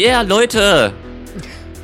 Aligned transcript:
Yeah, 0.00 0.22
Leute! 0.22 0.94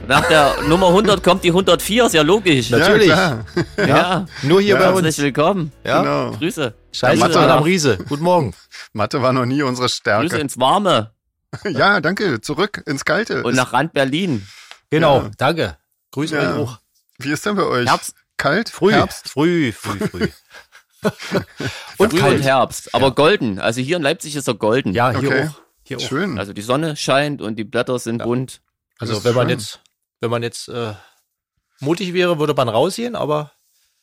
Nach 0.08 0.26
der 0.28 0.62
Nummer 0.68 0.86
100 0.88 1.22
kommt 1.22 1.44
die 1.44 1.48
104, 1.50 2.06
ist 2.06 2.14
ja 2.14 2.22
logisch. 2.22 2.70
Natürlich. 2.70 3.08
Ja, 3.08 3.44
klar. 3.76 3.86
Ja, 3.88 4.26
Nur 4.42 4.62
hier 4.62 4.76
bei 4.76 4.90
uns. 4.90 5.02
herzlich 5.04 5.24
willkommen. 5.26 5.70
Ja. 5.84 6.00
Genau. 6.02 6.30
Grüße. 6.38 6.72
Scheiße, 6.92 7.20
Grüße, 7.22 7.38
Madame 7.38 7.56
nach- 7.58 7.64
Riese. 7.66 7.98
Guten 8.08 8.22
Morgen. 8.22 8.54
Mathe 8.94 9.20
war 9.20 9.34
noch 9.34 9.44
nie 9.44 9.60
unsere 9.62 9.88
Grüße 9.88 9.96
Stärke. 9.96 10.38
ins 10.38 10.58
Warme 10.58 11.10
Ja, 11.64 12.00
danke. 12.00 12.40
Zurück 12.40 12.82
ins 12.86 13.04
Kalte. 13.04 13.42
und 13.42 13.50
Ist- 13.50 13.56
nach 13.58 13.72
Rand 13.74 13.92
Berlin. 13.92 14.46
Genau, 14.88 15.22
Ja. 15.24 15.30
danke. 15.36 15.76
Grüße 16.12 16.36
Ja. 16.36 16.54
euch 16.54 16.58
auch. 16.60 16.78
Wie 17.18 17.32
ist 17.32 17.44
denn 17.44 17.56
bei 17.56 17.64
euch? 17.64 17.86
Herbst. 17.86 18.14
Kalt? 18.38 18.70
Früh, 18.70 18.92
Herbst? 18.92 19.28
früh, 19.28 19.72
früh, 19.72 19.98
früh. 20.08 20.28
Und 21.98 22.16
kalt. 22.16 22.36
und 22.36 22.42
Herbst. 22.42 22.94
Aber 22.94 23.10
golden. 23.14 23.58
Also 23.58 23.80
hier 23.80 23.96
in 23.96 24.02
Leipzig 24.02 24.36
ist 24.36 24.48
er 24.48 24.54
golden. 24.54 24.92
Ja, 24.94 25.10
hier 25.10 25.28
Okay. 25.28 25.48
auch. 25.48 25.65
Hier 25.86 25.98
auch. 25.98 26.02
Schön. 26.02 26.38
Also 26.38 26.52
die 26.52 26.62
Sonne 26.62 26.96
scheint 26.96 27.40
und 27.42 27.56
die 27.56 27.64
Blätter 27.64 27.98
sind 27.98 28.22
bunt. 28.22 28.60
Das 28.98 29.10
Also 29.10 29.24
wenn 29.24 29.34
man 29.34 29.48
schön. 29.48 29.58
jetzt, 29.58 29.80
wenn 30.20 30.30
man 30.30 30.42
jetzt 30.42 30.68
äh, 30.68 30.92
mutig 31.80 32.12
wäre, 32.12 32.38
würde 32.38 32.54
man 32.54 32.68
rausgehen, 32.68 33.14
aber 33.16 33.52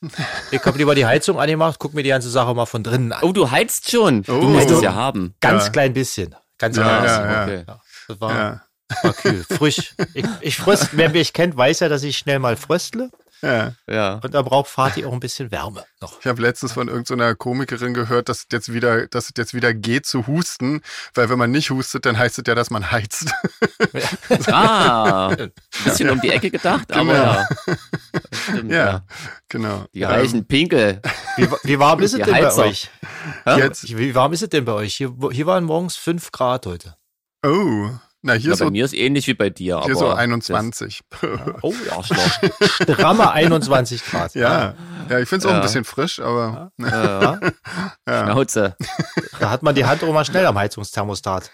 ich 0.52 0.64
habe 0.66 0.78
lieber 0.78 0.96
die 0.96 1.06
Heizung 1.06 1.40
angemacht, 1.40 1.78
guck 1.80 1.94
mir 1.94 2.04
die 2.04 2.10
ganze 2.10 2.30
Sache 2.30 2.54
mal 2.54 2.66
von 2.66 2.84
drinnen 2.84 3.12
an. 3.12 3.24
Oh, 3.24 3.32
du 3.32 3.50
heizt 3.52 3.90
schon. 3.90 4.20
Oh. 4.28 4.40
Du 4.42 4.50
musst 4.50 4.70
es 4.70 4.82
ja 4.82 4.94
haben. 4.96 5.34
Ganz 5.40 5.66
Ja. 5.66 5.70
klein 5.72 5.94
bisschen. 5.94 6.36
Ganz 6.58 6.78
Ja, 6.78 6.84
klein 6.84 6.96
ja, 6.96 7.02
bisschen. 7.04 7.30
ja. 7.32 7.44
Okay. 7.44 7.64
Ja, 7.68 7.82
das 8.08 8.22
war, 8.22 8.32
Ja, 8.36 8.62
war 9.02 9.14
kühl, 9.14 9.44
frisch. 9.44 9.96
Ich, 10.14 10.26
ich 10.42 10.58
fröst, 10.58 10.90
wer 10.94 11.10
mich 11.10 11.34
kennt, 11.34 11.56
weiß 11.58 11.80
ja, 11.82 11.90
dass 11.90 12.04
ich 12.04 12.18
schnell 12.18 12.40
mal 12.40 12.56
fröstle. 12.58 13.10
Ja. 13.44 13.74
Ja. 13.88 14.14
Und 14.24 14.34
da 14.34 14.42
braucht 14.42 14.70
Vati 14.76 15.06
auch 15.06 15.14
ein 15.14 15.20
bisschen 15.20 15.52
Wärme 15.52 15.84
noch. 16.02 16.20
Ich 16.20 16.26
habe 16.28 16.42
letztens 16.42 16.72
von 16.74 16.88
irgendeiner 16.88 17.36
Komikerin 17.36 17.94
gehört, 17.94 18.30
dass 18.30 18.40
es 18.40 18.46
jetzt 18.52 18.74
wieder, 18.74 19.08
dass 19.08 19.26
es 19.26 19.32
jetzt 19.38 19.54
wieder 19.54 19.74
geht 19.74 20.06
zu 20.06 20.26
husten, 20.28 20.82
weil 21.14 21.30
wenn 21.30 21.38
man 21.38 21.52
nicht 21.52 21.70
hustet, 21.70 22.06
dann 22.06 22.18
heißt 22.18 22.40
es 22.40 22.44
ja, 22.48 22.56
dass 22.56 22.70
man 22.72 22.92
heizt. 22.92 23.32
Ah, 24.48 25.28
ein 25.30 25.52
bisschen 25.84 26.10
um 26.10 26.20
die 26.22 26.30
Ecke 26.30 26.50
gedacht, 26.50 26.92
aber 26.92 27.04
Genau. 27.04 27.14
ja. 27.24 27.48
Das 28.12 28.40
Stimmt, 28.44 28.72
Ja. 28.72 28.86
ja. 28.86 29.06
genau. 29.50 29.86
Die 29.94 30.04
reichen 30.04 30.46
Pinkel. 30.48 31.02
Wie, 31.38 31.48
wie 31.64 31.80
warm 31.80 32.00
ist 32.02 32.14
es 32.14 32.20
denn 32.22 32.32
bei 32.32 32.54
euch? 32.56 32.90
Jetzt, 33.46 33.98
Wie 33.98 34.16
warm 34.16 34.34
ist 34.34 34.44
es 34.44 34.50
denn 34.50 34.66
bei 34.66 34.74
euch? 34.74 34.96
Hier, 34.96 35.14
hier 35.32 35.46
waren 35.46 35.64
morgens 35.64 35.96
5 35.96 36.32
Grad 36.32 36.66
heute. 36.66 36.96
oh, 37.46 37.90
na 38.24 38.34
hier 38.34 38.52
Ja, 38.52 38.56
so, 38.58 38.66
bei 38.66 38.72
mir 38.72 38.86
ist 38.86 38.94
ähnlich 38.94 39.28
wie 39.28 39.34
bei 39.36 39.50
dir. 39.52 39.76
hier 39.84 39.92
aber 39.92 39.96
so 39.96 40.10
21. 40.12 41.02
Oh, 41.62 41.74
Arschloch. 41.92 42.40
Stramme 42.82 43.32
21 43.32 44.04
Grad. 44.06 44.34
ja, 44.34 44.74
ja, 45.10 45.20
ich 45.20 45.30
finde 45.30 45.40
es 45.40 45.46
auch 45.46 45.52
Ja. 45.52 45.58
ein 45.58 45.62
bisschen 45.62 45.84
frisch, 45.86 46.20
aber 46.20 46.72
Das, 46.78 46.92
äh, 48.06 48.24
Schnauze. 48.24 48.76
Da 49.40 49.50
hat 49.52 49.62
man 49.64 49.76
die 49.76 49.86
Hand 49.86 50.04
auch 50.04 50.12
mal 50.14 50.26
schnell 50.26 50.46
am 50.48 50.58
Heizungsthermostat. 50.58 51.52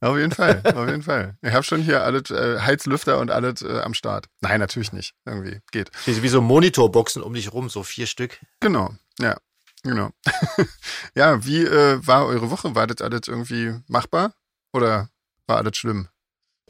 auf 0.00 0.16
jeden 0.16 0.32
Fall, 0.32 0.62
auf 0.64 0.86
jeden 0.88 1.02
Fall. 1.02 1.36
Ich 1.42 1.52
habe 1.52 1.62
schon 1.62 1.82
hier 1.82 2.02
alles 2.02 2.30
äh, 2.30 2.58
Heizlüfter 2.60 3.18
und 3.18 3.30
alles 3.30 3.62
äh, 3.62 3.80
am 3.80 3.94
Start. 3.94 4.26
Nein, 4.40 4.60
natürlich 4.60 4.92
nicht. 4.92 5.14
Irgendwie 5.26 5.60
geht. 5.72 5.90
Wie, 6.06 6.22
wie 6.22 6.28
so 6.28 6.40
Monitorboxen 6.40 7.22
um 7.22 7.34
dich 7.34 7.52
rum, 7.52 7.68
so 7.68 7.82
vier 7.82 8.06
Stück. 8.06 8.38
Genau, 8.60 8.94
ja, 9.20 9.36
genau. 9.82 10.10
ja, 11.14 11.44
wie 11.44 11.64
äh, 11.64 12.04
war 12.06 12.26
eure 12.26 12.50
Woche? 12.50 12.74
War 12.74 12.86
das 12.86 13.02
alles 13.04 13.28
irgendwie 13.28 13.74
machbar 13.88 14.32
oder 14.72 15.10
war 15.48 15.56
alles 15.58 15.76
schlimm? 15.76 16.08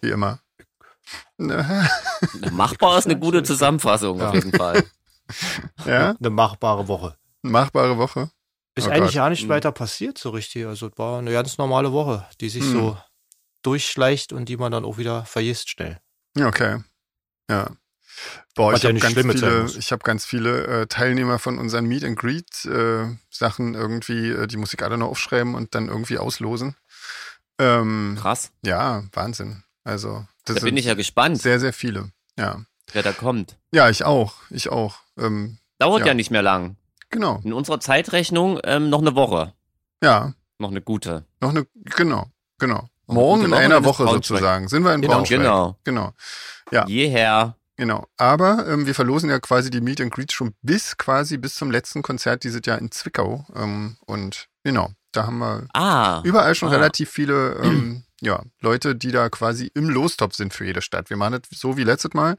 Wie 0.01 0.11
immer. 0.11 0.41
Machbar 2.51 2.99
ist 2.99 3.07
eine 3.07 3.19
gute 3.19 3.43
Zusammenfassung 3.43 4.21
auf 4.21 4.35
Ja. 4.35 4.35
jeden 4.35 4.53
Fall. 4.53 4.85
ja, 5.87 6.15
Eine 6.19 6.31
machbare 6.31 6.89
Woche. 6.89 7.17
machbare 7.43 7.99
Woche. 7.99 8.31
Ist 8.75 8.87
Oh 8.87 8.91
eigentlich 8.91 9.07
Gott. 9.07 9.15
ja 9.15 9.29
nicht 9.31 9.45
Mhm. 9.45 9.49
weiter 9.51 9.73
passiert 9.73 10.19
so 10.19 10.31
richtig. 10.31 10.67
Also 10.67 10.89
es 10.89 10.99
war 10.99 11.19
eine 11.19 11.33
ganz 11.33 11.59
normale 11.59 11.93
Woche, 11.93 12.27
die 12.41 12.49
sich 12.49 12.65
Mhm. 12.65 12.73
so 12.73 12.99
durchschleicht 13.63 14.33
und 14.33 14.49
die 14.49 14.57
man 14.57 14.73
dann 14.73 14.85
auch 14.85 14.99
wieder 14.99 15.25
vergisst 15.25 15.71
schnell. 15.71 15.99
Ja, 16.37 16.47
Okay. 16.49 16.83
Ja. 17.51 17.71
Boah, 18.57 18.73
ich 18.75 18.83
ja 18.83 18.89
habe 18.91 18.99
ganz 18.99 19.15
viele, 19.15 19.67
ich 19.79 19.93
habe 19.93 20.03
ganz 20.03 20.27
viele 20.27 20.67
äh, 20.67 20.87
Teilnehmer 20.89 21.39
von 21.39 21.59
unseren 21.59 21.87
Meet 21.87 22.03
and 22.05 22.19
Greet 22.19 22.65
äh, 22.65 23.17
Sachen 23.31 23.75
irgendwie, 23.75 24.31
äh, 24.31 24.47
die 24.49 24.57
muss 24.57 24.73
ich 24.75 24.83
alle 24.83 24.99
noch 24.99 25.09
aufschreiben 25.09 25.55
und 25.55 25.75
dann 25.77 25.87
irgendwie 25.87 26.19
auslosen. 26.19 26.75
Ähm, 27.59 28.17
Krass. 28.21 28.53
ja, 28.63 29.03
Wahnsinn. 29.13 29.63
Also 29.85 30.27
das 30.45 30.57
Da 30.57 30.63
bin 30.65 30.77
ich 30.77 30.85
ja 30.87 30.95
gespannt, 30.95 31.41
sehr, 31.41 31.59
sehr 31.61 31.73
viele. 31.73 32.11
Ja. 32.39 32.63
wer 32.93 33.03
da 33.03 33.13
kommt. 33.13 33.57
Ja, 33.73 33.89
ich 33.91 34.05
auch. 34.05 34.35
Ich 34.51 34.69
auch. 34.71 34.97
Ähm, 35.19 35.59
Dauert 35.79 36.01
Ja. 36.01 36.09
ja. 36.09 36.15
nicht 36.15 36.31
mehr 36.31 36.43
lang. 36.43 36.77
genau. 37.11 37.41
In 37.45 37.53
unserer 37.53 37.81
Zeitrechnung 37.81 38.61
ähm, 38.65 38.91
noch 38.91 39.01
eine 39.01 39.15
Woche. 39.15 39.53
Ja, 40.03 40.35
Noch 40.59 40.71
eine 40.71 40.81
gute. 40.83 41.25
noch 41.41 41.51
eine, 41.51 41.67
genau, 41.97 42.27
genau. 42.59 42.89
Noch 43.07 43.15
Morgen 43.15 43.45
in 43.47 43.51
Woche, 43.51 43.61
einer 43.61 43.85
Woche 43.85 44.07
sozusagen. 44.07 44.69
Sind 44.69 44.83
wir 44.85 44.93
in 44.95 45.01
Genau. 45.01 45.15
Braunschweig. 45.15 45.39
Genau. 45.39 45.77
Genau. 45.85 46.13
Ja. 46.71 46.87
Jeher. 46.87 47.57
Genau. 47.77 48.07
Aber 48.17 48.67
ähm, 48.69 48.87
wir 48.87 48.95
verlosen 48.95 49.31
ja 49.31 49.39
quasi 49.41 49.71
die 49.71 49.81
Meet 49.81 50.01
and 50.03 50.13
Greet 50.13 50.33
schon 50.33 50.55
bis 50.63 50.97
quasi 50.99 51.39
bis 51.39 51.55
zum 51.55 51.71
letzten 51.71 52.03
Konzert 52.03 52.45
dieses 52.45 52.61
Jahr 52.65 52.79
in 52.79 52.91
Zwickau. 52.91 53.47
Ähm, 53.57 53.97
und 54.07 54.49
genau, 54.65 54.91
da 55.19 55.27
haben 55.27 55.39
wir 55.39 55.67
Ah. 55.75 56.21
überall 56.25 56.55
schon 56.55 56.69
Ah. 56.71 56.73
relativ 56.73 57.11
viele 57.11 57.55
ähm, 57.63 58.05
ja, 58.21 58.43
Leute, 58.61 58.95
die 58.97 59.13
da 59.13 59.29
quasi 59.29 59.71
im 59.75 59.89
Lostop 59.89 60.35
sind 60.35 60.53
für 60.53 60.65
jede 60.65 60.83
Stadt. 60.83 61.09
Wir 61.11 61.17
machen 61.17 61.41
das 61.41 61.61
so 61.61 61.77
wie 61.77 61.85
letztes 61.85 62.15
Mal. 62.15 62.37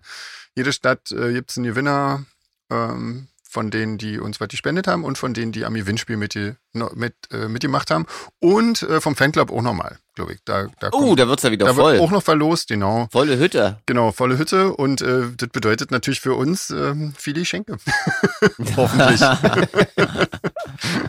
Jede 0.56 0.74
Stadt 0.74 1.12
äh, 1.12 1.32
gibt 1.32 1.52
es 1.52 1.58
einen 1.58 1.68
Gewinner 1.68 2.26
ähm, 2.70 3.29
von 3.52 3.72
denen, 3.72 3.98
die 3.98 4.20
uns 4.20 4.40
was 4.40 4.48
gespendet 4.50 4.86
haben 4.88 5.04
und 5.04 5.18
von 5.18 5.34
denen, 5.34 5.52
die 5.52 5.66
am 5.66 5.74
Gewinnspiel 5.74 6.18
mit, 6.18 6.36
die, 6.36 6.54
mit, 6.94 7.16
äh, 7.32 7.48
mitgemacht 7.48 7.90
haben. 7.90 8.06
Und 8.40 8.84
äh, 8.84 9.02
vom 9.02 9.16
Fanclub 9.16 9.52
auch 9.52 9.64
nochmal, 9.64 9.98
glaube 10.14 10.34
ich. 10.34 10.40
Da, 10.46 10.68
da, 10.80 10.90
Oh, 10.92 11.00
kommt, 11.08 11.20
da 11.20 11.28
wird's 11.28 11.42
ja 11.42 11.50
wieder 11.52 11.66
da 11.66 11.74
voll. 11.74 11.94
wird 11.94 12.04
auch 12.04 12.12
noch 12.12 12.22
verlost, 12.22 12.68
genau. 12.68 13.08
Volle 13.12 13.40
Hütte. 13.40 13.80
Genau, 13.88 14.12
volle 14.12 14.38
Hütte 14.38 14.72
und 14.76 15.02
äh, 15.02 15.24
das 15.36 15.50
bedeutet 15.50 15.90
natürlich 15.90 16.22
für 16.22 16.36
uns 16.36 16.70
ähm, 16.70 17.14
viele 17.18 17.40
Geschenke. 17.40 17.78
Hoffentlich. 18.78 19.20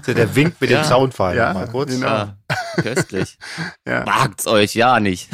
So 0.05 0.15
der 0.15 0.34
Wink 0.34 0.55
mit 0.61 0.71
Ja. 0.71 0.83
dem 0.83 0.89
Soundfall. 0.89 1.37
Ja, 1.37 1.53
mal 1.53 1.69
kurz. 1.69 1.91
genau. 1.93 2.06
Ja, 2.06 2.37
köstlich. 2.83 3.39
Ja. 3.87 4.05
Wagt's 4.06 4.47
euch 4.47 4.75
ja 4.75 4.99
nicht. 4.99 5.29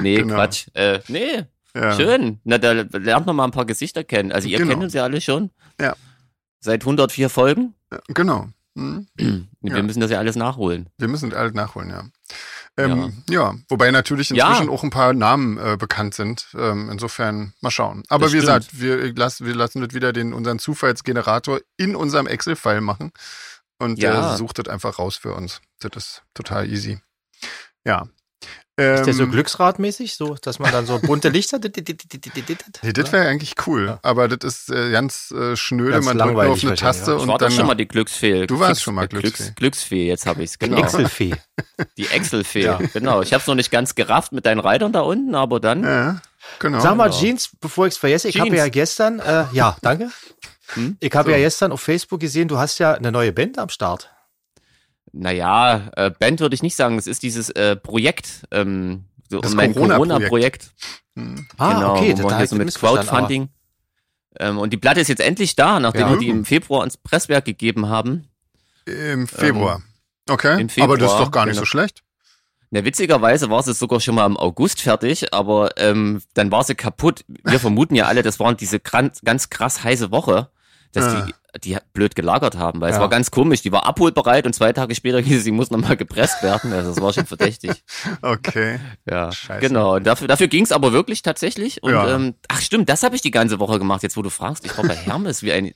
nee, 0.00 0.16
Genau. 0.16 0.34
Quatsch. 0.34 0.66
Äh, 0.74 1.00
nee, 1.08 1.44
Ja. 1.76 1.92
schön. 1.92 2.40
Na, 2.44 2.58
da 2.58 2.72
lernt 2.72 3.26
man 3.26 3.36
mal 3.36 3.44
ein 3.44 3.50
paar 3.50 3.66
Gesichter 3.66 4.04
kennen. 4.04 4.30
Also 4.32 4.48
ihr 4.48 4.58
Genau. 4.58 4.70
kennt 4.70 4.84
uns 4.84 4.92
ja 4.94 5.02
alle 5.02 5.20
schon. 5.20 5.50
Ja. 5.80 5.94
Seit 6.60 6.84
104 6.84 7.28
Folgen. 7.28 7.74
Genau. 8.08 8.48
Hm. 8.76 9.06
Wir 9.16 9.76
Ja. 9.76 9.82
müssen 9.82 10.00
das 10.00 10.10
ja 10.10 10.18
alles 10.18 10.34
nachholen. 10.36 10.88
Wir 10.98 11.08
müssen 11.08 11.30
das 11.30 11.38
alles 11.38 11.54
nachholen, 11.54 11.90
ja. 11.90 12.04
Ähm, 12.76 13.22
ja. 13.30 13.54
wobei 13.68 13.92
natürlich 13.92 14.30
inzwischen 14.30 14.64
Ja. 14.66 14.68
auch 14.68 14.82
ein 14.82 14.90
paar 14.90 15.12
Namen 15.12 15.58
äh, 15.58 15.76
bekannt 15.78 16.14
sind. 16.14 16.48
Ähm, 16.58 16.88
insofern 16.90 17.52
mal 17.60 17.70
schauen. 17.70 18.02
Aber 18.08 18.24
Das 18.26 18.32
wie 18.32 18.38
stimmt. 18.40 18.58
gesagt, 18.62 18.80
wir, 18.80 19.02
ich 19.04 19.16
lass, 19.16 19.44
wir 19.44 19.54
lassen 19.54 19.80
das 19.80 19.94
wieder 19.94 20.12
den, 20.12 20.32
unseren 20.32 20.58
Zufallsgenerator 20.58 21.60
in 21.76 21.94
unserem 21.94 22.26
Excel-File 22.26 22.80
machen. 22.80 23.12
Und 23.78 24.02
der 24.02 24.14
Ja. 24.14 24.36
sucht 24.36 24.58
das 24.58 24.68
einfach 24.68 24.98
raus 24.98 25.16
für 25.16 25.34
uns. 25.34 25.60
Das 25.80 25.92
ist 25.96 26.22
total 26.34 26.68
easy. 26.68 26.98
Ja. 27.84 28.08
Ist 28.76 29.04
der 29.06 29.14
so 29.14 29.22
Ähm, 29.22 29.30
glücksradmäßig, 29.30 30.16
so, 30.16 30.34
dass 30.34 30.58
man 30.58 30.72
dann 30.72 30.84
so 30.84 30.98
bunte 30.98 31.28
Lichter. 31.30 31.60
Nee, 32.82 32.92
das 32.92 33.12
wäre 33.12 33.28
eigentlich 33.28 33.54
cool, 33.68 33.86
Ja. 33.86 33.98
aber 34.02 34.26
das 34.26 34.42
ist 34.42 34.70
äh, 34.70 34.90
ganz 34.90 35.30
äh, 35.30 35.54
schnöde. 35.56 35.92
Ganz 35.92 36.06
man 36.06 36.18
drückt 36.18 36.32
nur 36.32 36.42
auf 36.42 36.46
langweilig 36.46 36.66
eine 36.66 36.74
Taste 36.76 37.10
ja. 37.12 37.16
Ich 37.16 37.22
und 37.22 37.28
war 37.28 37.38
doch 37.38 37.46
dann. 37.46 37.52
schon 37.56 37.66
mal 37.68 37.74
die 37.76 37.86
Glücksfee. 37.86 38.46
Du 38.48 38.58
warst 38.58 38.80
Glücks- 38.80 38.82
schon 38.82 38.94
mal 38.96 39.06
Glücks, 39.06 39.22
Glücksfee. 39.22 39.52
Glücksfee, 39.54 40.08
jetzt 40.08 40.26
habe 40.26 40.42
ich's. 40.42 40.58
Genau. 40.58 40.78
Excel-Fee. 40.78 41.34
Die 41.96 42.06
Excel-Fee. 42.08 42.64
Ja. 42.64 42.80
Genau. 42.92 43.22
Ich 43.22 43.32
habe 43.32 43.40
es 43.42 43.46
noch 43.46 43.54
nicht 43.54 43.70
ganz 43.70 43.94
gerafft 43.94 44.32
mit 44.32 44.44
deinen 44.44 44.58
Reitern 44.58 44.92
da 44.92 45.02
unten, 45.02 45.36
aber 45.36 45.60
dann. 45.60 45.84
ja, 45.84 46.20
genau. 46.58 46.80
Sag 46.80 46.96
mal, 46.96 47.10
Genau. 47.10 47.20
Jeans, 47.20 47.50
bevor 47.60 47.86
ich 47.86 47.92
es 47.94 47.98
vergesse, 47.98 48.28
ich 48.28 48.40
habe 48.40 48.56
ja 48.56 48.66
gestern, 48.68 49.20
äh, 49.20 49.44
ja, 49.52 49.76
danke. 49.82 50.10
Hm? 50.74 50.96
Ich 50.98 51.12
habe 51.14 51.28
So. 51.30 51.36
ja 51.36 51.40
gestern 51.40 51.70
auf 51.70 51.80
Facebook 51.80 52.18
gesehen, 52.20 52.48
du 52.48 52.58
hast 52.58 52.78
ja 52.80 52.94
eine 52.94 53.12
neue 53.12 53.32
Band 53.32 53.56
am 53.58 53.68
Start. 53.68 54.10
Naja, 55.16 55.90
äh, 55.96 56.10
Band 56.10 56.40
würde 56.40 56.54
ich 56.54 56.62
nicht 56.62 56.74
sagen. 56.74 56.98
Es 56.98 57.06
ist 57.06 57.22
dieses 57.22 57.48
äh, 57.50 57.76
Projekt, 57.76 58.46
ähm, 58.50 59.04
so 59.30 59.40
Das 59.40 59.54
mein 59.54 59.72
Corona-Projekt. 59.72 60.08
Corona-Projekt. 60.10 60.70
Hm. 61.16 61.46
Ah, 61.56 61.72
genau, 61.74 61.94
okay, 61.94 62.14
wo 62.18 62.28
da 62.28 62.44
so 62.46 62.56
mit 62.56 62.74
Crowdfunding. 62.74 63.48
Ähm, 64.40 64.58
und 64.58 64.72
die 64.72 64.76
Platte 64.76 65.00
ist 65.00 65.08
jetzt 65.08 65.20
endlich 65.20 65.54
da, 65.54 65.78
nachdem 65.78 66.00
Ja. 66.02 66.10
wir 66.10 66.18
die 66.18 66.28
im 66.28 66.44
Februar 66.44 66.80
ans 66.80 66.96
Presswerk 66.96 67.44
gegeben 67.44 67.88
haben. 67.88 68.28
Im 68.86 69.28
Februar. 69.28 69.82
okay. 70.28 70.54
Ähm, 70.54 70.58
im 70.60 70.68
Februar, 70.68 70.90
aber 70.90 70.98
das 70.98 71.12
ist 71.12 71.18
doch 71.20 71.30
gar 71.30 71.46
nicht 71.46 71.54
genau. 71.54 71.62
so 71.62 71.66
schlecht. 71.66 72.02
Na, 72.70 72.84
witzigerweise 72.84 73.50
war 73.50 73.62
sie 73.62 73.72
sogar 73.72 74.00
schon 74.00 74.16
mal 74.16 74.26
im 74.26 74.36
August 74.36 74.80
fertig, 74.82 75.32
aber 75.32 75.78
ähm, 75.78 76.22
dann 76.34 76.50
war 76.50 76.64
sie 76.64 76.74
kaputt. 76.74 77.24
Wir 77.28 77.60
vermuten 77.60 77.94
ja 77.94 78.06
alle, 78.06 78.22
das 78.22 78.40
waren 78.40 78.56
diese 78.56 78.80
ganz 78.80 79.48
krass 79.48 79.84
heiße 79.84 80.10
Woche, 80.10 80.48
dass 80.96 81.04
Ah. 81.14 81.26
die 81.26 81.34
die 81.62 81.76
blöd 81.92 82.16
gelagert 82.16 82.56
haben, 82.58 82.80
weil 82.80 82.90
es 82.90 82.96
Ja. 82.96 83.02
war 83.02 83.08
ganz 83.08 83.30
komisch. 83.30 83.62
Die 83.62 83.70
war 83.70 83.86
abholbereit 83.86 84.44
und 84.44 84.54
zwei 84.54 84.72
Tage 84.72 84.92
später 84.96 85.20
hieß 85.20 85.38
es, 85.38 85.44
sie 85.44 85.52
muss 85.52 85.70
nochmal 85.70 85.96
gepresst 85.96 86.42
werden. 86.42 86.72
Also 86.72 86.90
das 86.92 87.00
war 87.00 87.12
schon 87.12 87.26
verdächtig. 87.26 87.84
Okay. 88.22 88.80
Ja, 89.08 89.30
Scheiße. 89.30 89.60
genau. 89.60 89.94
Und 89.94 90.04
dafür, 90.04 90.26
dafür 90.26 90.48
ging 90.48 90.64
es 90.64 90.72
aber 90.72 90.92
wirklich 90.92 91.22
tatsächlich. 91.22 91.80
Und 91.84 91.92
Ja. 91.92 92.12
ähm, 92.12 92.34
ach 92.48 92.60
stimmt, 92.60 92.88
das 92.88 93.04
habe 93.04 93.14
ich 93.14 93.22
die 93.22 93.30
ganze 93.30 93.60
Woche 93.60 93.78
gemacht. 93.78 94.02
Jetzt 94.02 94.16
wo 94.16 94.22
du 94.22 94.30
fragst, 94.30 94.64
ich 94.64 94.76
war 94.76 94.84
bei 94.84 94.96
Hermes 94.96 95.44
wie 95.44 95.52
ein 95.52 95.72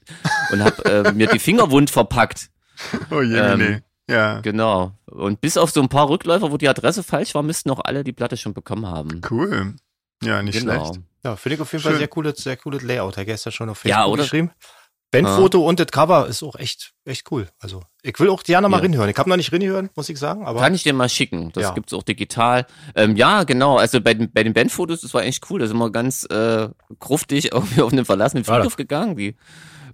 und 0.50 0.64
habe 0.64 0.84
äh, 0.84 1.12
mir 1.12 1.28
die 1.28 1.38
Finger 1.38 1.70
wund 1.70 1.90
verpackt. 1.90 2.48
Oh 3.12 3.22
je, 3.22 3.36
Ähm, 3.38 3.58
nee. 3.58 3.82
Ja, 4.12 4.40
Genau. 4.40 4.92
Und 5.06 5.40
bis 5.40 5.56
auf 5.56 5.70
so 5.70 5.80
ein 5.80 5.88
paar 5.88 6.08
Rückläufer, 6.08 6.50
wo 6.50 6.56
die 6.56 6.68
Adresse 6.68 7.02
falsch 7.04 7.34
war, 7.36 7.42
müssten 7.44 7.70
auch 7.70 7.80
alle 7.84 8.02
die 8.02 8.12
Platte 8.12 8.36
schon 8.36 8.52
bekommen 8.54 8.86
haben. 8.86 9.20
cool. 9.30 9.74
Ja, 10.24 10.42
nicht 10.42 10.58
genau. 10.58 10.86
schlecht. 10.86 11.00
Ja, 11.24 11.36
finde 11.36 11.54
ich 11.56 11.60
auf 11.60 11.70
jeden 11.72 11.82
Fall 11.82 11.92
Schön. 11.92 11.98
sehr 11.98 12.08
cooles, 12.08 12.38
sehr 12.42 12.56
cooles 12.56 12.82
Layout. 12.82 13.16
Hat 13.16 13.26
gestern 13.26 13.52
schon 13.52 13.68
auf 13.68 13.84
Ja, 13.84 13.96
Facebook 13.98 14.12
oder? 14.14 14.22
geschrieben. 14.24 14.50
Bandfoto 15.10 15.66
und 15.66 15.80
das 15.80 15.86
Cover 15.86 16.26
ist 16.26 16.42
auch 16.42 16.54
echt, 16.56 16.92
echt 17.06 17.30
cool. 17.32 17.48
Also, 17.58 17.82
ich 18.02 18.18
will 18.20 18.28
auch 18.28 18.42
gerne 18.42 18.68
mal 18.68 18.76
Ja. 18.78 18.82
reinhören. 18.82 19.08
Ich 19.08 19.16
habe 19.16 19.28
noch 19.30 19.36
nicht 19.38 19.52
reinhören, 19.52 19.88
muss 19.96 20.08
ich 20.10 20.18
sagen, 20.18 20.44
aber 20.44 20.60
Kann 20.60 20.74
ich 20.74 20.82
dir 20.82 20.92
mal 20.92 21.08
schicken. 21.08 21.50
Das 21.52 21.62
Ja. 21.62 21.70
gibt's 21.72 21.94
auch 21.94 22.02
digital. 22.02 22.66
Ähm, 22.94 23.16
ja, 23.16 23.44
genau. 23.44 23.78
Also 23.78 24.00
bei 24.02 24.12
den, 24.14 24.30
bei 24.30 24.42
den 24.44 24.52
Bandfotos, 24.52 25.00
das 25.00 25.14
war 25.14 25.22
echt 25.24 25.50
cool. 25.50 25.60
Da 25.60 25.66
sind 25.66 25.78
wir 25.78 25.90
ganz 25.90 26.24
äh, 26.24 26.68
gruftig 26.98 27.52
irgendwie 27.52 27.80
auf 27.82 27.92
einen 27.92 28.04
verlassenen 28.04 28.44
Ja, 28.44 28.54
Friedhof 28.54 28.76
gegangen. 28.76 29.16
Die 29.16 29.28
ähm, 29.28 29.36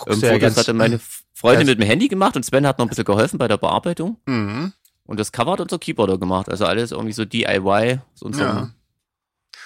ja 0.06 0.14
Fotos 0.14 0.40
ganz, 0.40 0.56
hatte 0.56 0.74
meine 0.74 1.00
Freundin 1.32 1.66
mit 1.68 1.78
dem 1.78 1.86
Handy 1.86 2.08
gemacht 2.08 2.34
und 2.36 2.44
Sven 2.44 2.66
hat 2.66 2.78
noch 2.78 2.86
ein 2.86 2.88
bisschen 2.88 3.04
geholfen 3.04 3.38
bei 3.38 3.46
der 3.46 3.56
Bearbeitung. 3.58 4.16
Mhm. 4.26 4.72
Und 5.06 5.20
das 5.20 5.30
Cover 5.30 5.52
hat 5.52 5.60
unser 5.60 5.78
Keyboarder 5.78 6.18
gemacht. 6.18 6.48
Also 6.48 6.64
alles 6.66 6.90
irgendwie 6.90 7.12
so 7.12 7.24
DIY 7.24 8.00
aus 8.14 8.22
unserem 8.22 8.56
Ja. 8.56 8.70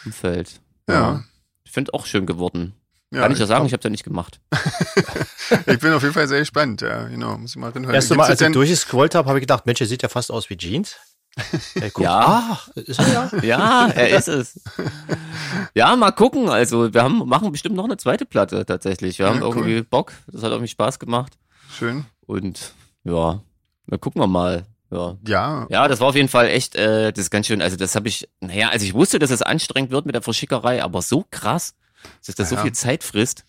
Umfeld. 0.05 0.61
Ja. 0.89 1.25
Ich 1.65 1.71
finde 1.73 1.95
auch 1.95 2.05
schön 2.07 2.27
geworden. 2.27 2.75
Ja, 3.11 3.23
Kann 3.23 3.33
ich 3.33 3.39
ja 3.39 3.47
sagen, 3.47 3.65
ich 3.65 3.73
habe 3.73 3.79
es 3.81 3.85
ja 3.85 3.91
nicht 3.91 4.05
gemacht. 4.05 4.41
Ich 5.67 5.79
bin 5.79 5.93
auf 5.93 6.03
jeden 6.03 6.15
Fall 6.15 6.29
sehr 6.29 6.41
gespannt, 6.41 6.81
ja, 6.83 7.05
genau. 7.05 7.39
Muss 7.39 7.51
ich 7.51 7.57
mal 7.57 7.71
reinhören. 7.71 7.93
Gibt's 7.95 8.11
Mal, 8.11 8.27
als 8.27 8.41
ich 8.41 8.53
durchgescrollt 8.53 9.15
habe, 9.15 9.29
habe 9.29 9.39
ich 9.39 9.43
gedacht, 9.43 9.67
Mensch, 9.67 9.79
der 9.79 9.87
sieht 9.87 10.03
ja 10.03 10.09
fast 10.09 10.31
aus 10.31 10.49
wie 10.51 10.57
Jeans. 10.57 10.97
Ey, 11.75 11.91
guck. 11.91 12.03
Ja. 12.05 12.19
Ah, 12.21 12.59
ist 12.75 12.99
er 12.99 13.09
ja. 13.13 13.31
Ja, 13.43 13.87
er 13.89 14.17
ist 14.19 14.27
es. 14.29 14.61
Ja, 15.75 15.95
mal 15.95 16.11
gucken. 16.11 16.49
Also 16.49 16.93
wir 16.93 17.03
haben, 17.03 17.29
machen 17.29 17.53
bestimmt 17.53 17.77
noch 17.77 17.85
eine 17.85 17.97
zweite 17.97 18.25
Platte 18.27 18.67
tatsächlich. 18.67 19.19
Wir 19.21 19.27
haben 19.29 19.41
Ja, 19.41 19.47
cool. 19.47 19.57
irgendwie 19.59 19.83
Bock. 19.83 20.13
Das 20.27 20.43
hat 20.43 20.51
irgendwie 20.51 20.69
Spaß 20.69 20.99
gemacht. 20.99 21.35
Schön. 21.77 22.07
Und 22.27 22.73
ja, 23.05 23.41
dann 23.87 24.01
gucken 24.01 24.21
wir 24.21 24.27
mal. 24.27 24.65
Ja. 24.91 25.17
Ja, 25.27 25.67
Ja, 25.71 25.87
das 25.87 26.01
war 26.01 26.09
auf 26.09 26.17
jeden 26.17 26.29
Fall 26.31 26.49
echt, 26.49 26.75
äh, 26.75 27.13
das 27.13 27.25
ist 27.27 27.31
ganz 27.31 27.47
schön. 27.47 27.61
Also 27.63 27.77
das 27.77 27.95
habe 27.95 28.09
ich, 28.09 28.29
naja, 28.41 28.71
also 28.71 28.85
ich 28.85 28.95
wusste, 28.95 29.19
dass 29.19 29.31
es 29.31 29.43
anstrengend 29.43 29.91
wird 29.93 30.07
mit 30.07 30.15
der 30.15 30.23
Verschickerei, 30.23 30.83
aber 30.83 31.03
so 31.03 31.25
krass, 31.31 31.75
dass 32.27 32.35
das 32.35 32.49
so 32.49 32.55
Ja. 32.57 32.63
viel 32.63 32.73
Zeit 32.73 33.05
frisst. 33.05 33.45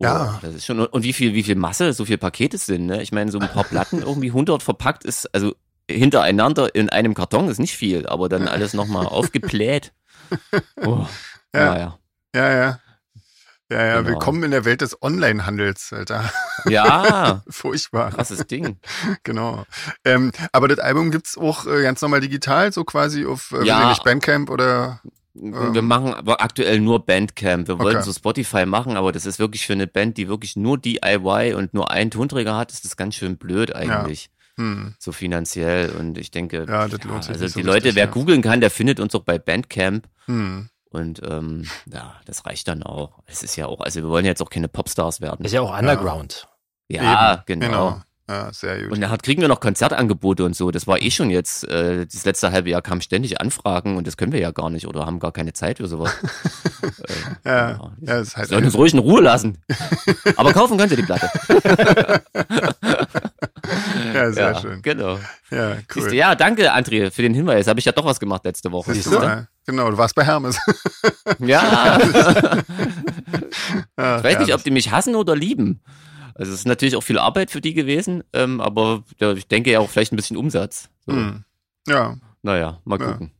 Oh, 0.00 0.04
Ja. 0.04 0.38
Das 0.42 0.54
ist 0.54 0.66
schon, 0.66 0.80
und 0.84 1.02
wie 1.04 1.12
viel, 1.12 1.34
wie 1.34 1.42
viel 1.42 1.54
Masse, 1.56 1.92
so 1.92 2.04
viel 2.04 2.18
Pakete 2.18 2.56
es 2.56 2.66
sind, 2.66 2.86
ne? 2.86 3.02
Ich 3.02 3.12
meine, 3.12 3.30
so 3.32 3.38
ein 3.38 3.48
paar 3.48 3.64
Platten 3.64 4.00
irgendwie 4.02 4.28
100 4.28 4.62
verpackt 4.62 5.04
ist, 5.04 5.32
also 5.34 5.54
hintereinander 5.90 6.74
in 6.74 6.90
einem 6.90 7.14
Karton 7.14 7.48
ist 7.48 7.58
nicht 7.58 7.74
viel, 7.76 8.06
aber 8.06 8.28
dann 8.28 8.46
alles 8.48 8.74
nochmal 8.74 9.06
aufgebläht. 9.06 9.92
Oh, 10.84 11.06
Ja. 11.54 11.64
Naja. 11.74 11.98
ja, 12.34 12.52
ja. 12.52 12.80
Ja, 13.70 13.84
ja, 13.84 13.96
Genau. 13.98 14.08
willkommen 14.10 14.42
in 14.44 14.50
der 14.50 14.64
Welt 14.64 14.80
des 14.82 15.02
Online-Handels, 15.02 15.92
Alter. 15.92 16.30
Ja, 16.68 17.42
Furchtbar. 17.48 18.10
krasses 18.10 18.46
Ding. 18.46 18.78
Genau. 19.24 19.64
Ähm, 20.04 20.32
aber 20.52 20.68
das 20.68 20.78
Album 20.80 21.10
gibt's 21.10 21.36
auch 21.38 21.66
äh, 21.66 21.82
ganz 21.82 22.00
normal 22.02 22.20
digital, 22.20 22.72
so 22.72 22.84
quasi 22.84 23.24
auf 23.26 23.52
äh, 23.52 23.64
Ja. 23.64 23.88
nicht, 23.90 24.04
Bandcamp 24.04 24.50
oder 24.50 25.00
Wir 25.40 25.82
machen 25.82 26.14
aber 26.14 26.40
aktuell 26.42 26.80
nur 26.80 27.04
Bandcamp. 27.04 27.68
Wir 27.68 27.78
wollten 27.78 27.98
Okay. 27.98 28.06
so 28.06 28.12
Spotify 28.12 28.66
machen, 28.66 28.96
aber 28.96 29.12
das 29.12 29.24
ist 29.26 29.38
wirklich 29.38 29.66
für 29.66 29.72
eine 29.74 29.86
Band, 29.86 30.16
die 30.16 30.28
wirklich 30.28 30.56
nur 30.56 30.78
DIY 30.78 31.54
und 31.54 31.74
nur 31.74 31.90
einen 31.90 32.10
Tonträger 32.10 32.56
hat, 32.56 32.72
ist 32.72 32.84
das 32.84 32.96
ganz 32.96 33.14
schön 33.14 33.36
blöd 33.36 33.74
eigentlich. 33.74 34.30
hm, 34.56 34.94
So 34.98 35.12
finanziell. 35.12 35.90
Und 35.90 36.18
ich 36.18 36.30
denke, 36.32 36.66
Ja, 36.68 36.88
das 36.88 37.02
lohnt 37.04 37.22
sich 37.24 37.32
also 37.32 37.44
nicht 37.44 37.54
so 37.54 37.60
die 37.60 37.66
Leute, 37.66 37.84
richtig, 37.86 37.94
wer 37.96 38.04
ja. 38.06 38.10
googeln 38.10 38.42
kann, 38.42 38.60
der 38.60 38.70
findet 38.70 38.98
uns 39.00 39.14
auch 39.14 39.22
bei 39.22 39.38
Bandcamp. 39.38 40.08
hm. 40.26 40.68
Und 40.90 41.20
ähm, 41.22 41.66
ja, 41.92 42.16
das 42.24 42.46
reicht 42.46 42.66
dann 42.66 42.82
auch. 42.82 43.18
Es 43.26 43.42
ist 43.42 43.56
ja 43.56 43.66
auch, 43.66 43.80
also 43.82 44.00
wir 44.00 44.08
wollen 44.08 44.24
jetzt 44.24 44.40
auch 44.40 44.48
keine 44.48 44.68
Popstars 44.68 45.20
werden. 45.20 45.44
Ist 45.44 45.52
ja 45.52 45.60
auch 45.60 45.78
Underground. 45.78 46.48
Ja, 46.88 47.34
Eben, 47.46 47.60
genau. 47.60 48.00
Ja, 48.28 48.52
sehr 48.52 48.82
gut. 48.82 48.92
Und 48.92 49.08
hat, 49.08 49.22
kriegen 49.22 49.40
wir 49.40 49.48
noch 49.48 49.60
Konzertangebote 49.60 50.44
und 50.44 50.54
so. 50.54 50.70
Das 50.70 50.86
war 50.86 51.00
eh 51.00 51.10
schon 51.10 51.30
jetzt, 51.30 51.66
äh, 51.66 52.04
das 52.04 52.26
letzte 52.26 52.52
halbe 52.52 52.68
Jahr 52.68 52.82
kamen 52.82 53.00
ständig 53.00 53.40
Anfragen 53.40 53.96
und 53.96 54.06
das 54.06 54.18
können 54.18 54.32
wir 54.32 54.40
ja 54.40 54.50
gar 54.50 54.68
nicht 54.68 54.86
oder 54.86 55.06
haben 55.06 55.18
gar 55.18 55.32
keine 55.32 55.54
Zeit 55.54 55.78
für 55.78 55.88
sowas. 55.88 56.12
äh, 57.44 57.48
ja, 57.48 57.72
genau. 57.72 57.92
ja, 58.02 58.18
ist 58.18 58.36
halt 58.36 58.48
Sollen 58.48 58.66
uns 58.66 58.74
ruhig 58.74 58.92
in 58.92 58.98
Ruhe 58.98 59.22
lassen. 59.22 59.56
Aber 60.36 60.52
kaufen 60.52 60.76
könnt 60.76 60.90
ihr 60.90 60.98
die 60.98 61.04
Platte. 61.04 61.30
ja, 64.12 64.30
sehr 64.30 64.52
ja, 64.52 64.60
schön. 64.60 64.82
Genau. 64.82 65.18
Ja, 65.50 65.76
Siehst 65.76 65.96
cool. 65.96 66.10
du, 66.10 66.16
ja, 66.16 66.34
danke, 66.34 66.74
André, 66.74 67.10
für 67.10 67.22
den 67.22 67.32
Hinweis. 67.32 67.66
Habe 67.66 67.80
ich 67.80 67.86
ja 67.86 67.92
doch 67.92 68.04
was 68.04 68.20
gemacht 68.20 68.44
letzte 68.44 68.70
Woche. 68.70 68.92
Siehst 68.92 69.08
Siehst 69.08 69.22
du? 69.22 69.24
Ja, 69.24 69.46
genau, 69.64 69.90
du 69.90 69.96
warst 69.96 70.14
bei 70.14 70.24
Hermes. 70.24 70.58
Ja. 71.38 71.98
Ich 73.96 73.96
weiß 73.96 74.22
nicht, 74.22 74.38
herrlich. 74.38 74.54
ob 74.54 74.64
die 74.64 74.70
mich 74.70 74.90
hassen 74.90 75.14
oder 75.14 75.34
lieben. 75.34 75.80
Also 76.38 76.52
es 76.52 76.60
ist 76.60 76.66
natürlich 76.66 76.96
auch 76.96 77.02
viel 77.02 77.18
Arbeit 77.18 77.50
für 77.50 77.60
die 77.60 77.74
gewesen, 77.74 78.22
ähm, 78.32 78.60
aber 78.60 79.02
ja, 79.18 79.32
ich 79.32 79.46
denke 79.48 79.70
ja 79.72 79.80
auch 79.80 79.90
vielleicht 79.90 80.12
ein 80.12 80.16
bisschen 80.16 80.36
Umsatz. 80.36 80.88
So. 81.04 81.12
Hm. 81.12 81.44
Ja, 81.86 82.16
Naja, 82.42 82.78
mal 82.84 83.00
Ja. 83.00 83.06
gucken. 83.12 83.32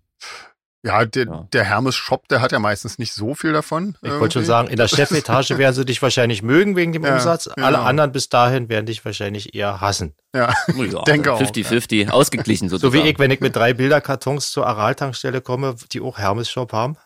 ja, 0.82 1.04
der, 1.04 1.24
Ja. 1.26 1.46
der 1.52 1.64
Hermes-Shop, 1.64 2.26
der 2.28 2.40
hat 2.40 2.50
ja 2.52 2.58
meistens 2.58 2.98
nicht 2.98 3.12
so 3.12 3.34
viel 3.34 3.52
davon. 3.52 3.96
Ich 4.02 4.10
wollte 4.10 4.34
schon 4.34 4.44
sagen, 4.44 4.68
in 4.68 4.76
der 4.76 4.88
Chefetage 4.88 5.58
werden 5.58 5.74
sie 5.74 5.84
dich 5.84 6.02
wahrscheinlich 6.02 6.42
mögen 6.42 6.74
wegen 6.76 6.92
dem 6.92 7.04
Ja, 7.04 7.14
Umsatz. 7.14 7.46
Alle 7.48 7.76
genau. 7.76 7.82
anderen 7.88 8.10
bis 8.12 8.28
dahin 8.28 8.68
werden 8.68 8.86
dich 8.86 9.04
wahrscheinlich 9.04 9.54
eher 9.54 9.80
hassen. 9.80 10.14
Ja, 10.34 10.52
Ja, 10.76 11.02
denke 11.06 11.32
auch, 11.32 11.40
50-50, 11.40 12.10
ausgeglichen 12.10 12.68
So 12.68 12.78
sozusagen. 12.78 13.04
wie 13.04 13.10
ich, 13.10 13.18
wenn 13.20 13.30
ich 13.30 13.40
mit 13.40 13.54
drei 13.54 13.74
Bilderkartons 13.74 14.50
zur 14.50 14.66
Aral-Tankstelle 14.66 15.40
komme, 15.40 15.76
die 15.92 16.00
auch 16.00 16.18
Hermes-Shop 16.18 16.72
haben. 16.72 16.96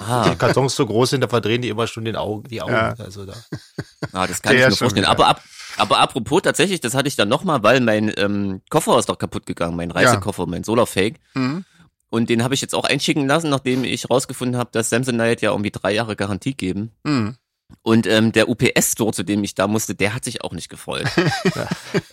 Ah, 0.00 0.28
Die 0.28 0.36
Kartons 0.36 0.74
so 0.74 0.84
groß 0.86 1.10
sind, 1.10 1.20
da 1.22 1.28
verdrehen 1.28 1.62
die 1.62 1.68
immer 1.68 1.86
schon 1.86 2.04
den 2.04 2.16
Augen, 2.16 2.48
die 2.48 2.60
Augen. 2.60 2.72
Ja. 2.72 2.94
Also 2.98 3.24
da. 3.24 3.34
ah, 4.12 4.26
das 4.26 4.42
kann 4.42 4.52
Der 4.52 4.62
ich 4.62 4.66
mir 4.66 4.76
schon 4.76 4.86
vorstellen. 4.86 5.06
Aber, 5.06 5.28
ab, 5.28 5.42
aber 5.76 5.98
apropos 5.98 6.42
tatsächlich, 6.42 6.80
das 6.80 6.94
hatte 6.94 7.08
ich 7.08 7.16
dann 7.16 7.28
nochmal, 7.28 7.62
weil 7.62 7.80
mein 7.80 8.12
ähm, 8.16 8.60
Koffer 8.70 8.98
ist 8.98 9.08
doch 9.08 9.18
kaputt 9.18 9.46
gegangen, 9.46 9.76
mein 9.76 9.90
Reisekoffer, 9.90 10.46
mein 10.46 10.64
Solarfake. 10.64 11.20
hm. 11.34 11.64
Und 12.10 12.30
den 12.30 12.44
habe 12.44 12.54
ich 12.54 12.60
jetzt 12.60 12.76
auch 12.76 12.84
einschicken 12.84 13.26
lassen, 13.26 13.50
nachdem 13.50 13.82
ich 13.82 14.08
rausgefunden 14.08 14.56
habe, 14.56 14.70
dass 14.72 14.88
Samsonite 14.88 15.46
ja 15.46 15.50
irgendwie 15.50 15.72
drei 15.72 15.92
Jahre 15.92 16.14
Garantie 16.14 16.54
geben. 16.54 16.92
Hm. 17.04 17.34
Und 17.82 18.06
ähm, 18.06 18.30
der 18.30 18.48
UPS-Store, 18.48 19.12
zu 19.12 19.24
dem 19.24 19.42
ich 19.42 19.56
da 19.56 19.66
musste, 19.66 19.96
der 19.96 20.14
hat 20.14 20.22
sich 20.24 20.42
auch 20.44 20.52
nicht 20.52 20.68
gefreut. 20.68 21.06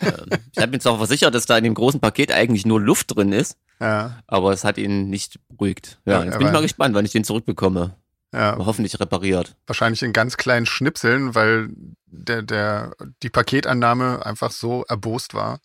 ähm, 0.02 0.40
ich 0.52 0.58
habe 0.60 0.72
mir 0.72 0.80
zwar 0.80 0.98
versichert, 0.98 1.36
dass 1.36 1.46
da 1.46 1.58
in 1.58 1.64
dem 1.66 1.76
großen 1.76 2.00
Paket 2.00 2.32
eigentlich 2.32 2.66
nur 2.66 2.82
Luft 2.82 3.16
drin 3.16 3.32
ist, 3.32 3.58
ja, 3.82 4.20
aber 4.28 4.54
es 4.54 4.64
hat 4.64 4.78
ihn 4.78 5.10
nicht 5.10 5.40
beruhigt. 5.50 6.00
Ja, 6.06 6.24
jetzt 6.24 6.38
bin 6.38 6.48
ich 6.48 6.54
mal 6.54 6.62
gespannt, 6.62 6.96
wann 6.96 7.04
ich 7.06 7.12
den 7.12 7.24
zurückbekomme. 7.26 7.96
ja. 8.34 8.56
Hoffentlich 8.58 9.00
repariert. 9.00 9.56
Wahrscheinlich 9.68 10.04
in 10.04 10.14
ganz 10.14 10.38
kleinen 10.38 10.66
Schnipseln, 10.66 11.36
weil 11.36 11.70
der, 12.06 12.42
der, 12.44 12.96
die 13.24 13.30
Paketannahme 13.30 14.26
einfach 14.26 14.52
so 14.52 14.86
erbost 14.88 15.34
war, 15.34 15.60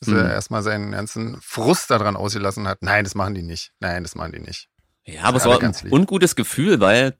dass 0.00 0.08
Hm. 0.08 0.16
er 0.18 0.30
erstmal 0.32 0.62
seinen 0.62 0.92
ganzen 0.92 1.38
Frust 1.40 1.90
daran 1.90 2.16
ausgelassen 2.16 2.68
hat. 2.68 2.82
Nein, 2.82 3.04
das 3.04 3.14
machen 3.14 3.34
die 3.34 3.42
nicht. 3.42 3.72
Nein, 3.80 4.02
das 4.02 4.14
machen 4.14 4.32
die 4.32 4.40
nicht. 4.40 4.68
Ja, 5.04 5.22
aber 5.24 5.38
es 5.38 5.44
war 5.46 5.60
ein 5.60 5.74
ungutes 5.90 6.36
Gefühl, 6.36 6.78
weil 6.80 7.14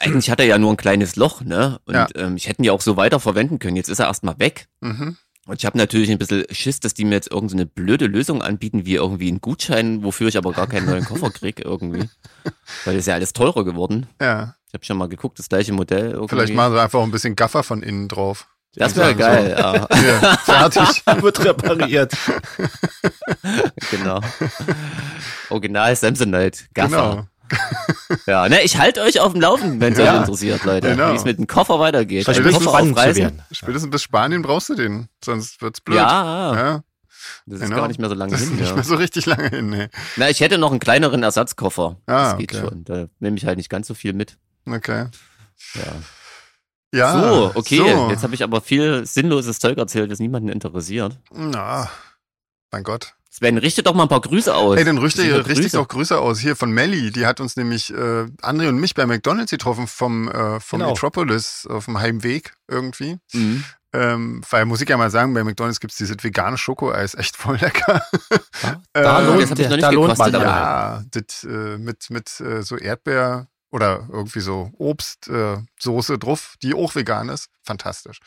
eigentlich 0.00 0.30
hat 0.30 0.38
er 0.40 0.46
ja 0.46 0.58
nur 0.58 0.72
ein 0.72 0.76
kleines 0.76 1.16
Loch, 1.16 1.40
ne? 1.42 1.80
Und 1.84 1.94
Ja. 1.94 2.06
ähm, 2.14 2.36
ich 2.36 2.46
hätte 2.48 2.62
ihn 2.62 2.64
ja 2.64 2.72
auch 2.72 2.80
so 2.80 2.96
weiter 2.96 3.18
verwenden 3.20 3.58
können. 3.58 3.76
Jetzt 3.76 3.88
ist 3.88 3.98
er 3.98 4.06
erstmal 4.06 4.38
weg. 4.38 4.68
Mhm. 4.80 5.16
Und 5.46 5.60
ich 5.60 5.66
habe 5.66 5.78
natürlich 5.78 6.10
ein 6.10 6.18
bisschen 6.18 6.44
Schiss, 6.50 6.80
dass 6.80 6.92
die 6.94 7.04
mir 7.04 7.14
jetzt 7.14 7.30
irgendeine 7.30 7.50
so 7.50 7.56
eine 7.56 7.66
blöde 7.66 8.06
Lösung 8.06 8.42
anbieten, 8.42 8.84
wie 8.84 8.96
irgendwie 8.96 9.28
einen 9.28 9.40
Gutschein, 9.40 10.02
wofür 10.02 10.28
ich 10.28 10.36
aber 10.36 10.52
gar 10.52 10.66
keinen 10.66 10.86
neuen 10.86 11.04
Koffer 11.04 11.30
krieg 11.30 11.60
irgendwie. 11.64 12.10
Weil 12.84 12.94
das 12.94 12.96
ist 12.96 13.06
ja 13.06 13.14
alles 13.14 13.32
teurer 13.32 13.64
geworden. 13.64 14.08
Ja, 14.20 14.56
Ich 14.68 14.74
habe 14.74 14.84
schon 14.84 14.98
mal 14.98 15.08
geguckt, 15.08 15.38
das 15.38 15.48
gleiche 15.48 15.72
Modell. 15.72 16.10
Irgendwie. 16.10 16.34
vielleicht 16.34 16.54
machen 16.54 16.72
sie 16.74 16.80
einfach 16.82 17.00
ein 17.00 17.12
bisschen 17.12 17.36
Gaffer 17.36 17.62
von 17.62 17.82
innen 17.82 18.08
drauf. 18.08 18.48
Das 18.74 18.94
wäre 18.96 19.14
geil, 19.14 19.54
ja. 19.56 19.86
So, 19.90 19.96
hier, 19.96 20.38
fertig. 20.44 21.02
Wird 21.22 21.44
repariert. 21.44 22.12
genau. 23.90 24.20
Original 25.48 25.94
Samsonite. 25.96 26.64
Gaffer. 26.74 27.10
Genau. 27.10 27.26
Ja, 28.26 28.48
ne, 28.48 28.62
ich 28.62 28.78
halte 28.78 29.02
euch 29.02 29.20
auf 29.20 29.32
dem 29.32 29.40
Laufenden, 29.40 29.80
wenn 29.80 29.92
es 29.92 29.98
Ja, 29.98 30.14
euch 30.14 30.20
interessiert, 30.20 30.64
Leute. 30.64 30.90
genau. 30.90 31.12
Wie 31.12 31.16
es 31.16 31.24
mit 31.24 31.38
dem 31.38 31.46
Koffer 31.46 31.80
weitergeht. 31.80 32.28
Ein 32.28 32.52
Koffer 32.52 32.70
aufreißen. 32.80 33.42
Spätestens 33.50 33.90
bis 33.90 34.02
Spanien 34.02 34.42
brauchst 34.42 34.68
du 34.68 34.74
den, 34.74 35.08
sonst 35.24 35.60
wird's 35.60 35.80
blöd. 35.80 35.98
Ja, 35.98 36.54
ja 36.54 36.82
das 37.46 37.60
ist 37.60 37.64
genau. 37.66 37.76
gar 37.76 37.88
nicht 37.88 37.98
mehr 38.00 38.08
so 38.08 38.14
lange 38.14 38.32
das 38.32 38.42
ist 38.42 38.48
hin. 38.48 38.56
nicht 38.58 38.68
Ja. 38.68 38.74
mehr 38.74 38.84
so 38.84 38.94
richtig 38.96 39.26
lange 39.26 39.48
hin. 39.48 39.70
Nee. 39.70 39.88
Na, 40.16 40.30
ich 40.30 40.40
hätte 40.40 40.58
noch 40.58 40.70
einen 40.70 40.80
kleineren 40.80 41.22
Ersatzkoffer. 41.22 41.96
Ah, 42.06 42.30
das 42.30 42.38
geht 42.38 42.52
okay. 42.52 42.62
schon. 42.68 42.84
Da 42.84 43.06
nehme 43.20 43.36
ich 43.36 43.46
halt 43.46 43.56
nicht 43.56 43.70
ganz 43.70 43.86
so 43.86 43.94
viel 43.94 44.12
mit. 44.12 44.36
Okay. 44.66 45.06
Ja. 45.74 45.82
Ja. 46.92 47.20
so, 47.20 47.52
okay. 47.54 47.78
so. 47.78 48.10
Jetzt 48.10 48.22
habe 48.22 48.34
ich 48.34 48.42
aber 48.42 48.60
viel 48.60 49.04
sinnloses 49.06 49.58
Zeug 49.58 49.78
erzählt, 49.78 50.10
das 50.10 50.18
niemanden 50.18 50.48
interessiert. 50.48 51.18
Na, 51.32 51.90
mein 52.70 52.84
Gott. 52.84 53.14
Sven, 53.38 53.58
richte 53.58 53.82
doch 53.82 53.92
mal 53.94 54.04
ein 54.04 54.08
paar 54.08 54.22
Grüße 54.22 54.54
aus. 54.54 54.78
Ey, 54.78 54.84
dann 54.84 54.96
richte, 54.96 55.20
richte 55.22 55.52
ich 55.52 55.58
Grüße. 55.72 55.76
doch 55.76 55.88
Grüße 55.88 56.18
aus. 56.18 56.38
Hier 56.38 56.56
von 56.56 56.70
Melly, 56.70 57.10
die 57.10 57.26
hat 57.26 57.38
uns 57.40 57.56
nämlich 57.56 57.92
äh, 57.92 57.96
André 58.40 58.68
und 58.68 58.78
mich 58.78 58.94
bei 58.94 59.04
McDonalds 59.04 59.50
getroffen 59.50 59.86
vom, 59.86 60.28
äh, 60.28 60.58
vom 60.60 60.78
Genau. 60.78 60.92
Metropolis 60.92 61.66
auf 61.68 61.84
dem 61.84 61.98
Heimweg 62.00 62.54
irgendwie. 62.66 63.18
Mhm. 63.34 63.64
Ähm, 63.92 64.42
weil 64.48 64.64
muss 64.64 64.80
ich 64.80 64.88
ja 64.88 64.96
mal 64.96 65.10
sagen, 65.10 65.34
bei 65.34 65.44
McDonalds 65.44 65.80
gibt's 65.80 65.96
dieses 65.96 66.16
vegane 66.22 66.56
Schokoeis, 66.56 67.14
echt 67.14 67.36
voll 67.36 67.56
lecker. 67.56 68.02
Da 68.94 69.20
Äh, 69.20 69.26
lohnt, 69.26 69.42
das 69.42 69.50
hab 69.50 69.58
ich 69.58 69.64
noch 69.68 69.76
nicht 69.76 69.82
da 69.82 69.90
lohnt 69.90 70.10
gekostet, 70.12 70.32
man. 70.32 70.42
Ja, 70.42 71.02
das, 71.10 71.44
äh, 71.44 71.76
mit, 71.78 72.08
mit 72.08 72.40
äh, 72.40 72.62
so 72.62 72.78
Erdbeer, 72.78 73.48
oder 73.70 74.08
irgendwie 74.10 74.40
so 74.40 74.70
Obstsoße 74.78 75.58
äh, 75.58 75.62
Soße 75.78 76.18
drauf, 76.18 76.54
die 76.62 76.72
auch 76.72 76.94
vegan 76.94 77.28
ist. 77.28 77.48
Fantastisch. 77.62 78.20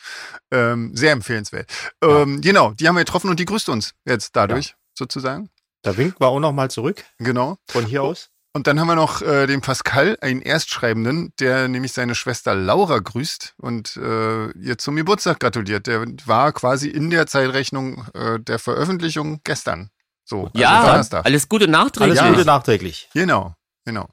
Ähm, 0.52 0.94
sehr 0.94 1.12
empfehlenswert. 1.12 1.68
Ähm, 2.04 2.40
Genau, 2.40 2.72
die 2.74 2.86
haben 2.86 2.94
wir 2.94 3.04
getroffen 3.04 3.30
und 3.30 3.40
die 3.40 3.46
grüßt 3.46 3.68
uns 3.70 3.94
jetzt 4.04 4.36
dadurch, 4.36 4.76
sozusagen. 4.94 5.50
Da 5.82 5.96
winken 5.96 6.20
wir 6.20 6.28
auch 6.28 6.40
noch 6.40 6.52
mal 6.52 6.70
zurück 6.70 7.04
Genau. 7.18 7.56
von 7.68 7.86
hier 7.86 8.02
aus. 8.02 8.28
Und 8.52 8.66
dann 8.66 8.80
haben 8.80 8.88
wir 8.88 8.96
noch 8.96 9.22
äh, 9.22 9.46
den 9.46 9.60
Pascal, 9.60 10.18
einen 10.20 10.42
Erstschreibenden, 10.42 11.32
der 11.38 11.68
nämlich 11.68 11.92
seine 11.92 12.16
Schwester 12.16 12.54
Laura 12.54 12.98
grüßt 12.98 13.54
und 13.58 13.96
äh, 13.96 14.50
ihr 14.58 14.76
zum 14.76 14.96
Geburtstag 14.96 15.38
gratuliert. 15.38 15.86
Der 15.86 16.04
war 16.26 16.52
quasi 16.52 16.88
in 16.88 17.10
der 17.10 17.26
Zeitrechnung 17.28 18.06
äh, 18.12 18.40
der 18.40 18.58
Veröffentlichung 18.58 19.40
gestern. 19.44 19.90
So, 20.24 20.46
also 20.46 20.50
Ja, 20.58 21.00
alles 21.22 21.48
Gute 21.48 21.68
nachträglich. 21.68 22.20
Alles 22.20 22.28
Ja. 22.30 22.36
Gute 22.36 22.44
nachträglich. 22.44 23.08
Genau, 23.14 23.54
genau. 23.84 24.08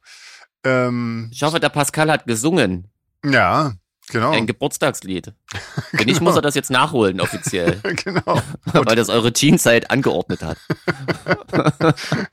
Ähm, 0.63 1.29
Ich 1.33 1.41
hoffe, 1.43 1.59
der 1.59 1.69
Pascal 1.69 2.11
hat 2.11 2.25
gesungen. 2.27 2.91
ja, 3.25 3.73
genau. 4.09 4.31
Ein 4.31 4.47
Geburtstagslied. 4.47 5.33
Wenn 5.91 6.05
nicht, 6.05 6.21
muss 6.21 6.35
er 6.35 6.41
das 6.41 6.55
jetzt 6.55 6.71
nachholen, 6.71 7.21
offiziell. 7.21 7.79
genau. 8.03 8.41
weil 8.65 8.95
das 8.95 9.09
eure 9.09 9.31
Jeanszeit 9.33 9.89
angeordnet 9.91 10.41
hat. 10.43 10.57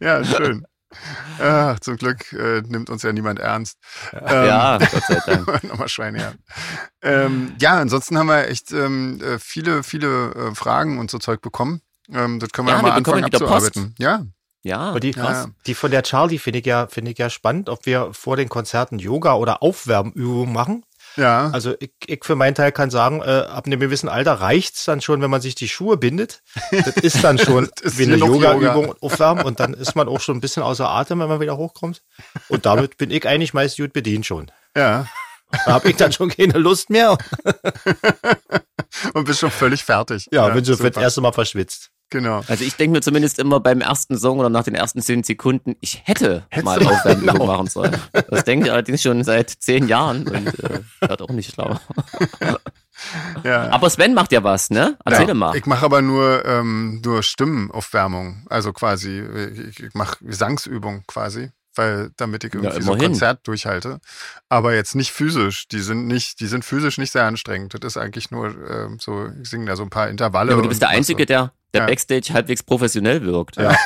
Ja, 0.00 0.24
schön. 0.24 0.66
Ach, 1.40 1.80
zum 1.80 1.96
Glück 1.96 2.32
äh, 2.32 2.62
nimmt 2.62 2.88
uns 2.90 3.02
ja 3.02 3.12
niemand 3.12 3.38
ernst. 3.40 3.78
Ähm, 4.12 4.46
ja, 4.46 4.78
Gott 4.78 5.02
sei 5.08 5.18
Dank. 5.26 5.64
Nochmal 5.64 5.88
Schweine 5.88 6.18
her. 6.18 6.34
Ähm, 7.02 7.54
ja, 7.60 7.78
ansonsten 7.78 8.16
haben 8.16 8.28
wir 8.28 8.48
echt 8.48 8.72
ähm, 8.72 9.20
äh, 9.20 9.38
viele, 9.38 9.82
viele 9.82 10.30
äh, 10.34 10.54
Fragen 10.54 10.98
und 10.98 11.10
so 11.10 11.18
Zeug 11.18 11.40
bekommen. 11.40 11.80
Ähm, 12.12 12.38
das 12.38 12.50
können 12.50 12.68
wir 12.68 12.72
Ja, 12.72 12.76
ja, 12.76 12.82
mal 12.82 12.88
wir 12.90 12.94
anfangen 12.94 13.24
abzuarbeiten. 13.24 13.94
Ja, 13.98 14.24
Ja, 14.62 14.78
Aber 14.78 15.00
die, 15.00 15.12
krass. 15.12 15.48
die 15.66 15.74
von 15.74 15.90
der 15.90 16.02
Charlie 16.02 16.38
finde 16.38 16.60
ich 16.60 16.66
ja, 16.66 16.86
finde 16.86 17.10
ich 17.10 17.18
ja 17.18 17.30
spannend, 17.30 17.68
ob 17.68 17.86
wir 17.86 18.12
vor 18.12 18.36
den 18.36 18.48
Konzerten 18.48 18.98
Yoga 18.98 19.34
oder 19.34 19.62
Aufwärmübungen 19.62 20.52
machen. 20.52 20.84
Ja. 21.16 21.50
Also 21.50 21.74
ich, 21.80 21.92
ich 22.06 22.24
für 22.24 22.36
meinen 22.36 22.54
Teil 22.54 22.72
kann 22.72 22.90
sagen, 22.90 23.20
äh, 23.20 23.24
ab 23.48 23.66
einem 23.66 23.80
gewissen 23.80 24.08
Alter 24.08 24.34
reicht's 24.34 24.84
dann 24.84 25.00
schon, 25.00 25.20
wenn 25.22 25.30
man 25.30 25.40
sich 25.40 25.54
die 25.54 25.68
Schuhe 25.68 25.96
bindet. 25.96 26.42
Das 26.70 26.96
ist 26.96 27.22
dann 27.22 27.38
schon 27.38 27.68
ist 27.82 27.98
wie 27.98 28.04
eine 28.04 28.16
Yoga-Übung 28.16 28.84
Yoga. 28.84 28.90
und 28.90 29.02
Aufwärmen 29.02 29.44
und 29.44 29.60
dann 29.60 29.74
ist 29.74 29.94
man 29.94 30.08
auch 30.08 30.20
schon 30.20 30.36
ein 30.36 30.40
bisschen 30.40 30.62
außer 30.62 30.88
Atem, 30.88 31.20
wenn 31.20 31.28
man 31.28 31.40
wieder 31.40 31.56
hochkommt. 31.56 32.02
Und 32.48 32.66
damit 32.66 32.96
bin 32.96 33.10
ich 33.10 33.26
eigentlich 33.26 33.54
meist 33.54 33.76
gut 33.76 33.92
bedient 33.92 34.26
schon. 34.26 34.50
ja. 34.76 35.06
Da 35.66 35.72
habe 35.74 35.88
ich 35.90 35.96
dann 35.96 36.12
schon 36.12 36.30
keine 36.30 36.58
Lust 36.58 36.90
mehr. 36.90 37.16
Und 39.14 39.24
bist 39.24 39.40
schon 39.40 39.50
völlig 39.50 39.84
fertig. 39.84 40.28
Ja, 40.32 40.48
bin 40.48 40.64
schon 40.64 40.76
für 40.76 40.90
das 40.90 41.02
erste 41.02 41.20
Mal 41.20 41.32
verschwitzt. 41.32 41.90
Genau. 42.10 42.42
Also 42.46 42.64
ich 42.64 42.76
denke 42.76 42.92
mir 42.92 43.02
zumindest 43.02 43.38
immer 43.38 43.60
beim 43.60 43.80
ersten 43.80 44.16
Song 44.18 44.38
oder 44.38 44.48
nach 44.48 44.64
den 44.64 44.74
ersten 44.74 45.00
zehn 45.00 45.24
Sekunden, 45.24 45.74
ich 45.80 46.02
hätte 46.04 46.44
Hättest 46.50 46.64
mal 46.64 46.86
Aufwärmübung 46.86 47.32
genau. 47.34 47.46
machen 47.46 47.66
sollen. 47.66 47.96
Das 48.30 48.44
denke 48.44 48.66
ich 48.66 48.72
allerdings 48.72 49.02
schon 49.02 49.24
seit 49.24 49.50
zehn 49.50 49.88
Jahren 49.88 50.28
und 50.28 50.46
äh, 50.62 50.80
wird 51.00 51.22
auch 51.22 51.30
nicht 51.30 51.54
schlau. 51.54 51.78
Ja. 53.42 53.70
Aber 53.70 53.90
Sven 53.90 54.14
macht 54.14 54.32
ja 54.32 54.44
was, 54.44 54.70
ne? 54.70 54.96
Erzähl 55.04 55.28
ja, 55.28 55.34
mal. 55.34 55.56
Ich 55.56 55.66
mache 55.66 55.84
aber 55.84 56.00
nur, 56.00 56.44
ähm, 56.46 57.02
nur 57.04 57.22
Stimmenaufwärmung. 57.22 58.46
Also 58.48 58.72
quasi, 58.72 59.18
äh, 59.18 59.68
ich, 59.68 59.82
ich 59.82 59.94
mache 59.94 60.24
Gesangsübung 60.24 61.02
quasi. 61.06 61.50
Weil, 61.76 62.12
damit 62.16 62.44
ich 62.44 62.54
irgendwie 62.54 62.80
so 62.80 62.92
ein. 62.92 63.00
Konzert 63.00 63.48
durchhalte. 63.48 63.98
Aber 64.48 64.74
jetzt 64.74 64.94
nicht 64.94 65.10
physisch. 65.10 65.66
Die 65.66 65.80
sind 65.80 66.06
nicht, 66.06 66.38
die 66.38 66.46
sind 66.46 66.64
physisch 66.64 66.98
nicht 66.98 67.10
sehr 67.10 67.24
anstrengend. 67.24 67.74
Das 67.74 67.80
ist 67.82 67.96
eigentlich 67.96 68.30
nur 68.30 68.54
ähm, 68.70 68.98
so, 69.00 69.26
ich 69.42 69.50
singe 69.50 69.66
da 69.66 69.74
so 69.74 69.82
ein 69.82 69.90
paar 69.90 70.08
Intervalle. 70.08 70.50
Ja, 70.50 70.54
aber 70.54 70.62
du 70.62 70.68
bist 70.68 70.82
der 70.82 70.90
Einzige, 70.90 71.26
der, 71.26 71.52
der 71.74 71.82
Ja. 71.82 71.86
Backstage 71.86 72.32
halbwegs 72.32 72.62
professionell 72.62 73.22
wirkt. 73.24 73.56
Ja. 73.56 73.76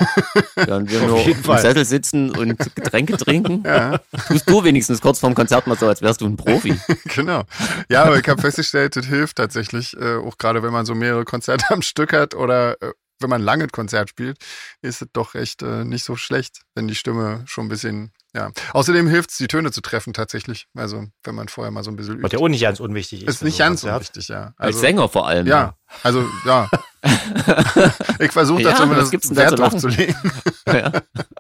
Während 0.55 0.91
wir 0.91 1.01
Auf 1.03 1.09
nur 1.09 1.27
im 1.27 1.35
Fall. 1.43 1.61
Sessel 1.61 1.85
sitzen 1.85 2.31
und 2.31 2.59
Getränke 2.75 3.17
trinken. 3.17 3.63
Ja, 3.67 3.99
tust 4.29 4.49
du 4.49 4.63
wenigstens 4.65 5.01
kurz 5.01 5.19
vorm 5.19 5.35
Konzert 5.35 5.67
mal 5.67 5.77
so, 5.77 5.87
als 5.89 6.01
wärst 6.03 6.21
du 6.21 6.27
ein 6.27 6.37
Profi. 6.37 6.79
genau. 7.15 7.43
Ja, 7.89 8.05
aber 8.05 8.19
ich 8.19 8.29
habe 8.29 8.41
festgestellt, 8.41 8.95
das 8.97 9.07
hilft 9.07 9.37
tatsächlich, 9.37 9.97
äh, 10.01 10.17
auch 10.17 10.39
gerade 10.39 10.63
wenn 10.63 10.73
man 10.73 10.87
so 10.87 10.95
mehrere 10.95 11.25
Konzerte 11.25 11.65
am 11.71 11.83
Stück 11.83 12.13
hat 12.13 12.35
oder 12.35 12.81
äh, 12.83 12.93
wenn 13.21 13.31
man 13.31 13.43
lange 13.43 13.65
ein 13.65 13.71
Konzert 13.73 14.11
spielt, 14.11 14.39
ist 14.81 15.03
es 15.03 15.09
doch 15.13 15.35
echt 15.35 15.63
äh, 15.63 15.85
nicht 15.85 16.05
so 16.05 16.15
schlecht, 16.15 16.61
wenn 16.77 16.87
die 16.87 16.95
Stimme 16.95 17.43
schon 17.47 17.67
ein 17.67 17.69
bisschen, 17.69 18.13
ja. 18.33 18.53
Außerdem 18.75 19.09
hilft 19.09 19.31
es, 19.33 19.39
die 19.39 19.49
Töne 19.49 19.73
zu 19.73 19.81
treffen 19.81 20.13
tatsächlich. 20.13 20.67
Also, 20.77 21.05
wenn 21.25 21.35
man 21.35 21.49
vorher 21.49 21.73
mal 21.73 21.83
so 21.83 21.91
ein 21.91 21.97
bisschen 21.97 22.23
Was 22.23 22.29
übt. 22.33 22.37
ja 22.37 22.43
auch 22.45 22.49
nicht 22.49 22.63
ganz 22.63 22.79
unwichtig 22.79 23.23
ist. 23.25 23.29
Ist 23.37 23.43
nicht 23.43 23.57
so 23.57 23.65
ganz 23.65 23.81
so 23.81 23.89
Konzert. 23.89 24.03
wichtig, 24.03 24.29
ja. 24.29 24.43
Als 24.57 24.69
Also, 24.69 24.79
Sänger 24.79 25.09
vor 25.09 25.27
allem. 25.27 25.47
ja, 25.49 25.75
also, 26.05 26.25
ja. 26.47 26.71
ich 28.19 28.33
versuche 28.33 28.63
da 28.63 28.71
Ja, 28.71 28.77
zumindest 28.77 29.13
was 29.15 29.29
da 29.29 29.37
Wert 29.37 29.51
zu 29.51 29.57
drauf 29.57 29.77
zu 29.77 29.89
legen. 29.89 30.15
ja. 30.67 30.91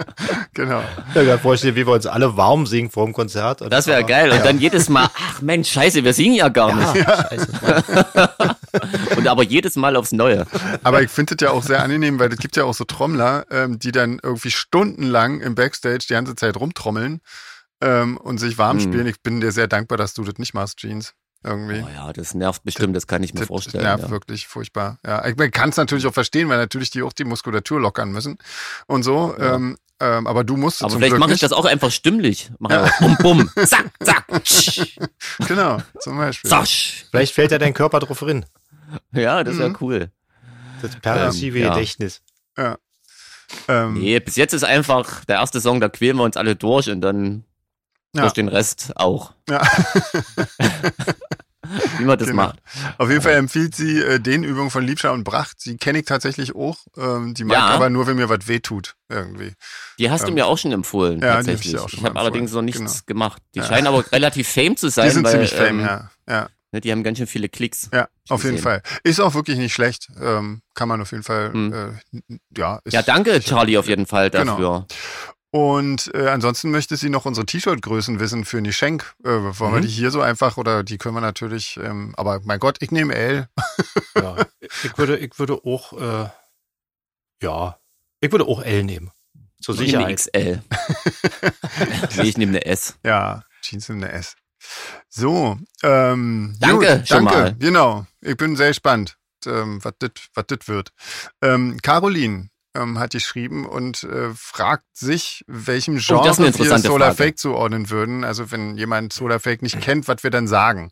genau. 0.55 0.83
Ich 1.09 1.15
kann 1.15 1.27
mir 1.27 1.39
vorstellen, 1.39 1.75
wie 1.77 1.87
wir 1.87 1.93
uns 1.95 2.07
alle 2.07 2.37
warm 2.37 2.67
singen 2.67 2.91
vor 2.91 3.05
dem 3.05 3.13
Konzert. 3.13 3.63
Und- 3.63 3.73
Das 3.73 3.87
wäre 3.87 4.05
geil. 4.05 4.31
Und 4.31 4.45
dann 4.45 4.59
jedes 4.59 4.89
Mal, 4.89 5.09
ach 5.15 5.41
Mensch, 5.43 5.71
scheiße, 5.71 6.05
wir 6.05 6.13
singen 6.15 6.35
ja 6.35 6.49
gar 6.49 6.71
Ja, 6.71 6.93
nicht. 6.93 7.07
scheiße. 7.07 8.37
Und 9.17 9.27
aber 9.27 9.43
jedes 9.43 9.77
Mal 9.77 9.97
aufs 9.97 10.13
Neue. 10.13 10.47
Aber 10.85 11.03
ich 11.03 11.11
finde 11.11 11.35
das 11.37 11.45
ja 11.49 11.53
auch 11.53 11.63
sehr 11.63 11.83
angenehm, 11.83 12.19
weil 12.19 12.33
es 12.33 12.39
gibt 12.39 12.57
ja 12.57 12.65
auch 12.65 12.75
so 12.75 12.85
Trommler, 12.85 13.45
ähm, 13.51 13.79
die 13.79 13.93
dann 13.93 14.21
irgendwie 14.23 14.51
stundenlang 14.51 15.41
im 15.41 15.55
Backstage 15.55 16.07
die 16.09 16.13
ganze 16.13 16.35
Zeit 16.37 16.57
rumtrommeln 16.57 17.21
ähm, 17.81 18.17
und 18.17 18.39
sich 18.39 18.59
warm 18.59 18.79
Hm. 18.79 18.85
spielen. 18.85 19.07
Ich 19.07 19.23
bin 19.23 19.41
dir 19.41 19.53
sehr 19.53 19.67
dankbar, 19.69 19.99
dass 19.99 20.15
du 20.15 20.23
das 20.25 20.35
nicht 20.39 20.55
machst, 20.55 20.79
Jeans. 20.79 21.15
Irgendwie. 21.45 21.85
Oh 21.87 21.89
ja, 21.95 22.13
das 22.13 22.35
nervt 22.35 22.65
bestimmt, 22.65 22.97
das 22.97 23.07
kann 23.07 23.23
ich 23.23 23.33
mir 23.33 23.41
Das 23.41 23.49
vorstellen. 23.49 23.85
nervt 23.85 24.05
Ja. 24.05 24.11
wirklich 24.11 24.49
furchtbar. 24.49 24.99
Ja, 25.07 25.25
ich 25.25 25.37
kann 25.53 25.71
es 25.71 25.77
natürlich 25.77 26.07
auch 26.07 26.13
verstehen, 26.15 26.49
weil 26.49 26.59
natürlich 26.59 26.91
die 26.91 27.03
auch 27.03 27.13
die 27.13 27.25
Muskulatur 27.25 27.81
lockern 27.81 28.11
müssen 28.11 28.39
und 28.87 29.05
so. 29.05 29.35
Ja. 29.39 29.55
Ähm, 29.55 29.79
ähm, 30.01 30.27
aber 30.27 30.43
du 30.45 30.57
musst 30.57 30.83
Aber 30.83 30.91
zum 30.93 31.01
vielleicht 31.01 31.17
mache 31.19 31.33
ich 31.33 31.41
das 31.41 31.53
auch 31.53 31.65
einfach 31.65 31.91
stimmlich. 31.91 32.51
Mach 32.59 32.71
einfach 32.71 32.99
bum, 32.99 33.17
bum, 33.21 33.51
zack, 33.67 33.87
zack, 34.03 34.45
tsch, 34.45 34.97
Genau, 35.49 35.79
zum 36.01 36.17
Beispiel. 36.19 36.51
zasch. 36.51 37.07
Vielleicht 37.11 37.35
fällt 37.35 37.51
ja 37.53 37.59
dein 37.59 37.75
Körper 37.75 38.01
drauf 38.01 38.23
rein. 38.23 38.45
Ja, 39.13 39.43
das 39.45 39.59
wäre 39.59 39.71
Mhm. 39.71 39.77
cool. 39.81 40.11
Das 40.83 40.97
pervasive 40.97 41.59
Ähm, 41.59 41.65
ja. 41.65 41.75
Gedächtnis. 41.75 42.21
Ähm, 43.67 43.95
Nee, 43.95 44.19
bis 44.21 44.37
jetzt 44.37 44.53
ist 44.53 44.65
einfach 44.65 45.25
der 45.25 45.37
erste 45.37 45.61
Song, 45.61 45.81
da 45.81 45.89
quälen 45.89 46.17
wir 46.17 46.25
uns 46.25 46.37
alle 46.37 46.55
durch 46.57 46.89
und 46.91 47.01
dann 47.01 47.45
Ja. 48.15 48.23
durch 48.23 48.33
den 48.35 48.49
Rest 48.49 48.93
auch. 48.97 49.33
ja. 49.49 49.61
Wie 51.99 52.05
man 52.05 52.19
das 52.19 52.29
Genau. 52.29 52.43
macht. 52.45 52.59
Auf 52.99 53.11
jeden 53.11 53.23
Fall 53.23 53.35
empfiehlt 53.35 53.75
sie 53.75 54.01
äh, 54.01 54.19
den 54.21 54.45
Übungen 54.45 54.71
von 54.71 54.85
Liebscher 54.85 55.13
und 55.13 55.25
Bracht. 55.25 55.65
Die 55.67 55.77
kenne 55.77 55.99
ich 55.99 56.05
tatsächlich 56.07 56.55
auch. 56.55 56.79
Ähm, 56.97 57.35
die 57.35 57.45
mag 57.45 57.57
Ja. 57.57 57.67
aber 57.69 57.91
nur, 57.91 58.07
wenn 58.07 58.17
mir 58.17 58.29
was 58.29 58.47
wehtut, 58.49 58.95
irgendwie. 59.09 59.53
Die 59.99 60.11
hast 60.11 60.23
du 60.25 60.29
Ähm, 60.29 60.35
mir 60.35 60.47
auch 60.47 60.57
schon 60.59 60.73
empfohlen, 60.73 61.21
ja, 61.21 61.41
ich 61.41 61.47
tatsächlich. 61.47 61.79
schon 61.81 61.89
ich 61.93 62.05
habe 62.05 62.19
allerdings 62.19 62.53
noch 62.53 62.63
nichts 62.63 62.81
genau. 62.81 62.93
gemacht. 63.07 63.43
Die 63.55 63.59
Ja. 63.61 63.65
scheinen 63.67 63.87
aber 63.89 64.05
relativ 64.13 64.49
fame 64.49 64.77
zu 64.77 64.89
sein, 64.91 65.07
Die 65.09 65.15
sind 65.15 65.25
weil 65.25 65.33
ziemlich 65.33 65.55
fame, 65.55 65.81
ähm, 65.81 65.87
ja. 65.87 66.11
Ja, 66.29 66.49
ne, 66.73 66.81
die 66.81 66.93
haben 66.93 67.03
ganz 67.03 67.19
schön 67.19 67.27
viele 67.27 67.49
Klicks. 67.49 67.89
ja 67.93 68.09
auf 68.29 68.45
jeden. 68.45 68.59
Fall. 68.59 68.83
Ist 69.05 69.21
auch 69.21 69.35
wirklich 69.35 69.57
nicht 69.59 69.73
schlecht. 69.73 70.09
Ähm, 70.21 70.61
kann 70.75 70.87
man 70.89 71.01
auf 71.01 71.11
jeden 71.13 71.25
Fall, 71.25 71.53
Hm. 71.53 71.73
äh, 72.13 72.21
ja. 72.57 72.81
Ja, 72.91 73.03
danke. 73.03 73.41
Charlie, 73.41 73.79
auf 73.79 73.89
jeden 73.89 74.05
Fall 74.07 74.31
Genau. 74.31 74.87
Und 75.51 76.11
äh, 76.15 76.29
ansonsten 76.29 76.71
möchte 76.71 76.97
sie 76.97 77.09
noch 77.09 77.25
unsere 77.25 77.47
T-Shirt-Größen 77.47 78.21
wissen 78.21 78.45
für 78.45 78.61
Nischenk. 78.61 79.15
Äh, 79.25 79.29
wollen 79.29 79.73
wir 79.73 79.79
Mhm. 79.79 79.83
die 79.83 79.89
hier 79.89 80.11
so 80.11 80.21
einfach 80.21 80.57
oder 80.59 80.85
die 80.85 80.99
können 80.99 81.15
wir 81.15 81.21
natürlich, 81.23 81.79
ähm, 81.83 82.15
aber 82.19 82.41
mein 82.45 82.59
Gott, 82.61 82.79
ich 82.81 82.91
nehme 82.91 83.15
L. 83.15 83.49
Ja. 84.15 84.37
Ich 84.85 84.99
würde, 84.99 85.17
ich 85.19 85.39
würde 85.39 85.55
auch, 85.65 85.93
äh, 85.95 86.29
ja, 87.43 87.79
ich 88.21 88.31
würde 88.31 88.47
auch 88.47 88.63
L 88.63 88.85
nehmen. 88.85 89.11
Zur 89.61 89.75
Ich 89.81 89.91
nehme 89.93 90.05
eine 90.07 90.19
Sicherheit. 90.19 90.63
XL. 90.71 92.17
nee, 92.17 92.29
ich 92.29 92.37
nehme 92.37 92.51
eine 92.53 92.67
S. 92.67 92.99
Ja, 93.05 93.43
Jeans 93.63 93.89
nimmt 93.89 94.05
eine 94.05 94.13
S. 94.13 94.37
So, 95.09 95.57
ähm, 95.83 96.57
Danke 96.61 96.99
gut, 96.99 97.09
schon 97.09 97.25
danke, 97.25 97.39
mal. 97.41 97.55
genau. 97.59 98.07
Ich 98.21 98.37
bin 98.37 98.55
sehr 98.57 98.69
gespannt, 98.69 99.17
ähm, 99.47 99.83
was 99.83 99.95
das 99.99 100.11
was 100.35 100.45
das 100.49 100.69
wird. 100.69 100.93
Ähm, 101.43 101.79
Caroline 101.83 102.51
ähm, 102.79 102.99
hat 102.99 103.11
geschrieben 103.11 103.67
und 103.67 104.03
äh, 104.05 104.31
fragt 104.35 104.85
sich, 104.95 105.45
welchem 105.47 105.97
Oh, 105.97 106.01
Genre 106.01 106.37
eine 106.37 106.59
wir 106.59 106.79
Solar 106.79 107.09
Frage. 107.09 107.17
Fake 107.17 107.39
zuordnen 107.39 107.91
würden. 107.91 108.25
Also 108.25 108.51
wenn 108.51 108.77
jemand 108.77 109.13
Solar 109.13 109.41
Fake 109.41 109.63
nicht 109.63 109.81
kennt, 109.81 110.09
was 110.09 110.23
wir 110.23 110.31
dann 110.31 110.47
sagen. 110.47 110.91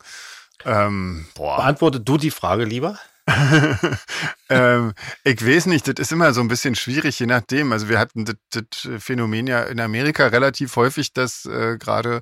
Ähm, 0.65 1.27
boah. 1.35 1.57
Beantworte 1.57 1.99
du 1.99 2.17
die 2.17 2.31
Frage 2.31 2.65
lieber? 2.65 2.99
ähm, 4.49 4.93
ich 5.23 5.45
weiß 5.45 5.65
nicht, 5.65 5.87
das 5.87 5.95
ist 5.97 6.11
immer 6.11 6.33
so 6.33 6.41
ein 6.41 6.47
bisschen 6.47 6.75
schwierig, 6.75 7.19
je 7.19 7.25
nachdem. 7.25 7.71
Also 7.71 7.89
wir 7.89 7.99
hatten 7.99 8.25
das, 8.25 8.35
das 8.51 9.03
Phänomen 9.03 9.47
ja 9.47 9.63
in 9.63 9.79
Amerika 9.79 10.27
relativ 10.27 10.75
häufig, 10.77 11.13
dass 11.13 11.45
äh, 11.45 11.77
gerade 11.77 12.21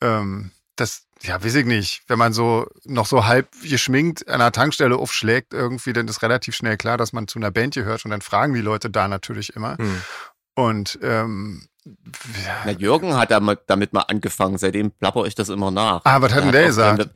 ähm, 0.00 0.50
das, 0.76 1.06
ja, 1.22 1.42
weiß 1.44 1.54
ich 1.54 1.66
nicht, 1.66 2.02
wenn 2.08 2.18
man 2.18 2.32
so 2.32 2.66
noch 2.84 3.06
so 3.06 3.26
halb 3.26 3.48
geschminkt 3.62 4.28
an 4.28 4.40
einer 4.40 4.52
Tankstelle 4.52 4.96
aufschlägt, 4.96 5.52
irgendwie, 5.54 5.92
dann 5.92 6.08
ist 6.08 6.22
relativ 6.22 6.54
schnell 6.54 6.76
klar, 6.76 6.96
dass 6.96 7.12
man 7.12 7.28
zu 7.28 7.38
einer 7.38 7.50
Band 7.50 7.74
gehört 7.74 8.04
und 8.04 8.10
dann 8.10 8.20
fragen 8.22 8.54
die 8.54 8.60
Leute 8.60 8.90
da 8.90 9.08
natürlich 9.08 9.54
immer. 9.54 9.76
Hm. 9.78 10.02
Und 10.54 10.98
ähm, 11.02 11.66
Na, 12.64 12.72
Jürgen 12.72 13.16
hat 13.16 13.30
damit, 13.30 13.60
damit 13.66 13.92
mal 13.92 14.02
angefangen, 14.02 14.58
seitdem 14.58 14.90
plapper 14.90 15.24
ich 15.26 15.34
das 15.34 15.48
immer 15.48 15.70
nach. 15.70 16.00
ah, 16.04 16.20
was 16.20 16.32
hat 16.34 16.44
denn 16.44 16.52
der 16.52 16.66
gesagt? 16.66 17.10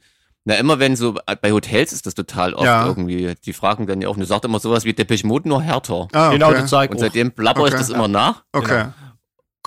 Na, 0.49 0.55
immer 0.55 0.79
wenn 0.79 0.95
so, 0.95 1.19
bei 1.43 1.51
Hotels 1.51 1.93
ist 1.93 2.07
das 2.07 2.15
total 2.15 2.55
oft 2.55 2.65
Ja. 2.65 2.87
irgendwie, 2.87 3.35
die 3.45 3.53
fragen 3.53 3.87
dann 3.89 4.01
ja 4.01 4.09
auch, 4.09 4.17
du 4.17 4.25
sagt 4.25 4.45
immer 4.45 4.61
sowas 4.61 4.85
wie 4.85 4.93
Depeche 4.93 5.27
Mode 5.27 5.49
nur 5.49 5.61
härter. 5.61 6.07
Ah, 6.13 6.31
Genau, 6.31 6.51
okay. 6.51 6.61
das 6.61 6.71
sag 6.71 6.85
ich 6.85 6.91
Und 6.93 6.99
seitdem 7.01 7.33
plapper 7.33 7.63
ich 7.63 7.75
Okay. 7.75 7.79
das 7.79 7.91
immer 7.91 8.07
nach. 8.07 8.45
Okay. 8.53 8.87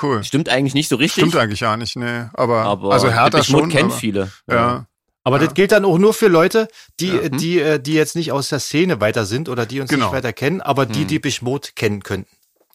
Cool. 0.03 0.24
Stimmt 0.24 0.50
eigentlich 0.50 0.74
nicht 0.74 0.89
so 0.89 0.96
richtig. 0.96 1.24
Stimmt 1.24 1.36
eigentlich 1.36 1.60
ja 1.62 1.75
nicht, 1.77 1.96
nee. 1.96 2.25
Aber, 2.34 2.63
aber 2.63 2.91
also 2.94 3.10
Hertha 3.12 3.44
schon. 3.44 3.70
kennen 3.70 3.89
aber, 3.91 4.00
viele. 4.00 4.32
Ja. 4.50 4.86
Aber 5.24 5.38
Ja. 5.39 5.46
das 5.46 5.53
gilt 5.53 5.72
dann 5.72 5.86
auch 5.86 5.98
nur 5.98 6.13
für 6.13 6.27
Leute, 6.27 6.68
die, 7.00 7.08
Ja. 7.08 7.20
äh, 7.22 7.29
die, 7.29 7.60
äh, 7.60 7.79
die 7.79 7.94
jetzt 7.94 8.15
nicht 8.15 8.32
aus 8.32 8.50
der 8.50 8.60
Szene 8.60 9.00
weiter 9.01 9.25
sind 9.25 9.50
oder 9.50 9.65
die 9.65 9.79
uns 9.82 9.89
Genau. 9.89 10.06
nicht 10.06 10.13
weiter 10.15 10.34
kennen, 10.34 10.62
aber 10.62 10.86
die 10.86 11.01
Hm. 11.01 11.08
die 11.08 11.20
Bischmod 11.20 11.75
kennen 11.75 12.01
könnten. 12.03 12.29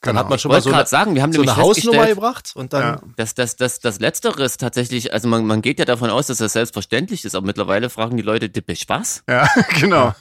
Dann 0.05 0.13
Genau. 0.15 0.21
hat 0.21 0.31
man 0.31 0.39
schon 0.39 0.51
Ich 0.51 0.53
mal 0.53 0.55
wollte 0.57 0.65
so 0.65 0.69
eine, 0.71 0.77
gerade 0.79 0.89
sagen, 0.91 1.15
wir 1.15 1.23
haben 1.23 1.33
so 1.33 1.43
eine 1.43 1.57
Hausnummer 1.57 2.07
gebracht 2.07 2.53
und 2.55 2.73
dann 2.73 2.83
Ja. 2.83 3.01
dass 3.17 3.35
das, 3.35 3.57
das, 3.57 3.81
das 3.81 4.01
Letztere 4.01 4.45
ist 4.45 4.61
tatsächlich, 4.61 5.13
also 5.13 5.29
man, 5.29 5.47
man 5.47 5.63
geht 5.63 5.79
ja 5.79 5.85
davon 5.85 6.11
aus, 6.11 6.27
dass 6.29 6.39
das 6.39 6.53
selbstverständlich 6.53 7.25
ist, 7.25 7.35
aber 7.35 7.47
mittlerweile 7.47 7.91
fragen 7.91 8.17
die 8.17 8.23
Leute, 8.23 8.49
Depeche 8.51 8.85
was? 8.89 9.23
Ja, 9.29 9.49
genau. 9.81 10.15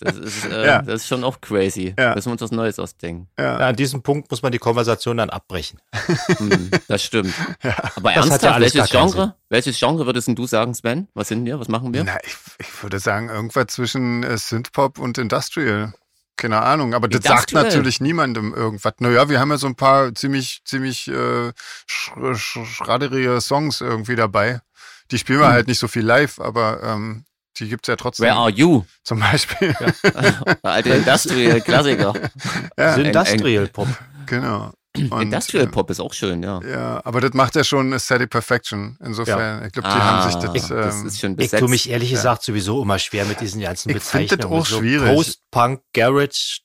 Das 0.00 0.16
ist, 0.16 0.44
äh, 0.46 0.66
Ja. 0.66 0.82
das 0.82 1.02
ist 1.02 1.08
schon 1.08 1.24
auch 1.24 1.40
crazy. 1.40 1.94
Ja. 1.98 2.14
Müssen 2.14 2.28
wir 2.28 2.32
uns 2.32 2.42
was 2.42 2.52
Neues 2.52 2.78
ausdenken. 2.78 3.28
Ja. 3.38 3.58
ja, 3.60 3.66
an 3.68 3.76
diesem 3.76 4.02
Punkt 4.02 4.30
muss 4.30 4.42
man 4.42 4.52
die 4.52 4.58
Konversation 4.58 5.16
dann 5.16 5.30
abbrechen. 5.30 5.80
Hm, 6.38 6.70
das 6.88 7.02
stimmt. 7.02 7.34
Aber 7.96 8.12
Das 8.12 8.30
hat 8.30 8.42
ernsthaft, 8.42 8.60
welches 8.60 8.90
Genre? 8.90 9.34
Welches 9.48 9.78
Genre 9.78 10.06
würdest 10.06 10.28
denn 10.28 10.34
du 10.36 10.46
sagen, 10.46 10.74
Sven? 10.74 11.08
Was 11.14 11.28
sind 11.28 11.44
wir? 11.44 11.58
Was 11.60 11.68
machen 11.68 11.92
wir? 11.92 12.04
Na, 12.04 12.16
ich, 12.24 12.36
ich 12.58 12.82
würde 12.82 12.98
sagen, 12.98 13.28
irgendwas 13.28 13.66
zwischen 13.68 14.22
äh, 14.22 14.38
Synthpop 14.38 14.98
und 14.98 15.18
Industrial. 15.18 15.92
Keine 16.42 16.60
Ahnung, 16.60 16.92
aber 16.92 17.06
das 17.06 17.22
sagt 17.22 17.52
natürlich 17.52 18.00
niemandem 18.00 18.52
irgendwas. 18.52 18.94
Naja, 18.98 19.28
wir 19.28 19.38
haben 19.38 19.50
ja 19.52 19.58
so 19.58 19.68
ein 19.68 19.76
paar 19.76 20.12
ziemlich, 20.14 20.60
ziemlich 20.64 21.06
äh, 21.06 21.52
sch 21.86 22.10
sch 22.34 22.58
schradderige 22.66 23.40
Songs 23.40 23.80
irgendwie 23.80 24.16
dabei. 24.16 24.60
Die 25.12 25.18
spielen 25.18 25.38
wir 25.38 25.46
Hm. 25.46 25.52
halt 25.52 25.68
nicht 25.68 25.78
so 25.78 25.86
viel 25.86 26.02
live, 26.04 26.40
aber 26.40 26.82
ähm, 26.82 27.24
die 27.58 27.68
gibt's 27.68 27.86
ja 27.86 27.94
trotzdem. 27.94 28.26
Where 28.26 28.34
are 28.36 28.50
you? 28.50 28.84
Zum 29.04 29.20
Beispiel. 29.20 29.72
Der 30.02 30.56
alte 30.64 30.88
Industrial-Klassiker. 30.90 32.12
Ja, 32.76 32.94
so 32.94 33.00
ein- 33.00 33.06
Industrial 33.06 33.66
Pop. 33.68 33.86
genau. 34.26 34.72
Und, 34.94 35.22
Industrial 35.22 35.66
Pop 35.68 35.88
ist 35.90 36.00
auch 36.00 36.12
schön, 36.12 36.42
ja. 36.42 36.60
äh, 36.60 36.70
Ja, 36.72 37.00
aber 37.04 37.22
das 37.22 37.32
macht 37.32 37.56
ja 37.56 37.64
schon 37.64 37.94
Aesthetic 37.94 38.28
Perfection. 38.28 38.98
Insofern, 39.02 39.64
ich 39.64 39.72
glaube, 39.72 39.88
die 39.88 39.94
haben 39.94 40.30
sich 40.30 40.34
das. 40.40 40.70
Ah, 40.70 40.74
das 40.82 40.96
ähm, 41.00 41.06
ist 41.06 41.20
schon 41.20 41.38
Ich 41.38 41.50
tue 41.50 41.68
mich 41.68 41.88
ehrlich 41.88 42.10
gesagt 42.10 42.42
sowieso 42.42 42.82
immer 42.82 42.98
schwer 42.98 43.24
mit 43.24 43.40
diesen 43.40 43.62
ganzen 43.62 43.88
Ich 43.88 43.96
das 43.96 44.04
Bezeichnungen. 44.12 44.60
auch 44.60 44.66
so 44.66 44.78
schwierig. 44.80 45.14
Post-Punk, 45.14 45.80
Garage, 45.94 46.58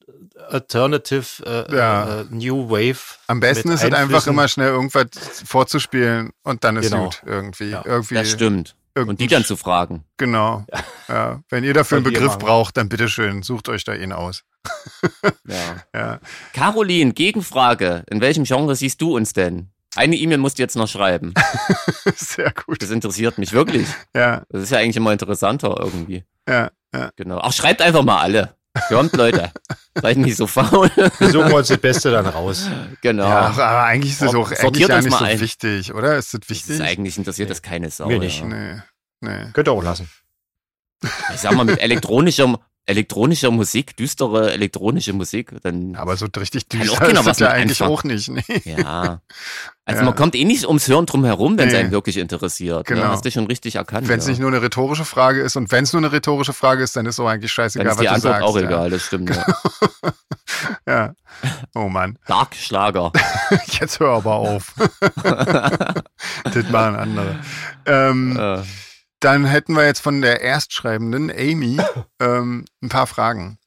Alternative, 0.50 1.68
äh, 1.70 1.76
Ja. 1.76 2.22
äh, 2.22 2.26
New 2.30 2.70
Wave. 2.70 3.00
Am 3.28 3.40
besten 3.40 3.70
ist 3.72 3.84
es 3.84 3.94
einfach 3.94 4.28
immer 4.28 4.48
schnell 4.48 4.70
irgendwas 4.70 5.08
vorzuspielen 5.46 6.32
und 6.44 6.64
dann 6.64 6.78
ist 6.78 6.92
Genau. 6.92 7.06
gut 7.06 7.22
irgendwie. 7.26 7.70
Ja. 7.70 7.84
irgendwie 7.86 8.16
Das 8.16 8.30
stimmt. 8.32 8.76
Und 8.96 9.20
die 9.20 9.28
dann 9.28 9.46
zu 9.46 9.56
fragen. 9.58 10.04
Genau. 10.18 10.66
Ja. 11.08 11.42
Wenn 11.50 11.64
ihr 11.64 11.76
dafür 11.76 11.98
einen 12.00 12.04
Begriff 12.06 12.40
braucht, 12.40 12.78
dann 12.78 12.90
bitteschön, 12.90 13.44
sucht 13.44 13.70
euch 13.70 13.84
da 13.84 13.94
ihn 13.94 14.12
aus. 14.12 14.44
Ja. 15.48 15.76
Ja. 15.96 16.20
Caroline, 16.54 17.14
Gegenfrage. 17.14 18.04
In 18.10 18.20
welchem 18.22 18.44
Genre 18.44 18.76
siehst 18.76 19.02
du 19.02 19.16
uns 19.16 19.34
denn? 19.34 19.70
Eine 19.96 20.16
E-Mail 20.16 20.38
musst 20.38 20.58
du 20.60 20.64
jetzt 20.64 20.76
noch 20.76 20.88
schreiben. 20.88 21.34
Sehr 22.16 22.52
gut. 22.54 22.82
Das 22.82 22.90
interessiert 22.92 23.38
mich 23.38 23.54
wirklich. 23.54 23.88
Ja, 24.16 24.44
Das 24.50 24.64
ist 24.64 24.72
ja 24.72 24.80
eigentlich 24.80 24.98
immer 24.98 25.12
interessanter 25.14 25.76
irgendwie. 25.80 26.24
ja, 26.48 26.70
ja. 26.94 27.10
Genau. 27.16 27.40
Ach, 27.42 27.54
schreibt 27.54 27.82
einfach 27.82 28.04
mal 28.04 28.20
alle. 28.20 28.56
Kommt, 28.90 29.16
Leute. 29.16 29.52
Seid 29.96 30.18
nicht 30.18 30.36
so 30.38 30.46
faul. 30.46 30.92
Wir 31.18 31.30
suchen 31.32 31.52
uns 31.52 31.70
das 31.70 31.78
Beste 31.80 32.12
dann 32.12 32.28
raus. 32.28 32.70
genau. 33.02 33.28
Ja, 33.28 33.40
aber 33.48 33.84
eigentlich 33.86 34.12
ist 34.14 34.22
es 34.22 34.36
Oh, 34.36 34.42
auch 34.42 34.48
eigentlich 34.48 34.60
sortiert 34.60 34.90
gar 34.90 34.98
uns 34.98 35.06
nicht 35.06 35.12
mal 35.14 35.20
so 35.20 35.26
ein. 35.26 35.40
wichtig, 35.40 35.94
oder? 35.96 36.18
Ist 36.18 36.34
das 36.34 36.42
das 36.42 36.50
wichtig? 36.50 36.70
ist 36.76 36.82
eigentlich 36.82 37.18
interessiert 37.18 37.50
das 37.50 37.62
keine 37.64 37.90
Sau. 37.90 38.08
Mir 38.08 38.20
nicht. 38.20 38.42
Ja. 38.42 38.46
nee, 38.48 38.82
nee. 39.22 39.46
Könnt 39.54 39.68
ihr 39.68 39.72
auch 39.72 39.82
lassen. 39.84 40.08
Ich 41.34 41.40
sag 41.42 41.54
mal, 41.56 41.64
mit 41.64 41.80
elektronischer, 41.80 42.60
elektronischer 42.88 43.52
Musik, 43.52 43.96
düstere 43.98 44.52
elektronische 44.54 45.14
Musik, 45.14 45.52
dann 45.62 45.96
Aber 45.96 46.18
so 46.18 46.26
richtig 46.38 46.68
Kann 46.70 46.82
auch 46.90 46.98
düster 47.00 47.12
ist 47.20 47.26
das 47.28 47.40
ja 47.40 47.50
eigentlich 47.50 47.82
anfangen. 47.82 47.98
auch 47.98 48.04
nicht. 48.04 48.30
Nee. 48.30 48.44
Ja. 48.66 49.22
Also 49.86 50.00
Ja. 50.00 50.06
man 50.06 50.16
kommt 50.16 50.36
eh 50.36 50.44
nicht 50.46 50.66
ums 50.68 50.88
Hören 50.88 51.06
drum 51.06 51.24
herum, 51.24 51.58
wenn 51.58 51.68
es 51.68 51.74
Nee. 51.74 51.80
einen 51.82 51.92
wirklich 51.92 52.18
interessiert. 52.18 52.88
Genau. 52.88 53.02
Ne? 53.04 53.10
Hast 53.10 53.24
du 53.26 53.32
schon 53.32 53.46
richtig 53.48 53.76
erkannt. 53.76 54.08
Wenn 54.08 54.20
es 54.20 54.26
ja. 54.26 54.32
nicht 54.32 54.40
nur 54.40 54.50
eine 54.50 54.62
rhetorische 54.62 55.06
Frage 55.06 55.42
ist 55.42 55.56
und 55.56 55.72
wenn 55.72 55.84
es 55.84 55.94
nur 55.94 56.02
eine 56.02 56.12
rhetorische 56.12 56.54
Frage 56.54 56.84
ist, 56.84 56.96
dann 56.96 57.06
ist 57.06 57.20
auch 57.20 57.28
eigentlich 57.28 57.54
Dann 57.54 57.66
scheißegal, 57.66 57.88
ist 57.92 58.00
die 58.02 58.06
was 58.06 58.22
du 58.22 58.30
Antwort 58.30 58.34
sagst. 58.34 58.48
auch 58.48 58.58
ja. 58.58 58.64
egal, 58.68 58.90
das 58.90 59.06
stimmt. 59.06 59.36
Ja. 59.36 59.46
Ja. 60.88 61.14
Oh 61.76 61.88
Mann. 61.90 62.18
Dark 62.26 62.56
Schlager. 62.56 63.12
Jetzt 63.80 64.00
hör 64.00 64.12
aber 64.16 64.36
auf. 64.36 64.74
das 65.24 66.70
machen 66.72 66.96
andere. 66.96 67.36
Ähm, 67.86 68.38
äh, 68.40 68.62
Dann 69.20 69.46
hätten 69.46 69.76
wir 69.76 69.86
jetzt 69.86 70.00
von 70.02 70.22
der 70.22 70.42
Erstschreibenden 70.42 71.32
Amy 71.32 71.78
ähm, 72.22 72.66
ein 72.82 72.90
paar 72.90 73.08
Fragen. 73.08 73.58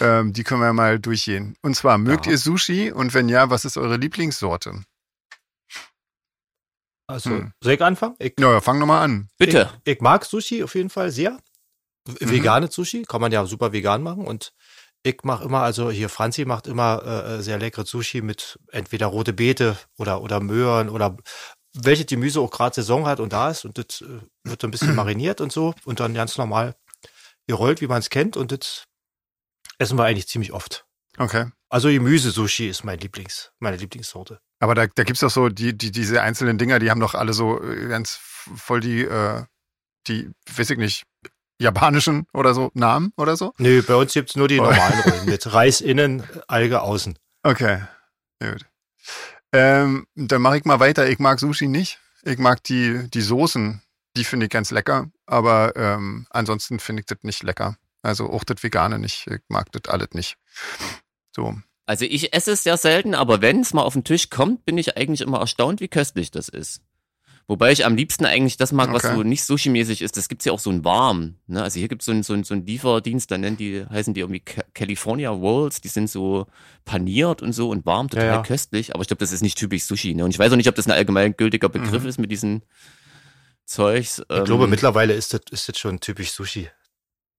Ähm, 0.00 0.32
die 0.32 0.44
können 0.44 0.60
wir 0.60 0.72
mal 0.72 0.98
durchgehen. 0.98 1.56
Und 1.62 1.74
zwar, 1.74 1.98
mögt 1.98 2.26
Ja. 2.26 2.32
ihr 2.32 2.38
Sushi? 2.38 2.92
Und 2.92 3.12
wenn 3.14 3.28
ja, 3.28 3.50
was 3.50 3.64
ist 3.64 3.76
eure 3.76 3.96
Lieblingssorte? 3.96 4.82
Also, 7.08 7.30
Hm. 7.30 7.52
soll 7.62 7.72
ich 7.72 7.82
anfangen? 7.82 8.14
Ich, 8.18 8.34
Naja, 8.38 8.60
fang 8.60 8.78
nochmal 8.78 9.02
an. 9.02 9.28
bitte. 9.36 9.70
ich, 9.84 9.94
ich 9.94 10.00
mag 10.00 10.24
Sushi 10.24 10.62
auf 10.62 10.74
jeden 10.74 10.90
Fall 10.90 11.10
sehr. 11.10 11.32
Mhm. 12.08 12.30
Vegane 12.30 12.70
Sushi 12.70 13.02
kann 13.02 13.20
man 13.20 13.32
ja 13.32 13.44
super 13.46 13.72
vegan 13.72 14.02
machen 14.02 14.24
und 14.26 14.52
ich 15.02 15.18
mache 15.24 15.44
immer, 15.44 15.62
also 15.62 15.90
hier 15.90 16.08
Franzi 16.08 16.44
macht 16.44 16.66
immer 16.66 17.02
äh, 17.04 17.42
sehr 17.42 17.58
leckere 17.58 17.84
Sushi 17.86 18.20
mit 18.22 18.58
entweder 18.70 19.06
rote 19.06 19.32
Beete 19.32 19.76
oder, 19.98 20.20
oder 20.22 20.40
Möhren 20.40 20.88
oder 20.88 21.16
welche 21.74 22.04
Gemüse 22.04 22.40
auch 22.40 22.50
gerade 22.50 22.74
Saison 22.74 23.06
hat 23.06 23.20
und 23.20 23.32
da 23.32 23.50
ist 23.50 23.64
und 23.64 23.78
das 23.78 24.00
äh, 24.02 24.20
wird 24.44 24.60
so 24.60 24.66
ein 24.66 24.70
bisschen 24.70 24.94
mariniert 24.96 25.40
und 25.40 25.52
so 25.52 25.74
und 25.84 26.00
dann 26.00 26.14
ganz 26.14 26.36
normal 26.38 26.74
gerollt, 27.46 27.80
wie 27.80 27.86
man 27.86 27.98
es 27.98 28.10
kennt 28.10 28.36
und 28.36 28.52
das 28.52 28.84
essen 29.78 29.98
wir 29.98 30.04
eigentlich 30.04 30.28
ziemlich 30.28 30.52
oft. 30.52 30.84
Okay. 31.18 31.46
Also 31.68 31.88
Gemüse-Sushi 31.88 32.68
ist 32.68 32.84
mein 32.84 32.98
Lieblings, 32.98 33.52
meine 33.58 33.76
Lieblingssorte. 33.76 34.40
Aber 34.60 34.74
da, 34.74 34.86
da 34.86 35.04
gibt's 35.04 35.20
doch 35.20 35.30
so, 35.30 35.48
die, 35.48 35.76
die, 35.76 35.90
diese 35.90 36.22
einzelnen 36.22 36.58
Dinger, 36.58 36.78
die 36.78 36.90
haben 36.90 37.00
doch 37.00 37.14
alle 37.14 37.32
so 37.32 37.62
äh, 37.62 37.88
ganz 37.88 38.18
voll 38.56 38.80
die, 38.80 39.02
äh, 39.02 39.44
die, 40.06 40.30
weiß 40.54 40.70
ich 40.70 40.78
nicht, 40.78 41.04
japanischen 41.60 42.26
oder 42.32 42.54
so 42.54 42.70
Namen 42.74 43.12
oder 43.16 43.36
so? 43.36 43.52
Nö, 43.58 43.82
bei 43.82 43.94
uns 43.94 44.12
gibt's 44.12 44.36
nur 44.36 44.48
die 44.48 44.58
Oh. 44.60 44.64
normalen 44.64 45.00
Rollen 45.00 45.24
mit 45.26 45.52
Reis 45.52 45.80
innen, 45.80 46.24
Alge 46.48 46.82
außen. 46.82 47.18
Okay. 47.42 47.82
Gut. 48.40 48.66
Ähm, 49.52 50.06
dann 50.14 50.42
mache 50.42 50.58
ich 50.58 50.64
mal 50.64 50.80
weiter. 50.80 51.08
Ich 51.08 51.18
mag 51.18 51.40
Sushi 51.40 51.66
nicht. 51.66 51.98
Ich 52.22 52.38
mag 52.38 52.62
die, 52.64 53.08
die 53.10 53.22
Soßen, 53.22 53.82
die 54.16 54.24
finde 54.24 54.46
ich 54.46 54.50
ganz 54.50 54.70
lecker. 54.70 55.10
Aber 55.26 55.74
ähm, 55.76 56.26
ansonsten 56.30 56.78
finde 56.78 57.00
ich 57.00 57.06
das 57.06 57.18
nicht 57.22 57.42
lecker. 57.42 57.76
Also 58.02 58.30
auch 58.30 58.44
das 58.44 58.62
Vegane 58.62 58.98
nicht. 58.98 59.26
Ich 59.26 59.40
mag 59.48 59.70
das 59.72 59.92
alles 59.92 60.10
nicht. 60.12 60.36
So. 61.34 61.56
Also 61.86 62.04
ich 62.04 62.32
esse 62.32 62.52
es 62.52 62.62
sehr 62.62 62.76
selten, 62.76 63.14
aber 63.14 63.40
wenn 63.40 63.60
es 63.60 63.74
mal 63.74 63.82
auf 63.82 63.94
den 63.94 64.04
Tisch 64.04 64.30
kommt, 64.30 64.64
bin 64.64 64.78
ich 64.78 64.96
eigentlich 64.96 65.22
immer 65.22 65.40
erstaunt, 65.40 65.80
wie 65.80 65.88
köstlich 65.88 66.30
das 66.30 66.48
ist. 66.48 66.82
Wobei 67.50 67.72
ich 67.72 67.84
am 67.84 67.96
liebsten 67.96 68.24
eigentlich 68.26 68.58
das 68.58 68.70
mag, 68.70 68.92
was 68.92 69.04
Okay. 69.04 69.16
so 69.16 69.22
nicht 69.24 69.42
Sushi-mäßig 69.42 70.02
ist. 70.02 70.16
Das 70.16 70.28
gibt's 70.28 70.44
ja 70.44 70.52
auch 70.52 70.60
so 70.60 70.70
ein 70.70 70.84
warm. 70.84 71.34
Ne? 71.48 71.60
Also 71.60 71.80
hier 71.80 71.88
gibt's 71.88 72.04
so 72.06 72.12
einen 72.12 72.22
so 72.22 72.32
einen- 72.32 72.44
so 72.44 72.54
einen 72.54 72.64
Lieferdienst, 72.64 73.28
da 73.28 73.38
nennen 73.38 73.56
die, 73.56 73.84
heißen 73.90 74.14
die 74.14 74.20
irgendwie 74.20 74.38
Ca- 74.38 74.62
California 74.72 75.30
Rolls. 75.30 75.80
Die 75.80 75.88
sind 75.88 76.08
so 76.08 76.46
paniert 76.84 77.42
und 77.42 77.52
so 77.52 77.68
und 77.70 77.84
warm, 77.86 78.08
total 78.08 78.26
Ja, 78.26 78.34
ja. 78.34 78.42
köstlich. 78.44 78.94
Aber 78.94 79.02
ich 79.02 79.08
glaube, 79.08 79.18
das 79.18 79.32
ist 79.32 79.42
nicht 79.42 79.58
typisch 79.58 79.82
Sushi. 79.82 80.14
Ne? 80.14 80.24
Und 80.24 80.30
ich 80.30 80.38
weiß 80.38 80.52
auch 80.52 80.56
nicht, 80.56 80.68
ob 80.68 80.76
das 80.76 80.86
ein 80.86 80.92
allgemeingültiger 80.92 81.68
Begriff 81.68 82.04
Mhm. 82.04 82.08
ist 82.08 82.18
mit 82.18 82.30
diesen 82.30 82.62
Zeugs. 83.64 84.20
Ich 84.20 84.44
glaube, 84.44 84.64
Ähm, 84.64 84.70
mittlerweile 84.70 85.14
ist 85.14 85.34
das, 85.34 85.40
ist 85.50 85.68
das 85.68 85.76
schon 85.76 85.98
typisch 85.98 86.30
Sushi. 86.30 86.68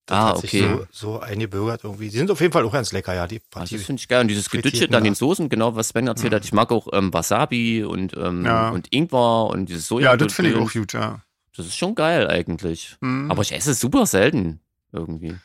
Das 0.07 0.17
Ah, 0.17 0.29
hat 0.29 0.37
sich 0.39 0.61
okay. 0.63 0.85
so, 0.91 1.13
so 1.15 1.19
eingebürgert 1.19 1.83
irgendwie. 1.83 2.09
Die 2.09 2.17
sind 2.17 2.29
auf 2.31 2.41
jeden 2.41 2.51
Fall 2.51 2.65
auch 2.65 2.71
ganz 2.73 2.91
lecker, 2.91 3.13
ja. 3.13 3.27
Die, 3.27 3.39
Ah, 3.53 3.63
die 3.65 3.75
das 3.77 3.85
finde 3.85 3.99
ich 4.01 4.07
geil. 4.07 4.21
Und 4.21 4.27
dieses 4.27 4.49
Gedütsche 4.49 4.87
dann 4.87 5.03
da. 5.03 5.07
den 5.09 5.15
Soßen, 5.15 5.47
genau 5.47 5.75
was 5.75 5.89
Sven 5.89 6.07
erzählt 6.07 6.33
hat. 6.33 6.43
Ich 6.43 6.53
mag 6.53 6.71
auch 6.71 6.87
ähm, 6.91 7.13
Wasabi 7.13 7.83
und, 7.83 8.17
ähm, 8.17 8.43
Ja. 8.45 8.69
und 8.69 8.91
Ingwer 8.93 9.45
und 9.47 9.67
dieses 9.69 9.87
Soja. 9.87 10.11
Ja, 10.11 10.17
das 10.17 10.33
finde 10.33 10.51
ich 10.51 10.57
auch 10.57 10.71
gut, 10.71 10.93
ja. 10.93 11.21
Das 11.55 11.65
ist 11.67 11.77
schon 11.77 11.95
geil 11.95 12.27
eigentlich. 12.29 12.97
Hm. 13.01 13.29
Aber 13.29 13.41
ich 13.43 13.51
esse 13.53 13.71
es 13.71 13.79
super 13.79 14.05
selten 14.05 14.59
irgendwie. 14.91 15.35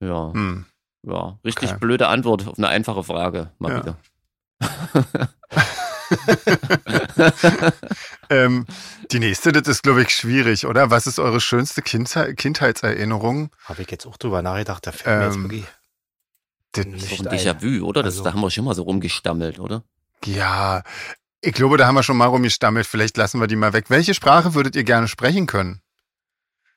Ja, 0.00 0.32
hm. 0.32 0.66
ja. 1.04 1.38
Richtig 1.44 1.70
Okay. 1.70 1.78
blöde 1.80 2.08
Antwort 2.08 2.46
auf 2.48 2.58
eine 2.58 2.68
einfache 2.68 3.04
Frage. 3.04 3.50
Mal 3.58 3.72
Ja. 3.72 3.78
wieder. 3.82 3.96
ähm, 8.30 8.66
die 9.12 9.18
nächste, 9.18 9.52
das 9.52 9.68
ist, 9.68 9.82
glaube 9.82 10.02
ich, 10.02 10.10
schwierig, 10.10 10.66
oder? 10.66 10.90
Was 10.90 11.06
ist 11.06 11.18
eure 11.18 11.40
schönste 11.40 11.82
Kindheit, 11.82 12.36
Kindheitserinnerung? 12.36 13.50
habe 13.64 13.82
ich 13.82 13.90
jetzt 13.90 14.06
auch 14.06 14.16
drüber 14.16 14.42
nachgedacht. 14.42 14.86
Da 14.86 14.92
fällt 14.92 15.18
mir 15.18 15.24
jetzt 15.26 15.36
Ähm, 15.36 15.42
wirklich 15.44 15.64
Das, 16.72 16.86
nicht 16.86 17.20
ein 17.20 17.28
ein. 17.28 17.38
Déjà-vu, 17.38 17.84
oder? 17.86 18.02
Das, 18.02 18.14
Also- 18.14 18.24
da 18.24 18.32
haben 18.32 18.40
wir 18.40 18.50
schon 18.50 18.64
mal 18.64 18.74
so 18.74 18.82
rumgestammelt, 18.82 19.58
oder? 19.58 19.82
ja, 20.24 20.82
ich 21.42 21.52
glaube, 21.52 21.76
da 21.76 21.86
haben 21.86 21.94
wir 21.94 22.02
schon 22.02 22.16
mal 22.16 22.26
rumgestammelt. 22.26 22.86
Vielleicht 22.86 23.16
lassen 23.16 23.40
wir 23.40 23.46
die 23.46 23.56
mal 23.56 23.72
weg. 23.72 23.84
Welche 23.88 24.14
Sprache 24.14 24.54
würdet 24.54 24.74
ihr 24.74 24.84
gerne 24.84 25.06
sprechen 25.06 25.46
können? 25.46 25.80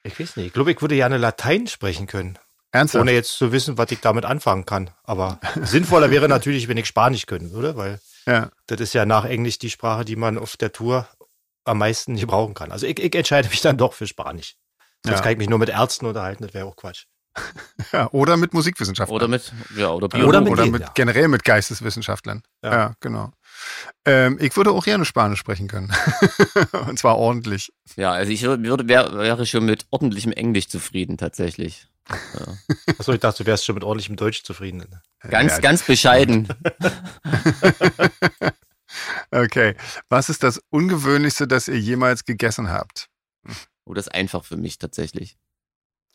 Ich 0.03 0.19
weiß 0.19 0.35
nicht. 0.35 0.47
Ich 0.47 0.53
glaube, 0.53 0.71
ich 0.71 0.81
würde 0.81 0.95
gerne 0.95 1.17
Latein 1.17 1.65
sprechen 1.67 2.05
können. 2.05 2.37
Ernsthaft? 2.71 3.01
Ohne 3.01 3.13
jetzt 3.13 3.35
zu 3.35 3.51
wissen, 3.51 3.79
was 3.79 3.89
ich 3.89 3.99
damit 3.99 4.25
anfangen 4.25 4.65
kann. 4.65 4.91
Aber 5.03 5.39
sinnvoller 5.63 6.11
wäre 6.11 6.27
natürlich, 6.29 6.67
wenn 6.67 6.77
ich 6.77 6.85
Spanisch 6.85 7.25
können 7.25 7.51
würde, 7.51 7.75
weil 7.77 7.99
Ja. 8.29 8.49
das 8.67 8.79
ist 8.79 8.93
ja 8.93 9.05
nach 9.05 9.25
Englisch 9.25 9.57
die 9.59 9.69
Sprache, 9.69 10.05
die 10.05 10.15
man 10.15 10.37
auf 10.37 10.55
der 10.57 10.71
Tour 10.71 11.07
am 11.65 11.77
meisten 11.79 12.15
gebrauchen 12.15 12.53
kann. 12.53 12.71
Also 12.71 12.85
ich, 12.85 12.99
ich 12.99 13.13
entscheide 13.15 13.49
mich 13.49 13.61
dann 13.61 13.77
doch 13.77 13.93
für 13.93 14.07
Spanisch. 14.07 14.55
Sonst 15.03 15.17
Ja. 15.17 15.21
kann 15.23 15.31
ich 15.33 15.37
mich 15.37 15.49
nur 15.49 15.59
mit 15.59 15.69
Ärzten 15.69 16.05
unterhalten, 16.05 16.43
das 16.43 16.53
wäre 16.53 16.65
auch 16.65 16.75
Quatsch. 16.75 17.05
ja. 17.93 18.09
Oder 18.11 18.37
mit 18.37 18.53
Musikwissenschaftlern. 18.53 19.15
Oder 19.15 19.27
mit, 19.27 19.53
ja, 19.77 19.89
oder 19.89 20.05
Oder 20.07 20.17
Biologen. 20.17 20.43
mit 20.43 20.51
oder 20.53 20.65
mit 20.65 20.95
generell 20.95 21.27
mit 21.27 21.43
Geisteswissenschaftlern. 21.43 22.41
Ja, 22.63 22.71
Ja. 22.73 22.93
genau. 22.99 23.31
Ähm, 24.05 24.37
ich 24.41 24.55
würde 24.57 24.71
auch 24.71 24.83
gerne 24.83 25.05
Spanisch 25.05 25.39
sprechen 25.39 25.67
können. 25.67 25.91
Und 26.87 26.97
zwar 26.99 27.17
ordentlich. 27.17 27.71
Ja, 27.95 28.11
also 28.11 28.31
ich 28.31 28.41
würde, 28.43 28.87
wär, 28.87 29.13
wäre 29.13 29.45
schon 29.45 29.65
mit 29.65 29.85
ordentlichem 29.91 30.31
Englisch 30.31 30.67
zufrieden, 30.69 31.17
tatsächlich. 31.17 31.87
Ja. 32.09 32.93
Achso, 32.97 33.13
ich 33.13 33.19
dachte, 33.19 33.43
du 33.43 33.47
wärst 33.47 33.65
schon 33.65 33.75
mit 33.75 33.83
ordentlichem 33.83 34.15
Deutsch 34.15 34.43
zufrieden. 34.43 34.85
Ganz, 35.29 35.53
Ja. 35.53 35.59
ganz 35.59 35.83
bescheiden. 35.83 36.47
Okay. 39.31 39.75
Was 40.09 40.29
ist 40.29 40.41
das 40.43 40.61
Ungewöhnlichste, 40.71 41.47
das 41.47 41.67
ihr 41.67 41.79
jemals 41.79 42.25
gegessen 42.25 42.69
habt? 42.71 43.07
Oh, 43.85 43.93
das 43.93 44.07
ist 44.07 44.13
einfach 44.15 44.43
für 44.43 44.57
mich 44.57 44.79
tatsächlich. 44.79 45.37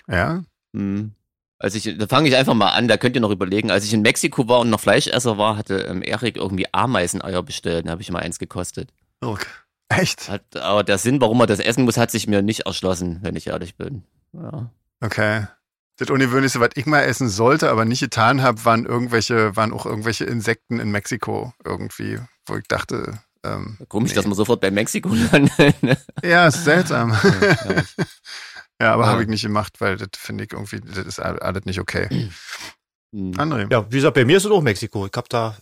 Ja? 0.09 0.43
Hm. 0.75 1.13
Als 1.59 1.77
ich, 1.77 1.97
da 1.97 2.07
fange 2.09 2.29
ich 2.29 2.37
einfach 2.37 2.55
mal 2.55 2.73
an, 2.73 2.89
da 2.89 2.97
könnt 2.97 3.15
ihr 3.15 3.21
noch 3.23 3.31
überlegen. 3.31 3.71
Als 3.71 3.85
ich 3.85 3.93
in 3.95 4.03
Mexiko 4.03 4.49
war 4.49 4.61
und 4.61 4.71
noch 4.71 4.81
Fleischesser 4.81 5.39
war, 5.39 5.57
hatte 5.57 5.83
ähm, 5.83 6.03
Erik 6.03 6.37
irgendwie 6.37 6.67
Ameiseneier 6.73 7.43
bestellt. 7.43 7.87
Da 7.87 7.93
habe 7.93 8.03
ich 8.03 8.11
mal 8.11 8.19
eins 8.19 8.39
gekostet. 8.41 8.93
Okay. 9.21 9.47
Echt? 9.89 10.29
Hat, 10.29 10.57
aber 10.57 10.83
der 10.83 10.99
Sinn, 10.99 11.21
warum 11.21 11.39
man 11.39 11.47
das 11.47 11.61
essen 11.61 11.85
muss, 11.85 11.97
hat 11.97 12.11
sich 12.11 12.27
mir 12.27 12.43
nicht 12.43 12.61
erschlossen, 12.67 13.21
wenn 13.23 13.37
ich 13.37 13.47
ehrlich 13.47 13.77
bin. 13.77 14.03
Ja. 14.33 14.71
Okay. 15.01 15.47
Das 15.97 16.11
Ungewöhnlichste, 16.11 16.59
was 16.61 16.71
ich 16.75 16.87
mal 16.87 17.01
essen 17.03 17.29
sollte, 17.29 17.71
aber 17.71 17.85
nicht 17.85 18.01
getan 18.01 18.43
habe, 18.43 18.65
waren 18.65 18.85
irgendwelche, 18.85 19.55
waren 19.57 19.73
auch 19.73 19.87
irgendwelche 19.87 20.25
Insekten 20.25 20.81
in 20.81 20.91
Mexiko 20.91 21.53
irgendwie, 21.65 22.19
wo 22.47 22.57
ich 22.57 22.65
dachte, 22.67 23.21
ähm, 23.45 23.79
Komisch, 23.89 24.11
Nee. 24.11 24.17
dass 24.17 24.27
man 24.27 24.35
sofort 24.35 24.61
bei 24.61 24.71
Mexiko 24.73 25.11
landet. 25.33 25.83
ne? 25.83 25.97
ja, 26.25 26.49
ist 26.49 26.65
seltsam. 26.65 27.13
ja, 27.13 27.83
ja, 28.81 28.93
aber 28.95 29.05
Ja. 29.05 29.11
habe 29.11 29.23
ich 29.23 29.29
nicht 29.29 29.43
gemacht, 29.43 29.81
weil 29.81 29.97
das 29.97 30.09
finde 30.17 30.45
ich 30.45 30.53
irgendwie, 30.53 30.81
das 30.81 31.07
ist 31.07 31.21
all- 31.21 31.39
alles 31.39 31.65
nicht 31.65 31.79
okay. 31.79 32.09
Hm. 33.13 33.31
André. 33.37 33.71
Ja, 33.71 33.87
wie 33.93 33.97
gesagt, 33.97 34.15
bei 34.15 34.25
mir 34.25 34.39
ist 34.39 34.45
es 34.45 34.51
auch 34.51 34.61
Mexiko. 34.63 35.07
Ich 35.07 35.13
hab 35.15 35.29
da, 35.29 35.57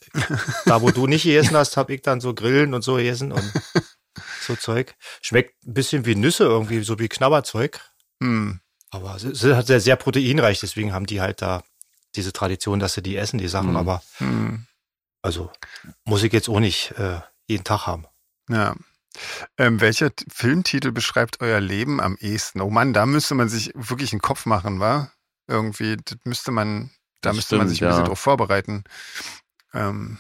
da 0.65 0.81
wo 0.81 0.91
du 0.91 1.07
nicht 1.07 1.25
gegessen 1.25 1.55
hast, 1.55 1.77
hab 1.77 1.91
ich 1.91 2.01
dann 2.01 2.23
so 2.23 2.33
Grillen 2.33 2.73
und 2.73 2.81
so 2.83 2.95
gegessen 2.95 3.31
und 3.33 3.53
so 4.41 4.57
Zeug. 4.57 4.95
Schmeckt 5.21 5.63
ein 5.67 5.75
bisschen 5.75 6.07
wie 6.07 6.15
Nüsse 6.15 6.45
irgendwie, 6.45 6.83
so 6.83 6.99
wie 6.99 7.09
Knabberzeug. 7.09 7.79
Hm. 8.23 8.61
Aber 8.93 9.17
es 9.17 9.25
ist 9.25 9.43
halt 9.43 9.67
sehr, 9.67 9.81
sehr 9.81 9.97
proteinreich, 9.97 10.61
deswegen 10.61 10.93
haben 10.93 11.07
die 11.07 11.21
halt 11.23 11.41
da 11.43 11.63
diese 12.15 12.33
Tradition, 12.33 12.79
dass 12.79 12.93
sie 12.93 13.03
die 13.03 13.17
essen, 13.17 13.39
die 13.39 13.49
Sachen. 13.49 13.71
Mhm. 13.71 13.77
Aber 13.77 14.03
Hm. 14.19 14.67
also 15.23 15.51
muss 16.05 16.23
ich 16.23 16.33
jetzt 16.33 16.49
auch 16.51 16.61
nicht 16.61 16.93
äh, 16.99 17.21
jeden 17.47 17.65
Tag 17.65 17.87
haben. 17.87 18.05
Ja. 18.51 18.75
Ähm, 19.59 19.81
welcher 19.81 20.11
Filmtitel 20.31 20.93
beschreibt 20.93 21.41
euer 21.41 21.61
Leben 21.61 22.01
am 22.01 22.17
ehesten? 22.21 22.61
Oh 22.61 22.71
Mann, 22.71 22.93
da 22.93 23.07
müsste 23.07 23.35
man 23.35 23.49
sich 23.49 23.73
wirklich 23.75 24.13
einen 24.13 24.21
Kopf 24.23 24.45
machen, 24.47 24.79
wa? 24.79 25.11
Irgendwie, 25.49 25.97
das 25.97 26.19
müsste 26.25 26.51
man, 26.51 26.91
da 27.23 27.31
Das 27.31 27.37
müsste 27.37 27.57
man 27.57 27.67
stimmt, 27.67 27.77
sich 27.77 27.83
ein 27.85 27.89
bisschen 27.89 28.03
ja. 28.05 28.09
drauf 28.09 28.21
vorbereiten. 28.21 28.85
Ähm, 29.75 30.19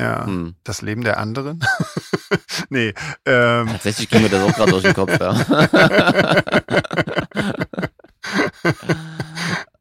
ja, 0.00 0.26
Hm. 0.26 0.54
das 0.62 0.80
Leben 0.82 1.02
der 1.02 1.18
anderen? 1.18 1.64
nee, 2.68 2.94
ähm, 3.24 3.66
Tatsächlich 3.68 4.08
ging 4.10 4.22
mir 4.22 4.28
das 4.28 4.42
auch 4.42 4.54
gerade 4.54 4.70
durch 4.72 4.82
den 4.84 4.94
Kopf. 4.94 5.18
Ja. 5.18 5.32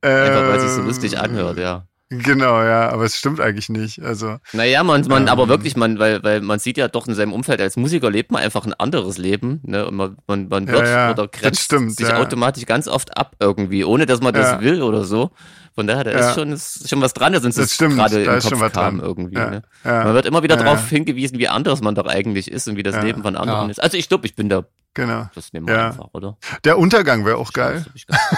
Einfach 0.01 0.47
weil 0.47 0.57
es 0.57 0.63
sich 0.63 0.71
so 0.71 0.81
lustig 0.81 1.17
anhört, 1.19 1.57
ja. 1.57 1.85
Genau, 2.09 2.61
ja, 2.61 2.89
aber 2.89 3.05
es 3.05 3.17
stimmt 3.17 3.41
eigentlich 3.41 3.67
nicht. 3.67 3.99
Also, 4.03 4.37
Naja, 4.53 4.83
man, 4.83 5.01
man, 5.07 5.23
Ähm. 5.23 5.27
aber 5.29 5.47
wirklich, 5.49 5.75
man, 5.75 5.97
weil, 5.97 6.23
weil 6.23 6.39
man 6.41 6.59
sieht 6.59 6.77
ja 6.77 6.87
doch 6.87 7.07
in 7.07 7.15
seinem 7.15 7.33
Umfeld, 7.33 7.59
als 7.59 7.77
Musiker 7.77 8.11
lebt 8.11 8.31
man 8.31 8.43
einfach 8.43 8.63
ein 8.67 8.75
anderes 8.75 9.17
Leben, 9.17 9.59
ne? 9.63 9.87
Und 9.87 9.95
man, 9.95 10.17
man, 10.27 10.47
man 10.47 10.67
Ja, 10.67 10.71
wird 10.73 10.87
ja, 10.87 11.11
oder 11.11 11.27
das 11.27 11.41
grenzt 11.41 11.61
stimmt, 11.63 11.95
sich 11.97 12.07
ja. 12.07 12.17
automatisch 12.17 12.67
ganz 12.67 12.87
oft 12.87 13.17
ab 13.17 13.35
irgendwie, 13.39 13.83
ohne 13.83 14.05
dass 14.05 14.21
man 14.21 14.35
das 14.35 14.51
Ja. 14.51 14.61
will 14.61 14.83
oder 14.83 15.03
so. 15.03 15.31
Von 15.73 15.87
daher, 15.87 16.03
da 16.03 16.11
Ja. 16.11 16.29
ist 16.29 16.35
schon, 16.35 16.51
ist 16.51 16.87
schon 16.87 17.01
was 17.01 17.13
dran, 17.13 17.33
dass 17.33 17.43
uns 17.43 17.55
Das 17.55 17.65
das, 17.69 17.73
stimmt, 17.73 17.95
gerade 17.95 18.23
da 18.23 18.35
im 18.37 18.41
Kopf 18.43 18.71
kam 18.71 18.99
irgendwie. 18.99 19.35
ja, 19.37 19.49
Ne? 19.49 19.61
ja, 19.83 20.03
Man 20.03 20.13
wird 20.13 20.27
immer 20.27 20.43
wieder 20.43 20.57
Ja, 20.57 20.63
darauf 20.63 20.83
ja. 20.91 20.97
hingewiesen, 20.97 21.39
wie 21.39 21.47
anders 21.49 21.81
man 21.81 21.95
doch 21.95 22.05
eigentlich 22.05 22.51
ist 22.51 22.67
und 22.67 22.77
wie 22.77 22.83
das 22.83 22.95
Ja. 22.95 23.01
Leben 23.01 23.23
von 23.23 23.35
anderen 23.35 23.65
Ja. 23.65 23.71
ist. 23.71 23.81
Also 23.81 23.97
ich 23.97 24.07
glaube, 24.07 24.27
ich 24.27 24.35
bin 24.35 24.47
da, 24.47 24.65
genau. 24.95 25.29
das 25.35 25.53
nehmen 25.53 25.67
wir 25.67 25.75
Ja. 25.75 25.87
einfach, 25.89 26.09
oder? 26.13 26.37
Der 26.63 26.77
Untergang 26.79 27.23
wäre 27.25 27.37
auch 27.37 27.53
geil. 27.53 27.85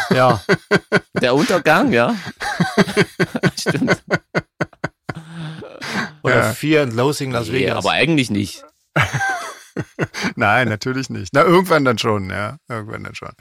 Ja, 0.09 0.41
Der 1.21 1.33
Untergang, 1.35 1.93
ja. 1.93 2.13
Stimmt. 3.57 4.03
oder 6.23 6.35
Ja. 6.35 6.53
Fear 6.53 6.83
and 6.83 6.93
Loathing 6.93 7.31
Las 7.31 7.47
Nee, 7.47 7.61
Vegas. 7.61 7.77
aber 7.77 7.91
eigentlich 7.91 8.29
nicht. 8.29 8.63
Nein, 10.35 10.67
natürlich 10.69 11.09
nicht. 11.09 11.29
Na, 11.33 11.43
irgendwann 11.43 11.85
dann 11.85 11.97
schon, 11.97 12.29
ja. 12.29 12.57
Irgendwann 12.67 13.03
dann 13.03 13.15
schon. 13.15 13.31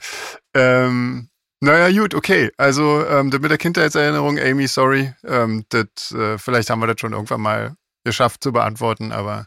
Ähm, 0.55 1.31
naja, 1.61 1.91
gut, 1.99 2.15
okay. 2.15 2.51
Also, 2.59 3.05
ähm, 3.07 3.31
das 3.31 3.41
mit 3.41 3.51
der 3.51 3.59
Kindheitserinnerung, 3.59 4.39
Amy, 4.39 4.67
sorry. 4.69 5.15
Ähm, 5.25 5.65
das, 5.71 6.13
äh, 6.13 6.37
vielleicht 6.39 6.69
haben 6.71 6.81
wir 6.81 6.87
das 6.87 7.01
schon 7.01 7.13
irgendwann 7.13 7.41
mal 7.41 7.75
geschafft 8.05 8.43
zu 8.43 8.53
beantworten, 8.53 9.11
aber 9.13 9.47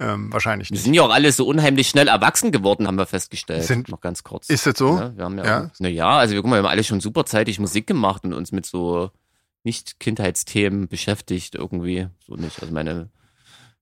ähm, 0.00 0.32
wahrscheinlich 0.32 0.70
Wir 0.70 0.74
nicht. 0.74 0.84
sind 0.84 0.94
ja 0.94 1.02
auch 1.02 1.10
alle 1.10 1.32
so 1.32 1.46
unheimlich 1.46 1.88
schnell 1.88 2.08
erwachsen 2.08 2.52
geworden, 2.52 2.86
haben 2.86 2.96
wir 2.98 3.06
festgestellt. 3.06 3.64
Sind- 3.64 3.88
noch 3.88 4.00
ganz 4.00 4.22
kurz. 4.22 4.48
Ist 4.48 4.66
das 4.66 4.78
so? 4.78 4.96
Ja, 4.98 5.16
wir 5.16 5.24
haben 5.24 5.38
ja, 5.38 5.44
Ja. 5.44 5.70
Na 5.78 5.88
ja, 5.88 6.08
also 6.18 6.34
wir, 6.34 6.42
guck 6.42 6.50
mal, 6.50 6.56
wir 6.56 6.64
haben 6.64 6.70
alle 6.70 6.84
schon 6.84 7.00
super 7.00 7.24
zeitig 7.26 7.58
Musik 7.58 7.86
gemacht 7.86 8.24
und 8.24 8.32
uns 8.32 8.52
mit 8.52 8.66
so 8.66 9.10
nicht-Kindheitsthemen 9.64 10.88
beschäftigt 10.88 11.54
irgendwie. 11.54 12.08
So 12.26 12.34
nicht. 12.36 12.60
Also 12.60 12.72
meine, 12.72 13.08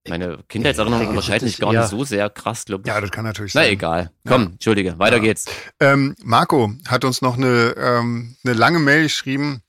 meine 0.09 0.39
Kindheitserinnerungen 0.49 1.07
Ja, 1.07 1.11
unterscheiden 1.11 1.49
sich 1.49 1.59
gar 1.59 1.69
nicht 1.71 1.77
eher- 1.81 1.87
so 1.89 2.05
sehr 2.05 2.31
krass, 2.31 2.65
glaube 2.65 2.83
ich. 2.85 2.89
Ja, 2.89 3.01
das 3.01 3.11
kann 3.11 3.25
natürlich 3.25 3.55
Na 3.55 3.63
sein. 3.63 3.73
egal. 3.73 4.11
Komm, 4.27 4.43
Ja. 4.43 4.49
Entschuldige, 4.51 4.99
weiter 4.99 5.17
Ja. 5.17 5.23
geht's. 5.23 5.47
Ähm, 5.81 6.15
Marco 6.23 6.73
hat 6.87 7.05
uns 7.05 7.23
noch 7.23 7.37
eine, 7.37 7.75
ähm, 7.77 8.37
eine 8.45 8.55
lange 8.55 8.79
Mail 8.79 9.05
geschrieben 9.05 9.63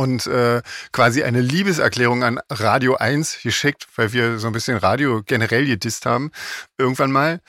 und 0.00 0.26
äh, 0.26 0.62
quasi 0.92 1.24
eine 1.24 1.42
Liebeserklärung 1.42 2.24
an 2.24 2.40
Radio 2.48 2.94
1 2.94 3.42
geschickt, 3.42 3.86
weil 3.96 4.14
wir 4.14 4.38
so 4.38 4.46
ein 4.46 4.54
bisschen 4.54 4.78
Radio 4.78 5.22
generell 5.22 5.66
gedisst 5.66 6.06
haben, 6.06 6.30
irgendwann 6.78 7.12
mal. 7.12 7.40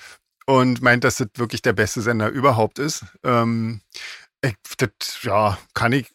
Und 0.46 0.82
meint, 0.82 1.06
dass 1.06 1.16
das 1.16 1.30
wirklich 1.36 1.62
der 1.62 1.72
beste 1.72 2.02
Sender 2.02 2.28
überhaupt 2.28 2.78
ist. 2.78 3.06
Ähm, 3.24 3.80
ich, 4.42 4.54
das, 4.76 4.90
ja, 5.22 5.58
kann 5.74 5.94
ich, 5.94 6.08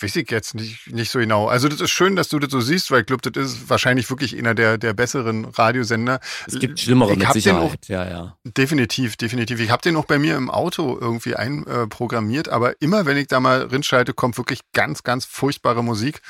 weiß 0.00 0.16
ich 0.16 0.30
jetzt 0.30 0.54
nicht, 0.54 0.90
nicht 0.90 1.10
so 1.10 1.18
genau. 1.18 1.48
Also 1.48 1.68
das 1.68 1.80
ist 1.80 1.90
schön, 1.90 2.16
dass 2.16 2.28
du 2.28 2.38
das 2.38 2.50
so 2.50 2.60
siehst, 2.60 2.90
weil 2.90 3.00
ich 3.00 3.06
glaube, 3.06 3.30
das 3.30 3.52
ist 3.52 3.70
wahrscheinlich 3.70 4.08
wirklich 4.10 4.36
einer 4.36 4.54
der, 4.54 4.78
der 4.78 4.92
besseren 4.92 5.44
Radiosender. 5.44 6.20
Es 6.46 6.58
gibt 6.58 6.80
schlimmere 6.80 7.12
ich 7.12 7.18
mit 7.18 7.32
Sicherheit. 7.32 7.88
Ja, 7.88 8.08
ja. 8.08 8.36
Definitiv, 8.44 9.16
definitiv. 9.16 9.60
Ich 9.60 9.70
habe 9.70 9.82
den 9.82 9.96
auch 9.96 10.04
bei 10.04 10.18
mir 10.18 10.36
im 10.36 10.50
Auto 10.50 10.98
irgendwie 11.00 11.34
einprogrammiert, 11.34 12.48
aber 12.48 12.80
immer 12.80 13.06
wenn 13.06 13.16
ich 13.16 13.26
da 13.26 13.40
mal 13.40 13.62
rinschalte, 13.62 14.14
kommt 14.14 14.36
wirklich 14.38 14.60
ganz, 14.72 15.02
ganz 15.02 15.24
furchtbare 15.24 15.82
Musik. 15.82 16.20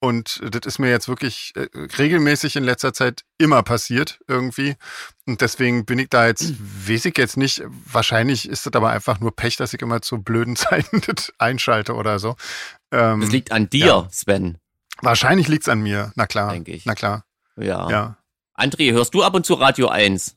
Und 0.00 0.40
das 0.42 0.66
ist 0.66 0.78
mir 0.78 0.90
jetzt 0.90 1.08
wirklich 1.08 1.52
äh, 1.56 1.66
regelmäßig 1.98 2.56
in 2.56 2.64
letzter 2.64 2.92
Zeit 2.92 3.22
immer 3.38 3.62
passiert 3.62 4.18
irgendwie. 4.28 4.76
Und 5.26 5.40
deswegen 5.40 5.86
bin 5.86 5.98
ich 5.98 6.10
da 6.10 6.26
jetzt, 6.26 6.52
weiß 6.88 7.06
ich 7.06 7.16
jetzt 7.16 7.36
nicht, 7.38 7.62
wahrscheinlich 7.66 8.46
ist 8.48 8.66
das 8.66 8.72
aber 8.74 8.90
einfach 8.90 9.20
nur 9.20 9.34
Pech, 9.34 9.56
dass 9.56 9.72
ich 9.72 9.80
immer 9.80 10.02
zu 10.02 10.20
blöden 10.22 10.54
Zeiten 10.56 11.00
das 11.06 11.32
einschalte 11.38 11.94
oder 11.94 12.18
so. 12.18 12.36
Ähm, 12.90 13.20
Das 13.22 13.30
liegt 13.30 13.50
an 13.50 13.70
dir, 13.70 13.86
ja. 13.86 14.08
Sven, 14.10 14.58
wahrscheinlich 15.00 15.48
liegt's 15.48 15.68
an 15.68 15.80
mir, 15.80 16.12
na 16.14 16.26
klar. 16.26 16.52
denke 16.52 16.72
ich. 16.72 16.84
Na 16.84 16.94
klar, 16.94 17.24
Ja. 17.56 17.88
ja. 17.90 18.16
André, 18.56 18.92
hörst 18.92 19.14
du 19.14 19.22
ab 19.24 19.34
und 19.34 19.44
zu 19.46 19.54
Radio 19.54 19.88
1? 19.88 20.36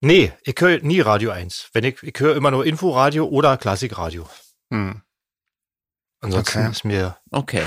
Nee, 0.00 0.32
ich 0.42 0.54
höre 0.58 0.80
nie 0.82 1.00
Radio 1.00 1.30
1. 1.30 1.70
Wenn 1.72 1.84
ich, 1.84 2.02
ich 2.02 2.18
höre 2.18 2.36
immer 2.36 2.50
nur 2.50 2.66
Inforadio 2.66 3.24
oder 3.26 3.56
Klassikradio. 3.56 4.28
Hm. 4.70 5.00
Ansonsten 6.20 6.58
Okay. 6.58 6.70
ist 6.70 6.84
mir 6.84 7.16
Okay. 7.30 7.62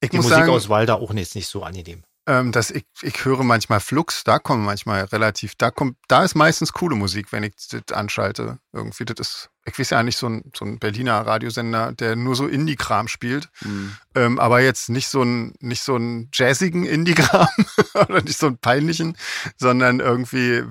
Ich 0.00 0.10
die 0.10 0.16
muss 0.18 0.26
Musik 0.26 0.38
sagen, 0.40 0.50
aus 0.50 0.68
Walda 0.68 0.94
auch 0.94 1.12
nicht, 1.12 1.34
nicht 1.34 1.48
so 1.48 1.62
angenehm. 1.62 2.04
Ähm, 2.26 2.52
dass 2.52 2.70
ich, 2.70 2.84
ich 3.02 3.24
höre 3.26 3.44
manchmal 3.44 3.80
Flux, 3.80 4.24
da 4.24 4.38
kommen 4.38 4.64
manchmal 4.64 5.04
relativ, 5.04 5.56
da 5.56 5.70
kommt, 5.70 5.98
da 6.08 6.24
ist 6.24 6.34
meistens 6.34 6.72
coole 6.72 6.96
Musik, 6.96 7.32
wenn 7.32 7.42
ich 7.42 7.52
das 7.70 7.94
anschalte. 7.94 8.58
Irgendwie, 8.72 9.04
das 9.04 9.20
ist, 9.20 9.50
ich 9.66 9.78
weiß 9.78 9.90
ja 9.90 10.02
nicht, 10.02 10.16
so 10.16 10.28
ein, 10.28 10.50
so 10.56 10.64
ein 10.64 10.78
Berliner 10.78 11.26
Radiosender, 11.26 11.92
der 11.92 12.16
nur 12.16 12.34
so 12.34 12.46
Indie-Kram 12.46 13.08
spielt. 13.08 13.50
Hm. 13.58 13.96
Ähm, 14.14 14.38
aber 14.38 14.60
jetzt 14.60 14.88
nicht 14.88 15.08
so 15.08 15.22
ein, 15.22 15.54
nicht 15.60 15.82
so 15.82 15.96
einen 15.96 16.30
jazzigen 16.32 16.86
Indie-Kram 16.86 17.48
oder 17.94 18.22
nicht 18.22 18.38
so 18.38 18.46
einen 18.46 18.58
peinlichen, 18.58 19.18
sondern 19.58 20.00
irgendwie, 20.00 20.62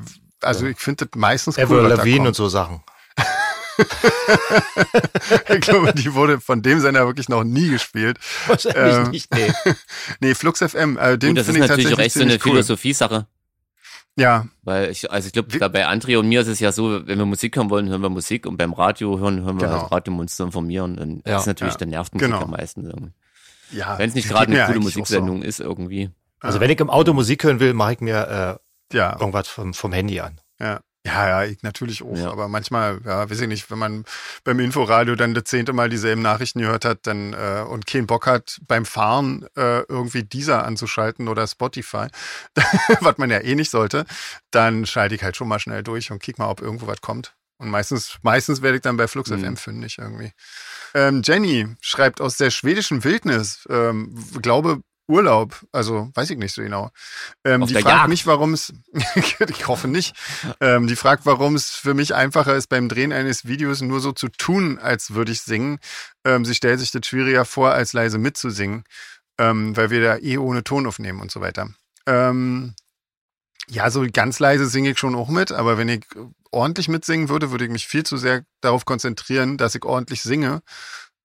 also 0.41 0.65
ich 0.65 0.79
finde 0.79 1.05
das 1.05 1.19
meistens 1.19 1.59
cool. 1.59 1.83
Da 1.83 1.95
Lavigne 1.97 2.29
und 2.29 2.35
so 2.35 2.49
Sachen. 2.49 2.81
ich 5.49 5.61
glaube, 5.61 5.93
die 5.93 6.13
wurde 6.13 6.39
von 6.39 6.61
dem 6.61 6.79
Sender 6.79 7.05
wirklich 7.05 7.29
noch 7.29 7.43
nie 7.43 7.69
gespielt. 7.69 8.19
Wahrscheinlich 8.47 8.95
Ähm, 8.95 9.11
nicht, 9.11 9.33
nee. 9.33 9.51
Nee, 10.19 10.35
Flux 10.35 10.59
FM, 10.59 10.97
äh, 10.97 11.17
den 11.17 11.29
Gut, 11.29 11.37
das 11.39 11.47
ist 11.47 11.53
finde 11.53 11.65
ich 11.65 11.69
natürlich 11.69 11.93
auch 11.93 11.99
echt 11.99 12.13
so 12.15 12.21
eine 12.21 12.33
cool. 12.33 12.39
Philosophie-Sache. 12.39 13.27
Ja, 14.15 14.45
Weil 14.61 14.91
ich, 14.91 15.09
also 15.11 15.25
ich 15.25 15.33
glaube, 15.33 15.69
bei 15.71 15.87
André 15.87 16.19
und 16.19 16.29
mir 16.29 16.41
ist 16.41 16.47
es 16.47 16.59
ja 16.59 16.71
so, 16.71 17.07
wenn 17.07 17.17
wir 17.17 17.25
Musik 17.25 17.55
hören 17.55 17.71
wollen, 17.71 17.89
hören 17.89 18.01
wir 18.01 18.09
Musik 18.09 18.45
und 18.45 18.57
beim 18.57 18.71
Radio 18.73 19.17
hören, 19.19 19.41
hören 19.43 19.59
wir 19.59 19.67
Genau. 19.67 19.81
halt 19.81 19.91
Radio, 19.91 20.13
um 20.13 20.19
uns 20.19 20.35
zu 20.35 20.43
informieren. 20.43 20.99
Und 20.99 21.25
Ja, 21.25 21.33
das 21.33 21.41
ist 21.43 21.47
natürlich 21.47 21.73
ja. 21.73 21.77
der 21.79 21.87
nervt 21.87 22.13
Musik 22.13 22.27
Genau. 22.27 22.41
am 22.43 22.51
meisten. 22.51 22.85
irgendwie. 22.85 23.11
ja. 23.71 23.97
Wenn 23.97 24.09
es 24.09 24.15
nicht 24.15 24.29
gerade 24.29 24.51
eine 24.51 24.65
coole 24.67 24.79
Musiksendung 24.81 25.41
ist 25.41 25.59
irgendwie. 25.59 26.11
Also 26.41 26.59
wenn 26.59 26.69
ich 26.69 26.79
im 26.79 26.91
Auto 26.91 27.13
Musik 27.13 27.43
hören 27.43 27.59
will, 27.59 27.73
mache 27.73 27.93
ich 27.93 28.01
mir 28.01 28.59
So. 28.91 28.97
Ja, 28.97 29.13
äh, 29.13 29.19
irgendwas 29.19 29.47
vom, 29.47 29.73
vom 29.73 29.91
Handy 29.93 30.19
an. 30.19 30.39
ja. 30.59 30.79
Ja, 31.05 31.27
ja, 31.27 31.43
ich 31.43 31.61
natürlich 31.63 32.01
auch. 32.01 32.15
Ja. 32.15 32.31
Aber 32.31 32.47
manchmal, 32.47 33.01
ja, 33.03 33.29
weiß 33.29 33.41
ich 33.41 33.47
nicht, 33.47 33.69
wenn 33.69 33.77
man 33.77 34.05
beim 34.45 34.59
Inforadio 34.61 35.15
dann 35.15 35.33
das 35.33 35.43
zehnte 35.45 35.73
Mal 35.73 35.89
dieselben 35.89 36.21
Nachrichten 36.21 36.59
gehört 36.59 36.85
hat 36.85 36.99
dann 37.03 37.33
äh, 37.33 37.65
und 37.67 37.85
keinen 37.87 38.07
Bock 38.07 38.25
hat, 38.25 38.61
beim 38.67 38.85
Fahren 38.85 39.45
äh, 39.57 39.81
irgendwie 39.81 40.23
dieser 40.23 40.63
anzuschalten 40.65 41.27
oder 41.27 41.45
Spotify, 41.45 42.07
was 43.01 43.17
man 43.17 43.29
ja 43.29 43.39
eh 43.39 43.55
nicht 43.55 43.69
sollte, 43.69 44.05
dann 44.51 44.85
schalte 44.85 45.15
ich 45.15 45.23
halt 45.23 45.35
schon 45.35 45.49
mal 45.49 45.59
schnell 45.59 45.83
durch 45.83 46.09
und 46.09 46.19
kick 46.21 46.39
mal, 46.39 46.47
ob 46.47 46.61
irgendwo 46.61 46.87
was 46.87 47.01
kommt. 47.01 47.35
Und 47.57 47.69
meistens, 47.69 48.17
meistens 48.21 48.61
werde 48.61 48.77
ich 48.77 48.81
dann 48.81 48.97
bei 48.97 49.07
Flux 49.07 49.29
Mhm. 49.29 49.39
FM 49.39 49.57
fündig 49.57 49.97
irgendwie. 49.97 50.31
Ähm, 50.93 51.21
Jenny 51.23 51.67
schreibt 51.81 52.21
aus 52.21 52.37
der 52.37 52.49
schwedischen 52.49 53.03
Wildnis, 53.03 53.65
ähm, 53.69 54.15
glaube 54.41 54.81
Urlaub, 55.13 55.63
also 55.71 56.09
weiß 56.15 56.31
ich 56.31 56.37
nicht 56.37 56.53
so 56.53 56.63
genau. 56.63 56.89
Ähm, 57.45 57.65
die 57.67 57.73
fragt 57.73 57.87
Jagd. 57.87 58.09
mich, 58.09 58.25
warum 58.25 58.53
es, 58.53 58.73
ich 59.47 59.67
hoffe 59.67 59.87
nicht, 59.87 60.15
ähm, 60.59 60.87
die 60.87 60.95
fragt, 60.95 61.25
warum 61.27 61.53
es 61.53 61.69
für 61.69 61.93
mich 61.93 62.15
einfacher 62.15 62.55
ist, 62.55 62.67
beim 62.67 62.89
Drehen 62.89 63.13
eines 63.13 63.45
Videos 63.45 63.81
nur 63.81 63.99
so 63.99 64.11
zu 64.11 64.27
tun, 64.27 64.79
als 64.79 65.13
würde 65.13 65.31
ich 65.31 65.41
singen. 65.41 65.79
Ähm, 66.25 66.45
sie 66.45 66.55
stellt 66.55 66.79
sich 66.79 66.91
das 66.91 67.05
schwieriger 67.05 67.45
vor, 67.45 67.71
als 67.71 67.93
leise 67.93 68.17
mitzusingen, 68.17 68.85
ähm, 69.37 69.77
weil 69.77 69.91
wir 69.91 70.01
da 70.01 70.17
eh 70.17 70.37
ohne 70.37 70.63
Ton 70.63 70.87
aufnehmen 70.87 71.21
und 71.21 71.31
so 71.31 71.39
weiter. 71.39 71.69
Ähm, 72.07 72.73
ja, 73.69 73.91
so 73.91 74.05
ganz 74.11 74.39
leise 74.39 74.65
singe 74.67 74.91
ich 74.91 74.99
schon 74.99 75.15
auch 75.15 75.29
mit, 75.29 75.51
aber 75.51 75.77
wenn 75.77 75.89
ich 75.89 76.05
ordentlich 76.51 76.87
mitsingen 76.87 77.29
würde, 77.29 77.51
würde 77.51 77.65
ich 77.65 77.71
mich 77.71 77.87
viel 77.87 78.03
zu 78.03 78.17
sehr 78.17 78.45
darauf 78.61 78.85
konzentrieren, 78.85 79.57
dass 79.57 79.75
ich 79.75 79.85
ordentlich 79.85 80.23
singe. 80.23 80.61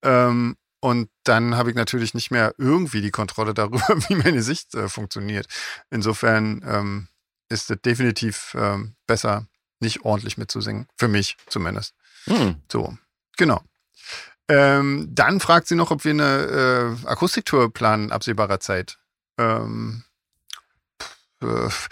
Ähm, 0.02 0.56
und 0.80 1.10
dann 1.24 1.56
habe 1.56 1.70
ich 1.70 1.76
natürlich 1.76 2.14
nicht 2.14 2.30
mehr 2.30 2.54
irgendwie 2.58 3.00
die 3.00 3.10
Kontrolle 3.10 3.54
darüber, 3.54 3.86
wie 4.08 4.14
meine 4.14 4.42
Sicht 4.42 4.74
äh, 4.74 4.88
funktioniert. 4.88 5.46
Insofern 5.90 6.62
ähm, 6.66 7.08
ist 7.48 7.70
es 7.70 7.80
definitiv 7.82 8.54
ähm, 8.58 8.94
besser, 9.06 9.46
nicht 9.80 10.04
ordentlich 10.04 10.38
mitzusingen. 10.38 10.86
Für 10.96 11.08
mich 11.08 11.36
zumindest. 11.48 11.94
Hm. 12.24 12.62
So, 12.70 12.96
genau. 13.36 13.62
Ähm, 14.48 15.08
dann 15.10 15.40
fragt 15.40 15.68
sie 15.68 15.74
noch, 15.74 15.90
ob 15.90 16.04
wir 16.04 16.12
eine 16.12 16.96
äh, 17.04 17.06
Akustiktour 17.06 17.72
planen, 17.72 18.12
absehbarer 18.12 18.60
Zeit. 18.60 18.98
Ähm, 19.36 20.04
pf, 21.42 21.88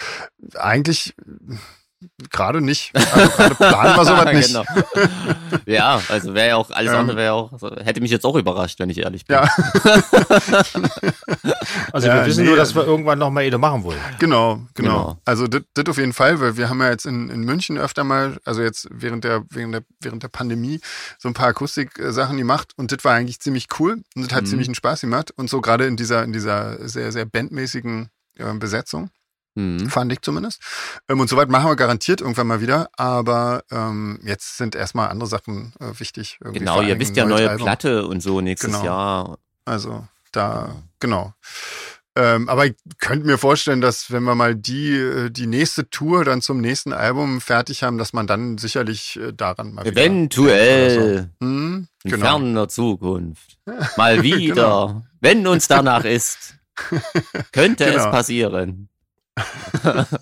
äh, 0.55 0.59
eigentlich 0.59 1.15
gerade 2.31 2.61
nicht. 2.61 2.93
Also 2.95 3.29
gerade 3.31 3.55
planen 3.55 3.97
wir 3.97 4.05
sowas 4.05 4.33
nicht. 4.35 4.49
genau. 4.49 4.65
Ja, 5.67 6.01
also 6.09 6.35
wäre 6.35 6.49
ja 6.49 6.57
auch, 6.57 6.71
alles 6.71 6.93
Ähm. 6.93 6.99
andere 6.99 7.17
wäre 7.17 7.33
auch, 7.33 7.53
also 7.53 7.71
hätte 7.77 8.01
mich 8.01 8.11
jetzt 8.11 8.25
auch 8.27 8.37
überrascht, 8.37 8.79
wenn 8.79 8.91
ich 8.91 8.99
ehrlich 8.99 9.25
bin. 9.25 9.37
Ja, 9.37 9.49
Also 11.93 12.09
Ja, 12.09 12.15
wir 12.17 12.27
wissen 12.27 12.43
nee, 12.45 12.49
nur, 12.49 12.57
dass 12.57 12.75
wir 12.75 12.85
irgendwann 12.85 13.19
noch 13.19 13.31
mal 13.31 13.43
eine 13.45 13.59
machen 13.59 13.85
wollen. 13.85 13.99
genau, 14.19 14.57
genau. 14.75 14.87
Genau. 15.07 15.19
Also 15.25 15.47
das 15.47 15.63
das 15.75 15.87
auf 15.89 15.99
jeden 15.99 16.13
Fall, 16.13 16.41
weil 16.41 16.57
wir 16.57 16.69
haben 16.69 16.81
ja 16.81 16.91
jetzt 16.91 17.07
in, 17.07 17.29
in 17.31 17.41
München 17.41 17.79
öfter 17.79 18.05
mal, 18.05 18.39
also 18.45 18.63
jetzt 18.63 18.89
während 18.91 19.25
der, 19.25 19.45
während 19.51 19.75
der, 19.75 19.83
während 20.01 20.23
der 20.23 20.29
Pandemie 20.29 20.81
so 21.19 21.29
ein 21.29 21.35
paar 21.35 21.49
Akustik-Sachen 21.49 22.37
gemacht 22.37 22.73
und 22.77 22.93
das 22.93 23.05
war 23.05 23.15
eigentlich 23.15 23.41
ziemlich 23.41 23.67
cool 23.79 24.03
und 24.15 24.27
das 24.27 24.33
hat 24.35 24.43
Mhm. 24.45 24.47
ziemlich 24.47 24.69
einen 24.69 24.75
Spaß 24.75 25.01
gemacht 25.01 25.33
und 25.37 25.51
so 25.51 25.61
gerade 25.61 25.87
in 25.87 25.97
dieser, 25.97 26.23
in 26.25 26.33
dieser 26.33 26.89
sehr, 26.89 27.11
sehr 27.13 27.25
bandmäßigen 27.25 28.11
äh, 28.39 28.53
Besetzung. 28.55 29.11
Mhm. 29.57 29.89
fand 29.91 30.13
ich 30.13 30.21
zumindest. 30.23 30.61
Ähm, 31.09 31.19
und 31.19 31.29
soweit 31.29 31.49
machen 31.49 31.69
wir 31.69 31.77
garantiert 31.77 32.21
irgendwann 32.21 32.47
mal 32.47 32.61
wieder, 32.61 32.89
aber 32.97 33.65
ähm, 33.73 34.21
jetzt 34.23 34.59
sind 34.59 34.75
erstmal 34.77 35.09
andere 35.09 35.29
Sachen 35.29 35.73
äh, 35.81 35.99
wichtig. 35.99 36.39
Genau, 36.41 36.81
ihr 36.83 36.99
wisst 37.01 37.17
ja 37.17 37.25
neue 37.25 37.51
Album. 37.51 37.65
Platte 37.65 38.07
und 38.07 38.23
so 38.23 38.41
nächstes 38.41 38.71
Genau. 38.73 38.85
Jahr. 38.85 39.39
Also 39.65 40.07
da, 40.33 40.77
genau. 41.01 41.33
Ähm, 42.19 42.49
aber 42.49 42.65
ich 42.67 42.75
könnte 42.99 43.27
mir 43.27 43.37
vorstellen, 43.37 43.83
dass 43.83 44.11
wenn 44.11 44.23
wir 44.23 44.35
mal 44.35 44.55
die, 44.55 44.93
äh, 44.97 45.31
die 45.31 45.47
nächste 45.47 45.91
Tour 45.91 46.25
dann 46.25 46.41
zum 46.41 46.63
nächsten 46.63 46.95
Album 46.95 47.43
fertig 47.43 47.83
haben, 47.83 47.99
dass 47.99 48.15
man 48.15 48.27
dann 48.27 48.57
sicherlich 48.57 49.19
äh, 49.21 49.33
daran 49.35 49.75
mal 49.75 49.87
Eventuell 49.87 51.29
so. 51.41 51.47
Hm, 51.47 51.89
in 52.05 52.11
genau. 52.11 52.27
ferner 52.27 52.69
Zukunft. 52.69 53.59
Mal 53.99 54.23
wieder, 54.23 55.03
wenn 55.21 55.47
uns 55.47 55.69
danach 55.69 56.05
ist, 56.05 56.55
könnte 57.53 57.85
es 57.85 57.97
Genau. 57.97 58.11
passieren. 58.11 58.89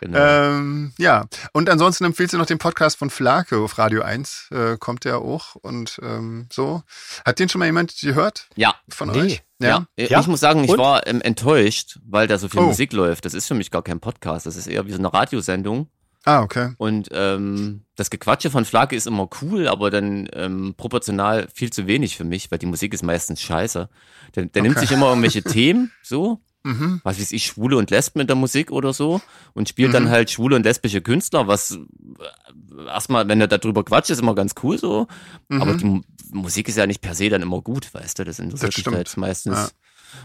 genau. 0.00 0.18
Ähm, 0.18 0.92
ja, 0.98 1.26
und 1.52 1.68
ansonsten 1.68 2.04
empfiehlt 2.04 2.30
sie 2.30 2.38
noch 2.38 2.46
den 2.46 2.58
Podcast 2.58 2.98
von 2.98 3.10
Flake 3.10 3.56
auf 3.58 3.78
Radio 3.78 4.02
1, 4.02 4.48
äh, 4.52 4.76
kommt 4.78 5.04
der 5.04 5.18
auch 5.18 5.54
und 5.56 5.98
ähm, 6.02 6.46
so. 6.52 6.82
Hat 7.24 7.38
den 7.38 7.48
schon 7.48 7.58
mal 7.58 7.66
jemand 7.66 7.96
gehört 8.00 8.48
ja, 8.56 8.74
von 8.88 9.10
Nee. 9.10 9.20
euch? 9.20 9.42
ja. 9.60 9.86
Ich 9.96 10.10
Ja? 10.10 10.22
muss 10.26 10.40
sagen, 10.40 10.64
ich 10.64 10.70
Und? 10.70 10.78
war 10.78 11.06
ähm, 11.06 11.20
enttäuscht, 11.20 11.98
weil 12.04 12.26
da 12.26 12.38
so 12.38 12.48
viel 12.48 12.60
Oh. 12.60 12.64
Musik 12.66 12.92
läuft. 12.92 13.24
Das 13.24 13.34
ist 13.34 13.46
für 13.48 13.54
mich 13.54 13.70
gar 13.70 13.82
kein 13.82 14.00
Podcast. 14.00 14.46
Das 14.46 14.56
ist 14.56 14.66
eher 14.66 14.86
wie 14.86 14.92
so 14.92 14.98
eine 14.98 15.12
Radiosendung. 15.12 15.88
Ah, 16.26 16.42
okay. 16.42 16.74
Und 16.76 17.08
ähm, 17.12 17.86
das 17.96 18.10
Gequatsche 18.10 18.50
von 18.50 18.66
Flake 18.66 18.94
ist 18.94 19.06
immer 19.06 19.26
cool, 19.40 19.66
aber 19.68 19.90
dann 19.90 20.28
ähm, 20.34 20.74
proportional 20.76 21.48
viel 21.54 21.70
zu 21.72 21.86
wenig 21.86 22.16
für 22.18 22.24
mich, 22.24 22.50
weil 22.50 22.58
die 22.58 22.66
Musik 22.66 22.92
ist 22.92 23.02
meistens 23.02 23.40
scheiße. 23.40 23.88
Der, 24.36 24.44
der 24.44 24.62
nimmt 24.62 24.76
Okay. 24.76 24.86
sich 24.86 24.94
immer 24.94 25.08
irgendwelche 25.08 25.42
Themen, 25.42 25.90
so, 26.02 26.40
Mhm. 26.62 27.00
was 27.04 27.18
weiß 27.18 27.32
ich, 27.32 27.46
Schwule 27.46 27.76
und 27.78 27.90
Lesben 27.90 28.20
in 28.20 28.26
der 28.26 28.36
Musik 28.36 28.70
oder 28.70 28.92
so, 28.92 29.20
und 29.54 29.68
spielt 29.68 29.94
dann 29.94 30.04
Mhm. 30.04 30.08
halt 30.10 30.30
schwule 30.30 30.56
und 30.56 30.64
lesbische 30.64 31.00
Künstler, 31.00 31.46
was 31.48 31.70
äh, 31.72 32.84
erstmal, 32.86 33.26
wenn 33.28 33.40
er 33.40 33.48
darüber 33.48 33.82
quatscht, 33.84 34.10
ist 34.10 34.20
immer 34.20 34.34
ganz 34.34 34.54
cool 34.62 34.76
so. 34.78 35.06
Mhm. 35.48 35.62
Aber 35.62 35.74
die 35.74 35.84
Mu- 35.86 36.02
Musik 36.32 36.68
ist 36.68 36.76
ja 36.76 36.86
nicht 36.86 37.00
per 37.00 37.14
se 37.14 37.28
dann 37.30 37.42
immer 37.42 37.60
gut, 37.62 37.92
weißt 37.94 38.18
du, 38.18 38.24
das 38.24 38.38
interessiert 38.38 38.74
stimmt. 38.74 38.96
halt 38.96 39.16
meistens. 39.16 39.56
Ja. 39.56 39.68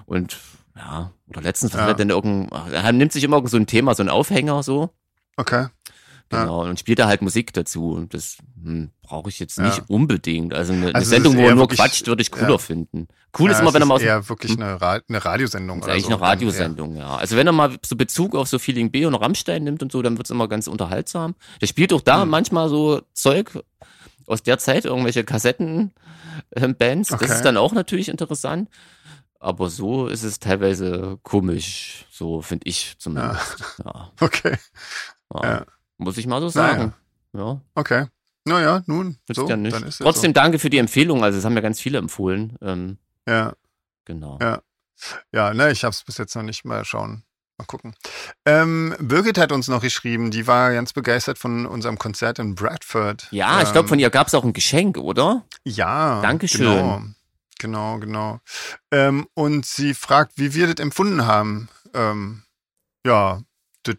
Und 0.06 0.38
ja, 0.76 1.12
oder 1.28 1.41
letztens 1.41 1.71
Ja. 1.74 1.80
hat 1.82 1.88
er 1.88 1.93
dann 1.95 2.10
irgendein, 2.10 2.71
er 2.74 2.91
nimmt 2.91 3.12
sich 3.13 3.24
immer 3.24 3.38
irgend 3.38 3.52
so 3.52 3.58
ein 3.58 3.67
Thema, 3.67 3.95
so 3.95 4.04
ein 4.04 4.10
Aufhänger 4.10 4.62
so. 4.62 4.89
Okay. 5.38 5.67
Ja. 6.36 6.41
Genau, 6.43 6.62
und 6.63 6.80
spielt 6.80 7.00
da 7.00 7.08
halt 7.08 7.21
Musik 7.21 7.54
dazu. 7.54 7.91
Und 7.91 8.13
das 8.13 8.38
hm, 8.63 8.91
brauche 9.02 9.30
ich 9.30 9.39
jetzt 9.39 9.58
Ja. 9.58 9.65
nicht 9.65 9.84
unbedingt. 9.88 10.54
Also 10.54 10.74
eine, 10.74 10.88
eine 10.88 10.95
Also 10.95 11.06
es 11.06 11.10
Sendung, 11.10 11.34
ist 11.34 11.39
wo 11.41 11.48
er 11.48 11.56
nur 11.56 11.67
quatscht, 11.67 12.08
würde 12.08 12.21
ich 12.21 12.32
cooler 12.32 12.50
ja. 12.52 12.58
finden. 12.58 13.08
Cool 13.38 13.50
ist 13.52 13.56
Ja, 13.58 13.62
immer, 13.62 13.69
es 13.69 13.74
wenn 13.76 13.82
er 13.82 13.86
mal 13.86 13.93
aus 13.95 14.02
eher 14.02 14.30
wirklich 14.30 14.52
eine, 14.58 14.80
Ra 14.82 15.00
eine 15.08 15.26
Radiosendung 15.26 15.80
ist 15.82 15.89
eigentlich 15.89 16.04
so. 16.04 16.10
eine 16.12 16.21
Radiosendung, 16.21 16.95
ja. 16.95 17.15
Also 17.17 17.36
wenn 17.36 17.48
er 17.48 17.54
mal 17.54 17.76
so 17.86 17.95
Bezug 17.95 18.36
auf 18.36 18.48
so 18.48 18.60
Feeling 18.60 18.91
B 18.91 19.06
und 19.06 19.13
Rammstein 19.15 19.63
nimmt 19.63 19.82
und 19.84 19.91
so, 19.91 20.02
dann 20.02 20.17
wird's 20.17 20.30
immer 20.30 20.48
ganz 20.48 20.67
unterhaltsam. 20.67 21.36
Der 21.62 21.67
spielt 21.67 21.91
auch 21.93 22.02
da 22.02 22.21
Hm. 22.21 22.30
manchmal 22.30 22.69
so 22.69 23.02
Zeug 23.13 23.60
aus 24.28 24.41
der 24.43 24.58
Zeit, 24.58 24.86
irgendwelche 24.86 25.24
Kassetten-Bands. 25.24 27.12
Okay. 27.12 27.26
Das 27.28 27.38
ist 27.38 27.43
dann 27.45 27.58
auch 27.58 27.74
natürlich 27.74 28.10
interessant. 28.10 28.69
Aber 29.39 29.69
so 29.69 30.08
ist 30.08 30.24
es 30.24 30.39
teilweise 30.39 31.19
komisch, 31.21 32.06
so 32.10 32.41
finde 32.41 32.67
ich 32.67 32.95
zumindest. 32.98 33.58
Ja. 33.86 34.12
Okay, 34.19 34.58
Ja. 35.34 35.65
Muss 35.97 36.17
ich 36.17 36.27
mal 36.27 36.41
so 36.41 36.60
Naja. 36.60 36.73
sagen. 36.75 36.93
Ja. 37.34 37.62
okay. 37.75 38.05
Naja, 38.47 38.84
nun, 38.86 39.17
Nützt 39.27 39.36
so, 39.36 39.49
ja 39.49 39.58
nicht. 39.58 39.75
dann 39.75 39.84
ist 39.84 39.95
es 39.95 39.97
Trotzdem 39.99 40.34
danke 40.34 40.60
für 40.60 40.69
die 40.69 40.77
Empfehlung. 40.77 41.23
Also, 41.23 41.39
es 41.39 41.45
haben 41.45 41.55
ja 41.55 41.62
ganz 41.62 41.79
viele 41.79 41.97
empfohlen. 41.97 42.58
Ähm, 42.62 42.97
So. 43.25 43.31
Ja, 43.34 43.53
genau. 44.05 44.38
Ja. 44.41 44.62
ja, 45.34 45.53
ne, 45.53 45.71
ich 45.71 45.84
habe 45.84 45.91
es 45.93 46.03
bis 46.03 46.17
jetzt 46.17 46.36
noch 46.36 46.43
nicht 46.43 46.63
mal 46.63 46.86
schauen. 46.86 47.23
Mal 47.58 47.65
gucken. 47.65 47.95
Ähm, 48.45 48.93
Birgit 48.99 49.38
hat 49.38 49.51
uns 49.53 49.67
noch 49.69 49.81
geschrieben, 49.81 50.29
die 50.29 50.45
war 50.45 50.73
ganz 50.73 50.91
begeistert 50.93 51.38
von 51.39 51.65
unserem 51.65 51.97
Konzert 51.97 52.38
in 52.38 52.53
Bradford. 52.53 53.27
Ja, 53.31 53.62
ich 53.62 53.67
ähm, 53.67 53.73
glaube, 53.73 53.88
von 53.88 53.97
ihr 53.97 54.10
gab 54.10 54.27
es 54.27 54.34
auch 54.36 54.43
ein 54.43 54.53
Geschenk, 54.53 54.97
oder? 54.97 55.43
Ja. 55.63 56.21
Dankeschön. 56.21 56.65
Genau, 56.65 57.01
genau. 57.58 57.99
genau. 57.99 58.39
Ähm, 58.91 59.25
und 59.34 59.65
sie 59.65 59.93
fragt, 59.93 60.34
wie 60.36 60.53
wir 60.53 60.67
das 60.67 60.84
empfunden 60.84 61.25
haben. 61.25 61.69
Ähm, 61.93 62.43
ja, 63.05 63.41
das, 63.84 63.95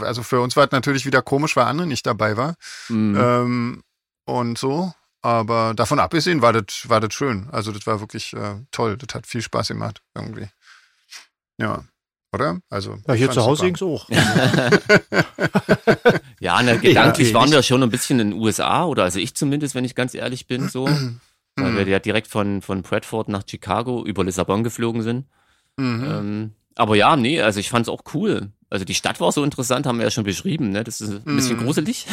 also 0.00 0.22
für 0.22 0.40
uns 0.40 0.56
war 0.56 0.64
es 0.64 0.72
natürlich 0.72 1.06
wieder 1.06 1.22
komisch, 1.22 1.56
weil 1.56 1.66
Anne 1.66 1.86
nicht 1.86 2.06
dabei 2.06 2.36
war. 2.36 2.56
Mhm. 2.88 3.16
Ähm, 3.18 3.82
und 4.24 4.58
so. 4.58 4.92
Aber 5.22 5.74
davon 5.74 5.98
abgesehen 5.98 6.40
war 6.40 6.54
das, 6.54 6.88
war 6.88 7.00
das 7.00 7.12
schön. 7.12 7.48
Also 7.52 7.72
das 7.72 7.86
war 7.86 8.00
wirklich 8.00 8.32
äh, 8.32 8.54
toll. 8.70 8.96
Das 8.96 9.14
hat 9.14 9.26
viel 9.26 9.42
Spaß 9.42 9.68
gemacht 9.68 10.00
irgendwie. 10.14 10.48
Ja. 11.58 11.84
Oder? 12.32 12.60
Also. 12.70 12.96
Ja, 13.06 13.14
hier 13.14 13.26
ich 13.26 13.32
zu 13.32 13.42
Hause 13.42 13.56
super. 13.56 13.66
ging's 13.66 13.82
auch. 13.82 14.08
ja, 16.40 16.62
ne, 16.62 16.78
gedanklich 16.78 17.28
Ja, 17.28 17.34
waren 17.34 17.50
wir 17.50 17.62
schon 17.62 17.82
ein 17.82 17.90
bisschen 17.90 18.20
in 18.20 18.30
den 18.30 18.40
USA, 18.40 18.84
oder 18.84 19.02
also 19.02 19.18
ich 19.18 19.34
zumindest, 19.34 19.74
wenn 19.74 19.84
ich 19.84 19.96
ganz 19.96 20.14
ehrlich 20.14 20.46
bin, 20.46 20.68
so. 20.68 20.88
weil 21.56 21.76
wir 21.76 21.88
ja 21.88 21.98
direkt 21.98 22.28
von, 22.28 22.62
von 22.62 22.82
Bradford 22.82 23.28
nach 23.28 23.42
Chicago 23.46 24.04
über 24.04 24.24
Lissabon 24.24 24.62
geflogen 24.62 25.02
sind. 25.02 25.26
Mhm. 25.76 26.04
Ähm, 26.04 26.54
aber 26.76 26.94
ja, 26.94 27.16
nee, 27.16 27.40
also 27.40 27.58
ich 27.58 27.68
fand's 27.68 27.88
auch 27.88 28.02
cool. 28.14 28.52
Also 28.70 28.84
die 28.84 28.94
Stadt 28.94 29.20
war 29.20 29.32
so 29.32 29.42
interessant, 29.42 29.84
haben 29.86 29.98
wir 29.98 30.04
ja 30.04 30.10
schon 30.12 30.22
beschrieben, 30.24 30.70
ne? 30.70 30.84
Das 30.84 31.00
ist 31.00 31.10
ein 31.26 31.36
bisschen 31.36 31.58
Mhm. 31.58 31.64
gruselig, 31.64 32.06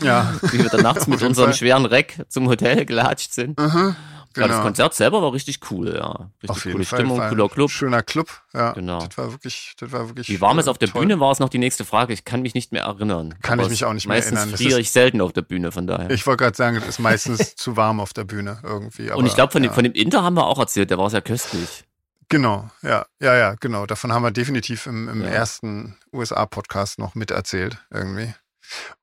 Ja. 0.00 0.34
wie 0.42 0.58
wir 0.58 0.68
dann 0.68 0.82
nachts 0.82 1.06
mit 1.06 1.22
unserem 1.22 1.50
Fall. 1.50 1.54
schweren 1.54 1.86
Reck 1.86 2.24
zum 2.28 2.48
Hotel 2.48 2.84
gelatscht 2.84 3.32
sind. 3.32 3.58
Mhm. 3.58 3.94
Ja, 4.34 4.44
das 4.44 4.52
Genau. 4.56 4.62
Konzert 4.62 4.94
selber 4.94 5.20
war 5.20 5.32
richtig 5.34 5.60
cool, 5.70 5.94
ja. 5.94 6.30
Richtig 6.42 6.50
Auf 6.50 6.64
jeden 6.64 6.72
coole 6.78 6.84
Fall. 6.86 6.98
Stimmung, 7.00 7.20
cooler 7.28 7.48
Club. 7.50 7.70
Schöner 7.70 8.02
Club. 8.02 8.28
Ja. 8.54 8.72
Genau. 8.72 9.04
Das 9.06 9.18
war 9.18 9.30
wirklich, 9.30 9.74
das 9.78 9.92
war 9.92 10.08
wirklich. 10.08 10.26
Wie 10.30 10.40
warm 10.40 10.58
es 10.58 10.66
äh, 10.66 10.70
auf 10.70 10.78
der 10.78 10.88
toll. 10.88 11.02
Bühne 11.02 11.20
war, 11.20 11.30
ist 11.32 11.38
noch 11.40 11.50
die 11.50 11.58
nächste 11.58 11.84
Frage. 11.84 12.14
Ich 12.14 12.24
kann 12.24 12.40
mich 12.40 12.54
nicht 12.54 12.72
mehr 12.72 12.84
erinnern. 12.84 13.34
Kann 13.42 13.58
Aber 13.60 13.64
ich 13.66 13.70
mich 13.70 13.84
auch 13.84 13.92
nicht 13.92 14.06
mehr 14.08 14.16
meistens 14.16 14.38
erinnern. 14.38 14.52
Das 14.52 14.60
friere 14.62 14.80
ich 14.80 14.90
selten 14.90 15.20
auf 15.20 15.34
der 15.34 15.42
Bühne, 15.42 15.70
von 15.70 15.86
daher. 15.86 16.10
Ich 16.10 16.26
wollte 16.26 16.44
gerade 16.44 16.56
sagen, 16.56 16.78
es 16.78 16.86
ist 16.88 16.98
meistens 16.98 17.54
zu 17.56 17.76
warm 17.76 18.00
auf 18.00 18.14
der 18.14 18.24
Bühne 18.24 18.58
irgendwie. 18.62 19.10
Aber, 19.10 19.18
Und 19.18 19.26
ich 19.26 19.34
glaube, 19.34 19.52
von, 19.52 19.62
ja. 19.62 19.68
dem, 19.70 19.74
von 19.74 19.84
dem 19.84 19.92
Inter 19.92 20.22
haben 20.24 20.34
wir 20.34 20.46
auch 20.46 20.58
erzählt, 20.58 20.88
der 20.90 20.96
war 20.96 21.10
sehr 21.10 21.20
köstlich. 21.22 21.84
Genau, 22.32 22.70
ja, 22.80 23.04
ja, 23.20 23.36
ja, 23.36 23.54
genau. 23.60 23.84
Davon 23.84 24.10
haben 24.10 24.22
wir 24.22 24.30
definitiv 24.30 24.86
im, 24.86 25.06
im 25.10 25.20
Ja. 25.20 25.28
ersten 25.28 25.98
USA-Podcast 26.14 26.98
noch 26.98 27.14
miterzählt, 27.14 27.76
irgendwie. 27.90 28.32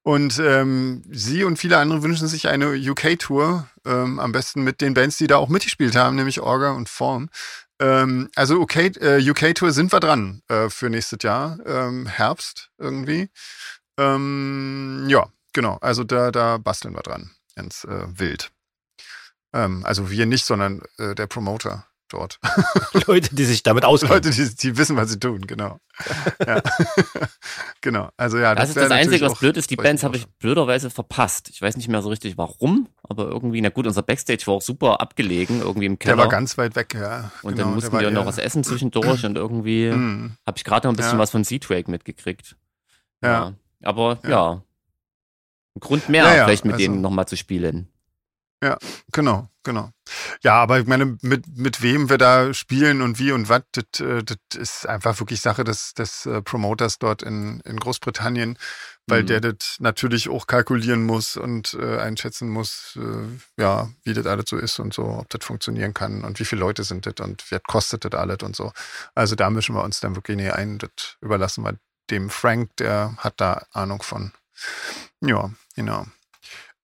Und 0.02 0.40
ähm, 0.40 1.04
sie 1.12 1.44
und 1.44 1.58
viele 1.60 1.78
andere 1.78 2.02
wünschen 2.02 2.28
sich 2.28 2.48
eine 2.48 2.72
UK-Tour, 2.72 3.68
ähm, 3.86 4.20
am 4.20 4.32
besten 4.32 4.64
mit 4.64 4.82
den 4.82 4.96
Bands, 4.96 5.18
die 5.18 5.28
da 5.28 5.38
auch 5.38 5.48
mitgespielt 5.48 5.96
haben, 5.96 6.16
nämlich 6.16 6.42
Orga 6.42 6.72
und 6.72 6.90
Form. 6.90 7.30
Ähm, 7.80 8.30
also 8.36 8.60
UK, 8.60 8.98
äh, 9.00 9.30
UK-Tour 9.30 9.74
sind 9.74 9.92
wir 9.94 10.00
dran 10.00 10.42
äh, 10.48 10.70
für 10.72 10.90
nächstes 10.90 11.20
Jahr, 11.22 11.60
ähm, 11.68 12.08
Herbst 12.08 12.72
irgendwie. 12.80 13.30
Ähm, 14.00 15.06
ja, 15.08 15.28
genau. 15.54 15.78
Also 15.82 16.04
da, 16.04 16.32
da 16.32 16.58
basteln 16.58 16.96
wir 16.96 17.04
dran, 17.04 17.30
ganz 17.56 17.84
äh, 17.84 18.08
wild. 18.08 18.50
Ähm, 19.54 19.86
also 19.86 20.10
wir 20.10 20.26
nicht, 20.26 20.46
sondern 20.46 20.82
äh, 20.98 21.14
der 21.14 21.28
Promoter 21.28 21.86
dort. 22.10 22.40
Leute, 23.08 23.34
die 23.36 23.46
sich 23.46 23.64
damit 23.64 23.86
auskennen. 23.86 24.16
Leute, 24.16 24.32
die, 24.32 24.56
die 24.56 24.78
wissen, 24.78 24.96
was 24.98 25.10
sie 25.10 25.20
tun, 25.20 25.48
genau. 25.48 25.80
Ja. 26.46 26.62
genau. 27.82 28.10
Also 28.18 28.38
ja, 28.38 28.56
Das 28.56 28.70
ist 28.70 28.76
wär 28.76 28.84
das 28.84 28.92
Einzige, 28.92 29.26
was 29.26 29.40
blöd 29.40 29.58
ist. 29.58 29.70
Die 29.70 29.76
Bands 29.76 30.04
habe 30.04 30.18
ich 30.18 30.28
blöderweise 30.28 30.90
verpasst. 30.90 31.50
Ich 31.50 31.62
weiß 31.62 31.78
nicht 31.78 31.88
mehr 31.88 32.02
so 32.02 32.10
richtig 32.10 32.38
warum, 32.38 32.88
aber 33.04 33.26
irgendwie, 33.28 33.62
na 33.62 33.70
gut, 33.70 33.88
unser 33.88 34.02
Backstage 34.04 34.46
war 34.48 34.56
auch 34.56 34.62
super 34.62 35.02
abgelegen, 35.02 35.62
irgendwie 35.62 35.86
im 35.88 36.00
Keller. 36.00 36.16
Der 36.16 36.24
war 36.26 36.30
ganz 36.32 36.58
weit 36.58 36.76
weg, 36.76 36.94
ja. 36.94 37.32
und 37.44 37.54
genau, 37.56 37.66
dann 37.66 37.76
mussten 37.76 38.00
wir 38.00 38.12
noch 38.12 38.22
eher- 38.22 38.28
was 38.28 38.38
essen 38.38 38.64
zwischendurch 38.64 39.26
und 39.26 39.36
irgendwie 39.38 39.90
Mhm. 39.94 40.36
habe 40.46 40.58
ich 40.58 40.64
gerade 40.64 40.88
noch 40.88 40.94
ein 40.94 40.98
bisschen 40.98 41.14
Ja. 41.14 41.20
was 41.20 41.32
von 41.32 41.44
Z-Trake 41.44 41.90
mitgekriegt. 41.92 42.56
Ja. 43.24 43.54
Aber 43.84 44.20
Ja. 44.24 44.30
ja. 44.30 44.52
Ein 45.76 45.80
Grund 45.82 46.10
mehr, 46.10 46.24
Ja, 46.26 46.36
ja, 46.36 46.46
vielleicht 46.46 46.66
mit 46.66 46.74
also- 46.74 46.84
denen 46.86 47.02
nochmal 47.02 47.28
zu 47.28 47.36
spielen. 47.38 47.90
Genau, 49.14 49.48
genau. 49.70 49.92
Ja, 50.42 50.56
aber 50.56 50.80
ich 50.80 50.88
meine, 50.88 51.18
mit, 51.22 51.46
mit 51.56 51.84
wem 51.84 52.10
wir 52.10 52.18
da 52.18 52.54
spielen 52.56 53.04
und 53.04 53.20
wie 53.20 53.32
und 53.32 53.50
was, 53.50 53.62
das, 53.72 54.00
äh, 54.00 54.24
ist 54.56 54.88
einfach 54.88 55.20
wirklich 55.20 55.42
Sache 55.42 55.64
des, 55.64 55.94
des 55.94 56.26
äh, 56.26 56.42
Promoters 56.42 56.98
dort 56.98 57.22
in, 57.22 57.60
in 57.62 57.78
Großbritannien, 57.78 58.58
weil 59.06 59.22
Mhm. 59.22 59.28
der 59.28 59.42
das 59.42 59.78
natürlich 59.80 60.28
auch 60.28 60.48
kalkulieren 60.48 61.06
muss 61.06 61.38
und 61.38 61.76
äh, 61.80 62.00
einschätzen 62.00 62.50
muss, 62.50 62.98
äh, 63.00 63.62
ja, 63.62 63.90
wie 64.04 64.14
das 64.14 64.26
alles 64.26 64.46
so 64.50 64.58
ist 64.58 64.80
und 64.80 64.92
so, 64.94 65.04
ob 65.04 65.30
das 65.30 65.46
funktionieren 65.46 65.94
kann 65.94 66.24
und 66.24 66.40
wie 66.40 66.46
viele 66.46 66.62
Leute 66.62 66.84
sind 66.84 67.06
das 67.06 67.24
und 67.24 67.44
was 67.52 67.62
kostet 67.68 68.06
das 68.06 68.14
alles 68.14 68.40
und 68.42 68.56
so. 68.56 68.72
Also 69.14 69.36
da 69.36 69.52
mischen 69.52 69.76
wir 69.76 69.84
uns 69.84 70.00
dann 70.00 70.16
wirklich 70.16 70.38
näher 70.38 70.56
ein, 70.56 70.80
das 70.80 70.90
überlassen 71.22 71.64
wir 71.64 71.78
dem 72.10 72.32
Frank, 72.32 72.76
der 72.78 73.16
hat 73.18 73.36
da 73.38 73.68
Ahnung 73.72 74.02
von. 74.02 74.32
Ja, 75.22 75.52
genau. 75.76 76.08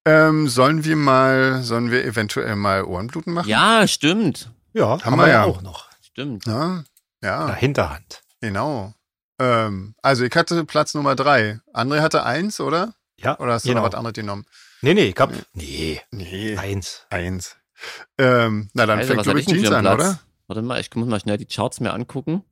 Ähm, 0.06 0.48
sollen 0.48 0.84
wir 0.84 0.96
mal, 0.96 1.62
sollen 1.62 1.90
wir 1.90 2.04
eventuell 2.04 2.54
mal 2.56 2.84
Ohrenbluten 2.84 3.32
machen? 3.34 3.48
Ja, 3.48 3.86
stimmt. 3.88 4.52
Ja, 4.72 5.02
Haben 5.04 5.16
wir 5.18 5.28
ja. 5.28 5.44
auch 5.44 5.62
noch. 5.62 5.88
Stimmt. 6.00 6.46
Ja, 6.46 6.84
ja 7.22 7.52
Hinterhand. 7.54 8.22
genau. 8.40 8.94
Ähm, 9.40 9.94
also 10.02 10.24
ich 10.24 10.34
hatte 10.34 10.64
Platz 10.64 10.94
Nummer 10.94 11.14
drei. 11.16 11.60
André 11.74 12.00
hatte 12.00 12.24
eins, 12.24 12.60
oder? 12.60 12.94
Ja, 13.18 13.38
Oder 13.40 13.54
hast 13.54 13.64
du 13.64 13.70
genau. 13.70 13.80
noch 13.82 13.88
was 13.88 13.94
anderes 13.98 14.14
genommen? 14.14 14.44
Nee, 14.82 14.94
nee, 14.94 15.06
ich 15.08 15.16
hab, 15.18 15.32
nee, 15.54 16.00
Nee, 16.10 16.56
eins. 16.56 17.06
eins. 17.10 17.56
Ähm, 18.18 18.68
na 18.74 18.86
dann 18.86 18.98
Also, 18.98 19.14
fängt 19.14 19.26
hatte 19.26 19.40
ich 19.40 19.46
Jeans 19.46 19.70
an, 19.72 19.82
Platz? 19.84 19.94
oder? 20.00 20.20
Warte 20.46 20.62
mal, 20.62 20.80
ich 20.80 20.94
muss 20.94 21.08
mal 21.08 21.18
schnell 21.20 21.36
die 21.38 21.46
Charts 21.46 21.80
mir 21.80 21.92
angucken. 21.92 22.44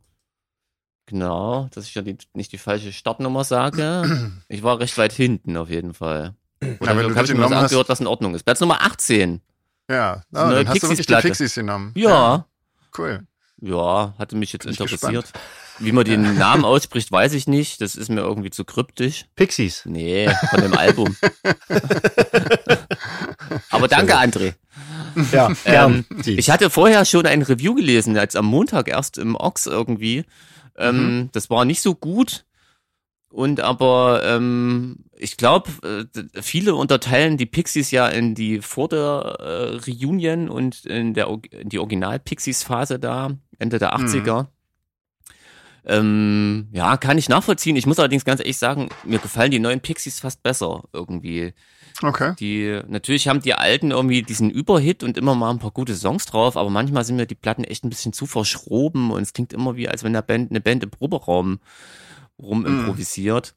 Genau, 1.06 1.68
dass 1.72 1.84
ich 1.86 1.94
ja 1.94 2.02
die, 2.02 2.16
nicht 2.32 2.52
die 2.52 2.58
falsche 2.58 2.92
Startnummer 2.92 3.44
sage. 3.44 4.32
Ich 4.48 4.62
war 4.62 4.80
recht 4.80 4.96
weit 4.98 5.12
hinten 5.12 5.56
auf 5.56 5.68
jeden 5.70 5.94
Fall. 5.94 6.34
Oder 6.80 6.90
Ja, 6.92 6.96
wenn 6.96 7.08
du 7.08 7.14
habe 7.14 7.14
das 7.14 7.30
ich 7.30 7.34
mir 7.36 7.42
was 7.42 7.48
genommen 7.48 7.54
hast- 7.56 7.62
angehört, 7.64 7.88
was 7.88 8.00
in 8.00 8.06
Ordnung 8.06 8.34
ist. 8.34 8.42
Platz 8.44 8.60
Nummer 8.60 8.82
18. 8.82 9.40
Ja, 9.90 10.14
ist 10.14 10.38
eine 10.38 10.54
dann 10.56 10.68
hast 10.68 10.82
du 10.82 10.88
wirklich 10.88 11.06
die. 11.06 11.14
Pixies 11.14 11.54
genommen. 11.54 11.92
Ja, 11.94 12.46
Cool. 12.96 13.26
ja, 13.60 14.14
hatte 14.18 14.36
mich 14.36 14.52
jetzt 14.52 14.66
interessiert. 14.66 15.32
Wie 15.80 15.90
man 15.92 16.04
den 16.04 16.38
Namen 16.38 16.64
ausspricht, 16.64 17.10
weiß 17.10 17.32
ich 17.34 17.46
nicht. 17.48 17.80
Das 17.80 17.96
ist 17.96 18.08
mir 18.08 18.20
irgendwie 18.20 18.50
zu 18.50 18.64
kryptisch. 18.64 19.24
Pixies. 19.36 19.82
Nee, 19.84 20.30
von 20.50 20.60
dem 20.62 20.74
Album. 20.74 21.16
Aber 23.70 23.88
danke, 23.88 24.16
André. 24.16 24.54
Ja. 25.32 25.50
Ähm, 25.64 26.04
Ich 26.24 26.50
hatte 26.50 26.70
vorher 26.70 27.04
schon 27.04 27.26
ein 27.26 27.42
Review 27.42 27.74
gelesen, 27.74 28.16
als 28.16 28.36
am 28.36 28.46
Montag 28.46 28.88
erst 28.88 29.18
im 29.18 29.34
Ox 29.36 29.66
irgendwie. 29.66 30.24
Ähm, 30.76 30.94
Mhm. 31.18 31.28
Das 31.32 31.50
war 31.50 31.64
nicht 31.64 31.82
so 31.82 31.94
gut. 31.94 32.44
Und 33.30 33.60
aber 33.60 34.22
ähm, 34.24 35.04
ich 35.16 35.36
glaube, 35.36 35.70
äh, 35.82 36.42
viele 36.42 36.74
unterteilen 36.74 37.36
die 37.36 37.46
Pixies 37.46 37.90
ja 37.90 38.08
in 38.08 38.34
die 38.34 38.60
vor 38.60 38.88
der 38.88 39.36
äh, 39.38 39.76
Reunion 39.86 40.48
und 40.48 40.84
in, 40.86 41.14
der, 41.14 41.28
in 41.50 41.68
die 41.68 41.78
Original-Pixies-Phase 41.78 42.98
da, 42.98 43.30
Ende 43.58 43.78
der 43.78 43.96
80er. 43.96 44.46
Ähm, 45.86 46.68
ja, 46.72 46.96
kann 46.96 47.18
ich 47.18 47.28
nachvollziehen. 47.28 47.76
Ich 47.76 47.86
muss 47.86 47.98
allerdings 47.98 48.24
ganz 48.24 48.40
ehrlich 48.40 48.58
sagen, 48.58 48.88
mir 49.04 49.18
gefallen 49.18 49.50
die 49.50 49.58
neuen 49.58 49.80
Pixies 49.80 50.20
fast 50.20 50.42
besser 50.42 50.84
irgendwie. 50.92 51.52
Okay. 52.02 52.34
Die, 52.40 52.80
natürlich 52.88 53.28
haben 53.28 53.40
die 53.40 53.54
alten 53.54 53.90
irgendwie 53.90 54.22
diesen 54.22 54.50
Überhit 54.50 55.02
und 55.02 55.16
immer 55.16 55.34
mal 55.34 55.50
ein 55.50 55.58
paar 55.58 55.70
gute 55.70 55.94
Songs 55.94 56.26
drauf, 56.26 56.56
aber 56.56 56.70
manchmal 56.70 57.04
sind 57.04 57.16
mir 57.16 57.26
die 57.26 57.36
Platten 57.36 57.64
echt 57.64 57.84
ein 57.84 57.90
bisschen 57.90 58.12
zu 58.12 58.26
verschroben 58.26 59.12
und 59.12 59.22
es 59.22 59.32
klingt 59.32 59.52
immer 59.52 59.76
wie, 59.76 59.88
als 59.88 60.02
wenn 60.02 60.12
der 60.12 60.22
Band, 60.22 60.50
eine 60.50 60.60
Band 60.60 60.82
im 60.82 60.90
Proberaum 60.90 61.60
rum 62.38 62.66
improvisiert. 62.66 63.54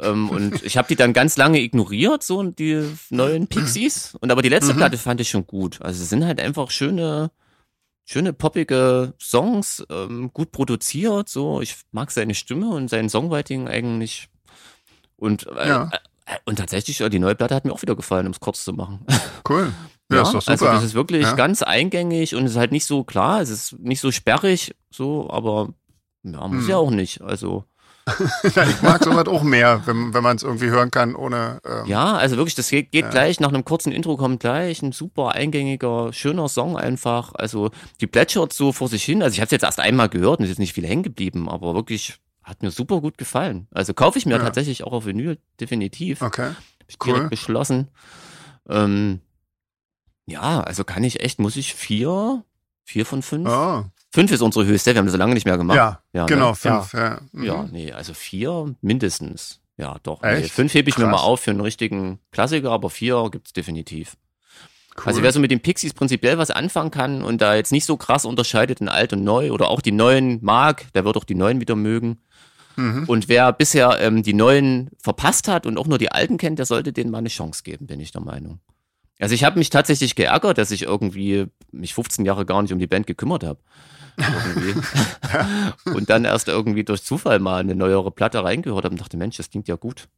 Ähm, 0.00 0.30
und 0.30 0.62
ich 0.62 0.76
habe 0.76 0.88
die 0.88 0.96
dann 0.96 1.12
ganz 1.12 1.36
lange 1.36 1.60
ignoriert, 1.60 2.22
so 2.22 2.42
die 2.42 2.84
neuen 3.10 3.46
Pixies. 3.46 4.14
Und 4.20 4.30
aber 4.32 4.42
die 4.42 4.48
letzte 4.48 4.72
Mhm. 4.72 4.78
Platte 4.78 4.98
fand 4.98 5.20
ich 5.20 5.28
schon 5.30 5.46
gut. 5.46 5.80
Also 5.82 6.02
es 6.02 6.08
sind 6.08 6.24
halt 6.24 6.40
einfach 6.40 6.70
schöne, 6.70 7.30
schöne 8.04 8.32
poppige 8.32 9.14
Songs, 9.20 9.84
ähm, 9.90 10.30
gut 10.32 10.52
produziert. 10.52 11.28
So, 11.28 11.60
ich 11.60 11.76
mag 11.92 12.10
seine 12.10 12.34
Stimme 12.34 12.70
und 12.70 12.88
sein 12.88 13.08
Songwriting 13.08 13.68
eigentlich. 13.68 14.28
Und 15.16 15.46
äh, 15.48 15.68
Ja. 15.68 15.90
äh, 15.92 15.98
und 16.44 16.56
tatsächlich, 16.58 16.98
die 17.10 17.18
neue 17.18 17.34
Platte 17.34 17.54
hat 17.54 17.64
mir 17.64 17.72
auch 17.72 17.82
wieder 17.82 17.96
gefallen, 17.96 18.26
um 18.26 18.32
es 18.32 18.40
kurz 18.40 18.64
zu 18.64 18.72
machen. 18.72 19.04
Cool. 19.48 19.72
Ja, 20.12 20.22
ist 20.22 20.32
doch 20.34 20.42
super. 20.42 20.50
Also 20.52 20.64
das 20.66 20.82
ist 20.84 20.94
wirklich 20.94 21.22
Ja. 21.22 21.34
ganz 21.34 21.62
eingängig 21.62 22.34
und 22.34 22.44
es 22.44 22.52
ist 22.52 22.56
halt 22.56 22.72
nicht 22.72 22.84
so 22.84 23.04
klar, 23.04 23.40
es 23.40 23.48
ist 23.50 23.78
nicht 23.78 24.00
so 24.00 24.10
sperrig, 24.12 24.74
so, 24.90 25.28
aber 25.30 25.70
ja, 26.24 26.46
muss 26.48 26.64
Hm. 26.64 26.68
ja 26.70 26.76
auch 26.78 26.90
nicht. 26.90 27.20
Also 27.22 27.64
ja, 27.64 27.69
ich 28.42 28.82
mag 28.82 29.04
sowas 29.04 29.26
auch 29.28 29.42
mehr, 29.42 29.82
wenn, 29.86 30.12
wenn 30.14 30.22
man 30.22 30.36
es 30.36 30.42
irgendwie 30.42 30.68
hören 30.70 30.90
kann, 30.90 31.14
ohne. 31.14 31.60
Ähm, 31.64 31.86
ja, 31.86 32.16
also 32.16 32.36
wirklich, 32.36 32.54
das 32.54 32.68
geht, 32.70 32.90
geht 32.92 33.04
Ja. 33.04 33.10
gleich, 33.10 33.40
nach 33.40 33.50
einem 33.50 33.64
kurzen 33.64 33.92
Intro 33.92 34.16
kommt 34.16 34.40
gleich 34.40 34.82
ein 34.82 34.92
super 34.92 35.32
eingängiger, 35.32 36.12
schöner 36.12 36.48
Song 36.48 36.76
einfach. 36.76 37.32
Also 37.34 37.70
die 38.00 38.06
plätschert 38.06 38.52
so 38.52 38.72
vor 38.72 38.88
sich 38.88 39.04
hin. 39.04 39.22
Also 39.22 39.34
ich 39.34 39.40
habe 39.40 39.46
es 39.46 39.52
jetzt 39.52 39.62
erst 39.64 39.80
einmal 39.80 40.08
gehört 40.08 40.38
und 40.40 40.44
ist 40.44 40.50
jetzt 40.50 40.58
nicht 40.58 40.72
viel 40.72 40.86
hängen 40.86 41.02
geblieben, 41.02 41.48
aber 41.48 41.74
wirklich 41.74 42.18
hat 42.42 42.62
mir 42.62 42.70
super 42.70 43.00
gut 43.00 43.18
gefallen. 43.18 43.68
Also 43.70 43.94
kaufe 43.94 44.18
ich 44.18 44.26
mir 44.26 44.36
Ja. 44.36 44.38
tatsächlich 44.42 44.82
auch 44.82 44.92
auf 44.92 45.06
Vinyl, 45.06 45.38
definitiv. 45.60 46.22
Okay. 46.22 46.50
Ich 46.88 46.98
direkt 46.98 47.24
Cool. 47.24 47.28
beschlossen. 47.30 47.88
Ähm, 48.68 49.20
ja, 50.26 50.60
also 50.60 50.84
kann 50.84 51.04
ich 51.04 51.20
echt, 51.20 51.38
muss 51.38 51.56
ich 51.56 51.74
vier, 51.74 52.44
vier 52.84 53.06
von 53.06 53.22
fünf? 53.22 53.48
Oh. 53.48 53.84
Fünf 54.12 54.32
ist 54.32 54.40
unsere 54.42 54.66
höchste, 54.66 54.92
wir 54.92 54.98
haben 54.98 55.06
das 55.06 55.12
so 55.12 55.18
lange 55.18 55.34
nicht 55.34 55.46
mehr 55.46 55.56
gemacht. 55.56 55.76
Ja, 55.76 56.02
Ja, 56.12 56.26
genau, 56.26 56.50
ne? 56.50 56.54
fünf. 56.56 56.92
Ja. 56.92 57.20
Mhm. 57.32 57.44
Ja, 57.44 57.68
nee, 57.70 57.92
also 57.92 58.12
vier 58.12 58.74
mindestens. 58.80 59.60
Ja, 59.76 59.96
doch. 60.02 60.20
Nee, 60.22 60.42
fünf 60.42 60.74
hebe 60.74 60.90
ich 60.90 60.98
mir 60.98 61.04
Krass. 61.04 61.12
mal 61.12 61.22
auf 61.22 61.40
für 61.40 61.52
einen 61.52 61.60
richtigen 61.60 62.18
Klassiker, 62.32 62.70
aber 62.70 62.90
vier 62.90 63.28
gibt's 63.30 63.52
definitiv. 63.52 64.16
Cool. 64.96 65.04
Also 65.06 65.22
wer 65.22 65.32
so 65.32 65.40
mit 65.40 65.50
den 65.50 65.60
Pixies 65.60 65.94
prinzipiell 65.94 66.36
was 66.36 66.50
anfangen 66.50 66.90
kann 66.90 67.22
und 67.22 67.40
da 67.40 67.54
jetzt 67.54 67.72
nicht 67.72 67.86
so 67.86 67.96
krass 67.96 68.24
unterscheidet 68.24 68.80
in 68.80 68.88
alt 68.88 69.12
und 69.12 69.22
neu 69.24 69.52
oder 69.52 69.68
auch 69.68 69.80
die 69.80 69.92
neuen 69.92 70.40
mag, 70.42 70.92
der 70.94 71.04
wird 71.04 71.16
auch 71.16 71.24
die 71.24 71.36
neuen 71.36 71.60
wieder 71.60 71.76
mögen. 71.76 72.18
mhm. 72.76 73.04
Und 73.06 73.28
wer 73.28 73.52
bisher 73.52 73.98
ähm, 74.00 74.22
die 74.24 74.34
neuen 74.34 74.90
verpasst 75.00 75.46
hat 75.48 75.64
und 75.64 75.78
auch 75.78 75.86
nur 75.86 75.98
die 75.98 76.10
alten 76.12 76.36
kennt, 76.36 76.58
der 76.58 76.66
sollte 76.66 76.92
denen 76.92 77.10
mal 77.10 77.18
eine 77.18 77.28
Chance 77.28 77.62
geben, 77.62 77.86
bin 77.86 78.00
ich 78.00 78.10
der 78.10 78.20
Meinung. 78.20 78.60
Also 79.20 79.34
ich 79.34 79.44
habe 79.44 79.58
mich 79.58 79.70
tatsächlich 79.70 80.14
geärgert, 80.16 80.58
dass 80.58 80.70
ich 80.72 80.82
irgendwie 80.82 81.46
mich 81.72 81.94
15 81.94 82.24
Jahre 82.24 82.44
gar 82.44 82.60
nicht 82.60 82.72
um 82.72 82.78
die 82.78 82.86
Band 82.86 83.06
gekümmert 83.06 83.44
habe. 83.44 83.60
Irgendwie. 84.20 84.80
und 85.94 86.10
dann 86.10 86.24
erst 86.24 86.48
irgendwie 86.48 86.84
durch 86.84 87.02
Zufall 87.02 87.38
mal 87.38 87.60
eine 87.60 87.74
neuere 87.74 88.10
Platte 88.10 88.42
reingehört 88.44 88.84
habe 88.84 88.92
und 88.94 89.00
dachte, 89.00 89.16
Mensch, 89.16 89.36
das 89.36 89.50
klingt 89.50 89.68
ja 89.68 89.76
gut. 89.76 90.08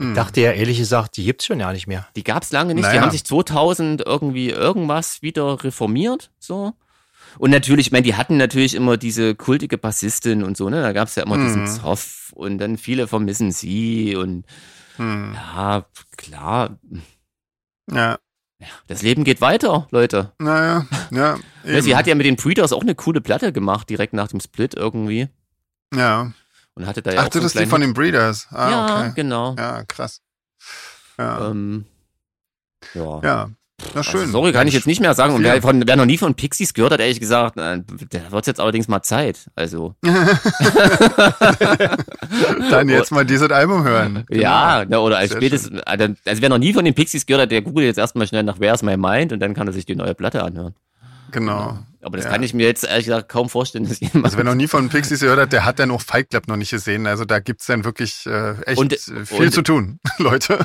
Mhm. 0.00 0.14
dachte 0.14 0.40
ja 0.40 0.52
ehrlich 0.52 0.78
gesagt, 0.78 1.16
die 1.16 1.24
gibt's 1.24 1.44
schon 1.46 1.58
ja 1.58 1.72
nicht 1.72 1.88
mehr. 1.88 2.06
Die 2.14 2.22
gab's 2.22 2.52
lange 2.52 2.74
nicht. 2.74 2.84
Die 2.84 2.88
Naja. 2.88 3.02
haben 3.02 3.10
sich 3.10 3.24
2000 3.24 4.02
irgendwie 4.06 4.50
irgendwas 4.50 5.22
wieder 5.22 5.64
reformiert, 5.64 6.30
so. 6.38 6.72
Und 7.38 7.50
natürlich, 7.50 7.88
ich 7.88 7.92
meine, 7.92 8.04
die 8.04 8.14
hatten 8.14 8.36
natürlich 8.36 8.74
immer 8.74 8.96
diese 8.96 9.34
kultige 9.34 9.76
Bassistin 9.76 10.42
und 10.44 10.56
so, 10.56 10.70
ne? 10.70 10.80
Da 10.82 10.92
gab's 10.92 11.16
ja 11.16 11.24
immer 11.24 11.36
diesen 11.36 11.62
Mhm. 11.62 11.66
Zoff 11.66 12.32
und 12.36 12.58
dann 12.58 12.78
viele 12.78 13.06
vermissen 13.08 13.50
sie 13.50 14.14
und 14.16 14.46
Mhm. 14.98 15.34
ja, 15.34 15.84
klar, 16.16 16.78
Ja, 17.90 18.18
das 18.86 19.02
Leben 19.02 19.24
geht 19.24 19.40
weiter, 19.40 19.86
Leute. 19.90 20.32
naja, 20.38 20.86
ja. 21.10 21.38
Ne, 21.64 21.82
sie 21.82 21.94
hat 21.96 22.06
ja 22.06 22.14
mit 22.14 22.24
den 22.24 22.36
Breeders 22.36 22.72
auch 22.72 22.80
eine 22.80 22.94
coole 22.94 23.20
Platte 23.20 23.52
gemacht, 23.52 23.90
direkt 23.90 24.14
nach 24.14 24.28
dem 24.28 24.40
Split 24.40 24.74
irgendwie. 24.74 25.28
Ja. 25.94 26.32
Und 26.74 26.86
hatte 26.86 27.02
da 27.02 27.12
ja 27.12 27.20
Ach, 27.20 27.26
auch 27.26 27.32
so 27.32 27.40
das 27.40 27.54
ist 27.54 27.60
die 27.60 27.66
von 27.66 27.80
den 27.82 27.92
Breeders. 27.92 28.48
Ah, 28.50 28.70
Ja, 28.70 28.98
okay. 29.00 29.12
genau. 29.16 29.54
Ja, 29.58 29.84
krass. 29.84 30.22
Ja. 31.18 31.50
Ähm, 31.50 31.84
ja. 32.94 33.20
ja. 33.22 33.50
Na 33.94 34.02
schön. 34.02 34.20
Also, 34.22 34.32
sorry, 34.32 34.52
kann 34.52 34.66
ich 34.66 34.74
jetzt 34.74 34.88
nicht 34.88 35.00
mehr 35.00 35.14
sagen. 35.14 35.34
Und 35.34 35.44
wer, 35.44 35.62
von, 35.62 35.86
wer 35.86 35.96
noch 35.96 36.04
nie 36.04 36.18
von 36.18 36.34
Pixies 36.34 36.74
gehört 36.74 36.92
hat, 36.92 37.00
ehrlich 37.00 37.20
gesagt, 37.20 37.56
äh, 37.58 37.80
der 38.12 38.32
wird 38.32 38.46
jetzt 38.46 38.58
allerdings 38.60 38.88
mal 38.88 39.02
Zeit. 39.02 39.46
Also. 39.54 39.94
Dann 42.70 42.88
jetzt 42.88 43.12
mal 43.12 43.24
dieses 43.24 43.50
Album 43.50 43.84
hören. 43.84 44.24
Ja, 44.30 44.84
ne, 44.84 45.00
oder 45.00 45.18
als 45.18 45.32
spätestens, 45.32 45.80
also 45.82 46.08
wer 46.24 46.48
noch 46.48 46.58
nie 46.58 46.72
von 46.72 46.84
den 46.84 46.94
Pixies 46.94 47.24
gehört 47.26 47.42
hat, 47.44 47.52
der 47.52 47.62
googelt 47.62 47.86
jetzt 47.86 47.98
erstmal 47.98 48.26
schnell 48.26 48.42
nach 48.42 48.58
Where's 48.58 48.82
My 48.82 48.96
Mind 48.96 49.32
und 49.32 49.38
dann 49.40 49.54
kann 49.54 49.68
er 49.68 49.72
sich 49.72 49.86
die 49.86 49.94
neue 49.94 50.14
Platte 50.14 50.42
anhören. 50.42 50.74
Genau. 51.30 51.78
Aber 52.00 52.16
das 52.16 52.26
Ja. 52.26 52.30
kann 52.32 52.42
ich 52.42 52.54
mir 52.54 52.66
jetzt 52.66 52.84
ehrlich 52.84 53.06
gesagt 53.06 53.28
kaum 53.28 53.48
vorstellen, 53.48 53.88
dass 53.88 53.98
jemand. 54.00 54.24
Also 54.24 54.36
wer 54.36 54.44
noch 54.44 54.54
nie 54.54 54.68
von 54.68 54.88
Pixies 54.88 55.20
gehört 55.20 55.40
hat, 55.40 55.52
der 55.52 55.64
hat 55.64 55.78
dann 55.78 55.90
auch 55.90 56.00
Fight 56.00 56.30
Club 56.30 56.46
noch 56.48 56.56
nicht 56.56 56.70
gesehen. 56.70 57.06
Also 57.06 57.24
da 57.24 57.40
gibt's 57.40 57.66
dann 57.66 57.84
wirklich 57.84 58.24
äh, 58.26 58.52
echt 58.62 58.78
Und- 58.78 58.92
äh, 58.92 59.24
viel 59.26 59.46
und- 59.46 59.52
zu 59.52 59.62
tun, 59.62 59.98
Leute. 60.18 60.64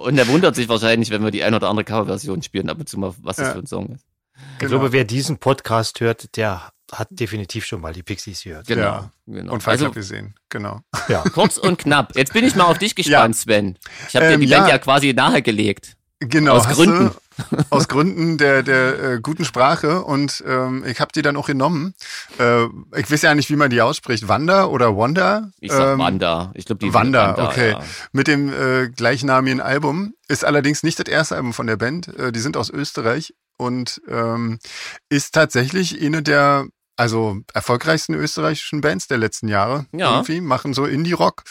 und 0.00 0.16
er 0.18 0.26
wundert 0.28 0.54
sich 0.56 0.68
wahrscheinlich, 0.68 1.10
wenn 1.10 1.22
wir 1.22 1.30
die 1.30 1.42
ein 1.44 1.54
oder 1.54 1.68
andere 1.68 1.84
Coverversion 1.84 2.42
spielen, 2.42 2.68
ab 2.70 2.78
und 2.78 2.88
zu 2.88 2.98
mal, 2.98 3.14
was 3.20 3.36
das 3.36 3.48
Ja. 3.48 3.52
für 3.52 3.58
ein 3.60 3.66
Song 3.66 3.88
ist. 3.94 4.04
Ich 4.54 4.58
Genau. 4.60 4.70
glaube, 4.70 4.92
wer 4.92 5.04
diesen 5.04 5.38
Podcast 5.38 6.00
hört, 6.00 6.36
der 6.36 6.70
hat 6.90 7.08
definitiv 7.10 7.64
schon 7.64 7.80
mal 7.80 7.92
die 7.92 8.02
Pixies 8.02 8.42
gehört. 8.42 8.66
Genau. 8.66 8.82
Ja. 8.82 9.10
genau. 9.26 9.52
Und 9.52 9.62
Fight 9.62 9.72
also, 9.72 9.84
Club 9.86 9.94
gesehen, 9.94 10.34
genau. 10.48 10.80
Ja. 11.08 11.22
kurz 11.34 11.58
und 11.58 11.78
knapp. 11.78 12.16
Jetzt 12.16 12.32
bin 12.32 12.44
ich 12.44 12.54
mal 12.56 12.64
auf 12.64 12.78
dich 12.78 12.94
gespannt, 12.96 13.36
Sven. 13.36 13.78
Ich 14.08 14.16
habe 14.16 14.26
dir 14.26 14.32
Ähm, 14.34 14.40
die 14.40 14.46
Band 14.46 14.68
ja. 14.68 14.78
quasi 14.78 15.12
nahegelegt. 15.12 15.96
Genau, 16.20 16.56
Aus 16.56 16.68
Gründen. 16.68 17.10
Aus 17.70 17.88
Gründen 17.88 18.38
der, 18.38 18.62
der 18.62 19.02
äh, 19.02 19.20
guten 19.20 19.44
Sprache 19.44 20.02
und 20.02 20.42
ähm, 20.46 20.84
ich 20.86 21.00
habe 21.00 21.12
die 21.14 21.22
dann 21.22 21.36
auch 21.36 21.46
genommen. 21.46 21.94
Äh, 22.38 22.64
ich 22.96 23.10
weiß 23.10 23.22
ja 23.22 23.34
nicht, 23.34 23.50
wie 23.50 23.56
man 23.56 23.70
die 23.70 23.80
ausspricht. 23.80 24.28
Wanda 24.28 24.66
oder 24.66 24.96
Wanda? 24.96 25.50
Ich 25.60 25.72
sag 25.72 25.94
Ähm, 25.94 25.98
Wanda. 25.98 26.52
Ich 26.54 26.64
glaube, 26.64 26.84
die 26.84 26.94
Wanda, 26.94 27.48
okay. 27.48 27.72
Ja. 27.72 27.82
Mit 28.12 28.26
dem 28.28 28.52
äh, 28.52 28.88
gleichnamigen 28.88 29.60
Album. 29.60 30.14
Ist 30.28 30.44
allerdings 30.44 30.82
nicht 30.82 30.98
das 30.98 31.08
erste 31.08 31.36
Album 31.36 31.52
von 31.52 31.66
der 31.66 31.76
Band. 31.76 32.08
Äh, 32.16 32.32
die 32.32 32.40
sind 32.40 32.56
aus 32.56 32.70
Österreich 32.70 33.34
und 33.58 34.00
ähm, 34.08 34.58
ist 35.08 35.34
tatsächlich 35.34 36.00
eine 36.02 36.22
der 36.22 36.66
also 37.02 37.40
erfolgreichsten 37.52 38.14
österreichischen 38.14 38.80
Bands 38.80 39.08
der 39.08 39.18
letzten 39.18 39.48
Jahre. 39.48 39.86
Ja. 39.90 40.12
Irgendwie 40.12 40.40
machen 40.40 40.72
so 40.72 40.86
Indie-Rock. 40.86 41.42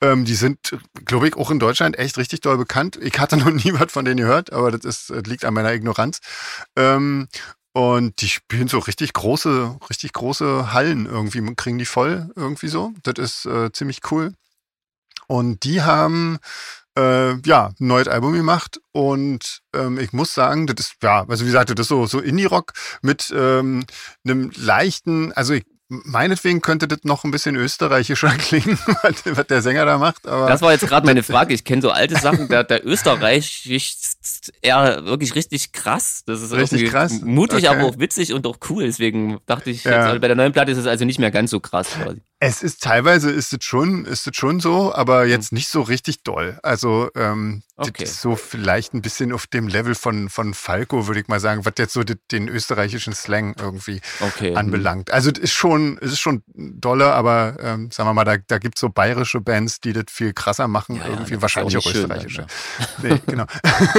Ähm, 0.00 0.24
die 0.24 0.36
sind, 0.36 0.78
glaube 1.04 1.26
ich, 1.26 1.36
auch 1.36 1.50
in 1.50 1.58
Deutschland 1.58 1.98
echt 1.98 2.16
richtig 2.16 2.42
doll 2.42 2.56
bekannt. 2.56 2.96
Ich 3.02 3.18
hatte 3.18 3.36
noch 3.36 3.50
nie 3.50 3.72
was 3.72 3.90
von 3.90 4.04
denen 4.04 4.18
gehört, 4.18 4.52
aber 4.52 4.70
das 4.70 4.84
ist, 4.84 5.10
das 5.10 5.24
liegt 5.24 5.44
an 5.44 5.54
meiner 5.54 5.72
Ignoranz. 5.72 6.20
Ähm, 6.76 7.26
und 7.72 8.20
die 8.20 8.28
spielen 8.28 8.68
so 8.68 8.78
richtig 8.78 9.12
große, 9.12 9.78
richtig 9.90 10.12
große 10.12 10.72
Hallen 10.72 11.06
irgendwie, 11.06 11.42
kriegen 11.56 11.78
die 11.78 11.86
voll 11.86 12.30
irgendwie 12.36 12.68
so. 12.68 12.92
Das 13.02 13.14
ist 13.18 13.46
äh, 13.46 13.72
ziemlich 13.72 14.02
cool. 14.12 14.32
Und 15.26 15.64
die 15.64 15.82
haben 15.82 16.38
äh, 16.98 17.34
ja 17.46 17.66
ein 17.68 17.74
neues 17.86 18.08
Album 18.08 18.32
gemacht 18.32 18.80
und 18.92 19.60
ähm, 19.74 19.98
ich 19.98 20.12
muss 20.12 20.34
sagen, 20.34 20.66
das 20.66 20.86
ist 20.86 20.94
ja, 21.02 21.24
also 21.28 21.44
wie 21.44 21.48
gesagt, 21.48 21.70
das 21.70 21.78
ist 21.80 21.88
so 21.88 22.06
so 22.06 22.18
Indie-Rock 22.20 22.72
mit 23.02 23.32
ähm, 23.36 23.84
einem 24.24 24.50
leichten, 24.56 25.32
also 25.32 25.54
ich, 25.54 25.64
meinetwegen 25.92 26.60
könnte 26.60 26.86
das 26.86 27.00
noch 27.02 27.24
ein 27.24 27.32
bisschen 27.32 27.56
österreichischer 27.56 28.30
klingen, 28.38 28.78
was, 29.02 29.46
der 29.48 29.60
Sänger 29.60 29.84
da 29.86 29.98
macht, 29.98 30.26
aber 30.28 30.46
Das 30.46 30.62
war 30.62 30.70
jetzt 30.72 30.86
gerade 30.86 31.04
meine 31.06 31.22
Frage. 31.24 31.52
Ich 31.52 31.64
kenne 31.64 31.82
so 31.82 31.90
alte 31.90 32.16
Sachen, 32.16 32.48
der, 32.48 32.62
der 32.64 32.86
Österreich 32.86 33.66
ist 33.66 34.52
eher 34.62 35.04
wirklich 35.04 35.34
richtig 35.34 35.72
krass. 35.72 36.22
Das 36.26 36.42
ist 36.42 36.52
Richtig 36.52 36.90
krass? 36.90 37.20
mutig, 37.22 37.66
Okay. 37.68 37.76
aber 37.78 37.88
auch 37.88 37.98
witzig 37.98 38.32
und 38.32 38.46
auch 38.46 38.58
cool. 38.68 38.84
Deswegen 38.84 39.38
dachte 39.46 39.70
ich, 39.70 39.82
Ja. 39.82 39.90
jetzt, 39.90 40.06
also 40.06 40.20
bei 40.20 40.28
der 40.28 40.36
neuen 40.36 40.52
Platte 40.52 40.70
ist 40.70 40.78
es 40.78 40.86
also 40.86 41.04
nicht 41.04 41.18
mehr 41.18 41.30
ganz 41.32 41.50
so 41.50 41.58
krass. 41.58 41.88
Quasi. 41.90 42.22
Es 42.42 42.62
ist 42.62 42.82
teilweise 42.82 43.30
ist 43.30 43.52
es 43.52 43.62
schon, 43.64 44.06
ist 44.06 44.26
es 44.26 44.34
schon 44.34 44.60
so, 44.60 44.94
aber 44.94 45.26
jetzt 45.26 45.52
nicht 45.52 45.68
so 45.68 45.82
richtig 45.82 46.22
doll. 46.22 46.58
Also 46.62 47.10
ähm, 47.14 47.62
Okay. 47.76 47.92
das 48.04 48.10
ist 48.10 48.20
so 48.20 48.36
vielleicht 48.36 48.92
ein 48.92 49.00
bisschen 49.00 49.32
auf 49.32 49.46
dem 49.46 49.66
Level 49.66 49.94
von 49.94 50.28
von 50.28 50.52
Falco, 50.52 51.06
würde 51.06 51.20
ich 51.20 51.28
mal 51.28 51.40
sagen, 51.40 51.64
was 51.64 51.72
jetzt 51.78 51.94
so 51.94 52.02
den 52.04 52.46
österreichischen 52.48 53.14
Slang 53.14 53.54
irgendwie 53.58 54.02
Okay. 54.20 54.54
anbelangt. 54.54 55.10
Also 55.10 55.30
es 55.30 55.38
ist 55.38 55.52
schon, 55.52 55.96
es 56.02 56.12
ist 56.12 56.20
schon 56.20 56.42
doller, 56.54 57.14
aber 57.14 57.56
ähm, 57.60 57.90
sagen 57.90 58.06
wir 58.08 58.12
mal, 58.14 58.24
da, 58.24 58.36
da 58.36 58.58
gibt's 58.58 58.80
so 58.82 58.90
bayerische 58.90 59.40
Bands, 59.40 59.80
die 59.80 59.94
das 59.94 60.04
viel 60.10 60.34
krasser 60.34 60.68
machen, 60.68 60.96
Ja, 60.96 61.04
ja, 61.04 61.08
irgendwie 61.10 61.34
ist 61.36 61.42
wahrscheinlich 61.42 61.76
auch 61.78 61.86
auch, 61.86 61.90
österreichische. 61.94 62.46
dann, 63.00 63.10
Nee, 63.10 63.22
genau. 63.26 63.44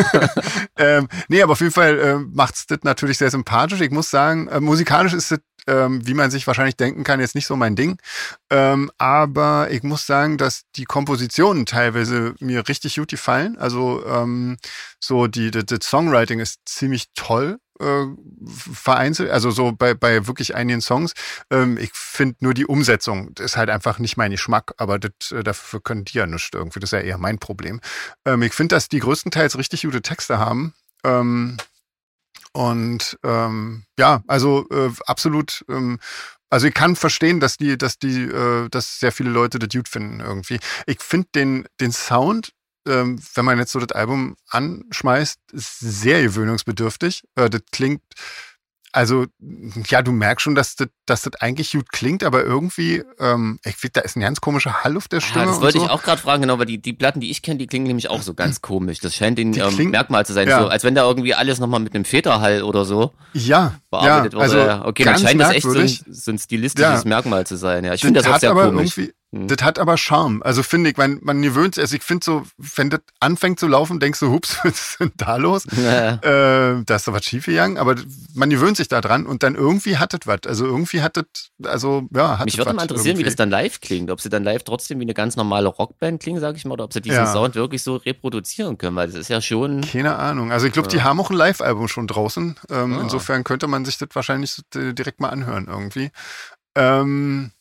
ähm, 0.78 1.08
nee, 1.28 1.42
aber 1.42 1.54
auf 1.54 1.60
jeden 1.62 1.74
Fall 1.74 2.00
ähm, 2.00 2.32
macht's 2.36 2.68
das 2.68 2.80
natürlich 2.84 3.18
sehr 3.18 3.32
sympathisch. 3.32 3.82
Ich 3.82 3.92
muss 3.92 4.10
sagen, 4.12 4.48
äh, 4.48 4.60
musikalisch 4.60 5.14
ist 5.14 5.32
das, 5.32 5.40
ähm, 5.68 6.06
wie 6.06 6.14
man 6.14 6.32
sich 6.32 6.48
wahrscheinlich 6.48 6.76
denken 6.76 7.04
kann, 7.04 7.20
jetzt 7.20 7.36
nicht 7.36 7.48
so 7.48 7.56
mein 7.56 7.76
Ding. 7.76 7.98
Ähm, 8.50 8.92
aber 8.98 9.70
ich 9.72 9.84
muss 9.84 10.06
sagen, 10.06 10.38
dass 10.38 10.64
die 10.76 10.86
Kompositionen 10.86 11.66
teilweise 11.66 12.36
mir 12.40 12.68
richtig 12.68 12.96
gut 12.96 13.10
gefallen. 13.10 13.58
Also 13.58 14.06
ähm, 14.06 14.58
so 15.00 15.28
die, 15.28 15.52
das, 15.52 15.66
Songwriting 15.84 16.40
ist 16.40 16.62
ziemlich 16.66 17.08
toll 17.16 17.60
äh, 17.80 18.06
vereinzelt, 18.74 19.32
also 19.32 19.52
so 19.52 19.72
bei, 19.72 19.94
bei 19.94 20.28
wirklich 20.28 20.56
einigen 20.56 20.82
Songs. 20.82 21.14
Ähm, 21.50 21.78
ich 21.78 21.92
finde 21.94 22.36
nur 22.40 22.54
die 22.54 22.66
Umsetzung 22.66 23.32
ist 23.40 23.58
halt 23.58 23.70
einfach 23.70 24.00
nicht 24.00 24.18
mein 24.18 24.32
Geschmack, 24.32 24.74
aber 24.78 25.00
das, 25.00 25.32
äh, 25.32 25.44
dafür 25.44 25.82
können 25.82 26.06
die 26.06 26.18
ja 26.18 26.26
nichts 26.26 26.50
irgendwie. 26.54 26.80
Das 26.80 26.90
ist 26.90 27.00
ja 27.00 27.06
eher 27.06 27.18
mein 27.18 27.40
Problem. 27.40 27.82
Ähm, 28.26 28.42
ich 28.44 28.54
finde, 28.54 28.76
dass 28.76 28.90
die 28.90 29.00
größtenteils 29.00 29.58
richtig 29.58 29.84
gute 29.84 30.02
Texte 30.02 30.38
haben. 30.38 30.74
Ähm, 31.04 31.58
und 32.54 33.18
ähm, 33.24 33.84
ja, 33.98 34.24
also 34.28 34.68
äh, 34.70 34.92
absolut. 35.06 35.64
Ähm, 35.70 36.00
also 36.50 36.68
ich 36.68 36.74
kann 36.74 36.98
verstehen, 36.98 37.40
dass 37.40 37.56
die, 37.56 37.78
dass 37.78 37.98
die, 37.98 38.24
äh, 38.24 38.68
dass 38.70 39.00
sehr 39.00 39.14
viele 39.14 39.30
Leute 39.30 39.58
das 39.58 39.70
gut 39.70 39.88
finden 39.88 40.20
irgendwie. 40.20 40.60
Ich 40.86 41.02
finde 41.02 41.30
den, 41.34 41.66
den 41.80 41.94
Sound, 41.94 42.52
ähm, 42.86 43.22
wenn 43.36 43.46
man 43.46 43.58
jetzt 43.58 43.72
so 43.72 43.80
das 43.80 43.96
Album 43.96 44.36
anschmeißt, 44.50 45.40
ist 45.54 45.80
sehr 45.80 46.22
gewöhnungsbedürftig. 46.22 47.24
Äh, 47.36 47.50
das 47.50 47.62
klingt, 47.72 48.02
also 48.92 49.26
ja, 49.88 50.02
du 50.02 50.12
merkst 50.12 50.44
schon, 50.44 50.56
dass 50.56 50.76
das, 50.76 50.90
dass 51.06 51.22
das 51.22 51.34
eigentlich 51.42 51.72
gut 51.72 51.92
klingt, 51.92 52.24
aber 52.24 52.44
irgendwie, 52.44 53.04
ähm, 53.20 53.60
ich 53.64 53.76
finde, 53.76 53.94
da 53.94 54.02
ist 54.02 54.16
ein 54.16 54.22
ganz 54.22 54.42
komischer 54.42 54.84
Hall 54.84 54.98
auf 54.98 55.08
der 55.08 55.22
Stimme. 55.22 55.46
Ja, 55.46 55.52
das 55.52 55.62
wollte 55.62 55.80
so. 55.80 55.86
ich 55.86 55.90
auch 55.90 56.04
gerade 56.04 56.22
fragen, 56.22 56.42
genau, 56.42 56.60
weil 56.60 56.66
die, 56.66 56.82
die 56.82 56.94
Platten, 56.94 57.20
die 57.20 57.32
ich 57.32 57.42
kenne, 57.42 57.58
die 57.58 57.68
klingen 57.68 57.88
nämlich 57.88 58.10
auch 58.10 58.22
so 58.22 58.34
ganz 58.34 58.62
komisch. 58.62 59.00
Das 59.00 59.16
scheint 59.16 59.40
ein 59.40 59.54
ähm, 59.54 59.92
Merkmal 59.92 60.26
zu 60.26 60.34
sein, 60.34 60.48
ja. 60.48 60.62
so, 60.62 60.68
als 60.68 60.84
wenn 60.84 60.96
da 60.96 61.04
irgendwie 61.04 61.34
alles 61.34 61.60
nochmal 61.60 61.80
mit 61.80 61.96
einem 61.96 62.06
Federhall 62.06 62.64
oder 62.64 62.86
so 62.86 63.12
Ja, 63.34 63.76
bearbeitet 63.90 64.34
ja, 64.34 64.40
wurde. 64.40 64.74
also 64.74 64.86
okay, 64.88 65.04
dann 65.04 65.20
scheint 65.20 65.40
das 65.40 65.52
echt 65.52 65.64
so 65.64 65.80
ein, 65.80 65.88
so 65.88 66.32
ein 66.32 66.38
stilistisches 66.38 67.04
Ja. 67.04 67.10
Merkmal 67.10 67.46
zu 67.46 67.56
sein. 67.56 67.84
Ja, 67.86 67.94
ich 67.94 68.02
finde 68.02 68.20
das 68.20 68.28
auch 68.28 68.34
hat 68.34 68.42
sehr 68.42 68.52
komisch. 68.54 68.98
Irgendwie, 69.32 69.44
Hm. 69.44 69.48
das 69.58 69.66
hat 69.66 69.80
aber 69.80 69.98
Charme. 69.98 70.42
Also 70.44 70.62
finde 70.64 70.90
ich, 70.90 70.98
man, 70.98 71.20
man 71.22 71.42
gewöhnt 71.42 71.80
also 71.80 71.96
ich 71.96 72.04
finde 72.04 72.24
so, 72.26 72.44
wenn 72.58 72.90
das 72.90 73.00
anfängt 73.20 73.60
zu 73.60 73.68
laufen, 73.68 74.00
denkst 74.00 74.20
du, 74.20 74.30
hups, 74.32 74.58
was 74.64 74.74
ist 74.74 75.00
denn 75.00 75.12
da 75.18 75.38
los? 75.38 75.66
Ja. 75.72 76.16
Äh, 76.16 76.84
da 76.86 76.96
ist 76.96 77.08
doch 77.08 77.14
was 77.14 77.24
schiefgegangen, 77.26 77.78
aber 77.78 77.96
man 78.36 78.50
gewöhnt 78.50 78.78
sich 78.78 78.88
da 78.90 79.00
dran 79.02 79.26
und 79.26 79.44
dann 79.44 79.56
irgendwie 79.56 79.98
hat 79.98 80.14
das 80.14 80.22
was. 80.26 80.40
Also 80.48 80.66
irgendwie 80.66 81.02
hat 81.02 81.16
das, 81.18 81.26
also 81.64 82.08
ja, 82.14 82.40
hat 82.40 82.46
Mich 82.46 82.58
würde 82.58 82.74
mal 82.74 82.82
interessieren, 82.82 83.06
wie 83.06 83.10
irgendwie. 83.22 83.24
das 83.26 83.36
dann 83.36 83.50
live 83.50 83.80
klingt. 83.80 84.12
Ob 84.12 84.20
sie 84.22 84.30
dann 84.30 84.44
live 84.44 84.64
trotzdem 84.64 85.00
wie 85.00 85.04
eine 85.06 85.14
ganz 85.14 85.36
normale 85.36 85.68
Rockband 85.70 86.22
klingen, 86.22 86.42
sage 86.42 86.58
ich 86.58 86.66
mal, 86.66 86.74
oder 86.74 86.84
ob 86.84 86.94
sie 86.94 87.02
diesen 87.02 87.16
Ja. 87.18 87.32
Sound 87.32 87.56
wirklich 87.56 87.84
so 87.84 87.96
reproduzieren 87.96 88.78
können, 88.78 88.96
weil 88.96 89.08
das 89.08 89.16
ist 89.16 89.30
ja 89.30 89.42
schon. 89.42 89.82
Keine 89.82 90.16
Ahnung. 90.18 90.52
Also 90.52 90.68
ich 90.68 90.74
glaube, 90.74 90.90
die 90.90 90.98
Ja. 90.98 91.04
haben 91.06 91.20
auch 91.22 91.30
ein 91.30 91.38
Live-Album 91.38 91.88
schon 91.88 92.08
draußen. 92.08 92.58
Ähm, 92.70 92.98
Ah. 92.98 93.02
Insofern 93.02 93.44
könnte 93.44 93.68
man 93.68 93.86
sich 93.86 93.98
das 93.98 94.10
wahrscheinlich 94.14 94.60
äh, 94.76 94.94
direkt 94.94 95.20
mal 95.22 95.30
anhören 95.30 95.68
irgendwie. 95.70 96.12
Ähm, 96.76 97.52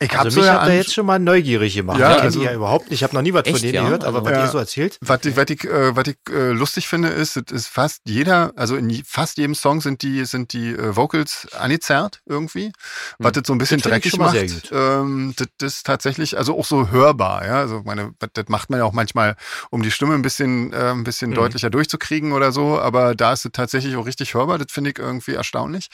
ich 0.00 0.10
habe 0.10 0.24
Also 0.26 0.30
so 0.36 0.40
mich 0.40 0.46
ja 0.46 0.60
hat 0.62 0.68
er 0.68 0.76
jetzt 0.76 0.94
schon 0.94 1.06
mal 1.06 1.18
neugierig 1.18 1.74
gemacht. 1.74 1.98
Ja, 1.98 2.10
ich 2.10 2.14
kenne 2.16 2.26
also- 2.26 2.38
die 2.40 2.44
ja 2.46 2.52
überhaupt 2.54 2.84
nicht. 2.90 2.98
Ich 3.00 3.02
habe 3.02 3.14
noch 3.14 3.22
nie 3.22 3.32
was 3.32 3.42
von 3.42 3.54
Echt, 3.54 3.64
denen 3.64 3.74
ja? 3.74 3.82
gehört, 3.84 4.04
aber 4.04 4.24
was 4.24 4.32
Ja. 4.32 4.44
ihr 4.44 4.48
so 4.48 4.58
erzählt. 4.58 4.98
Was 5.00 5.24
ich, 5.24 5.36
was 5.36 5.46
ich, 5.50 5.64
äh, 5.64 5.96
was 5.96 6.06
ich 6.06 6.16
äh, 6.30 6.50
lustig 6.52 6.86
finde, 6.88 7.08
ist, 7.08 7.36
es 7.36 7.50
ist 7.50 7.66
fast 7.66 8.02
jeder, 8.04 8.52
also 8.56 8.76
in 8.76 9.02
fast 9.04 9.38
jedem 9.38 9.54
Song 9.54 9.80
sind 9.80 10.02
die, 10.02 10.24
sind 10.24 10.52
die 10.52 10.68
äh, 10.70 10.94
Vocals 10.96 11.48
angezerrt 11.58 12.20
irgendwie, 12.26 12.72
was 13.18 13.32
das 13.32 13.42
so 13.46 13.52
ein 13.52 13.58
bisschen 13.58 13.80
Das 13.80 13.90
dreckig 13.90 14.16
macht. 14.18 14.36
Ähm, 14.70 15.34
das, 15.36 15.48
das 15.58 15.74
ist 15.78 15.86
tatsächlich, 15.86 16.38
also 16.38 16.56
auch 16.58 16.64
so 16.64 16.90
hörbar, 16.90 17.44
ja. 17.46 17.56
Also 17.58 17.82
meine, 17.84 18.12
das 18.34 18.44
macht 18.48 18.70
man 18.70 18.78
ja 18.80 18.84
auch 18.84 18.92
manchmal, 18.92 19.36
um 19.70 19.82
die 19.82 19.90
Stimme 19.90 20.14
ein 20.14 20.22
bisschen, 20.22 20.72
äh, 20.72 20.90
ein 20.92 21.04
bisschen 21.04 21.30
Mhm. 21.30 21.34
deutlicher 21.34 21.70
durchzukriegen 21.70 22.32
oder 22.32 22.52
so, 22.52 22.78
aber 22.78 23.14
da 23.14 23.32
ist 23.32 23.44
es 23.44 23.52
tatsächlich 23.52 23.96
auch 23.96 24.06
richtig 24.06 24.34
hörbar. 24.34 24.58
Das 24.58 24.70
finde 24.70 24.90
ich 24.90 24.98
irgendwie 24.98 25.32
erstaunlich. 25.34 25.88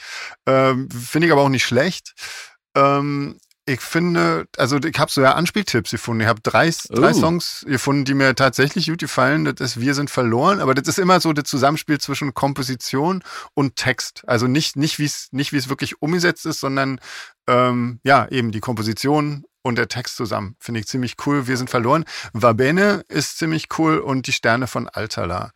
Ähm, 0.45 0.89
finde 0.91 1.25
ich 1.27 1.33
aber 1.33 1.41
auch 1.41 1.49
nicht 1.49 1.65
schlecht. 1.65 2.13
Ähm, 2.75 3.37
ich 3.67 3.81
finde, 3.81 4.47
also 4.57 4.77
ich 4.77 4.99
habe 4.99 5.11
so 5.11 5.21
ja 5.21 5.33
Anspieltipps 5.33 5.91
gefunden. 5.91 6.21
Ich 6.21 6.27
habe 6.27 6.41
drei, 6.41 6.69
drei 6.89 7.11
Oh. 7.11 7.13
Songs 7.13 7.65
gefunden, 7.67 8.05
die 8.05 8.13
mir 8.13 8.35
tatsächlich 8.35 8.87
gut 8.87 8.99
gefallen. 8.99 9.45
Das 9.45 9.59
ist 9.59 9.81
Wir 9.81 9.95
sind 9.95 10.09
verloren, 10.11 10.59
aber 10.59 10.75
das 10.75 10.87
ist 10.87 10.99
immer 10.99 11.19
so 11.19 11.33
das 11.33 11.45
Zusammenspiel 11.45 11.99
zwischen 11.99 12.33
Komposition 12.35 13.23
und 13.55 13.75
Text. 13.75 14.23
Also 14.27 14.47
nicht, 14.47 14.75
nicht 14.75 14.99
wie 14.99 15.05
es 15.05 15.29
nicht 15.31 15.51
wie 15.51 15.57
es 15.57 15.67
wirklich 15.69 16.01
umgesetzt 16.01 16.45
ist, 16.45 16.59
sondern 16.59 16.99
ähm, 17.47 17.99
ja, 18.03 18.27
eben 18.29 18.51
die 18.51 18.59
Komposition 18.59 19.45
und 19.63 19.77
der 19.79 19.87
Text 19.87 20.15
zusammen. 20.15 20.55
Finde 20.59 20.81
ich 20.81 20.87
ziemlich 20.87 21.15
cool. 21.25 21.47
Wir 21.47 21.57
sind 21.57 21.71
verloren. 21.71 22.05
Vabene 22.33 23.03
ist 23.07 23.39
ziemlich 23.39 23.67
cool 23.79 23.97
und 23.97 24.27
die 24.27 24.31
Sterne 24.31 24.67
von 24.67 24.87
Altala. 24.87 25.51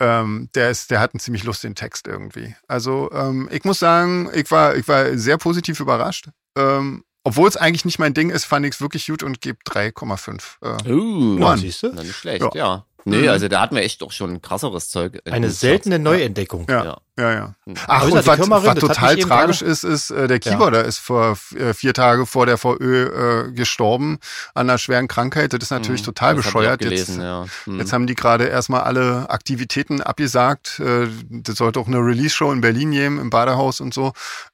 Ähm, 0.00 0.48
der 0.56 0.70
ist, 0.70 0.90
der 0.90 0.98
hat 0.98 1.14
einen 1.14 1.20
ziemlich 1.20 1.44
lustigen 1.44 1.76
Text 1.76 2.08
irgendwie. 2.08 2.56
Also 2.66 3.08
ähm, 3.12 3.48
ich 3.52 3.62
muss 3.62 3.78
sagen, 3.78 4.30
ich 4.34 4.50
war, 4.50 4.74
ich 4.74 4.88
war 4.88 5.16
sehr 5.16 5.38
positiv 5.38 5.78
überrascht. 5.78 6.28
Ähm, 6.58 7.04
obwohl 7.24 7.48
es 7.48 7.56
eigentlich 7.56 7.84
nicht 7.84 7.98
mein 7.98 8.14
Ding 8.14 8.30
ist, 8.30 8.44
fand 8.44 8.66
ich 8.66 8.74
es 8.74 8.80
wirklich 8.80 9.06
gut 9.06 9.22
und 9.22 9.40
gebe 9.40 9.58
3,5. 9.64 10.58
Äh, 10.86 10.90
Uh, 10.92 11.38
Ja, 11.40 11.56
siehst 11.56 11.82
du? 11.82 11.92
na, 11.94 12.02
nicht 12.02 12.14
schlecht, 12.16 12.42
Ja. 12.42 12.50
ja. 12.54 12.86
Nee, 13.04 13.22
Mhm. 13.22 13.28
also 13.30 13.48
da 13.48 13.60
hatten 13.60 13.74
wir 13.74 13.82
echt 13.82 14.00
doch 14.00 14.12
schon 14.12 14.40
krasseres 14.42 14.88
Zeug. 14.88 15.20
in 15.24 15.32
Eine 15.32 15.50
seltene 15.50 15.96
Charts. 15.96 16.04
Neuentdeckung. 16.04 16.66
Ja. 16.68 16.84
Ja. 16.84 16.98
Ja, 17.18 17.30
ja. 17.30 17.54
Hm. 17.66 17.74
Ach, 17.88 18.04
und 18.04 18.10
die 18.12 18.26
was, 18.26 18.26
was 18.48 18.78
total 18.78 19.16
tragisch 19.16 19.60
ist, 19.60 19.84
ist, 19.84 20.10
äh, 20.10 20.28
der 20.28 20.38
Keyboarder 20.40 20.82
ist 20.84 20.96
vor 20.98 21.36
äh, 21.54 21.74
vier 21.74 21.92
Tage 21.92 22.24
vor 22.24 22.46
der 22.46 22.56
VÖ 22.56 23.48
äh, 23.48 23.52
gestorben 23.52 24.18
an 24.54 24.70
einer 24.70 24.78
schweren 24.78 25.08
Krankheit. 25.08 25.52
Das 25.52 25.62
ist 25.62 25.70
natürlich 25.70 26.00
Hm, 26.00 26.06
total 26.06 26.36
das 26.36 26.44
bescheuert. 26.46 26.78
gelesen, 26.80 27.16
jetzt, 27.16 27.22
ja. 27.22 27.44
Hm. 27.64 27.78
jetzt 27.78 27.92
haben 27.92 28.06
die 28.06 28.14
gerade 28.14 28.44
erstmal 28.44 28.80
alle 28.80 29.28
Aktivitäten 29.28 30.00
abgesagt. 30.00 30.80
Äh, 30.80 31.08
das 31.28 31.56
sollte 31.56 31.80
auch 31.80 31.86
eine 31.86 31.98
Release-Show 31.98 32.50
in 32.50 32.62
Berlin 32.62 32.92
geben, 32.92 33.20
im 33.20 33.28
Badehaus 33.28 33.82
und 33.82 33.92
so. 33.92 34.12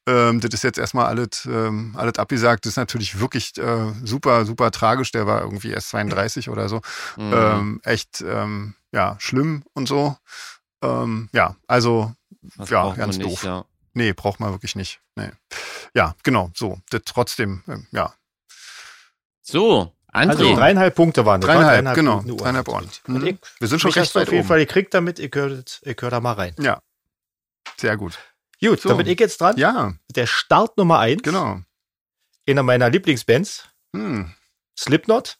Ähm, 0.08 0.40
das 0.40 0.52
ist 0.52 0.64
jetzt 0.64 0.78
erstmal 0.78 1.06
alles, 1.06 1.46
ähm, 1.46 1.94
alles 1.96 2.18
abgesagt. 2.18 2.66
Das 2.66 2.72
ist 2.72 2.76
natürlich 2.76 3.20
wirklich 3.20 3.56
äh, 3.58 3.92
super, 4.02 4.44
super 4.44 4.72
tragisch. 4.72 5.12
Der 5.12 5.28
war 5.28 5.42
irgendwie 5.42 5.70
erst 5.70 5.90
32 5.90 6.48
oder 6.50 6.68
so. 6.68 6.80
Hm. 7.14 7.32
Ähm, 7.32 7.80
echt, 7.84 8.20
ähm, 8.20 8.74
ja, 8.90 9.14
schlimm 9.20 9.62
und 9.74 9.86
so. 9.86 10.16
Ähm, 10.82 11.28
ja, 11.32 11.56
also 11.68 12.12
Das 12.56 12.70
ja, 12.70 12.92
ganz 12.94 13.18
nicht, 13.18 13.28
doof. 13.30 13.42
Ja. 13.44 13.64
Nee, 13.94 14.12
braucht 14.12 14.38
man 14.40 14.52
wirklich 14.52 14.76
nicht. 14.76 15.00
Nee. 15.16 15.30
Ja, 15.94 16.14
genau, 16.22 16.50
so. 16.54 16.78
Das 16.90 17.02
trotzdem, 17.04 17.62
ähm, 17.66 17.86
ja. 17.90 18.14
So, 19.42 19.92
André. 20.12 20.28
Also 20.30 20.54
dreieinhalb 20.56 20.94
Punkte 20.94 21.24
waren 21.26 21.40
das. 21.40 21.48
Dreieinhalb, 21.48 21.84
war 21.84 21.94
genau, 21.94 22.14
Punkte 22.16 22.32
Uhr. 22.32 22.38
dreieinhalb 22.38 22.68
Ohren. 22.68 22.90
Und 23.06 23.14
Mhm. 23.22 23.26
ich, 23.26 23.36
Wir 23.58 23.68
sind 23.68 23.80
schon 23.80 23.90
recht 23.92 24.14
weit 24.14 24.26
auf 24.26 24.32
jeden 24.32 24.40
oben. 24.42 24.48
Fall 24.48 24.58
gekriegt 24.60 24.94
damit. 24.94 25.18
Ich 25.18 25.34
höre 25.34 25.62
ich 25.82 25.96
hör 26.00 26.10
da 26.10 26.20
mal 26.20 26.32
rein. 26.32 26.54
Ja, 26.58 26.80
sehr 27.78 27.96
gut. 27.96 28.18
Gut, 28.60 28.80
So. 28.80 28.88
dann 28.90 28.98
bin 28.98 29.06
ich 29.06 29.18
jetzt 29.20 29.40
dran. 29.40 29.56
Ja, 29.56 29.94
Der 30.10 30.26
Start 30.26 30.76
Nummer 30.76 30.98
eins. 30.98 31.22
genau. 31.22 31.60
Einer 32.48 32.62
meiner 32.62 32.90
Lieblingsbands. 32.90 33.68
Hm. 33.94 34.34
Slipknot. 34.78 35.38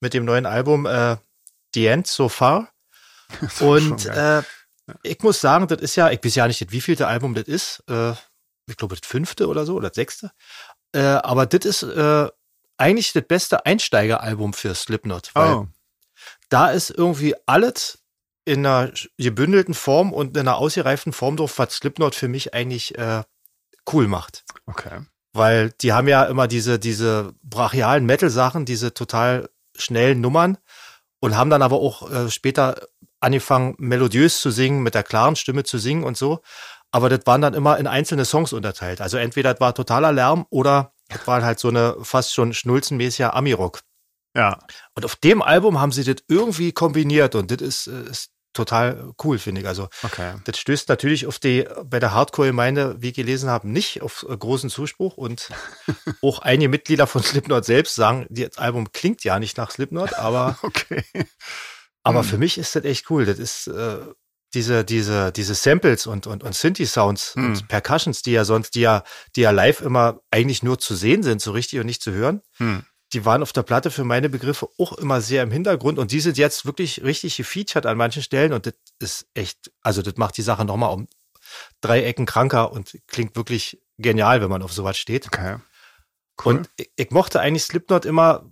Mit 0.00 0.14
dem 0.14 0.24
neuen 0.24 0.46
Album 0.46 0.86
äh, 0.86 1.16
The 1.74 1.86
End 1.86 2.06
So 2.06 2.28
Far. 2.28 2.72
Und 3.60 4.06
äh, 4.06 4.42
ich 5.02 5.20
muss 5.22 5.40
sagen, 5.40 5.66
das 5.68 5.80
ist 5.80 5.96
ja, 5.96 6.10
ich 6.10 6.24
weiß 6.24 6.34
ja 6.34 6.46
nicht, 6.46 6.60
das 6.60 6.70
wievielte 6.70 7.06
Album 7.06 7.34
das 7.34 7.44
ist. 7.44 7.82
Äh, 7.88 8.12
ich 8.66 8.76
glaube, 8.76 8.96
das 8.96 9.06
fünfte 9.06 9.48
oder 9.48 9.66
so, 9.66 9.74
oder 9.76 9.88
das 9.88 9.96
sechste. 9.96 10.32
Äh, 10.92 11.00
aber 11.00 11.46
das 11.46 11.64
ist 11.64 11.82
äh, 11.82 12.28
eigentlich 12.76 13.12
das 13.12 13.24
beste 13.26 13.66
Einsteigeralbum 13.66 14.52
für 14.52 14.74
Slipknot. 14.74 15.30
Weil 15.34 15.54
oh, 15.54 15.68
da 16.48 16.70
ist 16.70 16.90
irgendwie 16.90 17.34
alles 17.46 17.98
in 18.44 18.64
einer 18.64 18.92
gebündelten 19.18 19.74
Form 19.74 20.12
und 20.12 20.36
in 20.36 20.40
einer 20.40 20.56
ausgereiften 20.56 21.12
Form 21.12 21.36
drauf, 21.36 21.58
was 21.58 21.74
Slipknot 21.74 22.14
für 22.14 22.28
mich 22.28 22.54
eigentlich 22.54 22.94
cool 23.92 24.08
macht. 24.08 24.44
okay. 24.66 25.00
Weil 25.32 25.70
die 25.80 25.92
haben 25.92 26.08
ja 26.08 26.24
immer 26.24 26.48
diese, 26.48 26.80
diese 26.80 27.34
brachialen 27.42 28.04
Metal-Sachen, 28.04 28.64
diese 28.64 28.94
total 28.94 29.48
schnellen 29.76 30.20
Nummern 30.20 30.58
und 31.20 31.36
haben 31.36 31.50
dann 31.50 31.62
aber 31.62 31.76
auch 31.76 32.10
äh, 32.10 32.30
später 32.30 32.88
angefangen, 33.20 33.74
melodiös 33.78 34.40
zu 34.40 34.50
singen, 34.50 34.82
mit 34.82 34.94
der 34.94 35.02
klaren 35.02 35.36
Stimme 35.36 35.64
zu 35.64 35.78
singen 35.78 36.04
und 36.04 36.16
so. 36.16 36.40
Aber 36.92 37.08
das 37.08 37.20
waren 37.26 37.40
dann 37.40 37.54
immer 37.54 37.78
in 37.78 37.86
einzelne 37.86 38.24
Songs 38.24 38.52
unterteilt. 38.52 39.00
Also 39.00 39.16
entweder 39.16 39.52
das 39.54 39.60
war 39.60 39.74
totaler 39.74 40.12
Lärm 40.12 40.46
oder 40.50 40.92
das 41.08 41.26
war 41.26 41.42
halt 41.42 41.58
so 41.58 41.68
eine 41.68 41.96
fast 42.02 42.34
schon 42.34 42.52
schnulzenmäßiger 42.52 43.34
Ami-Rock. 43.34 43.80
Ja, 44.36 44.58
Und 44.94 45.04
auf 45.04 45.16
dem 45.16 45.42
Album 45.42 45.80
haben 45.80 45.92
sie 45.92 46.04
das 46.04 46.22
irgendwie 46.28 46.72
kombiniert 46.72 47.34
und 47.34 47.50
das 47.50 47.60
ist, 47.60 47.86
ist 47.88 48.30
total 48.52 49.12
cool, 49.22 49.38
finde 49.38 49.60
ich. 49.60 49.66
Also 49.66 49.88
okay. 50.02 50.34
das 50.44 50.58
stößt 50.58 50.88
natürlich 50.88 51.26
auf 51.26 51.38
die, 51.38 51.66
bei 51.84 51.98
der 52.00 52.12
Hardcore-Gemeinde, 52.12 52.96
wie 53.00 53.08
ich 53.08 53.14
gelesen 53.14 53.48
habe, 53.48 53.68
nicht 53.68 54.02
auf 54.02 54.26
äh, 54.28 54.36
großen 54.36 54.70
Zuspruch 54.70 55.16
und 55.16 55.50
auch 56.22 56.40
einige 56.40 56.68
Mitglieder 56.68 57.06
von 57.06 57.22
Slipknot 57.22 57.64
selbst 57.64 57.94
sagen, 57.94 58.26
das 58.30 58.58
Album 58.58 58.92
klingt 58.92 59.24
ja 59.24 59.38
nicht 59.38 59.56
nach 59.56 59.70
Slipknot, 59.70 60.14
aber, 60.14 60.58
Okay. 60.62 61.04
Aber 62.02 62.20
Hm. 62.20 62.28
für 62.28 62.38
mich 62.38 62.58
ist 62.58 62.74
das 62.74 62.84
echt 62.84 63.10
cool. 63.10 63.24
Das 63.26 63.38
ist 63.38 63.66
äh, 63.68 63.98
diese, 64.54 64.84
diese, 64.84 65.30
diese 65.32 65.54
Samples 65.54 66.06
und, 66.06 66.26
und, 66.26 66.42
und 66.42 66.54
Synthi-Sounds 66.54 67.34
Hm. 67.34 67.44
und 67.46 67.68
Percussions, 67.68 68.22
die 68.22 68.32
ja 68.32 68.44
sonst, 68.44 68.74
die 68.74 68.80
ja, 68.80 69.04
die 69.36 69.42
ja 69.42 69.50
live 69.50 69.80
immer 69.80 70.20
eigentlich 70.30 70.62
nur 70.62 70.78
zu 70.78 70.94
sehen 70.94 71.22
sind, 71.22 71.40
so 71.40 71.52
richtig 71.52 71.78
und 71.78 71.86
nicht 71.86 72.02
zu 72.02 72.12
hören 72.12 72.42
Hm. 72.56 72.84
die 73.12 73.24
waren 73.24 73.42
auf 73.42 73.52
der 73.52 73.62
Platte 73.64 73.90
für 73.90 74.04
meine 74.04 74.28
Begriffe 74.28 74.68
auch 74.78 74.92
immer 74.98 75.20
sehr 75.20 75.42
im 75.42 75.50
Hintergrund 75.50 75.98
und 75.98 76.12
die 76.12 76.20
sind 76.20 76.38
jetzt 76.38 76.64
wirklich 76.64 77.02
richtig 77.02 77.36
gefeatured 77.36 77.84
an 77.86 77.96
manchen 77.96 78.22
Stellen 78.22 78.52
und 78.52 78.66
das 78.66 78.74
ist 79.00 79.26
echt, 79.34 79.72
also 79.82 80.00
das 80.02 80.16
macht 80.16 80.36
die 80.36 80.42
Sache 80.42 80.64
nochmal 80.64 80.92
um 80.94 81.08
drei 81.80 82.04
Ecken 82.04 82.26
kranker 82.26 82.70
und 82.72 82.96
klingt 83.08 83.34
wirklich 83.34 83.82
genial, 83.98 84.40
wenn 84.40 84.50
man 84.50 84.62
auf 84.62 84.72
sowas 84.72 84.96
steht. 84.96 85.26
Okay. 85.26 85.56
Cool. 86.44 86.56
Und 86.56 86.70
ich, 86.76 86.90
ich 86.96 87.10
mochte 87.10 87.40
eigentlich 87.40 87.64
Slipknot 87.64 88.04
immer, 88.04 88.48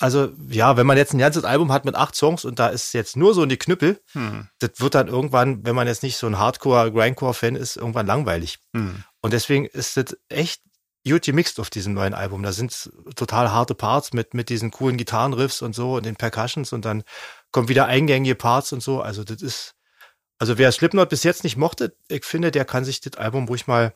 also 0.00 0.32
ja, 0.48 0.76
wenn 0.76 0.86
man 0.86 0.96
jetzt 0.96 1.14
ein 1.14 1.18
ganzes 1.18 1.44
Album 1.44 1.72
hat 1.72 1.84
mit 1.84 1.94
acht 1.94 2.14
Songs 2.16 2.44
und 2.44 2.58
da 2.58 2.68
ist 2.68 2.94
jetzt 2.94 3.16
nur 3.16 3.34
so 3.34 3.42
in 3.42 3.48
die 3.48 3.56
Knüppel, 3.56 4.00
hm. 4.12 4.48
das 4.58 4.72
wird 4.78 4.94
dann 4.94 5.08
irgendwann, 5.08 5.64
wenn 5.64 5.76
man 5.76 5.86
jetzt 5.86 6.02
nicht 6.02 6.16
so 6.16 6.26
ein 6.26 6.38
Hardcore-Grindcore-Fan 6.38 7.54
ist, 7.54 7.76
irgendwann 7.76 8.06
langweilig. 8.06 8.58
Hm. 8.74 9.04
Und 9.20 9.32
deswegen 9.32 9.66
ist 9.66 9.96
das 9.96 10.16
echt 10.28 10.62
gut 11.06 11.22
gemixt 11.22 11.60
auf 11.60 11.70
diesem 11.70 11.92
neuen 11.94 12.14
Album. 12.14 12.42
Da 12.42 12.52
sind 12.52 12.90
total 13.14 13.52
harte 13.52 13.74
Parts 13.74 14.12
mit, 14.12 14.34
mit 14.34 14.48
diesen 14.48 14.70
coolen 14.70 14.96
Gitarrenriffs 14.96 15.62
und 15.62 15.74
so 15.74 15.96
und 15.96 16.06
den 16.06 16.16
Percussions 16.16 16.72
und 16.72 16.84
dann 16.84 17.04
kommen 17.52 17.68
wieder 17.68 17.86
eingängige 17.86 18.34
Parts 18.34 18.72
und 18.72 18.82
so. 18.82 19.00
Also 19.00 19.22
das 19.22 19.42
ist, 19.42 19.74
also 20.38 20.58
wer 20.58 20.72
Slipknot 20.72 21.10
bis 21.10 21.22
jetzt 21.22 21.44
nicht 21.44 21.56
mochte, 21.56 21.96
ich 22.08 22.24
finde, 22.24 22.50
der 22.50 22.64
kann 22.64 22.84
sich 22.84 23.00
das 23.00 23.16
Album 23.16 23.46
ruhig 23.46 23.66
mal, 23.66 23.94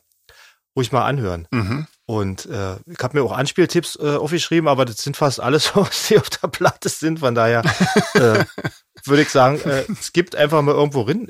ruhig 0.76 0.92
mal 0.92 1.04
anhören. 1.04 1.48
Mhm. 1.50 1.86
Und 2.10 2.46
äh, 2.46 2.76
ich 2.86 2.98
habe 3.02 3.18
mir 3.18 3.22
auch 3.22 3.32
Anspieltipps 3.32 3.96
äh, 4.00 4.16
aufgeschrieben, 4.16 4.66
aber 4.66 4.86
das 4.86 4.96
sind 4.96 5.14
fast 5.18 5.40
alles 5.40 5.64
Songs, 5.74 6.08
die 6.08 6.18
auf 6.18 6.30
der 6.30 6.48
Platte 6.48 6.88
sind. 6.88 7.18
Von 7.18 7.34
daher 7.34 7.62
äh, 8.14 8.44
würde 9.04 9.22
ich 9.22 9.28
sagen, 9.28 9.60
äh, 9.60 9.84
es 10.00 10.14
gibt 10.14 10.34
einfach 10.34 10.62
mal 10.62 10.74
irgendwo 10.74 11.02
rein. 11.02 11.28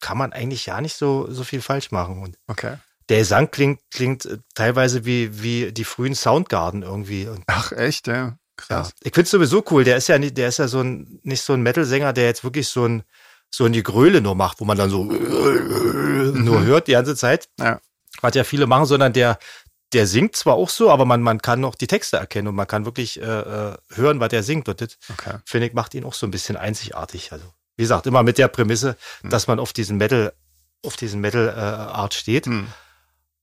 Kann 0.00 0.16
man 0.16 0.32
eigentlich 0.32 0.64
ja 0.64 0.80
nicht 0.80 0.96
so, 0.96 1.30
so 1.30 1.44
viel 1.44 1.60
falsch 1.60 1.90
machen. 1.90 2.22
Und 2.22 2.38
Okay. 2.46 2.78
der 3.10 3.18
Gesang 3.18 3.50
klingt, 3.50 3.80
klingt 3.90 4.24
äh, 4.24 4.38
teilweise 4.54 5.04
wie, 5.04 5.42
wie 5.42 5.72
die 5.72 5.84
frühen 5.84 6.14
Soundgarden 6.14 6.82
irgendwie. 6.84 7.28
Und, 7.28 7.42
Ach, 7.46 7.72
echt, 7.72 8.06
ja. 8.06 8.14
ja. 8.14 8.38
Krass. 8.56 8.92
Ich 9.02 9.12
finde 9.12 9.24
es 9.24 9.30
sowieso 9.30 9.62
cool. 9.72 9.84
Der 9.84 9.98
ist 9.98 10.08
ja 10.08 10.18
nicht, 10.18 10.38
der 10.38 10.48
ist 10.48 10.58
ja 10.58 10.68
so 10.68 10.80
ein, 10.80 11.20
nicht 11.22 11.42
so 11.42 11.52
ein 11.52 11.62
Metal-Sänger, 11.62 12.14
der 12.14 12.24
jetzt 12.24 12.44
wirklich 12.44 12.68
so 12.68 12.86
ein, 12.86 13.02
so 13.50 13.66
ein 13.66 13.72
Gegröle 13.74 14.22
nur 14.22 14.36
macht, 14.36 14.58
wo 14.60 14.64
man 14.64 14.78
dann 14.78 14.88
so 14.88 15.04
nur 15.04 16.62
hört 16.64 16.86
die 16.88 16.92
ganze 16.92 17.14
Zeit. 17.14 17.50
Ja. 17.60 17.78
Was 18.22 18.34
ja 18.36 18.44
viele 18.44 18.66
machen, 18.66 18.86
sondern 18.86 19.12
der, 19.12 19.38
der 19.92 20.06
singt 20.06 20.34
zwar 20.36 20.54
auch 20.54 20.70
so, 20.70 20.90
aber 20.90 21.04
man, 21.04 21.22
man 21.22 21.40
kann 21.40 21.60
noch 21.60 21.74
die 21.76 21.86
Texte 21.86 22.16
erkennen 22.16 22.48
und 22.48 22.54
man 22.56 22.66
kann 22.66 22.84
wirklich 22.84 23.20
äh, 23.20 23.24
äh, 23.24 23.76
hören, 23.90 24.18
was 24.20 24.32
er 24.32 24.42
singt. 24.42 24.68
Und 24.68 24.80
das, 24.80 24.98
Okay. 25.12 25.38
finde 25.44 25.68
ich, 25.68 25.72
macht 25.74 25.94
ihn 25.94 26.04
auch 26.04 26.14
so 26.14 26.26
ein 26.26 26.30
bisschen 26.32 26.56
einzigartig. 26.56 27.30
Also, 27.32 27.44
wie 27.76 27.82
gesagt, 27.84 28.06
immer 28.06 28.22
mit 28.22 28.38
der 28.38 28.48
Prämisse, 28.48 28.96
Hm. 29.20 29.30
dass 29.30 29.46
man 29.46 29.60
auf 29.60 29.72
diesen 29.72 29.96
Metal, 29.96 30.32
auf 30.84 30.96
diesen 30.96 31.20
Metal-Art 31.20 32.14
steht. 32.14 32.46
Hm. 32.46 32.66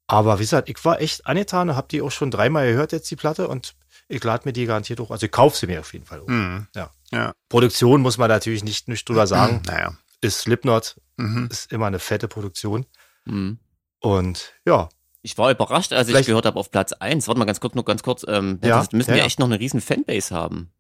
Aber 0.08 0.40
wie 0.40 0.44
gesagt, 0.44 0.68
ich 0.68 0.84
war 0.84 1.00
echt 1.00 1.26
angetan 1.26 1.70
und 1.70 1.76
habe 1.78 1.88
die 1.90 2.02
auch 2.02 2.12
schon 2.12 2.32
dreimal 2.32 2.68
gehört 2.68 2.92
jetzt, 2.92 3.10
die 3.10 3.16
Platte. 3.16 3.48
Und 3.48 3.74
ich 4.10 4.22
lade 4.22 4.42
mir 4.46 4.52
die 4.52 4.66
garantiert 4.66 5.00
auch. 5.00 5.10
Also 5.12 5.26
ich 5.28 5.32
kaufe 5.32 5.56
sie 5.58 5.68
mir 5.68 5.80
auf 5.80 5.94
jeden 5.94 6.06
Fall. 6.06 6.20
hoch. 6.22 6.28
Hm. 6.28 6.68
Ja. 6.76 6.92
Ja. 7.12 7.34
Produktion 7.48 8.02
muss 8.02 8.18
man 8.18 8.28
natürlich 8.30 8.64
nicht, 8.64 8.90
nicht 8.90 9.08
drüber 9.08 9.26
sagen. 9.28 9.62
Naja. 9.66 9.94
Ist 10.20 10.40
Slipknot, 10.42 10.98
Mhm. 11.18 11.48
ist 11.52 11.72
immer 11.72 11.86
eine 11.88 12.00
fette 12.00 12.28
Produktion. 12.28 12.86
Mhm. 13.26 13.60
Und 14.00 14.54
ja, 14.66 14.90
Ich 15.24 15.38
war 15.38 15.52
überrascht, 15.52 15.94
als 15.94 16.08
ich 16.08 16.14
Vielleicht- 16.14 16.28
gehört 16.28 16.46
habe 16.46 16.60
auf 16.60 16.72
Platz 16.72 16.94
1. 16.94 17.28
Warte 17.28 17.40
mal 17.40 17.46
ganz 17.46 17.60
kurz, 17.60 17.76
nur 17.76 17.86
ganz 17.86 18.02
kurz. 18.04 18.26
Ähm, 18.28 18.60
Ja, 18.64 18.80
das 18.80 18.92
müssen 18.92 19.10
ja, 19.12 19.16
wir 19.16 19.22
ja. 19.22 19.26
echt 19.28 19.40
noch 19.40 19.46
eine 19.48 19.60
riesen 19.60 19.82
Fanbase 19.82 20.34
haben. 20.36 20.72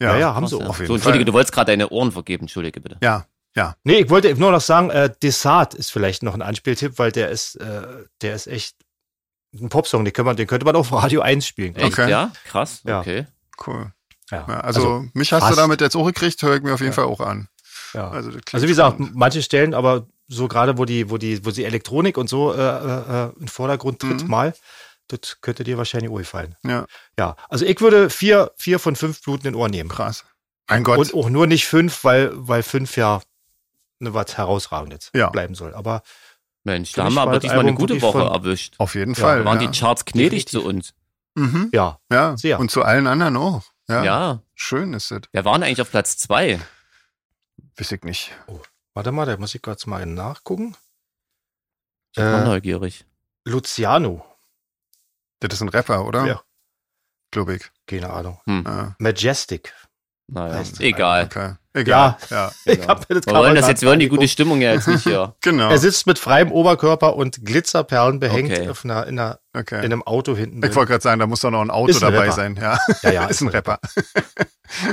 ja, 0.00 0.16
ja, 0.16 0.34
haben 0.34 0.42
Krass, 0.44 0.50
sie 0.50 0.58
ja. 0.58 0.64
auch. 0.64 0.68
auf 0.70 0.78
jeden 0.78 0.88
So, 0.88 0.94
Entschuldige, 0.94 1.20
Fall. 1.22 1.24
du 1.26 1.32
wolltest 1.34 1.52
gerade 1.54 1.72
deine 1.72 1.88
Ohren 1.90 2.10
vergeben. 2.12 2.44
Entschuldige 2.44 2.80
bitte. 2.80 2.96
Ja. 3.02 3.26
Ja. 3.54 3.76
Nee, 3.84 3.98
ich 3.98 4.10
wollte 4.10 4.34
nur 4.36 4.50
noch 4.50 4.62
sagen, 4.62 4.88
äh, 4.90 5.12
Desart 5.22 5.74
ist 5.74 5.90
vielleicht 5.92 6.22
noch 6.22 6.32
ein 6.34 6.40
Anspieltipp, 6.42 6.98
weil 6.98 7.12
der 7.12 7.28
ist, 7.28 7.56
äh, 7.56 7.82
der 8.22 8.34
ist 8.34 8.46
echt 8.46 8.76
ein 9.54 9.68
Popsong, 9.68 10.06
den, 10.06 10.24
man, 10.24 10.36
den 10.36 10.46
könnte 10.46 10.64
man 10.64 10.74
auf 10.74 10.90
Radio 10.90 11.20
1 11.20 11.46
spielen. 11.46 11.74
ich. 11.76 11.82
Echt, 11.82 11.92
Okay. 11.98 12.08
ja? 12.10 12.32
Krass, 12.46 12.80
Ja. 12.86 13.00
okay. 13.00 13.26
Cool. 13.66 13.92
Ja. 14.30 14.46
Ja, 14.48 14.60
also, 14.60 15.04
mich 15.12 15.30
hast 15.34 15.40
fast. 15.42 15.52
du 15.52 15.56
damit 15.56 15.82
jetzt 15.82 15.94
auch 15.94 16.06
gekriegt, 16.06 16.42
höre 16.42 16.56
ich 16.56 16.62
mir 16.62 16.72
auf 16.72 16.80
jeden 16.80 16.92
Ja. 16.92 16.96
Fall 16.96 17.04
auch 17.04 17.20
an. 17.20 17.48
ja. 17.92 18.08
Also, 18.10 18.30
Also 18.52 18.64
wie 18.66 18.70
gesagt, 18.70 18.94
spannend. 18.96 19.14
manche 19.14 19.42
Stellen, 19.42 19.74
aber 19.74 20.06
so 20.28 20.48
gerade 20.48 20.78
wo 20.78 20.84
die, 20.84 21.10
wo 21.10 21.18
die, 21.18 21.44
wo 21.44 21.50
die 21.50 21.64
Elektronik 21.64 22.16
und 22.18 22.28
so 22.28 22.52
äh, 22.54 22.56
äh, 22.58 23.26
äh, 23.26 23.28
in 23.34 23.38
den 23.40 23.48
Vordergrund 23.48 24.00
tritt, 24.00 24.22
Mhm. 24.22 24.28
mal, 24.30 24.54
das 25.08 25.40
könnte 25.40 25.64
dir 25.64 25.76
wahrscheinlich 25.78 26.10
auch 26.10 26.16
gefallen. 26.18 26.56
Ja, 26.64 26.86
Ja, 27.18 27.36
also 27.48 27.64
ich 27.66 27.80
würde 27.80 28.08
vier, 28.10 28.52
vier 28.56 28.78
von 28.78 28.96
fünf 28.96 29.22
blutenden 29.22 29.54
Ohren 29.54 29.70
nehmen. 29.70 29.88
krass. 29.90 30.24
Mein 30.68 30.84
Gott. 30.84 30.98
Und 30.98 31.14
auch 31.14 31.28
nur 31.28 31.46
nicht 31.46 31.66
fünf, 31.66 32.02
weil, 32.04 32.30
weil 32.34 32.62
fünf 32.62 32.96
ja 32.96 33.20
ne, 33.98 34.14
was 34.14 34.36
herausragendes 34.38 35.10
Ja. 35.14 35.28
bleiben 35.28 35.54
soll. 35.54 35.74
Aber 35.74 36.02
Mensch, 36.64 36.92
da 36.92 37.04
haben 37.04 37.14
wir 37.14 37.20
aber 37.22 37.40
diesmal 37.40 37.58
eine 37.60 37.68
Album 37.70 37.76
gute 37.76 37.94
wirklich 37.94 38.02
Woche 38.02 38.20
von- 38.24 38.32
erwischt. 38.32 38.74
auf 38.78 38.94
jeden 38.94 39.14
Ja, 39.14 39.20
Fall. 39.20 39.38
Da 39.40 39.44
waren 39.44 39.60
ja. 39.60 39.66
die 39.70 39.78
Charts 39.78 40.04
gnädig 40.04 40.44
Definitiv. 40.46 40.60
zu 40.60 40.64
uns. 40.66 40.94
Mhm. 41.34 41.70
ja, 41.72 41.98
Ja. 42.10 42.36
Sehr. 42.36 42.60
Und 42.60 42.70
zu 42.70 42.82
allen 42.82 43.06
anderen 43.06 43.36
auch. 43.36 43.62
Ja. 43.88 44.04
Ja. 44.04 44.42
Schön 44.54 44.94
ist 44.94 45.10
das. 45.10 45.22
Wer 45.32 45.44
waren 45.44 45.62
eigentlich 45.62 45.80
auf 45.82 45.90
Platz 45.90 46.16
2? 46.18 46.60
Weiß 47.76 47.90
ich 47.92 48.02
nicht. 48.04 48.30
Warte 48.94 49.12
mal, 49.12 49.26
da 49.26 49.36
muss 49.36 49.54
ich 49.54 49.62
kurz 49.62 49.86
mal 49.86 50.04
nachgucken. 50.06 50.76
Ich 52.12 52.16
bin 52.16 52.24
Äh, 52.26 52.44
neugierig. 52.44 53.04
Luciano, 53.44 54.24
Das 55.40 55.54
ist 55.54 55.62
ein 55.62 55.68
Rapper, 55.70 56.04
oder? 56.04 56.26
Ja. 56.26 56.42
Glaube 57.30 57.56
ich. 57.56 57.70
keine 57.86 58.10
Ahnung. 58.10 58.40
Ja. 58.46 58.94
Majestic. 58.98 59.74
Naja, 60.28 60.62
egal. 60.78 61.24
Okay. 61.26 61.54
Egal. 61.74 62.16
Ja, 62.30 62.50
Ich 62.66 62.76
Genau. 62.80 62.88
hab 62.88 63.08
mir 63.08 63.16
das 63.16 63.26
Wir 63.26 63.34
wollen 63.34 63.54
das 63.54 63.66
jetzt, 63.68 63.80
wir 63.82 63.88
wollen 63.88 64.00
die 64.00 64.08
gute. 64.08 64.28
Stimmung 64.28 64.60
ja 64.60 64.72
jetzt 64.74 64.88
nicht 64.88 65.04
hier. 65.04 65.34
genau. 65.40 65.70
Er 65.70 65.78
sitzt 65.78 66.06
mit 66.06 66.18
freiem 66.18 66.52
Oberkörper 66.52 67.16
und 67.16 67.44
Glitzerperlen 67.44 68.20
behängt 68.20 68.52
Okay. 68.52 68.68
auf 68.68 68.84
einer, 68.84 69.06
in, 69.06 69.18
einer, 69.18 69.38
in 69.54 69.60
Okay. 69.60 69.76
einem 69.78 70.02
Auto 70.02 70.36
hinten. 70.36 70.56
Ich 70.58 70.62
drin. 70.62 70.74
wollte 70.76 70.90
gerade 70.92 71.02
sagen, 71.02 71.18
da 71.20 71.26
muss 71.26 71.40
doch 71.40 71.50
noch 71.50 71.62
ein 71.62 71.70
Auto 71.70 71.92
ein 71.94 72.00
dabei 72.00 72.18
Rapper. 72.20 72.32
sein. 72.32 72.56
Ja, 72.60 72.78
Ja, 73.02 73.10
ja, 73.10 73.24
ist 73.28 73.40
ein 73.40 73.48
Rapper. 73.48 73.78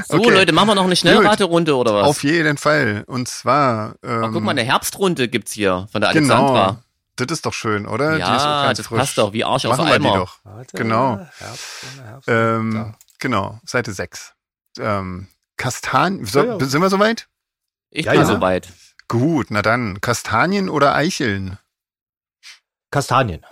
So, 0.08 0.18
Okay. 0.18 0.30
Leute, 0.32 0.52
machen 0.54 0.68
wir 0.70 0.76
noch 0.76 0.84
eine 0.86 0.96
Schnellraterunde 0.96 1.76
oder 1.76 1.94
was? 1.94 2.08
Auf 2.08 2.24
jeden 2.24 2.58
Fall. 2.58 3.04
Und 3.08 3.28
zwar. 3.28 3.96
Ähm, 4.04 4.24
Ach, 4.26 4.30
guck 4.34 4.44
mal, 4.44 4.52
eine 4.52 4.64
Herbstrunde 4.64 5.28
gibt's 5.30 5.52
hier 5.54 5.88
von 5.92 6.02
der 6.02 6.12
genau. 6.14 6.36
Alexandra. 6.36 6.84
Das 7.16 7.28
ist 7.32 7.46
doch 7.46 7.54
schön, 7.54 7.86
oder? 7.86 8.16
Die 8.16 8.22
ist 8.22 8.26
auch 8.28 8.30
Ja, 8.40 8.64
ganz 8.68 8.78
das 8.78 8.88
frisch. 8.88 9.00
passt 9.00 9.18
doch, 9.18 9.34
wie 9.34 9.44
Arsch 9.44 9.66
auf 9.66 9.78
Machen 9.78 10.04
doch. 10.04 10.38
Warte, 10.46 10.78
Genau. 10.78 11.18
Herbst, 11.38 11.64
Herbst, 12.06 12.28
Ähm, 12.30 12.96
genau, 13.20 13.60
Seite 13.66 13.92
6. 13.92 14.34
Ähm, 14.80 15.28
Kastanien. 15.60 16.26
So, 16.26 16.40
Ja, 16.44 16.58
ja. 16.58 16.66
Sind 16.66 16.82
wir 16.82 16.90
soweit? 16.90 17.28
Ich 17.92 18.06
Ja, 18.06 18.14
bin 18.14 18.22
ja. 18.22 18.26
soweit. 18.28 18.70
Gut, 19.08 19.48
na 19.52 19.62
dann. 19.62 20.02
Kastanien 20.02 20.70
oder 20.70 20.96
Eicheln? 20.96 21.60
Kastanien. 22.92 23.46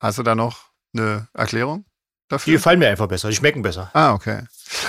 Hast 0.00 0.18
du 0.18 0.22
da 0.24 0.34
noch 0.34 0.70
eine 0.96 1.28
Erklärung 1.32 1.84
Die 1.84 2.28
dafür? 2.28 2.54
gefallen 2.54 2.78
mir 2.80 2.88
einfach 2.88 3.06
besser, 3.06 3.28
die 3.28 3.36
schmecken 3.36 3.62
besser. 3.62 3.90
Ah, 3.94 4.12
okay. 4.14 4.42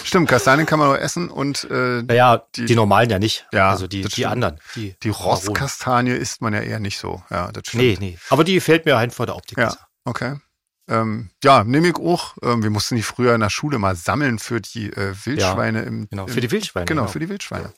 Stimmt, 0.04 0.28
Kastanien 0.30 0.66
kann 0.66 0.80
man 0.80 0.88
nur 0.88 1.00
essen 1.00 1.30
und 1.30 1.66
äh, 1.70 2.02
Naja, 2.02 2.44
Die- 2.56 2.66
die, 2.66 2.76
normalen 2.76 3.10
ja 3.10 3.20
nicht. 3.20 3.46
Ja, 3.52 3.70
also 3.70 3.86
die, 3.88 4.02
die 4.04 4.26
anderen. 4.26 4.60
Die, 4.76 4.96
die. 5.04 5.10
Rostkastanie 5.10 6.12
isst 6.16 6.42
man 6.42 6.54
ja 6.54 6.62
eher 6.62 6.80
nicht 6.80 6.98
so. 6.98 7.24
Ja, 7.30 7.52
das 7.52 7.68
stimmt. 7.68 7.84
Nee, 7.84 7.98
nee. 8.00 8.18
Aber 8.30 8.44
die 8.44 8.56
gefällt 8.56 8.86
mir 8.86 8.98
einfach 8.98 9.26
der 9.26 9.36
Optik 9.36 9.58
Ja. 9.58 9.66
besser. 9.66 9.88
Okay. 10.06 10.36
Ähm, 10.88 11.30
ja, 11.44 11.64
nehme 11.64 11.88
ich 11.90 11.96
auch. 11.96 12.36
Ähm, 12.42 12.62
wir 12.62 12.70
mussten 12.70 12.96
die 12.96 13.04
früher 13.04 13.34
in 13.34 13.42
der 13.42 13.50
Schule 13.50 13.80
mal 13.80 13.96
sammeln 13.96 14.38
für 14.40 14.60
die 14.60 14.92
äh, 14.92 15.16
Wildschweine 15.26 15.84
im, 15.84 16.10
Genau, 16.10 16.26
im 16.26 16.30
für 16.30 16.42
die 16.42 16.52
Wildschweine. 16.52 16.86
Genau, 16.86 17.08
für 17.08 17.20
die 17.20 17.30
Wildschweine. 17.30 17.74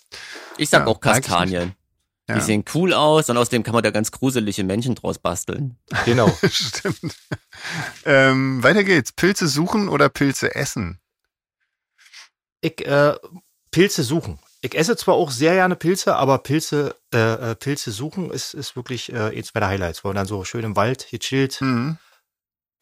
Ich 0.57 0.69
sag 0.69 0.81
Ja, 0.81 0.87
auch 0.87 0.99
Kastanien. 0.99 1.75
Ja. 2.27 2.35
Die 2.35 2.41
sehen 2.41 2.65
cool 2.73 2.91
aus 2.93 3.29
und 3.29 3.37
außerdem 3.37 3.61
kann 3.61 3.75
man 3.75 3.83
da 3.83 3.91
ganz 3.91 4.09
gruselige 4.11 4.63
Menschen 4.63 4.95
draus 4.95 5.19
basteln. 5.19 5.77
Genau. 6.05 6.35
Stimmt. 6.49 7.15
Ähm, 8.03 8.63
weiter 8.63 8.83
geht's. 8.83 9.11
Pilze 9.11 9.47
suchen 9.47 9.87
oder 9.89 10.09
Pilze 10.09 10.55
essen? 10.55 10.99
Ich, 12.61 12.83
äh, 12.87 13.13
Pilze 13.69 14.01
suchen. 14.01 14.39
Ich 14.61 14.75
esse 14.75 14.97
zwar 14.97 15.13
auch 15.13 15.29
sehr 15.29 15.53
gerne 15.53 15.75
Pilze, 15.75 16.15
aber 16.15 16.39
Pilze, 16.39 16.95
äh, 17.13 17.51
äh, 17.51 17.55
Pilze 17.55 17.91
suchen 17.91 18.31
ist, 18.31 18.55
ist 18.55 18.75
wirklich 18.75 19.13
äh, 19.13 19.37
eins 19.37 19.53
meiner 19.53 19.67
Highlights. 19.67 20.03
Wo 20.03 20.07
man 20.09 20.15
dann 20.15 20.25
so 20.25 20.43
schön 20.43 20.63
im 20.63 20.75
Wald 20.75 21.07
gechillt, 21.11 21.61
Mhm. 21.61 21.99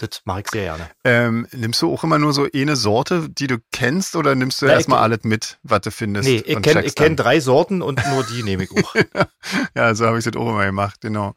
Das 0.03 0.21
mache 0.25 0.41
ich 0.41 0.47
sehr 0.51 0.63
gerne. 0.63 0.89
Ähm, 1.03 1.47
nimmst 1.51 1.81
du 1.81 1.91
auch 1.91 2.03
immer 2.03 2.19
nur 2.19 2.33
so 2.33 2.47
eine 2.53 2.75
Sorte, 2.75 3.29
die 3.29 3.47
du 3.47 3.57
kennst, 3.71 4.15
oder 4.15 4.35
nimmst 4.35 4.61
du 4.61 4.65
Ja, 4.65 4.73
erstmal 4.73 4.99
alles 4.99 5.23
mit, 5.23 5.59
was 5.63 5.81
du 5.81 5.91
findest? 5.91 6.27
Nee, 6.27 6.43
ich 6.45 6.61
kenne 6.61 6.83
kenn 6.83 7.15
drei 7.15 7.39
Sorten 7.39 7.81
und 7.81 8.05
nur 8.09 8.23
die 8.23 8.43
nehme 8.43 8.63
ich 8.63 8.71
auch. 8.71 8.95
Ja, 9.75 9.93
so 9.95 10.05
habe 10.05 10.19
ich 10.19 10.25
das 10.25 10.35
auch 10.35 10.49
immer 10.49 10.65
gemacht, 10.65 11.01
genau. 11.01 11.35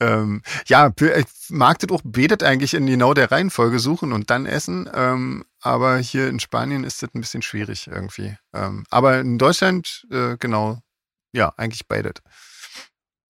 Ähm, 0.00 0.42
ja, 0.66 0.92
ich 0.98 1.26
mag 1.50 1.78
das 1.78 1.90
auch, 1.90 2.00
betet 2.04 2.42
eigentlich 2.42 2.74
in 2.74 2.86
genau 2.86 3.14
der 3.14 3.30
Reihenfolge 3.30 3.78
suchen 3.78 4.12
und 4.12 4.30
dann 4.30 4.46
essen. 4.46 4.90
Ähm, 4.92 5.44
aber 5.60 5.98
hier 5.98 6.28
in 6.28 6.40
Spanien 6.40 6.82
ist 6.84 7.02
das 7.02 7.10
ein 7.14 7.20
bisschen 7.20 7.42
schwierig 7.42 7.86
irgendwie. 7.86 8.36
Ähm, 8.52 8.84
aber 8.90 9.20
in 9.20 9.38
Deutschland, 9.38 10.06
äh, 10.10 10.36
genau, 10.38 10.80
ja, 11.32 11.52
eigentlich 11.56 11.86
beides. 11.86 12.14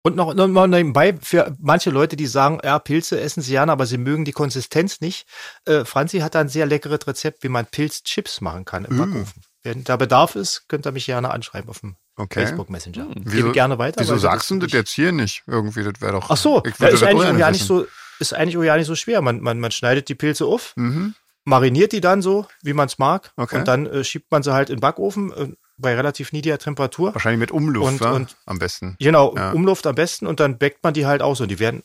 Und 0.04 0.16
noch, 0.16 0.34
noch 0.34 0.48
mal 0.48 0.66
nebenbei, 0.66 1.14
für 1.20 1.54
manche 1.60 1.90
Leute, 1.90 2.16
die 2.16 2.26
sagen, 2.26 2.58
ja, 2.64 2.78
Pilze 2.80 3.20
essen 3.20 3.40
sie 3.40 3.52
gerne, 3.52 3.70
aber 3.70 3.86
sie 3.86 3.98
mögen 3.98 4.24
die 4.24 4.32
Konsistenz 4.32 5.00
nicht. 5.00 5.26
Äh, 5.64 5.84
Franzi 5.84 6.18
hat 6.18 6.34
da 6.34 6.40
ein 6.40 6.48
sehr 6.48 6.66
leckeres 6.66 7.06
Rezept, 7.06 7.44
wie 7.44 7.48
man 7.48 7.66
Pilzchips 7.66 8.40
machen 8.40 8.64
kann 8.64 8.84
im 8.84 8.96
Mm. 8.96 8.98
Backofen. 8.98 9.42
Wenn 9.62 9.84
da 9.84 9.96
Bedarf 9.96 10.34
ist, 10.34 10.68
könnt 10.68 10.86
ihr 10.86 10.92
mich 10.92 11.06
gerne 11.06 11.30
anschreiben 11.30 11.70
auf 11.70 11.80
dem 11.80 11.96
Okay. 12.16 12.40
Facebook 12.44 12.68
Messenger. 12.68 13.04
Hm. 13.04 13.24
Gebe 13.24 13.48
ich 13.48 13.54
gerne 13.54 13.78
weiter. 13.78 14.00
Wieso 14.00 14.18
sagst 14.18 14.50
du 14.50 14.56
ist 14.56 14.64
das 14.64 14.72
jetzt 14.72 14.90
hier 14.90 15.12
nicht? 15.12 15.44
Irgendwie, 15.46 15.82
das 15.84 16.00
wäre 16.00 16.12
doch. 16.12 16.28
Ach 16.30 16.36
so, 16.36 16.62
ich 16.66 16.74
ja, 16.74 16.80
würde 16.80 16.94
ist 16.94 17.02
das 17.02 17.08
eigentlich 17.08 17.38
ja 17.38 17.50
nicht 17.50 17.64
so, 17.64 17.86
ist 18.18 18.34
eigentlich 18.34 18.58
auch 18.58 18.62
ja 18.64 18.76
nicht 18.76 18.86
so 18.86 18.96
schwer. 18.96 19.22
Man, 19.22 19.40
man, 19.40 19.60
man 19.60 19.70
schneidet 19.70 20.08
die 20.08 20.14
Pilze 20.16 20.44
auf, 20.46 20.72
Mhm. 20.76 21.14
mariniert 21.44 21.92
die 21.92 22.00
dann 22.02 22.20
so, 22.20 22.46
wie 22.62 22.74
man 22.74 22.86
es 22.86 22.98
mag. 22.98 23.32
Okay. 23.36 23.60
Und 23.60 23.68
dann 23.68 23.86
äh, 23.86 24.04
schiebt 24.04 24.30
man 24.30 24.42
sie 24.42 24.52
halt 24.52 24.68
in 24.68 24.76
den 24.76 24.80
Backofen 24.80 25.32
äh, 25.32 25.48
bei 25.82 25.94
relativ 25.94 26.32
niedriger 26.32 26.58
Temperatur. 26.58 27.14
Wahrscheinlich 27.14 27.40
mit 27.40 27.50
Umluft, 27.50 28.00
Und- 28.00 28.10
und- 28.12 28.36
am 28.46 28.58
besten. 28.58 28.96
Genau, 28.98 29.34
Ja. 29.36 29.52
Umluft 29.52 29.86
am 29.86 29.94
besten 29.94 30.26
und 30.26 30.40
dann 30.40 30.56
bäckt 30.58 30.82
man 30.82 30.94
die 30.94 31.04
halt 31.06 31.20
aus 31.20 31.40
und 31.42 31.50
die 31.50 31.58
werden 31.58 31.82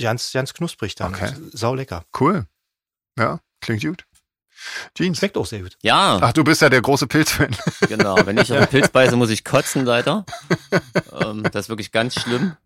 ganz, 0.00 0.32
ganz 0.32 0.54
knusprig 0.54 0.94
dann. 0.94 1.14
Okay. 1.14 1.32
Sau 1.52 1.74
lecker. 1.74 2.04
Cool. 2.18 2.46
Ja, 3.18 3.40
klingt 3.60 3.82
gut. 3.82 4.06
Jeans. 4.96 5.18
Schmeckt 5.18 5.36
auch 5.36 5.44
sehr 5.46 5.60
gut. 5.60 5.76
Ja, 5.82 6.18
Ach, 6.22 6.32
du 6.32 6.42
bist 6.42 6.62
ja 6.62 6.70
der 6.70 6.80
große 6.80 7.06
Pilzfan. 7.06 7.54
genau. 7.88 8.16
Wenn 8.24 8.38
ich 8.38 8.50
einen 8.52 8.66
Pilz 8.66 8.88
beiße, 8.88 9.14
muss 9.16 9.28
ich 9.30 9.44
kotzen, 9.44 9.84
leider. 9.84 10.24
ähm, 11.20 11.42
das 11.52 11.66
ist 11.66 11.68
wirklich 11.68 11.92
ganz 11.92 12.14
schlimm. 12.18 12.56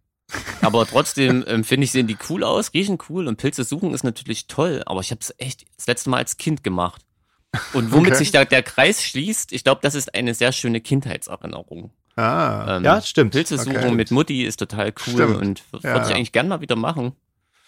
Aber 0.61 0.87
trotzdem 0.87 1.43
ähm, 1.49 1.64
finde 1.64 1.85
ich, 1.87 1.93
sehen 1.93 2.07
die 2.07 2.19
cool 2.29 2.45
aus, 2.45 2.73
riechen 2.75 2.99
cool 3.09 3.27
und 3.27 3.37
Pilze 3.39 3.64
suchen 3.64 3.95
ist 3.95 4.05
natürlich 4.05 4.47
toll. 4.47 4.83
Aber 4.87 5.01
ich 5.01 5.11
habe 5.11 5.21
es 5.23 5.35
echt 5.39 5.64
das 5.77 5.87
letzte 5.87 6.11
Mal 6.11 6.19
als 6.19 6.37
Kind 6.37 6.62
gemacht. 6.62 7.03
Und 7.73 7.93
womit 7.93 8.09
Okay. 8.11 8.19
sich 8.19 8.31
da 8.31 8.45
der 8.45 8.63
Kreis 8.63 9.03
schließt, 9.03 9.53
ich 9.53 9.65
glaube, 9.65 9.81
das 9.83 9.95
ist 9.95 10.15
eine 10.15 10.35
sehr 10.35 10.53
schöne 10.53 10.81
Kindheitserinnerung. 10.81 11.91
Ah, 12.17 12.77
Ähm, 12.77 12.85
Ja, 12.85 13.01
stimmt. 13.01 13.33
Pilze 13.33 13.55
Okay. 13.59 13.91
mit 13.93 14.11
Mutti 14.11 14.45
ist 14.45 14.59
total 14.59 14.89
cool 15.07 15.13
Stimmt. 15.15 15.37
und 15.37 15.63
Ja, 15.83 15.95
würde 15.95 16.07
ich 16.09 16.15
eigentlich 16.15 16.33
gern 16.33 16.49
mal 16.49 16.61
wieder 16.61 16.77
machen. 16.77 17.13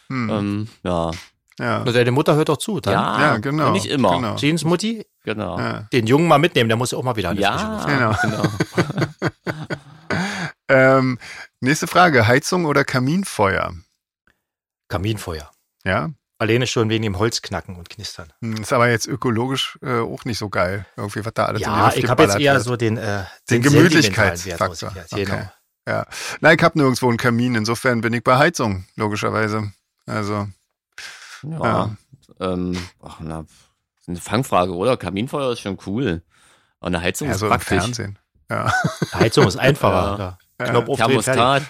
hm. 0.09 0.29
Ähm, 0.31 0.69
ja. 0.83 1.11
ja. 1.59 1.83
Oder 1.83 1.93
deine 1.93 2.11
Mutter 2.11 2.35
hört 2.35 2.49
doch 2.51 2.57
zu. 2.59 2.81
Dann 2.81 2.93
ja, 2.95 3.21
ja, 3.21 3.37
genau. 3.39 3.71
Nicht 3.71 3.87
immer. 3.87 4.17
Genau. 4.17 4.37
Jeans 4.37 4.65
Mutti, 4.65 5.07
Genau. 5.25 5.59
Ja. 5.59 5.89
den 5.93 6.07
Jungen 6.07 6.27
mal 6.29 6.39
mitnehmen, 6.39 6.69
der 6.69 6.77
muss 6.77 6.91
ja 6.91 6.99
auch 6.99 7.03
mal 7.05 7.17
wieder 7.17 7.31
an 7.31 7.37
die 7.37 7.45
frische 7.45 7.65
Ja. 7.65 7.87
Genau. 7.87 8.17
genau. 8.23 8.43
Ähm, 10.69 11.19
nächste 11.61 11.87
Frage: 11.89 12.27
Heizung 12.29 12.65
oder 12.65 12.85
Kaminfeuer? 12.85 13.75
Kaminfeuer. 14.89 15.51
Ja, 15.85 16.11
Alleine 16.41 16.67
schon 16.67 16.89
wegen 16.89 17.03
dem 17.03 17.19
Holzknacken 17.19 17.77
und 17.77 17.91
Knistern. 17.91 18.33
Hm, 18.41 18.57
ist 18.63 18.73
aber 18.73 18.89
jetzt 18.89 19.07
ökologisch 19.07 19.79
äh, 19.83 20.01
auch 20.01 20.25
nicht 20.25 20.39
so 20.39 20.49
geil. 20.49 20.87
Irgendwie, 20.97 21.23
was 21.25 21.35
da 21.35 21.45
alles 21.45 21.61
in 21.61 21.69
die 21.69 21.71
Ja, 21.71 21.85
Luft 21.87 21.97
ich 21.99 22.09
habe 22.09 22.23
jetzt 22.23 22.39
eher 22.39 22.55
wird. 22.55 22.65
so 22.65 22.77
den, 22.77 22.97
äh, 22.97 23.25
Den 23.51 23.63
sentimentalen 23.63 23.91
Gemütlichkeitsfaktor. 23.91 24.93
Genau. 25.13 25.51
Ja. 25.87 26.07
Nein, 26.41 26.57
ich 26.59 26.65
habe 26.65 26.79
nirgendwo 26.79 27.09
einen 27.09 27.19
Kamin. 27.19 27.55
Insofern 27.57 28.01
bin 28.01 28.15
ich 28.15 28.25
bei 28.25 28.39
Heizung, 28.39 28.87
logischerweise. 28.97 29.71
Also, 30.07 30.49
Ja. 31.43 31.59
Ja. 31.63 31.91
Ähm, 32.41 32.79
ach, 33.03 33.17
na, 33.21 33.41
ist 34.01 34.09
eine 34.09 34.17
Fangfrage, 34.19 34.75
oder? 34.75 34.97
Kaminfeuer 34.97 35.53
ist 35.53 35.61
schon 35.61 35.79
cool. 35.87 36.23
Und 36.79 36.95
eine 36.95 37.03
Heizung 37.05 37.29
ja, 37.29 37.35
ist 37.35 37.41
so 37.41 37.49
praktisch. 37.49 37.69
Fernsehen. 37.69 38.19
Ja, 38.51 38.73
Heizung 39.13 39.47
ist 39.47 39.57
einfacher. 39.59 40.19
Ja. 40.19 40.39
Ja. 40.65 40.71
Knopf 40.71 40.89
aufdrehen, 40.89 41.23
fertig. 41.23 41.43
Thermostat. 41.43 41.63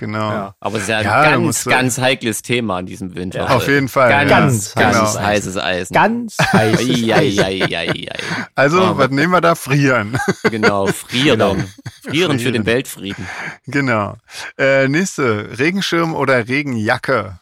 Genau. 0.00 0.30
Ja. 0.32 0.54
Aber 0.58 0.76
es 0.78 0.82
ist 0.82 0.88
ja 0.88 0.98
ein 0.98 1.04
Ja, 1.04 1.30
ganz, 1.30 1.64
ganz 1.64 1.98
heikles 1.98 2.42
Thema 2.42 2.78
an 2.78 2.86
diesem 2.86 3.14
Winter. 3.14 3.48
Auf 3.54 3.68
jeden 3.68 3.88
Fall. 3.88 4.10
Ganz, 4.26 4.74
ja. 4.74 4.80
Ganz 4.82 4.96
ganz, 4.98 5.16
heißes 5.18 5.22
heißes 5.22 5.56
Eisen. 5.58 5.94
Ganz 5.94 6.36
heiß. 6.38 6.80
Eieieiei. 6.80 8.08
Also, 8.56 8.82
Aber- 8.82 8.98
was 9.04 9.10
nehmen 9.10 9.32
wir 9.32 9.40
da? 9.40 9.54
Frieren. 9.54 10.18
Genau, 10.50 10.86
frieren. 10.88 11.38
Genau. 11.38 11.56
Frieren 12.02 12.32
für 12.32 12.44
Frieren. 12.46 12.52
den 12.54 12.66
Weltfrieden. 12.66 13.26
genau. 13.66 14.16
Äh, 14.58 14.88
nächste: 14.88 15.56
Regenschirm 15.58 16.14
oder 16.16 16.48
Regenjacke? 16.48 17.38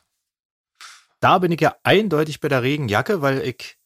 Da 1.20 1.38
bin 1.38 1.50
ich 1.52 1.60
ja 1.60 1.74
eindeutig 1.82 2.40
bei 2.40 2.48
der 2.48 2.62
Regenjacke, 2.62 3.22
weil 3.22 3.40
ich 3.42 3.76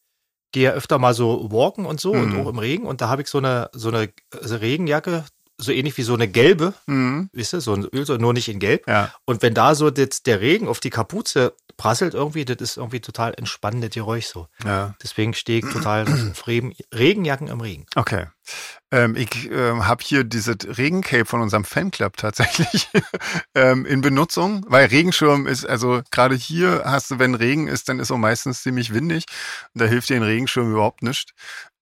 gehe 0.51 0.65
ja 0.65 0.71
öfter 0.71 0.99
mal 0.99 1.13
so 1.15 1.51
walken 1.51 1.85
und 1.85 1.99
so 1.99 2.13
Mhm. 2.13 2.21
und 2.21 2.41
auch 2.45 2.49
im 2.49 2.59
Regen 2.59 2.85
und 2.85 3.01
da 3.01 3.09
habe 3.09 3.23
ich 3.23 3.27
so 3.27 3.39
eine, 3.39 3.69
so 3.73 3.89
eine 3.89 4.09
Regenjacke, 4.33 5.25
so 5.57 5.71
ähnlich 5.71 5.97
wie 5.97 6.03
so 6.03 6.13
eine 6.13 6.27
gelbe, 6.27 6.73
Mhm. 6.87 7.29
wisst 7.31 7.53
ihr, 7.53 7.61
so 7.61 7.73
ein 7.73 7.85
Öl, 7.85 8.05
nur 8.17 8.33
nicht 8.33 8.49
in 8.49 8.59
gelb. 8.59 8.87
Ja. 8.87 9.13
Und 9.25 9.41
wenn 9.41 9.53
da 9.53 9.75
so 9.75 9.89
das, 9.89 10.23
der 10.23 10.41
Regen 10.41 10.67
auf 10.67 10.79
die 10.79 10.89
Kapuze 10.89 11.53
prasselt 11.77 12.13
irgendwie, 12.13 12.45
das 12.45 12.57
ist 12.57 12.77
irgendwie 12.77 12.99
total 12.99 13.33
entspannendes 13.35 13.91
Geräusch 13.91 14.25
so. 14.27 14.47
ja. 14.63 14.93
Deswegen 15.01 15.33
stehe 15.33 15.59
ich 15.59 15.65
total 15.73 16.05
auf 16.07 16.47
Regen, 16.47 16.75
Regenjacken 16.93 17.47
im 17.47 17.61
Regen. 17.61 17.85
Okay. 17.95 18.27
Ähm, 18.91 19.15
ich 19.15 19.49
ähm, 19.49 19.87
habe 19.87 20.03
hier 20.05 20.23
dieses 20.23 20.57
Regencape 20.77 21.25
von 21.25 21.41
unserem 21.41 21.63
Fanclub 21.63 22.17
tatsächlich 22.17 22.89
ähm, 23.55 23.85
in 23.85 24.01
Benutzung, 24.01 24.65
weil 24.67 24.87
Regenschirm 24.87 25.47
ist, 25.47 25.65
also 25.65 26.01
gerade 26.11 26.35
hier 26.35 26.83
hast 26.85 27.09
du, 27.11 27.19
wenn 27.19 27.35
Regen 27.35 27.67
ist, 27.67 27.89
dann 27.89 27.99
ist 27.99 28.11
auch 28.11 28.17
meistens 28.17 28.61
ziemlich 28.61 28.93
windig 28.93 29.25
und 29.73 29.81
da 29.81 29.85
hilft 29.85 30.09
dir 30.09 30.17
ein 30.17 30.23
Regenschirm 30.23 30.71
überhaupt 30.71 31.01
nicht. 31.03 31.33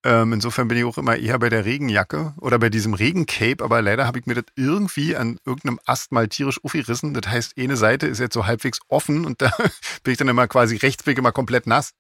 Ähm, 0.04 0.34
insofern 0.34 0.68
bin 0.68 0.80
ich 0.80 0.84
auch 0.84 0.98
immer 0.98 1.16
eher 1.16 1.38
bei 1.38 1.50
der 1.50 1.64
Regenjacke 1.64 2.34
oder 2.38 2.58
bei 2.58 2.70
diesem 2.70 2.96
Regencape, 2.96 3.64
aber 3.64 3.84
leider 3.84 4.08
habe 4.08 4.18
ich 4.18 4.26
mir 4.26 4.34
das 4.34 4.46
irgendwie 4.56 5.16
an 5.16 5.38
irgendeinem 5.46 5.80
Ast 5.86 6.12
mal 6.12 6.28
tierisch 6.28 6.64
aufgerissen. 6.64 7.14
Das 7.14 7.32
heißt, 7.32 7.54
eine 7.58 7.78
Seite 7.78 8.08
ist 8.08 8.20
jetzt 8.20 8.34
so 8.34 8.48
halbwegs 8.48 8.80
offen 8.88 9.26
und 9.26 9.42
da 9.44 9.52
bin 10.04 10.12
ich 10.12 10.18
dann 10.18 10.28
immer 10.28 10.48
quasi 10.48 10.78
rechts 10.78 11.04
bin 11.04 11.14
ich 11.14 11.20
immer 11.20 11.32
komplett 11.32 11.68
nass, 11.68 11.92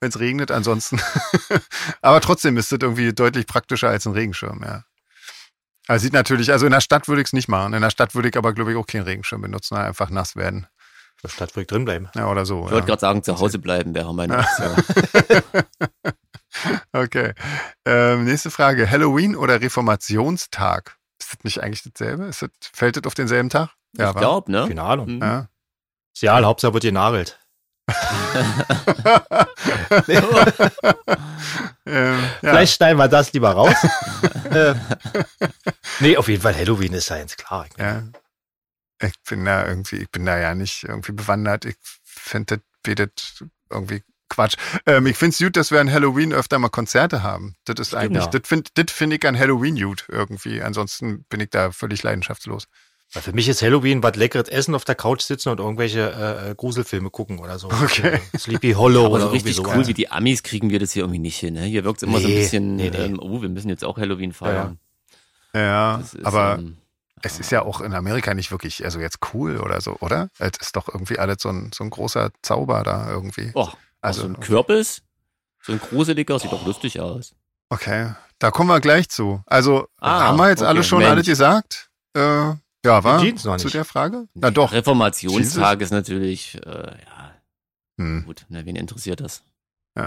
wenn 0.00 0.08
es 0.08 0.18
regnet. 0.18 0.50
Ansonsten 0.50 1.00
aber 2.02 2.20
trotzdem 2.20 2.56
ist 2.56 2.72
das 2.72 2.80
irgendwie 2.82 3.12
deutlich 3.12 3.46
praktischer 3.46 3.88
als 3.88 4.04
ein 4.06 4.14
Regenschirm, 4.14 4.62
ja. 4.64 4.82
Also 5.86 6.04
sieht 6.04 6.14
natürlich, 6.14 6.50
also 6.50 6.66
in 6.66 6.72
der 6.72 6.80
Stadt 6.80 7.08
würde 7.08 7.20
ich 7.20 7.28
es 7.28 7.32
nicht 7.34 7.48
machen. 7.48 7.74
In 7.74 7.82
der 7.82 7.90
Stadt 7.90 8.14
würde 8.14 8.30
ich 8.30 8.36
aber, 8.36 8.54
glaube 8.54 8.72
ich, 8.72 8.76
auch 8.78 8.86
keinen 8.86 9.02
Regenschirm 9.02 9.42
benutzen, 9.42 9.76
einfach 9.76 10.08
nass 10.08 10.34
werden. 10.34 10.66
Statt 11.26 11.50
wo 11.54 11.60
ich 11.60 11.66
drin 11.66 11.84
bleiben. 11.84 12.08
Ja, 12.14 12.28
oder 12.28 12.44
so. 12.46 12.60
Ich 12.60 12.66
ja. 12.66 12.72
wollte 12.72 12.86
gerade 12.86 13.00
sagen, 13.00 13.22
zu 13.22 13.38
Hause 13.38 13.58
bleiben 13.58 13.94
wäre 13.94 14.14
meine 14.14 14.38
Option. 14.38 14.74
Okay. 16.92 17.34
Ähm, 17.84 18.24
nächste 18.24 18.50
Frage. 18.50 18.90
Halloween 18.90 19.36
oder 19.36 19.60
Reformationstag? 19.60 20.96
Ist 21.18 21.32
das 21.32 21.44
nicht 21.44 21.62
eigentlich 21.62 21.82
dasselbe? 21.82 22.24
Ist 22.24 22.42
das, 22.42 22.50
fällt 22.72 22.96
das 22.96 23.04
auf 23.04 23.14
denselben 23.14 23.50
Tag? 23.50 23.70
ich 23.96 24.14
glaube, 24.14 24.50
ne? 24.50 24.66
Keine 24.68 24.82
Ahnung. 24.82 25.16
Mhm. 25.16 25.22
Ja. 25.22 25.48
Ist 26.14 26.22
ja, 26.22 26.42
Hauptsache 26.42 26.74
wird 26.74 26.84
genagelt. 26.84 27.38
ähm, 31.86 32.18
ja. 32.32 32.32
Vielleicht 32.40 32.76
schneiden 32.76 32.98
wir 32.98 33.08
das 33.08 33.32
lieber 33.32 33.50
raus. 33.50 33.76
nee, 36.00 36.16
auf 36.16 36.28
jeden 36.28 36.42
Fall 36.42 36.56
Halloween 36.56 36.94
ist 36.94 37.10
ja 37.10 37.18
jetzt 37.18 37.36
klar. 37.36 37.66
Ja. 37.76 38.02
Ich 39.02 39.20
bin 39.28 39.44
da 39.44 39.66
irgendwie, 39.66 39.96
ich 39.96 40.10
bin 40.10 40.24
da 40.24 40.38
ja 40.38 40.54
nicht 40.54 40.84
irgendwie 40.84 41.12
bewandert. 41.12 41.66
Ich 41.66 41.76
finde 42.04 42.60
das 42.84 43.44
irgendwie 43.70 44.02
Quatsch. 44.34 44.54
Ähm, 44.86 45.06
ich 45.06 45.16
finde 45.16 45.30
es 45.32 45.38
gut, 45.38 45.56
dass 45.56 45.70
wir 45.70 45.80
an 45.80 45.90
Halloween 45.90 46.32
öfter 46.32 46.58
mal 46.58 46.68
Konzerte 46.68 47.22
haben. 47.22 47.54
Das 47.64 47.76
ist 47.78 47.94
eigentlich, 47.94 48.24
ja. 48.24 48.30
das 48.30 48.42
finde 48.46 48.70
find 48.88 49.12
ich 49.12 49.26
an 49.26 49.38
Halloween 49.38 49.76
gut 49.76 50.06
irgendwie. 50.08 50.62
Ansonsten 50.62 51.24
bin 51.28 51.40
ich 51.40 51.50
da 51.50 51.70
völlig 51.70 52.02
leidenschaftslos. 52.02 52.66
Weil 53.12 53.22
Für 53.22 53.32
mich 53.32 53.48
ist 53.48 53.62
Halloween 53.62 54.02
was 54.02 54.16
leckeres 54.16 54.48
Essen 54.48 54.74
auf 54.74 54.84
der 54.84 54.96
Couch 54.96 55.20
sitzen 55.22 55.50
und 55.50 55.60
irgendwelche 55.60 56.00
äh, 56.10 56.50
äh, 56.50 56.54
Gruselfilme 56.56 57.10
gucken 57.10 57.38
oder 57.38 57.58
so. 57.60 57.68
Okay. 57.70 58.20
Sleepy 58.36 58.72
Hollow 58.72 59.06
Aber 59.06 59.14
oder 59.14 59.24
so 59.24 59.28
richtig 59.28 59.56
sowas. 59.56 59.76
cool 59.76 59.86
wie 59.86 59.94
die 59.94 60.10
Amis 60.10 60.42
kriegen 60.42 60.70
wir 60.70 60.80
das 60.80 60.92
hier 60.92 61.02
irgendwie 61.04 61.20
nicht 61.20 61.38
hin. 61.38 61.54
Ne? 61.54 61.62
Hier 61.62 61.84
wirkt 61.84 61.98
es 61.98 62.02
immer 62.02 62.18
so 62.18 62.26
ein 62.26 62.32
Nee, 62.32 62.40
bisschen, 62.40 62.76
nee, 62.76 62.90
nee. 62.90 62.96
Ähm, 62.96 63.20
oh, 63.20 63.40
wir 63.40 63.48
müssen 63.48 63.68
jetzt 63.68 63.84
auch 63.84 63.98
Halloween 63.98 64.32
feiern. 64.32 64.78
Ja, 65.54 65.98
Das 65.98 66.14
ist, 66.14 66.26
aber 66.26 66.56
ähm, 66.58 66.78
es 67.22 67.38
ist 67.38 67.52
ja 67.52 67.62
auch 67.62 67.80
in 67.80 67.94
Amerika 67.94 68.34
nicht 68.34 68.50
wirklich, 68.50 68.84
also 68.84 68.98
jetzt 68.98 69.18
cool 69.32 69.58
oder 69.58 69.80
so, 69.80 69.96
oder? 70.00 70.28
Es 70.38 70.52
ist 70.60 70.74
doch 70.74 70.88
irgendwie 70.88 71.18
alles 71.18 71.36
so 71.40 71.50
ein, 71.50 71.70
so 71.72 71.84
ein 71.84 71.90
großer 71.90 72.30
Zauber 72.42 72.82
da 72.82 73.08
irgendwie. 73.10 73.52
oh, 73.54 73.68
Also- 74.04 74.22
so 74.22 74.28
ein 74.28 74.40
Kürbis, 74.40 75.02
so 75.62 75.72
ein 75.72 75.80
gruseliger, 75.80 76.38
sieht 76.38 76.52
doch 76.52 76.64
lustig 76.66 77.00
aus. 77.00 77.34
Okay, 77.70 78.12
da 78.38 78.50
kommen 78.50 78.68
wir 78.70 78.80
gleich 78.80 79.08
zu. 79.08 79.42
Also 79.46 79.88
Ah, 79.98 80.24
haben 80.28 80.38
wir 80.38 80.48
jetzt 80.50 80.60
okay, 80.60 80.68
alle 80.68 80.84
schon 80.84 80.98
Mensch. 80.98 81.10
alles 81.10 81.26
gesagt? 81.26 81.90
Äh, 82.16 82.20
ja, 82.86 83.02
war 83.02 83.20
Jeans 83.20 83.44
noch 83.44 83.56
zu 83.56 83.70
der 83.70 83.84
Frage? 83.86 84.28
Na 84.34 84.50
doch. 84.50 84.72
Reformationstag 84.72 85.80
ist 85.80 85.90
natürlich, 85.90 86.56
äh, 86.66 86.68
ja, 87.06 87.34
Hm. 87.98 88.24
gut, 88.26 88.44
ne, 88.48 88.64
wen 88.66 88.76
interessiert 88.76 89.20
das? 89.20 89.42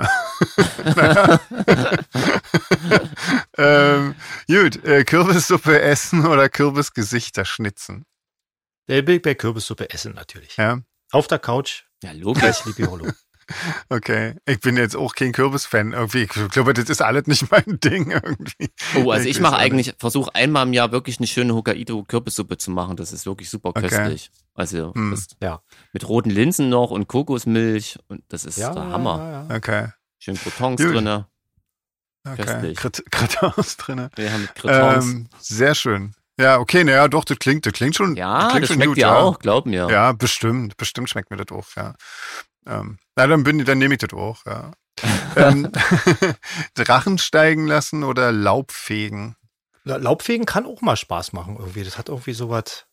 ähm, 3.58 4.16
gut, 4.48 4.84
äh, 4.84 5.04
Kürbissuppe 5.06 5.82
essen 5.82 6.26
oder 6.26 6.50
Kürbisgesichter 6.50 7.46
schnitzen. 7.46 8.06
Der 8.90 9.02
Big 9.02 9.24
bei 9.24 9.34
Kürbissuppe 9.36 9.90
essen 9.90 10.14
natürlich. 10.14 10.58
Ja, 10.58 10.80
Auf 11.12 11.28
der 11.28 11.40
Couch 11.40 11.84
Ja, 12.04 12.12
logisch. 12.12 12.58
Sleepy 12.58 12.84
Hollow. 12.84 13.08
Okay. 13.90 14.36
Ich 14.46 14.60
bin 14.60 14.78
jetzt 14.78 14.96
auch 14.96 15.16
kein 15.16 15.32
Kürbis-Fan 15.32 15.94
irgendwie. 15.94 16.24
Ich 16.24 16.30
glaube, 16.30 16.74
das 16.74 16.90
ist 16.90 17.02
alles 17.02 17.28
nicht 17.28 17.50
mein 17.52 17.80
Ding 17.80 18.12
irgendwie. 18.12 18.70
Oh, 18.98 19.12
also 19.12 19.28
ich 19.28 19.38
weiß 19.38 19.42
mache 19.42 19.58
eigentlich, 19.58 19.94
versuche 19.98 20.34
einmal 20.36 20.66
im 20.68 20.74
Jahr 20.74 20.92
wirklich 20.92 21.18
eine 21.20 21.28
schöne 21.28 21.54
Hokkaido-Kürbissuppe 21.54 22.58
zu 22.58 22.72
machen. 22.72 22.98
Das 22.98 23.12
ist 23.14 23.26
wirklich 23.26 23.50
super 23.50 23.70
Okay. 23.70 23.88
köstlich. 23.88 24.32
Also 24.54 24.94
Hm. 24.94 25.12
das, 25.12 25.28
Ja. 25.42 25.62
mit 25.94 26.08
roten 26.08 26.30
Linsen 26.32 26.70
noch 26.70 26.92
und 26.92 27.08
Kokosmilch 27.08 28.00
und 28.08 28.24
das 28.30 28.44
ist 28.46 28.58
Ja, 28.58 28.74
der 28.74 28.90
Hammer. 28.90 29.18
Ja, 29.20 29.46
ja. 29.50 29.56
Okay. 29.58 29.88
Schön 30.20 30.36
Crotons 30.36 30.82
drinne. 30.82 31.28
Okay. 32.28 32.44
Köstlich. 32.44 32.78
Kritons 33.12 33.78
drinne. 33.78 34.10
Wir 34.16 34.34
haben 34.34 34.42
mit 34.42 34.56
Crotons. 34.56 35.06
Ähm, 35.06 35.30
sehr 35.40 35.76
schön. 35.76 36.14
Ja, 36.40 36.60
okay, 36.60 36.84
naja, 36.84 37.08
doch, 37.08 37.24
das 37.24 37.40
klingt, 37.40 37.66
das 37.66 37.74
klingt 37.74 37.96
schon. 37.96 38.16
ja, 38.16 38.50
klingt 38.50 38.64
das 38.64 38.68
schon 38.68 38.76
schmeckt 38.76 38.90
gut, 38.90 38.98
dir 38.98 39.02
ja. 39.02 39.16
auch, 39.16 39.40
glaub 39.40 39.66
mir. 39.66 39.88
Ja, 39.90 40.12
bestimmt. 40.12 40.78
Bestimmt 40.78 41.10
schmeckt 41.10 41.32
mir 41.32 41.38
das 41.38 41.56
auch, 41.58 41.66
ja. 41.76 41.96
Ähm, 42.68 42.98
na, 43.16 43.28
dann 43.28 43.44
bin 43.44 43.64
dann 43.66 43.78
nehme 43.78 43.96
ich 43.96 44.00
das 44.00 44.14
auch, 44.14 44.46
ja. 44.46 44.72
ähm, 45.36 45.72
Drachen 46.74 47.18
steigen 47.18 47.68
lassen 47.68 48.04
oder 48.04 48.32
Laub 48.32 48.72
fegen? 48.72 49.36
La- 49.84 49.98
Laubfegen 49.98 50.46
kann 50.46 50.66
auch 50.66 50.82
mal 50.82 50.98
Spaß 50.98 51.34
machen 51.34 51.56
irgendwie. 51.58 51.84
Das 51.84 51.98
hat 51.98 52.10
irgendwie 52.10 52.34
sowas. 52.34 52.86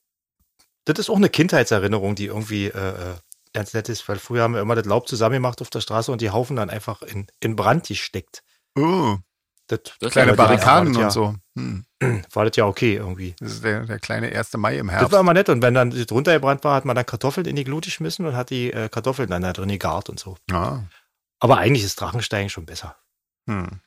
Das 0.85 0.99
ist 0.99 1.09
auch 1.11 1.17
eine 1.17 1.31
Kindheitserinnerung, 1.31 2.15
die 2.15 2.27
irgendwie 2.27 2.67
äh, 2.67 3.13
äh, 3.13 3.15
ganz 3.55 3.73
nett 3.73 3.89
ist, 3.89 4.07
weil 4.09 4.19
früher 4.19 4.43
haben 4.43 4.55
wir 4.55 4.61
immer 4.61 4.75
das 4.75 4.85
Laub 4.85 5.09
zusammengemacht 5.09 5.63
auf 5.63 5.71
der 5.71 5.81
Straße 5.81 6.13
und 6.13 6.21
die 6.21 6.31
Haufen 6.31 6.57
dann 6.57 6.71
einfach 6.71 7.03
in, 7.03 7.27
in 7.41 7.57
Brand 7.57 7.87
gesteckt. 7.87 8.43
Oh, 8.77 9.17
Das, 9.67 9.81
Das 9.99 10.13
kleine 10.13 10.35
Barrikaden 10.35 10.95
war 10.95 11.05
das 11.05 11.17
und 11.17 11.35
so. 11.57 11.61
Hm. 11.61 11.85
ja, 12.03 12.21
war 12.33 12.45
das 12.45 12.57
ja 12.57 12.67
okay 12.67 12.97
irgendwie. 12.97 13.35
Das 13.41 13.53
ist 13.53 13.65
der, 13.65 13.85
der 13.87 13.99
kleine 13.99 14.31
1. 14.31 14.53
Mai 14.59 14.77
im 14.79 14.89
Das 14.89 14.97
Herbst. 14.97 15.13
war 15.13 15.21
immer 15.21 15.33
nett 15.33 15.49
und 15.49 15.63
wenn 15.63 15.73
dann 15.75 15.91
das 15.91 16.11
runtergebrannt 16.11 16.65
war, 16.65 16.75
hat 16.75 16.85
man 16.85 16.95
dann 16.97 17.07
Kartoffeln 17.07 17.47
in 17.47 17.57
die 17.57 17.65
Glut 17.65 17.85
geschmissen 17.85 18.27
und 18.27 18.37
hat 18.37 18.51
die 18.51 18.73
äh, 18.73 18.89
Kartoffeln 18.91 19.31
dann 19.31 19.43
da 19.43 19.53
drin 19.55 19.69
gegart 19.71 20.11
und 20.11 20.21
so. 20.21 20.37
Ah, 20.53 20.81
Aber 21.41 21.59
eigentlich 21.59 21.85
ist 21.85 21.99
Drachensteigen 22.01 22.51
schon 22.51 22.67
besser. 22.67 22.97
hm. 23.49 23.81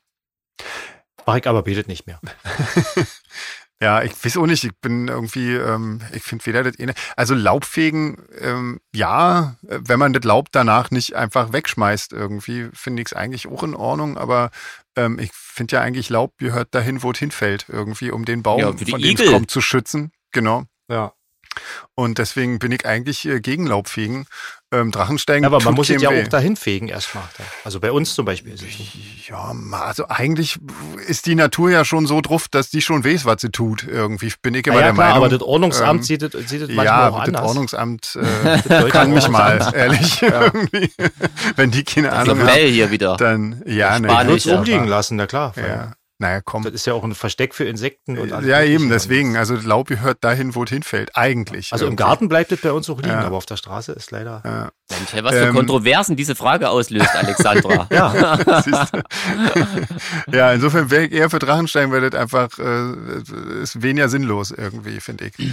Mach 1.25 1.35
ich 1.35 1.45
aber 1.45 1.61
betet 1.61 1.87
nicht 1.89 2.07
mehr. 2.07 2.21
Ja, 3.79 4.01
ich 4.01 4.13
weiß 4.25 4.37
auch 4.37 4.47
nicht, 4.47 4.63
ich 4.63 4.75
bin 4.81 5.07
irgendwie, 5.07 5.53
ähm, 5.53 6.01
ich 6.11 6.23
finde 6.23 6.45
weder 6.47 6.63
das 6.63 6.79
eine. 6.79 6.93
Also 7.15 7.35
Laubfegen, 7.35 8.17
ähm, 8.39 8.79
ja, 8.93 9.55
wenn 9.61 9.99
man 9.99 10.13
das 10.13 10.23
Laub 10.23 10.51
danach 10.51 10.89
nicht 10.89 11.15
einfach 11.15 11.53
wegschmeißt 11.53 12.11
irgendwie, 12.11 12.69
finde 12.73 13.03
ich 13.03 13.09
es 13.09 13.13
eigentlich 13.13 13.47
auch 13.47 13.61
in 13.61 13.75
Ordnung, 13.75 14.17
aber 14.17 14.49
ähm, 14.95 15.19
ich 15.19 15.31
finde 15.31 15.75
ja 15.75 15.81
eigentlich, 15.81 16.09
Laub 16.09 16.37
gehört 16.39 16.73
dahin, 16.73 17.03
wo 17.03 17.11
es 17.11 17.19
hinfällt, 17.19 17.65
irgendwie, 17.67 18.09
um 18.09 18.25
den 18.25 18.41
Baum, 18.41 18.59
Ja, 18.59 18.71
von 18.71 19.01
dem 19.01 19.15
es 19.15 19.31
kommt, 19.31 19.51
zu 19.51 19.61
schützen. 19.61 20.11
Genau. 20.31 20.63
Ja. 20.89 21.13
Und 21.95 22.17
deswegen 22.17 22.59
bin 22.59 22.71
ich 22.71 22.85
eigentlich 22.85 23.25
äh, 23.27 23.39
gegen 23.39 23.65
Laubfegen. 23.67 24.25
Ähm, 24.69 24.91
Drachensteigen. 24.91 25.45
Aber 25.45 25.61
man 25.63 25.75
muss 25.75 25.89
es 25.89 26.01
ja 26.01 26.09
weh. 26.11 26.23
auch 26.23 26.27
dahin 26.27 26.57
fegen 26.57 26.89
erstmal. 26.89 27.23
Also 27.63 27.79
bei 27.79 27.89
uns 27.89 28.13
zum 28.15 28.25
Beispiel 28.25 28.53
ist 28.53 28.63
es. 28.63 29.27
Ja, 29.29 29.51
ma- 29.53 29.83
also 29.83 30.09
eigentlich 30.09 30.59
ist 31.07 31.25
die 31.25 31.35
Natur 31.35 31.71
ja 31.71 31.85
schon 31.85 32.05
so 32.05 32.19
drauf, 32.19 32.47
dass 32.49 32.69
die 32.69 32.81
schon 32.81 33.05
weiß, 33.05 33.23
was 33.23 33.39
sie 33.39 33.49
tut. 33.49 33.85
Irgendwie 33.87 34.29
bin 34.41 34.55
ich 34.55 34.67
immer 34.67 34.75
Ja, 34.75 34.81
ja, 34.81 34.85
der 34.87 34.93
klar, 34.95 35.05
Meinung. 35.11 35.23
aber 35.23 35.29
das 35.29 35.41
Ordnungsamt 35.41 35.99
ähm, 36.01 36.03
sieht 36.03 36.21
es 36.21 36.49
sieht 36.49 36.61
es 36.63 36.67
manchmal 36.67 36.85
ja, 36.85 37.07
auch 37.09 37.19
das 37.19 37.27
anders. 37.27 37.43
Ordnungsamt 37.45 38.19
äh, 38.21 38.61
Das 38.67 38.89
kann 38.91 39.13
mich 39.13 39.29
mal, 39.29 39.71
ehrlich. 39.73 40.21
Irgendwie. 40.21 40.91
Wenn 41.55 41.71
die 41.71 41.85
keine 41.85 42.09
Das 42.09 42.17
Ahnung 42.17 42.41
haben, 42.41 42.57
hier 42.67 42.91
wieder. 42.91 43.15
dann 43.15 43.61
ja, 43.65 43.97
ne, 43.99 44.09
ja. 44.09 44.57
umliegen 44.57 44.85
lassen, 44.85 45.15
na 45.15 45.27
klar. 45.27 45.53
ja. 45.55 45.93
Naja, 46.19 46.41
komm. 46.43 46.63
Das 46.63 46.73
ist 46.73 46.87
ja 46.87 46.93
auch 46.93 47.03
ein 47.03 47.13
Versteck 47.13 47.53
für 47.53 47.65
Insekten 47.65 48.17
und 48.17 48.33
alles 48.33 48.49
Ja, 48.49 48.63
eben, 48.63 48.89
deswegen. 48.89 49.37
Also 49.37 49.55
Laub 49.55 49.87
gehört 49.87 50.23
dahin, 50.23 50.55
wo 50.55 50.63
es 50.63 50.69
hinfällt. 50.71 51.11
Eigentlich. 51.15 51.71
Also 51.73 51.85
im 51.85 51.89
irgendwie. 51.91 52.03
Garten 52.03 52.27
bleibt 52.27 52.51
es 52.51 52.59
bei 52.61 52.71
uns 52.71 52.89
auch 52.89 52.97
liegen, 52.97 53.09
Ja. 53.09 53.19
aber 53.21 53.37
auf 53.37 53.45
der 53.45 53.55
Straße 53.57 53.91
ist 53.91 54.09
leider. 54.09 54.41
Ja. 54.43 54.69
Mensch, 54.89 55.23
was 55.23 55.33
für 55.35 55.45
Ähm, 55.49 55.55
Kontroversen 55.55 56.15
diese 56.15 56.33
Frage 56.33 56.69
auslöst, 56.69 57.15
Alexandra. 57.15 57.87
Ja, 57.91 58.37
ja, 60.31 60.53
insofern 60.53 60.89
wäre 60.89 61.05
ich 61.05 61.11
eher 61.11 61.29
für 61.29 61.39
Drachenstein, 61.39 61.91
weil 61.91 62.01
das 62.09 62.19
einfach 62.19 62.49
äh, 62.59 63.61
ist 63.61 63.81
weniger 63.81 64.09
sinnlos 64.09 64.51
irgendwie, 64.51 64.99
finde 64.99 65.25
ich. 65.37 65.51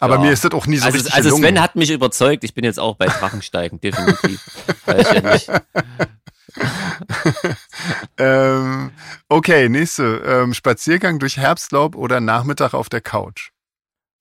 Aber 0.00 0.16
Ja. 0.16 0.20
mir 0.22 0.32
ist 0.32 0.44
das 0.44 0.50
auch 0.52 0.66
nie 0.66 0.78
so 0.78 0.86
Also, 0.86 0.96
richtig 0.96 1.14
also 1.14 1.28
gelungen. 1.28 1.44
Sven 1.44 1.60
hat 1.62 1.76
mich 1.76 1.90
überzeugt, 1.90 2.42
ich 2.42 2.54
bin 2.54 2.64
jetzt 2.64 2.80
auch 2.80 2.96
bei 2.96 3.06
Drachensteigen, 3.06 3.80
definitiv. 3.80 4.40
Weiß 4.84 5.06
ich 5.12 5.22
ja 5.22 5.32
nicht. 5.32 5.48
ähm, 8.18 8.90
okay, 9.28 9.68
nächste. 9.68 10.22
Ähm, 10.24 10.54
Spaziergang 10.54 11.18
durch 11.18 11.36
Herbstlaub 11.36 11.96
oder 11.96 12.20
Nachmittag 12.20 12.74
auf 12.74 12.88
der 12.88 13.00
Couch? 13.00 13.50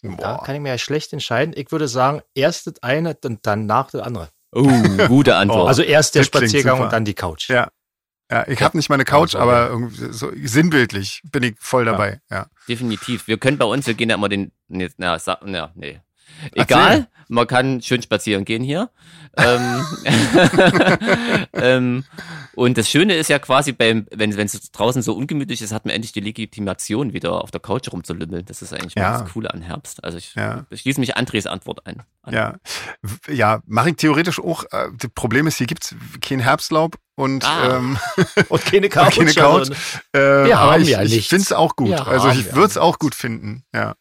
da 0.04 0.42
kann 0.44 0.56
ich 0.56 0.62
mir 0.62 0.70
ja 0.70 0.78
schlecht 0.80 1.14
entscheiden. 1.14 1.54
Ich 1.56 1.72
würde 1.72 1.88
sagen, 1.88 2.22
erst 2.34 2.66
das 2.66 2.82
eine 2.82 3.16
und 3.24 3.40
danach 3.44 3.92
das 3.92 4.02
andere. 4.02 4.30
Oh, 4.52 4.68
gute 5.08 5.36
Antwort. 5.38 5.68
Also 5.68 5.84
erst 5.84 6.16
der 6.16 6.22
Das 6.22 6.28
Spaziergang 6.28 6.82
und 6.82 6.92
dann 6.92 7.06
die 7.06 7.14
Couch. 7.14 7.50
Ja. 7.50 7.70
Ja, 8.32 8.48
ich 8.48 8.60
Ja. 8.60 8.66
habe 8.66 8.78
nicht 8.78 8.90
meine 8.90 9.04
Couch, 9.06 9.36
aber 9.36 9.72
ja. 9.72 9.90
so 10.12 10.32
sinnbildlich 10.42 11.22
bin 11.32 11.44
ich 11.44 11.56
voll 11.60 11.86
dabei. 11.86 12.22
Ja. 12.32 12.48
definitiv. 12.68 13.28
Wir 13.28 13.38
können 13.38 13.58
bei 13.58 13.66
uns, 13.66 13.86
wir 13.88 13.94
gehen 13.94 14.10
ja 14.10 14.16
immer 14.16 14.30
den, 14.30 14.52
nee, 14.70 14.90
na, 14.98 15.18
na, 15.44 15.72
nee. 15.76 16.00
Egal, 16.54 17.08
man 17.30 17.48
kann 17.48 17.82
schön 17.82 18.02
spazieren 18.02 18.46
gehen 18.46 18.64
hier. 18.64 18.90
ähm, 19.38 19.86
ähm, 21.54 22.04
und 22.56 22.78
das 22.78 22.90
Schöne 22.90 23.16
ist 23.16 23.30
ja 23.30 23.40
quasi, 23.40 23.72
beim, 23.72 24.06
wenn 24.14 24.32
es 24.32 24.72
draußen 24.72 25.02
so 25.02 25.14
ungemütlich 25.14 25.62
ist, 25.62 25.72
hat 25.72 25.86
man 25.86 25.96
endlich 25.96 26.12
die 26.12 26.20
Legitimation, 26.20 27.14
wieder 27.14 27.42
auf 27.42 27.50
der 27.52 27.62
Couch 27.62 27.88
rumzulümmeln. 27.92 28.44
Das 28.46 28.62
ist 28.62 28.74
eigentlich 28.74 28.96
mal 28.96 29.02
Ja. 29.04 29.22
das 29.22 29.32
Coole 29.32 29.54
an 29.54 29.62
Herbst. 29.62 30.04
Also 30.04 30.18
ich, 30.18 30.36
Ja. 30.36 30.66
ich 30.70 30.82
schließe 30.82 31.00
mich 31.00 31.16
Andres 31.16 31.48
Antwort 31.48 31.86
ein. 31.88 32.04
An. 32.24 32.34
Ja, 32.34 32.56
ja, 33.30 33.62
mache 33.66 33.92
ich 33.92 33.96
theoretisch 33.96 34.40
auch. 34.40 34.66
Äh, 34.72 34.90
das 34.98 35.10
Problem 35.16 35.48
ist, 35.48 35.58
hier 35.58 35.68
gibt's 35.68 35.96
kein 36.22 36.40
Herbstlaub 36.42 36.98
und 37.16 37.46
Ah. 37.46 37.78
ähm, 37.78 37.98
Und 38.50 38.66
keine 38.66 38.90
Couch. 38.90 39.16
keine 39.18 39.34
Couch. 39.34 39.70
also- 39.70 39.74
Äh, 40.14 40.46
Wir 40.48 40.60
haben 40.60 40.82
ich, 40.84 40.90
ja 40.90 41.02
ich 41.04 41.12
nichts. 41.14 41.28
finde 41.30 41.44
es 41.44 41.54
auch 41.54 41.76
gut. 41.78 41.94
Also 41.94 42.28
haben 42.30 42.40
ich 42.40 42.48
ja 42.48 42.56
würde 42.56 42.68
es 42.68 42.78
auch 42.78 43.00
gut 43.00 43.16
finden, 43.16 43.64
ja. 43.74 43.96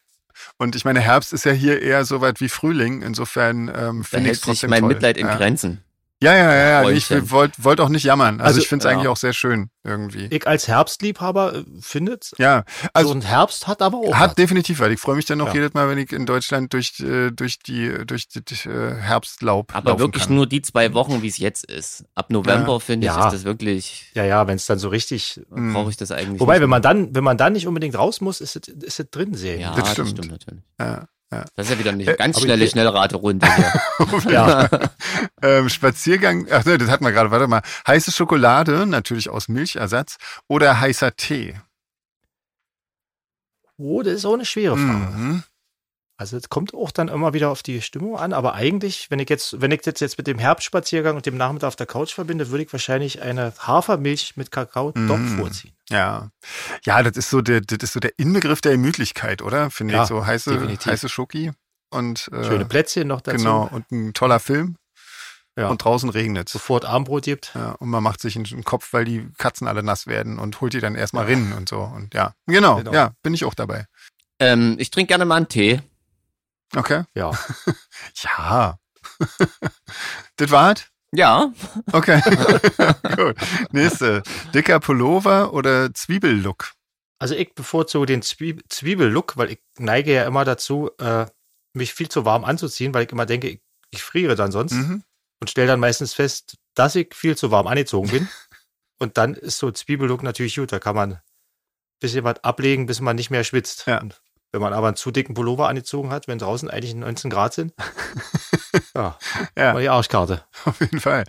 Und 0.57 0.75
ich 0.75 0.85
meine, 0.85 0.99
Herbst 0.99 1.33
ist 1.33 1.45
ja 1.45 1.51
hier 1.51 1.81
eher 1.81 2.05
so 2.05 2.21
weit 2.21 2.41
wie 2.41 2.49
Frühling. 2.49 3.01
Insofern 3.01 3.71
ähm, 3.75 4.03
finde 4.03 4.31
ich 4.31 4.33
es 4.33 4.37
sich 4.39 4.45
trotzdem 4.45 4.69
mein 4.69 4.81
toll. 4.81 4.89
Mitleid 4.89 5.17
in 5.17 5.27
ja. 5.27 5.35
Grenzen. 5.35 5.83
Ja, 6.23 6.35
ja, 6.35 6.53
ja, 6.53 6.83
ja. 6.83 6.89
Ich 6.91 7.09
wollte 7.31 7.63
wollt 7.63 7.79
auch 7.81 7.89
nicht 7.89 8.03
jammern. 8.03 8.35
Also, 8.39 8.45
Also, 8.49 8.59
ich 8.61 8.67
finde 8.67 8.83
es 8.85 8.91
ja. 8.91 8.95
eigentlich 8.95 9.07
auch 9.07 9.17
sehr 9.17 9.33
schön 9.33 9.69
irgendwie. 9.83 10.27
Ich 10.29 10.45
als 10.47 10.67
Herbstliebhaber 10.67 11.55
äh, 11.55 11.63
findet, 11.81 12.31
Ja, 12.37 12.63
also 12.93 13.09
so 13.09 13.15
ein 13.15 13.21
Herbst 13.21 13.67
hat 13.67 13.81
aber 13.81 13.97
auch 13.97 14.13
hat 14.15 14.29
was. 14.29 14.35
definitiv, 14.35 14.79
weil 14.79 14.91
ich 14.91 14.99
freue 14.99 15.15
mich 15.15 15.25
dann 15.25 15.39
noch 15.39 15.47
Ja. 15.47 15.53
jedes 15.55 15.73
Mal, 15.73 15.89
wenn 15.89 15.97
ich 15.97 16.11
in 16.11 16.27
Deutschland 16.27 16.71
durch, 16.73 16.99
äh, 16.99 17.31
durch 17.31 17.57
die, 17.59 18.05
durch 18.05 18.27
die 18.27 18.39
äh, 18.69 18.93
Herbstlaub 18.95 19.73
Aber 19.75 19.89
laufen 19.91 19.99
wirklich 19.99 20.25
kann. 20.25 20.35
nur 20.35 20.45
die 20.45 20.61
zwei 20.61 20.93
Wochen, 20.93 21.23
wie 21.23 21.27
es 21.27 21.37
jetzt 21.39 21.65
ist. 21.65 22.05
Ab 22.13 22.29
November, 22.29 22.79
finde 22.79 23.07
ich, 23.07 23.13
Ja. 23.13 23.25
ist 23.27 23.33
das 23.33 23.43
wirklich, 23.43 24.11
Ja, 24.13 24.23
ja, 24.23 24.45
wenn 24.47 24.57
es 24.57 24.67
dann 24.67 24.77
so 24.77 24.89
richtig. 24.89 25.41
Mhm. 25.49 25.73
brauche 25.73 25.89
ich 25.89 25.97
das 25.97 26.11
eigentlich 26.11 26.39
Wobei, 26.39 26.53
nicht 26.53 26.61
wenn 26.61 26.69
man 26.69 26.81
dann, 26.83 27.15
wenn 27.15 27.23
man 27.23 27.37
dann 27.37 27.53
nicht 27.53 27.65
unbedingt 27.67 27.97
raus 27.97 28.21
muss, 28.21 28.41
ist 28.41 28.55
es, 28.55 28.67
ist 28.67 28.99
es 28.99 29.09
drin 29.09 29.33
sehen. 29.33 29.59
Ja, 29.61 29.69
Das 29.73 29.85
das 29.85 29.91
stimmt. 29.93 30.09
stimmt, 30.09 30.31
natürlich. 30.31 30.63
Ja. 30.79 31.07
Das 31.31 31.67
ist 31.67 31.69
ja 31.69 31.79
wieder 31.79 31.91
eine 31.91 32.03
Äh, 32.05 32.15
ganz 32.17 32.35
aber 32.35 32.45
schnelle 32.45 32.67
Schnellraterunde 32.67 33.47
hier. 33.55 33.73
Ja. 34.31 34.69
ähm, 35.41 35.69
Spaziergang, 35.69 36.47
ach 36.51 36.65
ne, 36.65 36.77
das 36.77 36.89
hatten 36.89 37.05
wir 37.05 37.11
gerade, 37.13 37.31
warte 37.31 37.47
mal. 37.47 37.61
Heiße 37.87 38.11
Schokolade, 38.11 38.85
natürlich 38.85 39.29
aus 39.29 39.47
Milchersatz, 39.47 40.17
oder 40.47 40.79
heißer 40.81 41.15
Tee. 41.15 41.55
Oh, 43.77 44.01
das 44.03 44.15
ist 44.15 44.25
auch 44.25 44.33
eine 44.33 44.45
schwere 44.45 44.75
Frage. 44.77 45.17
Mhm. 45.17 45.43
Also 46.21 46.37
es 46.37 46.49
kommt 46.49 46.75
auch 46.75 46.91
dann 46.91 47.07
immer 47.07 47.33
wieder 47.33 47.49
auf 47.49 47.63
die 47.63 47.81
Stimmung 47.81 48.15
an, 48.15 48.31
aber 48.31 48.53
eigentlich, 48.53 49.09
wenn 49.09 49.17
ich 49.17 49.27
jetzt, 49.27 49.59
wenn 49.59 49.71
ich 49.71 49.81
das 49.81 49.99
jetzt 49.99 50.19
mit 50.19 50.27
dem 50.27 50.37
Herbstspaziergang 50.37 51.15
und 51.15 51.25
dem 51.25 51.35
Nachmittag 51.35 51.69
auf 51.69 51.75
der 51.75 51.87
Couch 51.87 52.13
verbinde, 52.13 52.51
würde 52.51 52.63
ich 52.63 52.71
wahrscheinlich 52.71 53.23
eine 53.23 53.51
Hafermilch 53.57 54.33
mit 54.37 54.51
Kakao 54.51 54.91
doch 54.91 55.17
Mhm. 55.17 55.39
vorziehen. 55.39 55.73
Ja. 55.89 56.29
Ja, 56.85 57.01
das 57.01 57.17
ist 57.17 57.31
so 57.31 57.41
der, 57.41 57.61
das 57.61 57.79
ist 57.81 57.93
so 57.93 57.99
der 57.99 58.11
Inbegriff 58.19 58.61
der 58.61 58.73
Gemütlichkeit, 58.73 59.41
oder? 59.41 59.71
Finde 59.71 59.95
Ja, 59.95 60.03
ich 60.03 60.09
so 60.09 60.23
heiße, 60.23 60.51
definitiv. 60.51 60.91
heiße 60.91 61.09
Schoki 61.09 61.53
und 61.89 62.29
äh, 62.31 62.43
Schöne 62.43 62.65
Plätzchen 62.65 63.07
noch 63.07 63.21
dazu. 63.21 63.37
genau 63.37 63.67
und 63.71 63.89
ein 63.91 64.13
toller 64.13 64.39
Film 64.39 64.75
Ja. 65.57 65.69
und 65.69 65.83
draußen 65.83 66.07
regnet 66.11 66.49
Sofort 66.49 66.85
Abendbrot 66.85 67.23
gibt. 67.23 67.53
Ja, 67.55 67.71
und 67.79 67.89
man 67.89 68.03
macht 68.03 68.21
sich 68.21 68.35
einen 68.35 68.63
Kopf, 68.63 68.93
weil 68.93 69.05
die 69.05 69.27
Katzen 69.39 69.67
alle 69.67 69.81
nass 69.81 70.05
werden 70.05 70.37
und 70.37 70.61
holt 70.61 70.73
die 70.73 70.81
dann 70.81 70.93
erstmal 70.93 71.25
rinnen 71.25 71.53
und 71.53 71.67
so. 71.67 71.79
Und 71.79 72.13
ja, 72.13 72.35
genau, 72.45 72.75
Genau. 72.77 72.93
ja, 72.93 73.13
bin 73.23 73.33
ich 73.33 73.43
auch 73.43 73.55
dabei. 73.55 73.87
ähm, 74.39 74.75
ich 74.77 74.91
trinke 74.91 75.07
gerne 75.09 75.25
mal 75.25 75.37
einen 75.37 75.49
Tee. 75.49 75.81
Okay. 76.75 77.03
Ja. 77.15 77.31
Ja. 78.23 78.77
das 80.37 80.51
war's? 80.51 80.85
Ja, 81.13 81.51
Okay. 81.91 82.21
Gut. 83.15 83.35
Nächste. 83.71 84.23
Dicker 84.53 84.79
Pullover 84.79 85.53
oder 85.53 85.93
Zwiebellook? 85.93 86.71
Also 87.19 87.35
ich 87.35 87.53
bevorzuge 87.53 88.05
den 88.05 88.21
Zwieb 88.21 88.63
Zwiebellook, 88.69 89.35
weil 89.37 89.51
ich 89.51 89.59
neige 89.77 90.13
ja 90.13 90.25
immer 90.25 90.45
dazu, 90.45 90.89
äh, 90.99 91.25
mich 91.73 91.93
viel 91.93 92.09
zu 92.09 92.25
warm 92.25 92.45
anzuziehen, 92.45 92.93
weil 92.93 93.05
ich 93.05 93.11
immer 93.11 93.25
denke, 93.25 93.49
ich, 93.49 93.61
ich 93.91 94.03
friere 94.03 94.35
dann 94.35 94.51
sonst 94.51 94.71
Mhm. 94.73 95.03
und 95.41 95.49
stelle 95.49 95.67
dann 95.67 95.79
meistens 95.81 96.13
fest, 96.13 96.55
dass 96.75 96.95
ich 96.95 97.13
viel 97.13 97.35
zu 97.37 97.51
warm 97.51 97.67
angezogen 97.67 98.09
bin. 98.09 98.29
und 98.99 99.17
dann 99.17 99.33
ist 99.35 99.57
so 99.57 99.69
Zwiebellook 99.71 100.23
natürlich 100.23 100.55
gut, 100.55 100.71
da 100.71 100.79
kann 100.79 100.95
man 100.95 101.13
ein 101.15 101.21
bisschen 101.99 102.23
was 102.23 102.43
ablegen, 102.43 102.85
bis 102.85 103.01
man 103.01 103.15
nicht 103.17 103.29
mehr 103.29 103.43
schwitzt. 103.43 103.85
Ja. 103.87 103.99
Und 104.01 104.20
wenn 104.51 104.61
man 104.61 104.73
aber 104.73 104.87
einen 104.87 104.95
zu 104.97 105.11
dicken 105.11 105.33
Pullover 105.33 105.67
angezogen 105.69 106.09
hat, 106.11 106.27
wenn 106.27 106.37
draußen 106.37 106.69
eigentlich 106.69 106.93
19 106.93 107.29
Grad 107.29 107.53
sind, 107.53 107.73
ja, 108.95 109.17
Ja. 109.57 109.73
mal 109.73 109.81
die 109.81 109.89
Arschkarte. 109.89 110.43
Auf 110.65 110.79
jeden 110.81 110.99
Fall. 110.99 111.23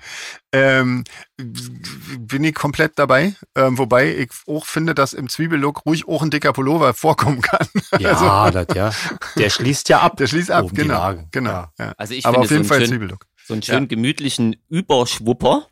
Ähm, 0.53 1.05
bin 1.37 2.45
ich 2.45 2.55
komplett 2.55 2.99
dabei. 2.99 3.35
Ähm, 3.57 3.79
wobei 3.79 4.15
ich 4.15 4.31
auch 4.47 4.67
finde, 4.67 4.95
dass 4.95 5.13
im 5.13 5.29
Zwiebellook 5.29 5.87
ruhig 5.87 6.07
auch 6.09 6.23
ein 6.23 6.31
dicker 6.31 6.53
Pullover 6.53 6.95
vorkommen 6.95 7.41
kann. 7.43 7.67
Ja, 7.99 8.51
das, 8.51 8.67
ja. 8.75 8.91
Der 9.37 9.51
schließt 9.51 9.89
ja 9.91 10.01
ab. 10.01 10.17
Der 10.17 10.27
schließt 10.27 10.51
ab, 10.51 10.67
genau. 10.73 11.15
Genau. 11.31 11.51
Ja. 11.51 11.71
Ja. 11.79 11.93
also 11.99 12.15
ich 12.15 12.25
Aber 12.27 12.37
finde 12.37 12.47
auf 12.47 12.51
jeden 12.51 12.63
so 12.65 12.69
Fall 12.69 12.77
einen 12.79 12.87
schönen, 12.87 12.99
Zwiebellook. 13.01 13.27
so 13.47 13.53
einen 13.55 13.63
schönen 13.63 13.89
gemütlichen 13.89 14.57
Überschwupper. 14.69 15.67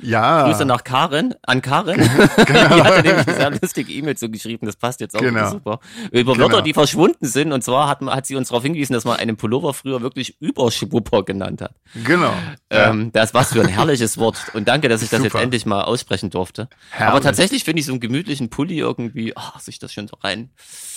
Ja. 0.00 0.44
Grüße 0.46 0.64
nach 0.64 0.82
Karin, 0.84 1.34
an 1.42 1.62
Karin. 1.62 1.98
die 2.38 2.82
hat 2.82 3.04
nämlich 3.04 3.26
eine 3.28 3.36
sehr 3.36 3.50
lustige 3.50 3.92
E-Mail 3.92 4.18
so 4.18 4.28
geschrieben, 4.28 4.66
das 4.66 4.76
passt 4.76 5.00
jetzt 5.00 5.16
auch 5.16 5.20
Genau. 5.20 5.50
super. 5.50 5.78
Über 6.10 6.32
Genau. 6.34 6.44
Wörter, 6.50 6.62
die 6.62 6.74
verschwunden 6.74 7.24
sind. 7.26 7.52
Und 7.52 7.62
zwar 7.62 7.88
hat, 7.88 8.02
man- 8.02 8.14
hat 8.14 8.26
sie 8.26 8.34
uns 8.36 8.48
darauf 8.48 8.64
hingewiesen, 8.64 8.92
dass 8.92 9.04
man 9.04 9.18
einen 9.18 9.36
Pullover 9.36 9.72
früher 9.72 10.02
wirklich 10.02 10.40
Überschwupper 10.40 11.22
genannt 11.22 11.62
hat. 11.62 11.74
Genau. 12.04 12.34
Ja. 12.72 12.90
Ähm, 12.90 13.12
das 13.12 13.34
was 13.34 13.52
für 13.52 13.60
ein 13.62 13.68
herrliches 13.68 14.18
Wort. 14.18 14.36
Und 14.52 14.66
danke, 14.68 14.88
dass 14.88 15.00
ich 15.02 15.10
das 15.10 15.22
Super. 15.22 15.38
jetzt 15.38 15.42
endlich 15.44 15.64
mal 15.64 15.82
aussprechen 15.82 16.30
durfte. 16.30 16.68
Herrlich. 16.90 17.10
Aber 17.12 17.20
tatsächlich 17.20 17.62
finde 17.64 17.80
ich 17.80 17.86
so 17.86 17.92
einen 17.92 18.00
gemütlichen 18.00 18.50
Pulli 18.50 18.78
irgendwie, 18.78 19.36
ach, 19.36 19.60
sich 19.60 19.78
das 19.78 19.92
schon 19.92 20.08
so 20.08 20.16
rein. 20.22 20.50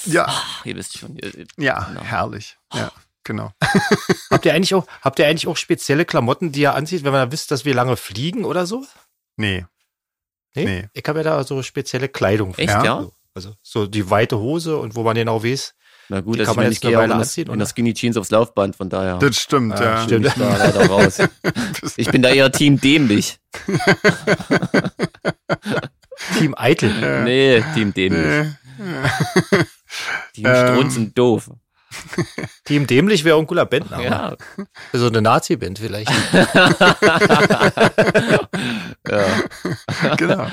Ja, 0.05 0.25
Ach, 0.27 0.65
ihr 0.65 0.75
wisst 0.75 0.97
schon. 0.97 1.15
ihr- 1.17 1.45
ja, 1.57 1.83
Genau. 1.89 2.01
herrlich. 2.01 2.57
Ja, 2.73 2.91
genau. 3.27 3.51
Habt 4.31 4.45
ihr 4.45 4.53
eigentlich 4.55 4.73
auch, 4.73 4.87
habt 5.01 5.19
ihr 5.19 5.27
eigentlich 5.27 5.45
auch 5.47 5.55
spezielle 5.57 6.05
Klamotten, 6.05 6.51
die 6.51 6.61
ihr 6.61 6.73
anzieht, 6.73 7.03
wenn 7.03 7.11
man 7.13 7.31
wisst, 7.31 7.51
dass 7.51 7.63
wir 7.65 7.73
lange 7.75 7.95
fliegen 7.97 8.43
oder 8.45 8.65
so? 8.65 8.83
Nee. 9.35 9.65
Nee? 10.55 10.65
Nee. 10.65 10.89
Ich 10.93 11.03
habe 11.07 11.19
ja 11.19 11.23
da 11.23 11.43
so 11.43 11.61
spezielle 11.61 12.09
Kleidung. 12.09 12.53
für. 12.55 12.61
Echt, 12.61 12.71
Ja? 12.71 12.83
ja? 12.83 13.05
Also 13.35 13.53
so 13.61 13.85
die 13.85 14.09
weite 14.09 14.39
Hose 14.39 14.77
und 14.77 14.95
wo 14.95 15.03
man 15.03 15.15
genau 15.15 15.43
weiß. 15.43 15.75
Na 16.09 16.21
gut, 16.21 16.35
Die 16.35 16.39
also 16.39 16.53
kann 16.53 16.63
man 16.63 16.71
jetzt 16.71 16.81
gehe 16.81 16.97
auch 16.97 17.01
Weile 17.01 17.13
das, 17.13 17.27
anziehen, 17.27 17.51
in 17.51 17.59
der 17.59 17.67
Skinny 17.67 17.93
Jeans 17.93 18.17
aufs 18.17 18.31
Laufband, 18.31 18.75
von 18.77 18.89
daher 18.89 19.19
Das 19.19 19.37
stimmt, 19.37 19.73
Ah, 19.73 19.83
ja. 19.83 20.03
stimmt. 20.05 20.25
ich 20.27 20.33
da 20.33 20.57
leider 20.57 20.85
raus. 20.89 21.17
Ich 21.97 22.09
bin 22.09 22.21
da 22.23 22.29
eher 22.29 22.51
Team 22.51 22.79
dämlich. 22.81 23.37
Team 26.39 26.53
Eitel. 26.57 26.91
Ja. 27.01 27.21
Nee, 27.23 27.63
Team 27.73 27.93
dämlich. 27.93 28.47
Nee. 28.79 29.63
Team 30.33 30.45
Ähm. 30.45 30.73
Strunzen 30.75 31.13
doof. 31.13 31.51
Team 32.65 32.87
Dämlich 32.87 33.23
wäre 33.23 33.35
auch 33.35 33.41
ein 33.41 33.47
cooler 33.47 33.65
Bandname. 33.65 34.05
Ja. 34.05 34.35
So 34.93 35.07
eine 35.07 35.21
Nazi-Band 35.21 35.79
vielleicht. 35.79 36.09
ja. 39.07 39.25
genau. 40.17 40.47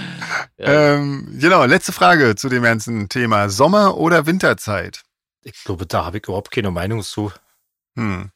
Ähm, 0.58 1.36
genau, 1.40 1.64
letzte 1.64 1.92
Frage 1.92 2.36
zu 2.36 2.48
dem 2.48 2.62
ganzen 2.62 3.08
Thema. 3.08 3.48
Sommer- 3.48 3.96
oder 3.96 4.26
Winterzeit? 4.26 5.02
Ich 5.42 5.64
glaube, 5.64 5.86
da 5.86 6.04
habe 6.04 6.18
ich 6.18 6.24
überhaupt 6.24 6.50
keine 6.50 6.70
Meinung 6.70 7.02
zu. 7.02 7.32
Hm. 7.96 8.30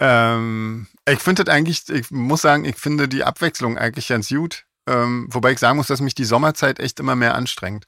Ähm, 0.00 0.86
ich 1.08 1.20
finde 1.20 1.44
das 1.44 1.54
eigentlich, 1.54 1.88
ich 1.88 2.10
muss 2.10 2.42
sagen, 2.42 2.64
ich 2.64 2.76
finde 2.76 3.08
die 3.08 3.24
Abwechslung 3.24 3.78
eigentlich 3.78 4.08
ganz 4.08 4.28
gut. 4.28 4.64
Ähm, 4.88 5.26
wobei 5.30 5.52
ich 5.52 5.58
sagen 5.58 5.76
muss, 5.76 5.88
dass 5.88 6.00
mich 6.00 6.14
die 6.14 6.24
Sommerzeit 6.24 6.78
echt 6.78 7.00
immer 7.00 7.16
mehr 7.16 7.34
anstrengt. 7.34 7.86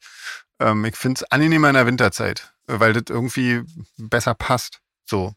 Ähm, 0.59 0.83
ich 0.85 0.95
finde 0.95 1.19
es 1.19 1.31
angenehmer 1.31 1.69
in 1.69 1.75
der 1.75 1.85
Winterzeit, 1.85 2.53
weil 2.69 2.93
das 2.93 3.03
irgendwie 3.09 3.61
besser 3.97 4.33
passt. 4.33 4.79
So. 5.05 5.33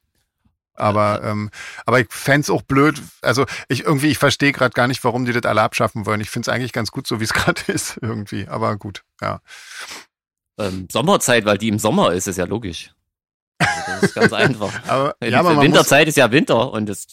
Aber, 0.74 1.22
ähm, 1.22 1.50
aber 1.84 2.00
ich 2.00 2.06
fänd's 2.10 2.50
auch 2.50 2.62
blöd. 2.62 3.00
Also 3.20 3.46
ich 3.68 3.84
irgendwie, 3.84 4.08
ich 4.08 4.18
verstehe 4.18 4.52
gerade 4.52 4.72
gar 4.72 4.86
nicht, 4.86 5.04
warum 5.04 5.24
die 5.24 5.32
das 5.32 5.44
alle 5.44 5.62
abschaffen 5.62 6.06
wollen. 6.06 6.20
Ich 6.20 6.30
finde 6.30 6.50
es 6.50 6.54
eigentlich 6.54 6.72
ganz 6.72 6.90
gut, 6.90 7.06
so 7.06 7.20
wie 7.20 7.24
es 7.24 7.32
gerade 7.34 7.60
ist, 7.66 7.98
irgendwie. 8.00 8.48
Aber 8.48 8.76
gut, 8.76 9.04
ja. 9.20 9.40
Ähm, 10.58 10.88
Sommerzeit, 10.90 11.44
weil 11.44 11.58
die 11.58 11.68
im 11.68 11.78
Sommer 11.78 12.12
ist, 12.12 12.26
ist 12.26 12.38
ja 12.38 12.44
logisch. 12.44 12.92
Also 13.58 13.92
das 13.92 14.02
ist 14.02 14.14
ganz 14.14 14.32
einfach. 14.32 14.72
Aber, 14.86 15.14
ja, 15.22 15.38
aber 15.38 15.50
man 15.50 15.56
muss, 15.56 15.64
Winterzeit 15.64 16.08
ist 16.08 16.16
ja 16.16 16.30
Winter 16.30 16.72
und 16.72 16.88
das, 16.88 17.06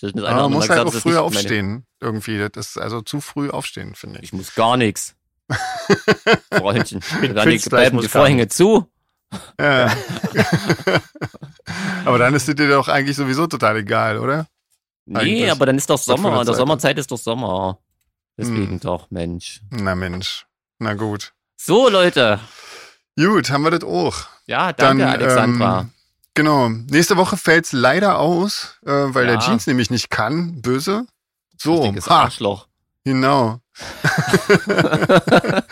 das 0.00 0.10
ist 0.14 0.18
aber 0.18 0.42
man 0.42 0.52
muss 0.52 0.62
gesagt, 0.62 0.78
halt 0.78 0.88
auch 0.88 1.00
früher 1.00 1.12
nicht 1.12 1.36
aufstehen. 1.36 1.86
Irgendwie. 2.00 2.48
Das 2.50 2.68
ist 2.68 2.78
also 2.78 3.00
zu 3.02 3.20
früh 3.20 3.50
aufstehen, 3.50 3.94
finde 3.94 4.18
ich. 4.18 4.24
Ich 4.24 4.32
muss 4.32 4.54
gar 4.54 4.76
nichts. 4.76 5.14
Freundchen. 6.52 7.00
bin 7.20 7.34
Dann 7.34 7.48
Künstler, 7.48 7.78
bleiben 7.78 7.98
ich 7.98 8.04
die 8.04 8.08
Vorhänge 8.08 8.48
zu. 8.48 8.90
Ja. 9.60 9.92
aber 12.04 12.18
dann 12.18 12.34
ist 12.34 12.48
es 12.48 12.54
dir 12.54 12.68
doch 12.68 12.88
eigentlich 12.88 13.16
sowieso 13.16 13.46
total 13.46 13.76
egal, 13.78 14.18
oder? 14.18 14.46
Nee, 15.06 15.18
Eigentlich. 15.18 15.50
aber 15.50 15.66
dann 15.66 15.76
ist 15.76 15.90
doch 15.90 15.98
Sommer. 15.98 16.30
In 16.30 16.34
der 16.36 16.46
Zeit? 16.46 16.56
Sommerzeit 16.56 16.98
ist 16.98 17.10
doch 17.10 17.18
Sommer. 17.18 17.78
Deswegen 18.38 18.72
Hm. 18.72 18.80
doch, 18.80 19.10
Mensch. 19.10 19.60
Na 19.70 19.94
Mensch. 19.94 20.46
Na 20.78 20.94
gut. 20.94 21.32
So, 21.56 21.88
Leute. 21.88 22.40
Gut, 23.16 23.50
haben 23.50 23.62
wir 23.62 23.70
das 23.70 23.84
auch. 23.84 24.26
Ja, 24.46 24.72
danke, 24.72 25.04
Dann, 25.04 25.12
Alexandra. 25.12 25.80
Ähm, 25.82 25.90
genau. 26.34 26.68
Nächste 26.68 27.16
Woche 27.16 27.36
fällt's 27.36 27.72
leider 27.72 28.18
aus, 28.18 28.78
äh, 28.84 28.90
weil 28.90 29.26
der 29.26 29.34
Ja. 29.36 29.40
Jeans 29.40 29.66
nämlich 29.66 29.90
nicht 29.90 30.10
kann. 30.10 30.60
Böse. 30.62 31.06
So, 31.60 31.82
Richtiges 31.82 32.08
ha, 32.08 32.22
Arschloch. 32.24 32.66
Genau. 33.04 33.60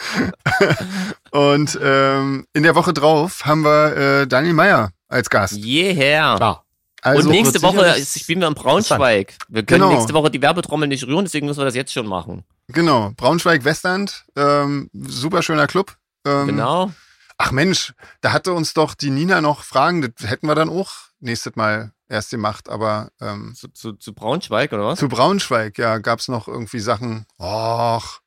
Und 1.30 1.78
ähm, 1.83 2.47
in 2.53 2.62
der 2.62 2.74
Woche 2.74 2.93
drauf 2.93 3.45
haben 3.45 3.62
wir 3.64 3.97
äh, 3.97 4.26
Daniel 4.26 4.55
Meyer 4.55 4.91
als 5.09 5.30
Gast. 5.30 5.55
Yeah. 5.57 6.62
Also 7.05 7.28
und 7.28 7.35
nächste 7.35 7.61
Woche 7.62 7.95
spielen 8.05 8.41
wir 8.41 8.49
in 8.49 8.55
Braunschweig. 8.55 9.35
Wir 9.49 9.64
können 9.64 9.83
Genau. 9.83 9.93
nächste 9.95 10.14
Woche 10.14 10.30
die 10.30 10.41
Werbetrommel 10.41 10.87
nicht 10.89 11.05
rühren, 11.07 11.24
deswegen 11.24 11.47
müssen 11.47 11.59
wir 11.61 11.64
das 11.64 11.74
jetzt 11.74 11.93
schon 11.93 12.07
machen. 12.07 12.45
Genau, 12.68 13.11
Braunschweig 13.16 13.64
Westland, 13.64 14.24
ähm, 14.37 14.89
super 14.93 15.43
schöner 15.43 15.66
Club. 15.66 15.97
Ähm, 16.24 16.47
Genau. 16.47 16.93
Ach 17.39 17.51
Mensch, 17.51 17.93
da 18.20 18.30
hatte 18.33 18.53
uns 18.53 18.72
doch 18.72 18.95
die 18.95 19.11
Nina 19.11 19.41
noch 19.41 19.64
Fragen, 19.64 20.03
das 20.03 20.30
hätten 20.30 20.47
wir 20.47 20.55
dann 20.55 20.68
auch 20.68 20.93
nächstes 21.18 21.57
Mal 21.57 21.91
erst 22.13 22.31
gemacht, 22.31 22.69
aber 22.69 23.11
ähm, 23.21 23.55
Zu, 23.55 23.69
zu, 23.69 23.93
zu 23.95 24.15
Braunschweig, 24.15 24.73
oder 24.73 24.85
was? 24.85 24.99
zu 24.99 25.09
Braunschweig, 25.09 25.79
ja, 25.79 25.99
gab's 25.99 26.29
noch 26.29 26.47
irgendwie 26.47 26.81
Sachen, 26.81 27.27
och, 27.39 28.21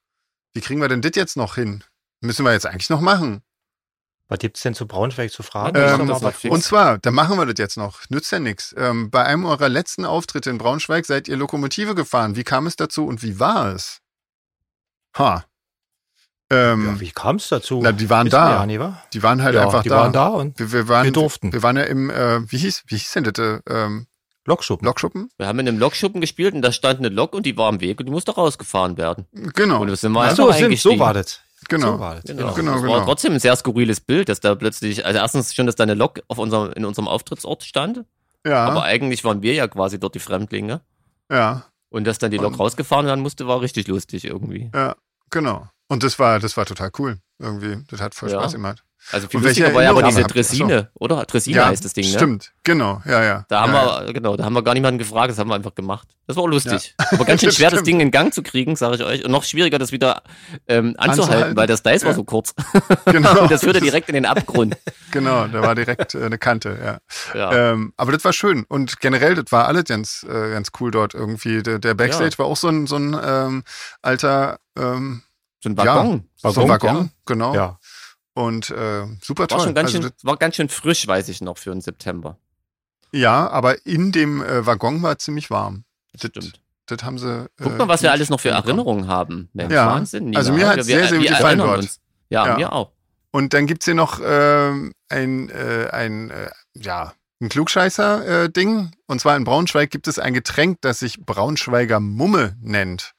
wie 0.53 0.61
kriegen 0.61 0.81
wir 0.81 0.89
denn 0.89 1.01
das 1.01 1.11
jetzt 1.15 1.37
noch 1.37 1.55
hin? 1.55 1.83
Müssen 2.21 2.45
wir 2.45 2.51
jetzt 2.51 2.65
eigentlich 2.65 2.89
noch 2.89 3.01
machen. 3.01 3.43
Was 4.27 4.39
gibt's 4.39 4.61
denn 4.63 4.73
zu 4.73 4.87
Braunschweig 4.87 5.31
zu 5.31 5.43
fragen? 5.43 5.77
Ähm. 5.77 6.51
Und 6.51 6.63
zwar, 6.63 6.97
da 6.97 7.11
machen 7.11 7.37
wir 7.37 7.45
das 7.45 7.59
jetzt 7.59 7.77
noch. 7.77 8.01
Nützt 8.09 8.31
ja 8.31 8.39
nichts. 8.39 8.73
Ähm, 8.75 9.11
bei 9.11 9.23
einem 9.23 9.45
eurer 9.45 9.69
letzten 9.69 10.03
Auftritte 10.03 10.49
in 10.49 10.57
Braunschweig 10.57 11.05
seid 11.05 11.27
ihr 11.27 11.37
Lokomotive 11.37 11.93
gefahren. 11.93 12.35
Wie 12.35 12.43
kam 12.43 12.65
es 12.65 12.75
dazu 12.75 13.05
und 13.05 13.21
wie 13.21 13.39
war 13.39 13.73
es? 13.73 14.01
Ha. 15.17 15.45
Ähm, 16.51 16.85
Ja, 16.85 16.99
wie 16.99 17.11
kam 17.11 17.37
es 17.37 17.47
dazu? 17.49 17.79
na, 17.81 17.91
die 17.91 18.09
waren 18.09 18.27
Wissen 18.27 18.37
wir 18.37 18.39
da. 18.39 18.65
Ja, 18.67 18.79
wa? 18.79 19.01
Die 19.13 19.23
waren 19.23 19.41
halt 19.41 19.55
ja, 19.55 19.63
einfach 19.63 19.81
die 19.83 19.89
da. 19.89 19.97
waren 19.97 20.13
da 20.13 20.27
und 20.27 20.59
Wir, 20.59 20.71
wir, 20.71 20.87
waren, 20.87 21.05
Wir 21.05 21.11
durften. 21.11 21.51
Wir 21.53 21.63
waren 21.63 21.75
ja 21.77 21.83
im, 21.83 22.09
äh, 22.11 22.49
wie 22.51 22.57
hieß, 22.57 22.83
wie 22.87 22.97
hieß 22.97 23.11
denn 23.13 23.23
das? 23.23 23.33
äh, 23.39 23.59
Ähm, 23.67 24.05
Lokschuppen. 24.47 24.85
Lokschuppen? 24.85 25.29
Wir 25.37 25.47
haben 25.47 25.57
in 25.57 25.67
einem 25.67 25.79
Lokschuppen 25.79 26.21
gespielt 26.21 26.53
und 26.53 26.61
da 26.61 26.71
stand 26.71 26.99
eine 26.99 27.09
Lok 27.09 27.33
und 27.33 27.47
die 27.47 27.57
war 27.57 27.67
am 27.67 27.81
Weg 27.81 27.99
und 27.99 28.05
die 28.05 28.11
musste 28.11 28.31
rausgefahren 28.31 28.95
werden. 28.95 29.25
Genau. 29.33 29.81
Und 29.81 29.87
wir 29.87 29.95
sind 29.95 30.11
mal 30.11 30.25
Ach 30.27 30.29
einfach 30.31 30.45
so, 30.45 30.51
sind, 30.51 30.77
so 30.77 30.99
war 30.99 31.15
das. 31.15 31.39
Genau. 31.67 31.93
So 31.93 31.99
war 31.99 32.13
das. 32.15 32.25
Genau, 32.25 32.53
Genau, 32.53 32.73
das 32.73 32.81
genau. 32.83 32.93
war 32.93 33.05
trotzdem 33.05 33.33
ein 33.33 33.39
sehr 33.39 33.55
skurriles 33.55 34.01
Bild, 34.01 34.29
dass 34.29 34.41
da 34.41 34.53
plötzlich, 34.53 35.03
also 35.03 35.17
erstens 35.17 35.55
schon, 35.55 35.65
dass 35.65 35.75
da 35.75 35.81
eine 35.83 35.95
Lok 35.95 36.21
auf 36.27 36.37
unserem, 36.37 36.71
in 36.73 36.85
unserem 36.85 37.07
Auftrittsort 37.07 37.63
stand, 37.63 38.03
Ja, 38.45 38.65
aber 38.67 38.83
eigentlich 38.83 39.23
waren 39.23 39.41
wir 39.41 39.55
ja 39.55 39.67
quasi 39.67 39.99
dort 39.99 40.13
die 40.13 40.19
Fremdlinge. 40.19 40.81
ja, 41.31 41.63
Und 41.89 42.05
dass 42.05 42.19
dann 42.19 42.29
die 42.29 42.37
Lok 42.37 42.51
Und- 42.53 42.59
rausgefahren 42.59 43.07
werden 43.07 43.21
musste, 43.21 43.47
war 43.47 43.61
richtig 43.61 43.87
lustig 43.87 44.25
irgendwie. 44.25 44.69
ja, 44.75 44.95
genau. 45.31 45.67
Und 45.87 46.03
das 46.03 46.17
war, 46.19 46.39
das 46.39 46.57
war 46.57 46.65
total 46.65 46.91
cool. 46.99 47.17
Irgendwie, 47.39 47.77
das 47.89 48.01
hat 48.01 48.15
voll 48.15 48.29
Ja. 48.31 48.39
Spaß 48.39 48.53
gemacht. 48.53 48.83
Also 49.11 49.27
viel 49.27 49.39
lustiger 49.39 49.71
war 49.71 49.83
ja 49.83 49.91
aber 49.91 50.01
diese? 50.01 50.23
Dressine, 50.23 50.89
oder? 50.95 51.25
Dressine 51.25 51.63
heißt 51.63 51.85
das 51.85 51.93
Ding, 51.93 52.05
ne? 52.09 52.17
Stimmt, 52.17 52.53
genau, 52.63 53.03
ja, 53.05 53.23
ja. 53.23 53.45
Da 53.49 53.61
haben 53.61 53.71
ja, 53.73 54.03
wir, 54.07 54.13
genau, 54.13 54.35
da 54.35 54.45
haben 54.45 54.53
wir 54.53 54.63
gar 54.63 54.73
niemanden 54.73 54.97
gefragt, 54.97 55.29
das 55.29 55.37
haben 55.37 55.47
wir 55.47 55.53
einfach 55.53 55.75
gemacht. 55.75 56.07
Das 56.25 56.37
war 56.37 56.43
auch 56.43 56.47
lustig. 56.47 56.95
Aber 57.11 57.23
ganz 57.23 57.41
schön 57.41 57.51
schwer, 57.51 57.69
das. 57.69 57.83
Ding 57.83 57.99
in 57.99 58.09
Gang 58.09 58.33
zu 58.33 58.41
kriegen, 58.41 58.75
sage 58.75 58.95
ich 58.95 59.03
euch. 59.03 59.23
Und 59.23 59.29
noch 59.29 59.43
schwieriger, 59.43 59.77
das 59.77 59.91
wieder 59.91 60.23
ähm, 60.67 60.95
anzuhalten, 60.97 61.21
Anzuhalten. 61.21 61.55
weil 61.57 61.67
das 61.67 61.83
Dice 61.83 62.01
war 62.01 62.11
Ja. 62.11 62.15
so 62.15 62.23
kurz. 62.23 62.55
Ja, 62.73 62.81
genau. 63.11 63.41
Und 63.43 63.51
das 63.51 63.61
führte 63.61 63.79
direkt 63.79 64.09
in 64.09 64.15
den 64.15 64.25
Abgrund. 64.25 64.75
Genau, 65.11 65.47
da 65.47 65.61
war 65.61 65.75
direkt 65.75 66.13
äh, 66.13 66.25
eine 66.25 66.37
Kante, 66.37 66.99
ja. 67.33 67.39
Ja. 67.39 67.71
Ähm, 67.71 67.93
aber 67.95 68.11
das 68.11 68.25
war 68.25 68.33
schön. 68.33 68.65
Und 68.67 68.99
generell, 68.99 69.35
das 69.35 69.49
war 69.49 69.65
alles 69.65 69.85
ganz, 69.85 70.25
äh, 70.27 70.49
ganz 70.51 70.71
cool 70.81 70.91
dort 70.91 71.13
irgendwie. 71.13 71.63
Der, 71.63 71.79
der 71.79 71.93
Backstage 71.93 72.31
Ja. 72.33 72.39
war 72.39 72.47
auch 72.47 72.57
so 72.57 72.67
ein, 72.67 72.85
so 72.85 72.97
ein 72.97 73.15
ähm, 73.23 73.63
alter 74.01 74.57
ähm, 74.77 75.21
so 75.65 75.69
ein 75.69 75.77
Waggon. 75.77 76.29
Ja, 76.43 76.51
so 76.51 76.61
ein 76.61 76.69
Waggon, 76.69 76.89
Waggon, 76.95 77.11
genau. 77.25 77.55
Ja. 77.55 77.79
Und 78.33 78.69
äh, 78.69 79.05
super 79.21 79.43
War 79.43 79.47
toll. 79.47 79.59
schon 79.61 79.73
ganz 79.75 79.87
Also 79.93 80.01
schön, 80.03 80.11
das, 80.15 80.25
war 80.25 80.37
ganz 80.37 80.55
schön 80.55 80.69
frisch, 80.69 81.07
weiß 81.07 81.29
ich 81.29 81.41
noch, 81.41 81.57
für 81.57 81.71
den 81.71 81.81
September. 81.81 82.37
ja, 83.11 83.49
aber 83.49 83.85
in 83.85 84.11
dem 84.11 84.43
äh, 84.43 84.65
Waggon 84.65 85.01
war 85.01 85.17
ziemlich 85.17 85.49
warm. 85.49 85.85
Das 86.13 86.29
stimmt. 86.29 86.61
Das 86.87 87.03
haben 87.03 87.17
sie. 87.17 87.47
Guck 87.57 87.73
äh, 87.73 87.77
mal, 87.77 87.87
was 87.87 88.03
wir 88.03 88.11
alles 88.11 88.29
noch 88.29 88.39
für. 88.39 88.49
Erinnerungen 88.49 89.07
haben. 89.07 89.49
Mensch, 89.53 89.73
Ja. 89.73 89.87
Wahnsinn. 89.87 90.25
Nina. 90.25 90.37
Also 90.37 90.53
mir 90.53 90.67
hat's 90.67 90.87
Wir- 90.87 90.99
sehr, 90.99 91.07
sehr 91.07 91.17
gut 91.17 91.27
gefallen 91.29 91.57
dort. 91.59 91.79
uns. 91.79 91.99
Ja, 92.29 92.45
Ja. 92.47 92.57
mir 92.57 92.71
auch. 92.73 92.91
Und 93.31 93.53
dann 93.53 93.65
gibt's 93.67 93.85
hier 93.85 93.95
noch 93.95 94.21
ähm, 94.23 94.93
ein, 95.09 95.49
äh, 95.49 95.89
ein, 95.91 96.29
äh, 96.29 96.49
ja, 96.75 97.13
ein 97.41 97.49
Klugscheißer-Ding. 97.49 98.91
Und 99.07 99.19
zwar 99.19 99.35
in 99.35 99.43
Braunschweig 99.45 99.89
gibt 99.91 100.07
es 100.07 100.19
ein 100.19 100.33
Getränk, 100.33 100.77
das 100.81 100.99
sich 100.99 101.19
Braunschweiger 101.25 101.99
Mumme 101.99 102.55
nennt. 102.61 103.13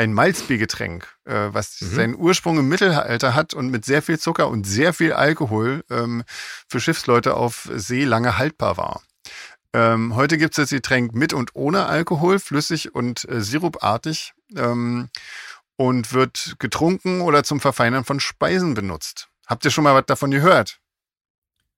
Ein 0.00 0.14
Malzbiergetränk, 0.14 1.06
äh, 1.26 1.48
was 1.52 1.78
Mhm. 1.82 1.94
seinen 1.94 2.16
Ursprung 2.16 2.58
im 2.58 2.68
Mittelalter 2.68 3.34
hat 3.34 3.52
und 3.52 3.68
mit 3.68 3.84
sehr 3.84 4.00
viel 4.00 4.18
Zucker 4.18 4.48
und 4.48 4.64
sehr 4.66 4.94
viel 4.94 5.12
Alkohol 5.12 5.84
ähm, 5.90 6.24
für 6.66 6.80
Schiffsleute 6.80 7.34
auf 7.34 7.68
See 7.74 8.04
lange 8.04 8.38
haltbar 8.38 8.78
war. 8.78 9.02
Ähm, 9.74 10.16
heute 10.16 10.38
gibt 10.38 10.54
es 10.54 10.62
das 10.62 10.70
Getränk 10.70 11.14
mit 11.14 11.34
und 11.34 11.54
ohne 11.54 11.84
Alkohol, 11.84 12.38
flüssig 12.38 12.94
und 12.94 13.28
äh, 13.28 13.42
sirupartig 13.42 14.32
ähm, 14.56 15.10
und 15.76 16.14
wird 16.14 16.54
getrunken 16.58 17.20
oder 17.20 17.44
zum 17.44 17.60
Verfeinern 17.60 18.06
von 18.06 18.20
Speisen 18.20 18.72
benutzt. 18.72 19.28
Habt 19.46 19.66
ihr 19.66 19.70
schon 19.70 19.84
mal 19.84 19.94
was 19.94 20.06
davon 20.06 20.30
gehört? 20.30 20.80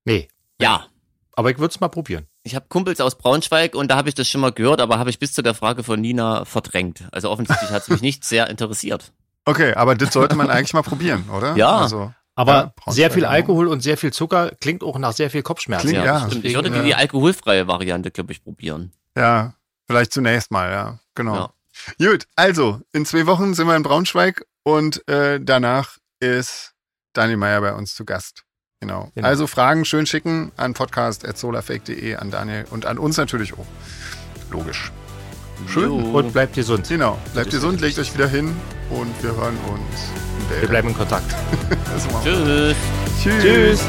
Nee, 0.04 0.28
Ja. 0.60 0.86
aber 1.32 1.50
ich 1.50 1.58
würde 1.58 1.72
es 1.74 1.80
mal 1.80 1.88
probieren. 1.88 2.28
Ich 2.44 2.54
habe 2.56 2.66
Kumpels 2.68 3.00
aus 3.00 3.16
Braunschweig 3.16 3.74
und 3.74 3.88
da 3.90 3.96
habe 3.96 4.08
ich 4.08 4.14
das 4.16 4.28
schon 4.28 4.40
mal 4.40 4.52
gehört, 4.52 4.80
aber 4.80 4.98
habe 4.98 5.10
ich 5.10 5.18
bis 5.18 5.32
zu 5.32 5.42
der 5.42 5.54
Frage 5.54 5.84
von 5.84 6.00
Nina 6.00 6.44
verdrängt. 6.44 7.04
Also 7.12 7.30
offensichtlich 7.30 7.70
hat 7.70 7.82
es 7.82 7.88
mich 7.88 8.02
nicht 8.02 8.24
sehr 8.24 8.48
interessiert. 8.50 9.12
Okay, 9.44 9.74
aber 9.74 9.96
das 9.96 10.12
sollte 10.12 10.36
man 10.36 10.50
eigentlich 10.50 10.72
mal 10.72 10.82
probieren, 10.82 11.28
oder? 11.28 11.56
Ja. 11.56 11.78
Also, 11.78 12.14
Aber 12.36 12.72
Ja, 12.86 12.92
sehr 12.92 13.10
viel. 13.10 13.24
Alkohol 13.24 13.66
und 13.66 13.80
sehr 13.80 13.96
viel 13.96 14.12
Zucker 14.12 14.52
klingt 14.60 14.84
auch 14.84 14.96
nach 15.00 15.12
sehr 15.14 15.30
viel 15.30 15.42
Kopfschmerzen. 15.42 15.88
Klingt- 15.88 16.04
Ja, 16.04 16.20
ja, 16.20 16.26
stimmt. 16.30 16.44
Ich 16.44 16.54
würde 16.54 16.70
die, 16.70 16.76
ja. 16.76 16.82
die 16.84 16.94
alkoholfreie 16.94 17.66
Variante, 17.66 18.12
glaube 18.12 18.30
ich, 18.30 18.44
probieren. 18.44 18.92
ja, 19.18 19.54
vielleicht 19.88 20.12
zunächst 20.12 20.52
mal, 20.52 20.70
ja, 20.70 20.98
genau. 21.16 21.34
Ja. 21.98 22.08
Gut, 22.10 22.28
also 22.36 22.82
in 22.92 23.04
zwei 23.04 23.26
Wochen 23.26 23.54
sind 23.54 23.66
wir 23.66 23.74
in 23.74 23.82
Braunschweig 23.82 24.46
und 24.62 25.06
äh, 25.08 25.40
danach 25.42 25.98
ist 26.20 26.72
Daniel 27.12 27.38
Meyer 27.38 27.60
bei 27.62 27.74
uns 27.74 27.96
zu 27.96 28.04
Gast. 28.04 28.44
Genau. 28.82 29.12
Genau. 29.14 29.28
Also 29.28 29.46
Fragen 29.46 29.84
schön 29.84 30.06
schicken 30.06 30.50
an 30.56 30.74
podcast.solarfake.de 30.74 32.16
an 32.16 32.32
Daniel 32.32 32.64
und 32.70 32.84
an 32.84 32.98
uns 32.98 33.16
natürlich 33.16 33.54
auch. 33.54 33.66
Logisch. 34.50 34.90
Schön. 35.68 35.84
Jo. 35.84 36.18
Und 36.18 36.32
bleibt 36.32 36.54
gesund. 36.54 36.88
Genau. 36.88 37.16
Bleibt 37.32 37.52
gesund, 37.52 37.80
legt 37.80 38.00
euch 38.00 38.12
wieder 38.12 38.26
hin 38.26 38.56
und 38.90 39.14
wir 39.22 39.36
hören 39.36 39.56
uns. 39.72 40.60
Wir 40.60 40.68
bleiben 40.68 40.88
in 40.88 40.96
Kontakt. 40.96 41.32
Tschüss. 42.24 42.76
Tschüss. 43.22 43.42
Tschüss. 43.42 43.80